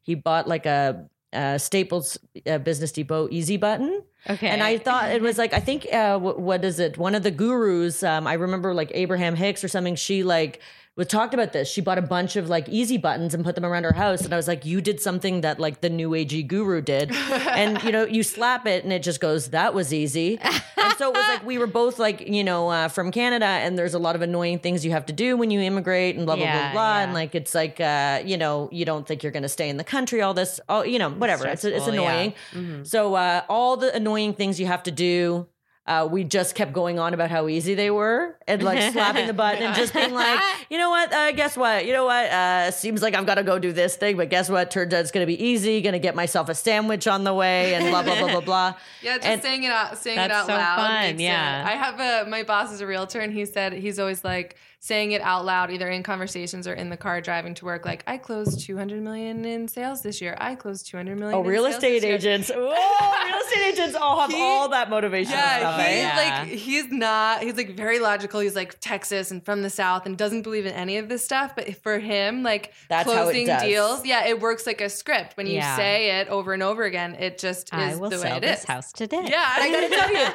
he 0.03 0.15
bought 0.15 0.49
like 0.49 0.65
a, 0.67 1.07
a 1.33 1.59
staples 1.59 2.19
uh, 2.47 2.59
business 2.59 2.93
depot 2.93 3.29
easy 3.31 3.57
button 3.57 4.03
okay. 4.29 4.49
and 4.49 4.63
I 4.63 4.79
thought 4.79 5.11
it 5.11 5.21
was 5.21 5.37
like 5.37 5.53
I 5.53 5.61
think 5.61 5.87
uh, 5.93 6.19
what, 6.19 6.41
what 6.41 6.65
is 6.65 6.79
it? 6.81 6.97
One 6.97 7.15
of 7.15 7.23
the 7.25 7.31
gurus. 7.33 8.03
Um, 8.03 8.27
I 8.27 8.35
remember 8.35 8.73
like 8.73 8.91
Abraham 8.95 9.35
Hicks 9.37 9.63
or 9.65 9.69
something. 9.69 9.97
She 9.97 10.23
like 10.23 10.61
was 10.97 11.09
talked 11.09 11.35
about 11.35 11.53
this. 11.53 11.69
She 11.69 11.81
bought 11.81 11.99
a 11.99 12.03
bunch 12.03 12.37
of 12.37 12.49
like 12.49 12.69
easy 12.69 12.99
buttons 12.99 13.35
and 13.35 13.45
put 13.45 13.55
them 13.57 13.65
around 13.65 13.83
her 13.85 13.93
house. 13.93 14.21
And 14.25 14.33
I 14.33 14.37
was 14.37 14.47
like, 14.47 14.65
you 14.65 14.81
did 14.81 15.01
something 15.01 15.41
that 15.41 15.59
like 15.59 15.81
the 15.81 15.91
new 15.91 16.11
agey 16.11 16.47
guru 16.47 16.81
did. 16.81 17.11
and 17.31 17.83
you 17.83 17.91
know, 17.91 18.05
you 18.07 18.23
slap 18.23 18.67
it 18.67 18.85
and 18.85 18.93
it 18.93 19.03
just 19.03 19.21
goes, 19.21 19.49
that 19.49 19.75
was 19.75 19.93
easy. 19.93 20.39
and 20.41 20.95
so 20.97 21.09
it 21.11 21.15
was 21.17 21.27
like 21.29 21.45
we 21.45 21.59
were 21.59 21.67
both 21.67 21.99
like 21.99 22.21
you 22.29 22.45
know 22.45 22.69
uh, 22.69 22.87
from 22.89 23.11
Canada, 23.11 23.47
and 23.47 23.77
there's 23.77 23.95
a 23.95 23.99
lot 23.99 24.15
of 24.15 24.23
annoying 24.23 24.59
things 24.61 24.85
you 24.85 24.93
have 24.93 25.07
to 25.07 25.13
do 25.13 25.37
when 25.37 25.51
you 25.51 25.61
immigrate 25.61 26.15
and 26.17 26.27
blah 26.27 26.37
blah 26.37 26.45
Yeah, 26.45 26.71
blah 26.71 26.73
blah. 26.73 26.97
yeah. 26.99 27.03
And 27.05 27.15
like 27.15 27.35
it's 27.35 27.55
like 27.55 27.81
uh, 27.81 28.23
you 28.25 28.37
know 28.37 28.69
you 28.71 28.85
don't 28.85 29.05
think 29.07 29.23
you're 29.25 29.33
going 29.33 29.43
to 29.43 29.49
stay 29.49 29.69
in 29.69 29.77
the 29.77 29.85
country. 29.85 30.23
All 30.23 30.35
this, 30.35 30.61
all 30.69 30.85
you 30.87 30.99
know, 31.01 31.11
whatever. 31.11 31.47
It's 31.49 31.65
it's 31.65 31.83
Stressful, 31.85 31.95
yeah. 31.95 32.33
annoying. 32.55 32.85
So 32.85 33.15
uh, 33.15 33.43
all 33.49 33.77
the 33.77 33.93
annoying 33.95 34.35
things 34.35 34.61
you 34.61 34.67
have 34.67 34.85
to 34.85 34.91
do, 34.93 35.47
uh, 35.87 36.09
we 36.11 36.25
just 36.25 36.55
kept 36.55 36.73
going 36.73 36.99
on 36.99 37.13
about 37.13 37.31
how 37.31 37.47
easy 37.47 37.75
they 37.75 37.91
were 37.91 38.37
and 38.49 38.63
like 38.63 38.81
slapping 38.93 39.27
the 39.27 39.35
button 39.35 39.63
and 39.63 39.75
just 39.77 39.93
being 39.93 40.15
like, 40.15 40.41
you 40.71 40.79
know 40.79 40.89
what? 40.89 41.13
Uh, 41.13 41.33
guess 41.33 41.57
what? 41.59 41.85
You 41.85 41.93
know 41.93 42.07
what? 42.07 42.25
Uh, 42.27 42.71
seems 42.71 43.03
like 43.03 43.15
I've 43.15 43.27
got 43.27 43.35
to 43.35 43.43
go 43.43 43.59
do 43.59 43.71
this 43.73 43.95
thing, 43.97 44.17
but 44.17 44.31
guess 44.31 44.49
what? 44.49 44.71
Turns 44.71 44.95
out 44.95 45.01
it's 45.01 45.11
going 45.11 45.27
to 45.27 45.31
be 45.31 45.43
easy. 45.45 45.83
Going 45.83 45.93
to 45.93 45.99
get 45.99 46.15
myself 46.15 46.49
a 46.49 46.55
sandwich 46.55 47.07
on 47.07 47.25
the 47.25 47.35
way 47.35 47.75
and 47.75 47.91
blah 47.91 48.03
blah 48.03 48.19
blah 48.19 48.29
blah 48.29 48.41
blah. 48.41 48.75
Yeah, 49.03 49.17
just 49.17 49.27
And- 49.29 49.43
saying 49.43 49.65
it 49.65 49.71
out, 49.71 49.99
saying 49.99 50.19
it 50.19 50.31
out 50.31 50.47
so 50.47 50.55
loud. 50.55 50.77
fun, 50.77 51.01
makes 51.03 51.21
it- 51.21 51.25
yeah. 51.25 51.65
I 51.67 51.73
have 51.73 52.01
a 52.27 52.31
my 52.31 52.43
boss 52.45 52.73
is 52.73 52.81
a 52.81 52.87
realtor, 52.87 53.21
and 53.21 53.33
he 53.33 53.45
said 53.45 53.75
he's 53.75 53.99
always 53.99 54.25
like 54.25 54.57
saying 54.85 55.13
it 55.13 55.23
out 55.23 55.47
loud, 55.47 55.71
either 55.71 55.89
in 55.89 56.03
conversations 56.03 56.69
or 56.69 56.75
in 56.75 56.91
the 56.91 56.97
car 56.99 57.23
driving 57.23 57.55
to 57.55 57.65
work. 57.65 57.87
Like, 57.87 58.05
I 58.07 58.19
closed 58.19 58.61
two 58.61 58.77
hundred 58.77 59.01
million 59.03 59.43
in 59.47 59.67
sales 59.67 60.03
this 60.03 60.21
year. 60.21 60.37
I 60.39 60.55
closed 60.57 60.87
two 60.87 60.99
hundred 60.99 61.19
million. 61.19 61.39
Oh, 61.39 61.41
in 61.41 61.47
real 61.47 61.63
sales 61.65 61.75
estate 61.77 62.01
this 62.01 62.05
year." 62.05 62.15
agents. 62.35 62.51
Oh, 62.55 63.25
real 63.27 63.39
estate 63.39 63.65
agents 63.73 63.97
all 63.97 64.21
have 64.21 64.31
He- 64.31 64.41
all 64.43 64.69
that 64.69 64.91
motivation 64.91 65.33
Yeah, 65.33 65.59
stuff. 65.59 65.81
he's? 65.87 65.97
Yeah. 65.97 66.17
like 66.17 66.49
he's 66.49 66.93
not. 66.93 67.43
He's 67.43 67.57
like 67.57 67.71
very 67.75 67.99
logical. 67.99 68.41
He's 68.41 68.55
like 68.55 68.79
Texas 68.81 69.31
and 69.31 69.43
from 69.43 69.63
the 69.63 69.71
South 69.71 70.05
and 70.05 70.19
doesn't 70.19 70.43
believe 70.43 70.67
in 70.67 70.75
any 70.75 70.99
of 70.99 71.09
this 71.09 71.25
stuff. 71.25 71.55
But 71.57 71.75
for 71.83 71.99
him, 71.99 72.43
like 72.43 72.75
That's 72.91 73.11
how 73.11 73.21
it 73.21 73.23
closing 73.25 73.47
does. 73.47 73.63
deals, 73.63 74.05
yeah, 74.07 74.27
it 74.27 74.39
works 74.39 74.67
like 74.67 74.83
a 74.83 74.91
script. 74.91 75.39
When 75.39 75.47
you 75.47 75.55
Yeah. 75.55 75.77
say 75.77 76.21
it 76.21 76.29
over 76.29 76.53
and 76.53 76.63
over 76.63 76.85
again, 76.85 77.15
it 77.15 77.39
just 77.39 77.73
I 77.73 77.93
is 77.93 77.99
will 77.99 78.11
the 78.11 78.17
way 78.17 78.23
sell 78.23 78.37
it 78.37 78.41
this 78.41 78.61
is. 78.61 78.65
house 78.67 78.93
today. 78.93 79.23
Yeah, 79.25 79.43
I 79.47 79.71
gotta 79.73 79.89
tell 79.89 80.13
you, 80.13 80.19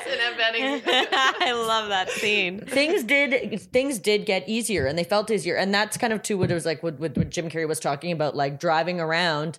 it's 0.00 0.06
an 0.06 0.32
embedding. 0.32 0.82
I 1.12 1.52
love 1.52 1.90
that 1.90 2.08
scene. 2.10 2.60
things 2.60 3.02
did 3.04 3.60
things 3.60 3.89
did 3.98 4.26
get 4.26 4.48
easier 4.48 4.86
and 4.86 4.98
they 4.98 5.04
felt 5.04 5.30
easier. 5.30 5.56
And 5.56 5.74
that's 5.74 5.96
kind 5.96 6.12
of 6.12 6.22
too 6.22 6.38
what 6.38 6.50
it 6.50 6.54
was 6.54 6.66
like 6.66 6.82
what, 6.82 6.98
what 6.98 7.30
jim 7.30 7.48
carrey 7.50 7.66
was 7.66 7.80
talking 7.80 8.12
about 8.12 8.36
like 8.36 8.58
driving 8.60 9.00
around 9.00 9.58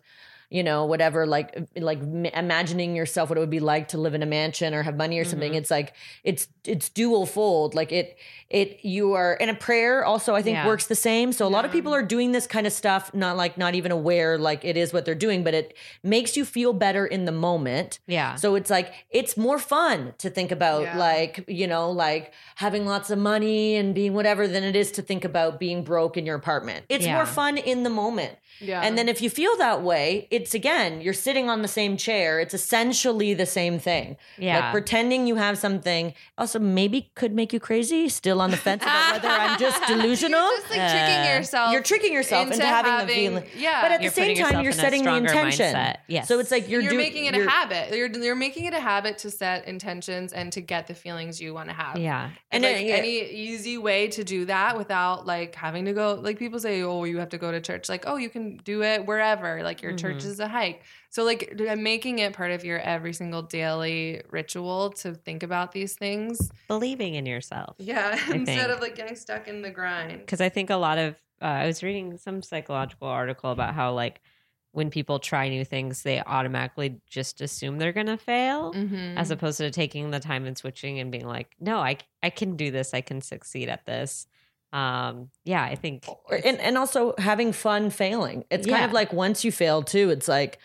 you 0.51 0.61
know 0.63 0.85
whatever 0.85 1.25
like 1.25 1.57
like 1.77 1.99
m- 1.99 2.25
imagining 2.25 2.95
yourself 2.95 3.29
what 3.29 3.37
it 3.37 3.39
would 3.39 3.49
be 3.49 3.59
like 3.61 3.87
to 3.87 3.97
live 3.97 4.13
in 4.13 4.21
a 4.21 4.25
mansion 4.27 4.73
or 4.73 4.83
have 4.83 4.95
money 4.95 5.17
or 5.17 5.23
something 5.25 5.53
mm-hmm. 5.53 5.57
it's 5.57 5.71
like 5.71 5.93
it's 6.23 6.47
it's 6.65 6.89
dual 6.89 7.25
fold 7.25 7.73
like 7.73 7.91
it 7.91 8.17
it 8.49 8.83
you 8.83 9.13
are 9.13 9.37
and 9.39 9.49
a 9.49 9.53
prayer 9.55 10.03
also 10.05 10.35
i 10.35 10.41
think 10.41 10.55
Yeah. 10.55 10.67
works 10.67 10.87
the 10.87 10.95
same 10.95 11.31
so 11.31 11.47
a 11.47 11.53
lot 11.57 11.63
of 11.65 11.71
people 11.71 11.93
are 11.93 12.03
doing 12.03 12.33
this 12.33 12.45
kind 12.45 12.67
of 12.67 12.73
stuff 12.73 13.13
not 13.13 13.37
like 13.37 13.57
not 13.57 13.73
even 13.75 13.91
aware 13.91 14.37
like 14.37 14.65
it 14.65 14.75
is 14.77 14.91
what 14.93 15.05
they're 15.05 15.15
doing 15.15 15.43
but 15.43 15.53
it 15.53 15.73
makes 16.03 16.35
you 16.35 16.43
feel 16.45 16.73
better 16.73 17.05
in 17.05 17.25
the 17.25 17.31
moment 17.31 17.99
Yeah. 18.05 18.35
so 18.35 18.55
it's 18.55 18.69
like 18.69 18.93
it's 19.09 19.37
more 19.37 19.57
fun 19.57 20.13
to 20.17 20.29
think 20.29 20.51
about 20.51 20.81
Yeah. 20.83 20.97
like, 20.97 21.45
you 21.47 21.67
know, 21.67 21.91
like 21.91 22.33
having 22.55 22.85
lots 22.85 23.09
of 23.09 23.17
money 23.17 23.75
and 23.75 23.95
being 23.95 24.13
whatever 24.13 24.47
than 24.47 24.63
it 24.63 24.75
is 24.75 24.91
to 24.93 25.01
think 25.01 25.23
about 25.23 25.59
being 25.59 25.83
broke 25.83 26.17
in 26.17 26.25
your 26.25 26.35
apartment. 26.35 26.85
It's 26.89 27.05
Yeah. 27.05 27.15
more 27.15 27.25
fun 27.25 27.57
in 27.57 27.83
the 27.83 27.89
moment. 27.89 28.37
Yeah. 28.61 28.81
And 28.81 28.97
then 28.97 29.09
if 29.09 29.21
you 29.21 29.29
feel 29.29 29.57
that 29.57 29.81
way, 29.81 30.27
it's 30.31 30.53
again, 30.53 31.01
you're 31.01 31.13
sitting 31.13 31.49
on 31.49 31.61
the 31.61 31.67
same 31.67 31.97
chair. 31.97 32.39
It's 32.39 32.53
essentially 32.53 33.33
the 33.33 33.45
same 33.45 33.79
thing. 33.79 34.17
Yeah. 34.37 34.59
Like 34.59 34.71
pretending 34.71 35.27
you 35.27 35.35
have 35.35 35.57
something 35.57 36.13
also 36.37 36.59
maybe 36.59 37.09
could 37.15 37.33
make 37.33 37.53
you 37.53 37.59
crazy, 37.59 38.07
still 38.09 38.39
on 38.41 38.51
the 38.51 38.57
fence 38.57 38.83
about 38.83 39.13
whether 39.13 39.27
I'm 39.29 39.59
just 39.59 39.81
delusional. 39.87 40.39
You're 40.39 40.57
just 40.59 40.69
like 40.71 40.91
tricking 40.91 41.21
Uh, 41.21 41.33
yourself. 41.35 41.71
You're 41.73 41.83
tricking 41.83 42.13
yourself 42.13 42.51
into, 42.51 42.65
having, 42.65 43.07
the 43.07 43.13
feeling. 43.13 43.43
Yeah, 43.57 43.81
But 43.81 43.91
at 43.91 44.01
You're 44.01 44.11
the 44.11 44.15
same 44.15 44.37
time, 44.37 44.63
you're 44.63 44.71
setting 44.73 45.03
the 45.03 45.15
intention. 45.15 45.73
mindset. 45.75 45.97
Yes. 46.07 46.27
So 46.27 46.39
it's 46.39 46.51
like 46.51 46.69
you're 46.69 46.81
you're 46.81 46.91
do- 46.91 46.97
making 46.97 47.25
it 47.25 47.33
you're- 47.35 47.47
a 47.47 47.49
habit. 47.49 47.95
You're 47.95 48.09
you're 48.11 48.35
making 48.35 48.65
it 48.65 48.73
a 48.73 48.79
habit 48.79 49.17
to 49.19 49.31
set 49.31 49.67
intentions 49.67 50.33
and 50.33 50.51
to 50.53 50.61
get 50.61 50.87
the 50.87 50.93
feelings 50.93 51.41
you 51.41 51.53
want 51.53 51.69
to 51.69 51.73
have. 51.75 51.97
yeah. 51.97 52.29
And 52.51 52.63
And 52.63 52.63
like 52.63 52.75
then, 52.75 52.85
yeah. 52.85 52.95
any 52.95 53.29
easy 53.31 53.77
way 53.77 54.07
to 54.09 54.23
do 54.23 54.45
that 54.45 54.77
without 54.77 55.25
like 55.25 55.55
having 55.55 55.85
to 55.85 55.93
go 55.93 56.13
like 56.21 56.37
people 56.37 56.59
say, 56.59 56.81
oh, 56.83 57.03
you 57.05 57.17
have 57.19 57.29
to 57.29 57.37
go 57.37 57.51
to 57.51 57.59
church. 57.61 57.89
Like, 57.89 58.03
oh, 58.07 58.17
you 58.17 58.29
can 58.29 58.50
do 58.63 58.83
it 58.83 59.05
wherever. 59.05 59.63
Like 59.63 59.81
your 59.81 59.93
church 59.95 60.17
Mm-hmm. 60.17 60.29
is 60.29 60.39
a 60.39 60.47
hike. 60.47 60.83
So 61.09 61.23
like 61.23 61.53
making 61.77 62.19
it 62.19 62.33
part 62.33 62.51
of 62.51 62.63
your 62.63 62.79
every 62.79 63.13
single 63.13 63.41
daily 63.41 64.21
ritual 64.29 64.91
to 65.01 65.13
think 65.13 65.43
about 65.43 65.71
these 65.71 65.95
things. 65.95 66.51
Believing 66.67 67.15
in 67.15 67.25
yourself. 67.25 67.75
Yeah, 67.79 68.17
instead 68.33 68.69
of 68.69 68.79
like 68.81 68.95
getting 68.95 69.15
stuck 69.15 69.47
in 69.47 69.61
the 69.61 69.69
grind. 69.71 70.19
because 70.19 70.41
I 70.41 70.49
think 70.49 70.69
a 70.69 70.75
lot 70.77 70.97
of 70.97 71.15
uh, 71.41 71.45
I 71.45 71.65
was 71.65 71.81
reading 71.81 72.17
some 72.17 72.41
psychological 72.43 73.07
article 73.07 73.51
about 73.51 73.73
how 73.73 73.93
like 73.93 74.21
when 74.73 74.89
people 74.89 75.19
try 75.19 75.49
new 75.49 75.65
things, 75.65 76.03
they 76.03 76.21
automatically 76.21 77.01
just 77.09 77.41
assume 77.41 77.77
they're 77.77 77.91
gonna 77.91 78.17
fail, 78.17 78.73
Mm-hmm. 78.73 79.17
as 79.17 79.31
opposed 79.31 79.57
to 79.57 79.69
taking 79.69 80.11
the 80.11 80.19
time 80.21 80.45
and 80.45 80.57
switching 80.57 80.99
and 80.99 81.11
being 81.11 81.27
like, 81.27 81.55
no, 81.59 81.79
I 81.79 81.97
I 82.23 82.29
can 82.29 82.55
do 82.55 82.71
this, 82.71 82.93
I 82.93 83.01
can 83.01 83.19
succeed 83.21 83.67
at 83.69 83.85
this. 83.85 84.27
Um, 84.73 85.29
yeah, 85.43 85.63
I 85.63 85.75
think 85.75 86.05
and 86.45 86.59
and 86.59 86.77
also 86.77 87.13
having 87.17 87.51
fun 87.51 87.89
failing. 87.89 88.45
It's 88.49 88.65
kind 88.67 88.85
of 88.85 88.93
like 88.93 89.11
once 89.13 89.43
you 89.43 89.51
fail 89.51 89.83
too, 89.83 90.09
it's 90.09 90.27
like 90.27 90.59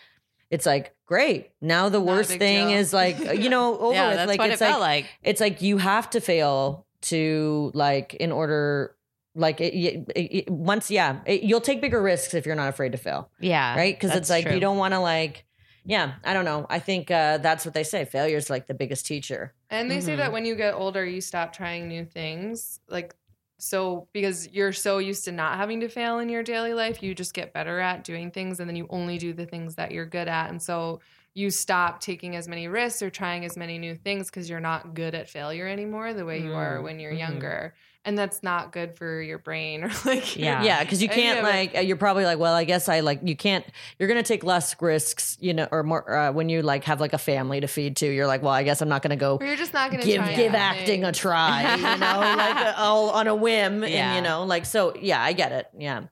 it's 0.49 0.65
like 0.65 0.95
great. 1.05 1.49
Now 1.61 1.89
the 1.89 1.99
Not 1.99 2.07
worst 2.07 2.29
thing 2.29 2.69
deal. 2.69 2.77
is 2.77 2.93
like 2.93 3.19
you 3.19 3.49
know 3.49 3.77
over 3.79 3.93
yeah, 3.93 4.07
with. 4.09 4.17
that's 4.17 4.27
like 4.29 4.39
what 4.39 4.49
it's 4.51 4.61
it 4.61 4.63
like, 4.65 4.71
felt 4.71 4.81
like. 4.81 5.05
it's 5.23 5.41
like 5.41 5.61
you 5.61 5.77
have 5.77 6.09
to 6.11 6.21
fail 6.21 6.85
to 7.01 7.71
like 7.73 8.13
in 8.15 8.31
order 8.31 8.95
like 9.35 9.61
it, 9.61 9.73
it, 9.75 10.07
it- 10.15 10.49
once 10.49 10.89
yeah 10.89 11.19
it, 11.25 11.43
you'll 11.43 11.61
take 11.61 11.79
bigger 11.81 12.01
risks 12.01 12.33
if 12.33 12.45
you're 12.45 12.55
not 12.55 12.69
afraid 12.69 12.93
to 12.93 12.97
fail 12.97 13.29
Yeah, 13.39 13.75
right 13.75 13.93
because 13.95 14.15
it's 14.15 14.29
like 14.31 14.45
true. 14.45 14.55
you 14.55 14.59
don't 14.59 14.77
want 14.77 14.95
to 14.95 14.99
like 14.99 15.45
yeah 15.85 16.13
i 16.23 16.33
don't 16.33 16.43
know 16.45 16.65
i 16.71 16.79
think 16.79 17.11
uh 17.11 17.37
that's 17.37 17.63
what 17.63 17.75
they 17.75 17.83
say 17.83 18.03
failure 18.03 18.35
is 18.37 18.49
like 18.49 18.65
the 18.65 18.73
biggest 18.73 19.05
teacher 19.05 19.53
And 19.69 19.91
they 19.91 20.01
say 20.01 20.13
Mhm. 20.13 20.17
that 20.17 20.31
when 20.31 20.45
you 20.45 20.55
get 20.55 20.73
older, 20.73 21.05
you 21.05 21.21
stop 21.21 21.53
trying 21.53 21.87
new 21.87 22.03
things. 22.05 22.79
Like, 22.89 23.13
so 23.59 24.07
because 24.13 24.47
you're 24.51 24.73
so 24.73 24.99
used 24.99 25.25
to 25.25 25.31
not 25.31 25.57
having 25.57 25.79
to 25.81 25.87
fail 25.89 26.19
in 26.19 26.29
your 26.29 26.43
daily 26.43 26.73
life, 26.73 27.01
you 27.01 27.15
just 27.15 27.33
get 27.33 27.53
better 27.53 27.79
at 27.79 28.03
doing 28.03 28.31
things 28.31 28.59
and 28.59 28.69
then 28.69 28.75
you 28.75 28.87
only 28.89 29.17
do 29.17 29.33
the 29.33 29.45
things 29.45 29.75
that 29.75 29.91
you're 29.91 30.05
good 30.05 30.27
at. 30.27 30.49
And 30.49 30.61
so 30.61 30.99
you 31.33 31.49
stop 31.51 31.99
taking 31.99 32.35
as 32.35 32.47
many 32.47 32.67
risks 32.67 33.01
or 33.01 33.09
trying 33.09 33.45
as 33.45 33.57
many 33.57 33.77
new 33.77 33.95
things 33.95 34.29
because 34.29 34.49
you're 34.49 34.59
not 34.59 34.93
good 34.93 35.13
at 35.15 35.29
failure 35.29 35.67
anymore 35.67 36.13
the 36.13 36.25
way 36.25 36.41
you 36.41 36.53
are 36.53 36.79
Mm, 36.79 36.83
when 36.83 36.99
you're 36.99 37.13
mhm. 37.13 37.19
younger. 37.19 37.75
And 38.05 38.17
that's 38.17 38.41
not 38.41 38.71
good 38.71 38.95
for 38.97 39.21
your 39.21 39.37
brain 39.37 39.83
or 39.85 39.91
like, 40.05 40.37
Yeah. 40.37 40.63
yeah 40.63 40.81
because 40.83 41.01
you 41.03 41.09
can't 41.09 41.39
of 41.39 41.45
it. 41.45 41.49
like 41.49 41.75
uh, 41.75 41.79
you're 41.81 41.97
probably 41.97 42.23
like 42.23 42.39
well 42.39 42.53
i 42.53 42.63
guess 42.63 42.87
i 42.87 43.01
like 43.01 43.19
you 43.21 43.35
can't 43.35 43.65
you're 43.99 44.07
gonna 44.07 44.23
take 44.23 44.45
less 44.45 44.73
risks 44.81 45.37
you 45.41 45.53
know 45.53 45.67
or 45.71 45.83
more 45.83 46.09
uh, 46.09 46.31
when 46.31 46.47
you 46.47 46.61
like 46.61 46.85
have 46.85 47.01
like 47.01 47.11
a 47.11 47.17
family 47.17 47.59
to 47.59 47.67
feed 47.67 47.97
too 47.97 48.07
you're 48.09 48.25
like 48.27 48.41
well 48.41 48.53
i 48.53 48.63
guess 48.63 48.81
i'm 48.81 48.87
not 48.87 49.01
gonna 49.01 49.17
go 49.17 49.35
Or 49.41 49.45
you're 49.45 49.57
just 49.57 49.73
not 49.73 49.91
going 49.91 49.99
to 50.01 50.07
give 50.07 50.21
try 50.23 50.35
give 50.35 50.55
acting 50.55 51.03
a 51.03 51.11
try, 51.11 51.75
you 51.75 51.81
know, 51.81 51.89
like 51.97 52.55
uh, 52.55 52.73
all 52.77 53.09
on 53.09 53.27
a 53.27 53.35
whim, 53.35 53.83
and 53.83 54.15
you 54.15 54.21
know, 54.21 54.45
like 54.45 54.65
so. 54.65 54.95
Yeah, 54.95 55.21
I 55.21 55.33
get 55.33 55.51
it. 55.51 55.67
Yeah, 55.77 56.03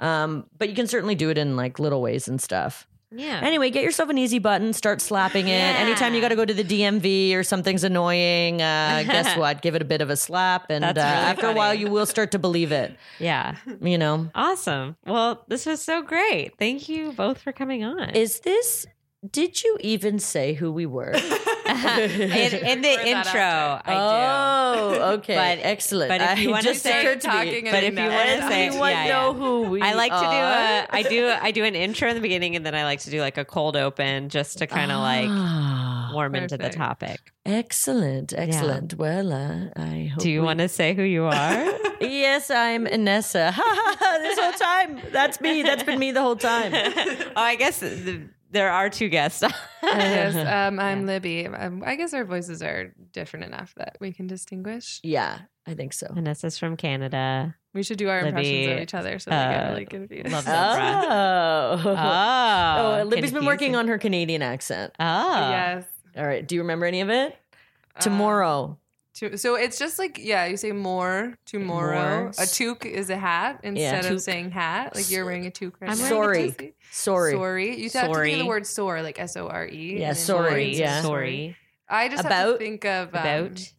um, 0.00 0.46
but 0.56 0.70
you 0.70 0.74
can 0.74 0.86
certainly 0.86 1.14
do 1.14 1.28
it 1.28 1.36
in 1.36 1.56
like 1.56 1.78
little 1.78 2.00
ways 2.00 2.26
and 2.26 2.40
stuff. 2.40 2.87
Yeah. 3.10 3.40
Anyway, 3.42 3.70
get 3.70 3.82
yourself 3.84 4.08
an 4.10 4.18
easy 4.18 4.38
button, 4.38 4.72
start 4.72 5.00
slapping 5.00 5.48
it. 5.48 5.52
Yeah. 5.52 5.76
Anytime 5.78 6.14
you 6.14 6.20
got 6.20 6.28
to 6.28 6.36
go 6.36 6.44
to 6.44 6.54
the 6.54 6.64
DMV 6.64 7.34
or 7.34 7.42
something's 7.42 7.84
annoying, 7.84 8.60
uh, 8.60 9.04
guess 9.06 9.36
what? 9.38 9.62
Give 9.62 9.74
it 9.74 9.82
a 9.82 9.84
bit 9.86 10.00
of 10.00 10.10
a 10.10 10.16
slap, 10.16 10.66
and 10.70 10.84
uh, 10.84 10.88
really 10.94 11.00
after 11.00 11.46
a 11.48 11.52
while, 11.54 11.74
you 11.74 11.88
will 11.90 12.06
start 12.06 12.32
to 12.32 12.38
believe 12.38 12.72
it. 12.72 12.96
yeah. 13.18 13.56
You 13.80 13.98
know, 13.98 14.30
Awesome. 14.34 14.96
Well, 15.06 15.44
this 15.48 15.66
was 15.66 15.80
so 15.82 16.02
great. 16.02 16.56
Thank 16.58 16.88
you 16.88 17.12
both 17.12 17.40
for 17.40 17.52
coming 17.52 17.84
on. 17.84 18.10
is 18.10 18.40
this 18.40 18.86
Did 19.28 19.64
you 19.64 19.76
even 19.80 20.20
say 20.20 20.54
who 20.54 20.70
we 20.70 20.86
were? 20.86 21.10
in, 21.68 22.54
in 22.54 22.82
the 22.82 23.06
intro, 23.08 23.80
oh, 23.86 25.14
okay, 25.18 25.34
But- 25.34 25.66
excellent. 25.66 26.08
but 26.08 26.20
if 26.20 26.38
you 26.38 26.74
say- 26.74 27.00
occurred 27.00 27.20
to 27.22 27.28
me. 27.28 27.32
talking 27.34 27.64
but 27.64 27.82
if 27.84 27.94
you 27.98 28.04
wanna 28.08 28.48
say- 28.48 28.66
Everyone 28.68 28.90
yeah, 28.92 29.04
know 29.08 29.32
yeah. 29.32 29.38
who 29.38 29.62
we. 29.70 29.82
I 29.82 29.92
like 29.94 30.12
to 30.12 30.18
do 30.18 30.24
are. 30.24 30.30
a, 30.30 30.86
I 30.90 31.02
do, 31.02 31.28
I 31.28 31.50
do 31.50 31.64
an 31.64 31.74
intro 31.74 32.08
in 32.08 32.14
the 32.14 32.20
beginning, 32.20 32.54
and 32.56 32.64
then 32.64 32.74
I 32.74 32.84
like 32.84 33.00
to 33.00 33.10
do 33.10 33.20
like 33.20 33.36
a 33.38 33.44
cold 33.44 33.76
open 33.76 34.28
just 34.28 34.58
to 34.58 34.66
kind 34.66 34.90
of 34.92 35.00
like 35.00 35.26
Ah, 35.28 36.10
warm 36.14 36.34
into 36.36 36.56
the 36.56 36.70
topic. 36.70 37.20
excellent, 37.44 38.32
excellent. 38.36 38.94
Well, 38.94 39.32
uh, 39.32 39.68
I 39.76 40.10
hope. 40.14 40.22
Do 40.22 40.30
you 40.30 40.40
we- 40.40 40.46
want 40.46 40.60
to 40.60 40.68
say 40.68 40.94
who 40.94 41.02
you 41.02 41.24
are? 41.24 41.74
Yes, 42.00 42.48
I'm 42.48 42.86
Inessa. 42.86 43.50
Ha 43.50 43.60
ha 43.60 43.96
ha! 43.98 44.18
This 44.22 44.38
whole 44.38 44.52
time, 44.52 45.00
that's 45.12 45.40
me. 45.40 45.62
That's 45.64 45.82
been 45.82 45.98
me 45.98 46.12
the 46.12 46.22
whole 46.22 46.36
time. 46.36 46.70
oh, 46.72 47.32
I 47.34 47.56
guess 47.56 47.80
th- 47.80 48.20
there 48.50 48.70
are 48.70 48.88
two 48.90 49.08
guests. 49.08 49.42
yes, 49.82 50.34
um, 50.70 50.78
I'm 50.78 51.06
Libby. 51.06 51.46
Um, 51.46 51.82
I 51.84 51.96
guess 51.96 52.14
our 52.14 52.24
voices 52.24 52.62
are 52.62 52.92
different 53.12 53.46
enough 53.46 53.74
that 53.76 53.96
we 54.00 54.12
can 54.12 54.26
distinguish. 54.26 55.00
Yeah, 55.02 55.40
I 55.66 55.74
think 55.74 55.92
so. 55.92 56.06
Inessa's 56.08 56.58
from 56.58 56.76
Canada. 56.76 57.54
We 57.74 57.82
should 57.82 57.98
do 57.98 58.08
our 58.08 58.20
impressions 58.20 58.52
Libby, 58.66 58.72
of 58.72 58.80
each 58.80 58.94
other 58.94 59.18
so 59.18 59.30
they 59.30 59.36
get 59.36 59.66
uh, 59.66 59.70
really 59.70 59.84
confused. 59.86 60.32
love 60.32 60.44
that. 60.46 61.04
Oh. 61.10 61.82
Oh, 61.86 63.00
Oh, 63.00 63.04
Libby's 63.04 63.32
been 63.32 63.44
working 63.44 63.76
on 63.76 63.88
her 63.88 63.98
Canadian 63.98 64.42
accent. 64.42 64.92
Oh, 64.98 65.50
Yes. 65.50 65.84
All 66.16 66.26
right. 66.26 66.46
Do 66.46 66.54
you 66.54 66.62
remember 66.62 66.86
any 66.86 67.00
of 67.02 67.10
it? 67.10 67.32
Um, 67.32 68.00
Tomorrow. 68.00 68.66
To, 68.80 68.87
so 69.36 69.54
it's 69.56 69.78
just 69.78 69.98
like 69.98 70.18
yeah, 70.22 70.46
you 70.46 70.56
say 70.56 70.72
more 70.72 71.34
tomorrow. 71.46 72.20
More. 72.24 72.28
A 72.38 72.46
toque 72.46 72.86
is 72.86 73.10
a 73.10 73.16
hat 73.16 73.60
instead 73.62 74.02
toque. 74.04 74.12
of 74.12 74.20
saying 74.22 74.50
hat. 74.50 74.94
Like 74.94 75.10
you're 75.10 75.24
wearing 75.24 75.46
a 75.46 75.50
toque 75.50 75.76
right 75.80 75.90
I'm 75.90 75.98
now. 75.98 76.10
wearing 76.18 76.50
a 76.50 76.52
Sorry. 76.52 76.74
Sorry. 76.90 77.32
Sorry. 77.32 77.76
You 77.82 77.90
have 77.90 78.08
to 78.12 78.14
think 78.14 78.32
of 78.34 78.38
the 78.40 78.46
word 78.46 78.66
sore, 78.66 79.02
like 79.02 79.18
S 79.20 79.36
O 79.36 79.48
R 79.48 79.66
E. 79.66 79.98
Yeah, 80.00 80.12
sorry, 80.12 80.76
yeah. 80.76 81.02
sorry. 81.02 81.56
I 81.88 82.08
just 82.08 82.22
have 82.22 82.26
About- 82.32 82.52
to 82.52 82.58
think 82.58 82.84
of 82.84 83.14
um, 83.14 83.20
About 83.20 83.72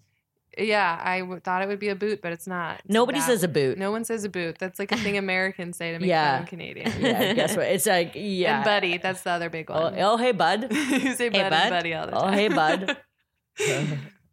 Yeah, 0.58 1.00
I 1.02 1.20
w- 1.20 1.40
thought 1.40 1.62
it 1.62 1.68
would 1.68 1.80
be 1.80 1.90
a 1.90 1.96
boot, 1.96 2.22
but 2.22 2.32
it's 2.34 2.48
not. 2.48 2.80
It's 2.80 2.90
Nobody 2.90 3.20
about. 3.20 3.28
says 3.28 3.44
a 3.44 3.48
boot. 3.48 3.78
No 3.78 3.92
one 3.92 4.04
says 4.04 4.24
a 4.26 4.30
boot. 4.30 4.58
That's 4.60 4.78
like 4.80 4.92
a 4.92 4.98
thing 4.98 5.18
Americans 5.28 5.78
say 5.78 5.94
to 5.94 6.00
make 6.00 6.10
Yeah. 6.10 6.34
fun 6.34 6.44
of 6.44 6.50
Canadians. 6.50 6.96
Yeah, 6.98 7.34
guess 7.34 7.56
what? 7.56 7.68
It's 7.68 7.86
like, 7.86 8.12
yeah. 8.16 8.58
And 8.58 8.66
buddy, 8.66 8.98
that's 8.98 9.22
the 9.22 9.30
other 9.32 9.50
big 9.50 9.70
Oh, 9.72 9.84
one. 9.84 9.96
oh, 10.00 10.18
hey, 10.18 10.32
bud. 10.34 10.68
you 10.74 11.16
say 11.16 11.30
bud, 11.30 11.50
bud. 11.50 11.54
and 11.54 11.70
buddy 11.70 11.94
all 11.94 12.06
the 12.08 12.12
time. 12.14 12.22
Oh, 12.24 12.32
hey, 12.32 12.48
bud. 12.50 12.98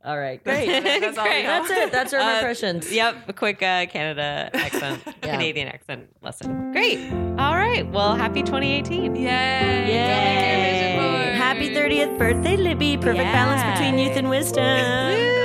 All 0.07 0.16
right, 0.16 0.42
great. 0.44 0.66
That's 0.84 1.18
all 1.18 1.24
Great. 1.24 1.42
That's 1.42 1.68
it. 1.70 1.90
That's 1.90 2.12
our 2.14 2.20
Uh, 2.20 2.34
impressions. 2.36 2.92
Yep, 2.92 3.28
a 3.28 3.32
quick 3.32 3.57
uh, 3.61 3.86
Canada 3.86 4.50
accent, 4.54 5.02
Yeah. 5.24 5.32
Canadian 5.32 5.66
accent 5.66 6.09
lesson. 6.22 6.70
Great. 6.70 7.11
All 7.42 7.57
right. 7.57 7.84
Well, 7.90 8.14
happy 8.14 8.42
2018. 8.44 9.16
Yay! 9.16 9.22
Yay! 9.24 9.26
Go 9.26 10.30
make 10.30 10.46
your 10.46 10.61
vision 10.62 11.02
board. 11.02 11.34
Happy 11.34 11.74
30th 11.74 12.18
birthday, 12.18 12.57
Libby. 12.57 12.96
Perfect 12.96 13.32
balance 13.34 13.62
between 13.78 13.98
youth 13.98 14.16
and 14.16 14.30
wisdom. 14.30 15.36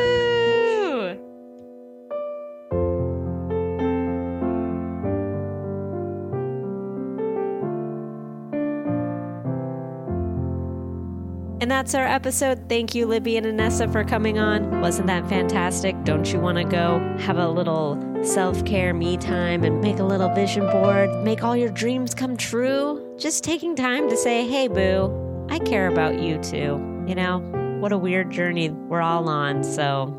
That's 11.72 11.96
our 11.96 12.06
episode. 12.06 12.68
Thank 12.68 12.94
you, 12.96 13.06
Libby 13.06 13.38
and 13.38 13.46
Inessa, 13.46 13.90
for 13.90 14.04
coming 14.04 14.38
on. 14.38 14.82
Wasn't 14.82 15.08
that 15.08 15.26
fantastic? 15.30 15.96
Don't 16.04 16.30
you 16.34 16.38
want 16.38 16.58
to 16.58 16.66
go 16.66 17.00
have 17.20 17.38
a 17.38 17.48
little 17.48 17.98
self 18.26 18.66
care, 18.66 18.94
me 18.94 19.16
time, 19.16 19.64
and 19.64 19.80
make 19.80 20.00
a 20.00 20.04
little 20.04 20.28
vision 20.36 20.70
board? 20.70 21.10
Make 21.24 21.46
all 21.46 21.56
your 21.56 21.70
dreams 21.70 22.14
come 22.14 22.36
true? 22.36 23.16
Just 23.18 23.46
taking 23.46 23.74
time 23.78 24.10
to 24.10 24.18
say, 24.18 24.46
hey, 24.46 24.68
boo, 24.68 25.48
I 25.50 25.60
care 25.60 25.88
about 25.88 26.20
you 26.20 26.40
too. 26.40 27.06
You 27.08 27.16
know, 27.16 27.40
what 27.80 27.94
a 27.94 27.98
weird 27.98 28.32
journey 28.32 28.70
we're 28.70 29.02
all 29.02 29.30
on. 29.30 29.64
So 29.64 30.14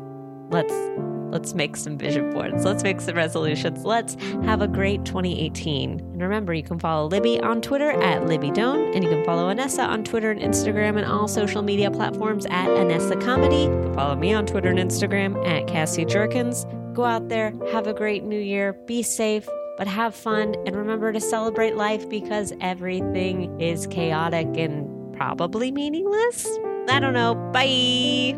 let's 0.49 0.73
let's 1.33 1.55
make 1.55 1.75
some 1.75 1.97
vision 1.97 2.29
boards. 2.31 2.63
Let's 2.63 2.83
make 2.83 3.01
some 3.01 3.15
resolutions. 3.15 3.83
Let's 3.83 4.15
have 4.43 4.61
a 4.61 4.67
great 4.67 5.03
2018. 5.03 5.99
And 5.99 6.21
remember, 6.21 6.53
you 6.53 6.61
can 6.61 6.77
follow 6.77 7.07
Libby 7.07 7.41
on 7.41 7.59
Twitter 7.59 7.91
at 8.03 8.27
Libby 8.27 8.51
Doyne, 8.51 8.93
and 8.93 9.03
you 9.03 9.09
can 9.09 9.25
follow 9.25 9.51
Inessa 9.51 9.85
on 9.85 10.03
Twitter 10.03 10.29
and 10.29 10.39
Instagram 10.39 10.95
and 10.95 11.05
all 11.05 11.27
social 11.27 11.63
media 11.63 11.89
platforms 11.89 12.45
at 12.45 12.67
Inessa 12.67 13.19
Comedy. 13.19 13.63
You 13.63 13.81
can 13.81 13.93
follow 13.95 14.15
me 14.15 14.31
on 14.31 14.45
Twitter 14.45 14.69
and 14.69 14.77
Instagram 14.77 15.43
at 15.45 15.67
Cassie 15.67 16.05
Jerkins. 16.05 16.65
Go 16.93 17.03
out 17.03 17.29
there, 17.29 17.51
have 17.71 17.87
a 17.87 17.93
great 17.93 18.23
new 18.23 18.39
year, 18.39 18.73
be 18.85 19.01
safe, 19.01 19.49
but 19.79 19.87
have 19.87 20.13
fun, 20.13 20.53
and 20.67 20.75
remember 20.75 21.11
to 21.11 21.19
celebrate 21.19 21.75
life 21.75 22.07
because 22.07 22.53
everything 22.61 23.59
is 23.59 23.87
chaotic 23.87 24.47
and 24.55 25.17
probably 25.17 25.71
meaningless. 25.71 26.47
I 26.89 26.99
don't 26.99 27.13
know. 27.13 27.33
Bye. 27.51 28.37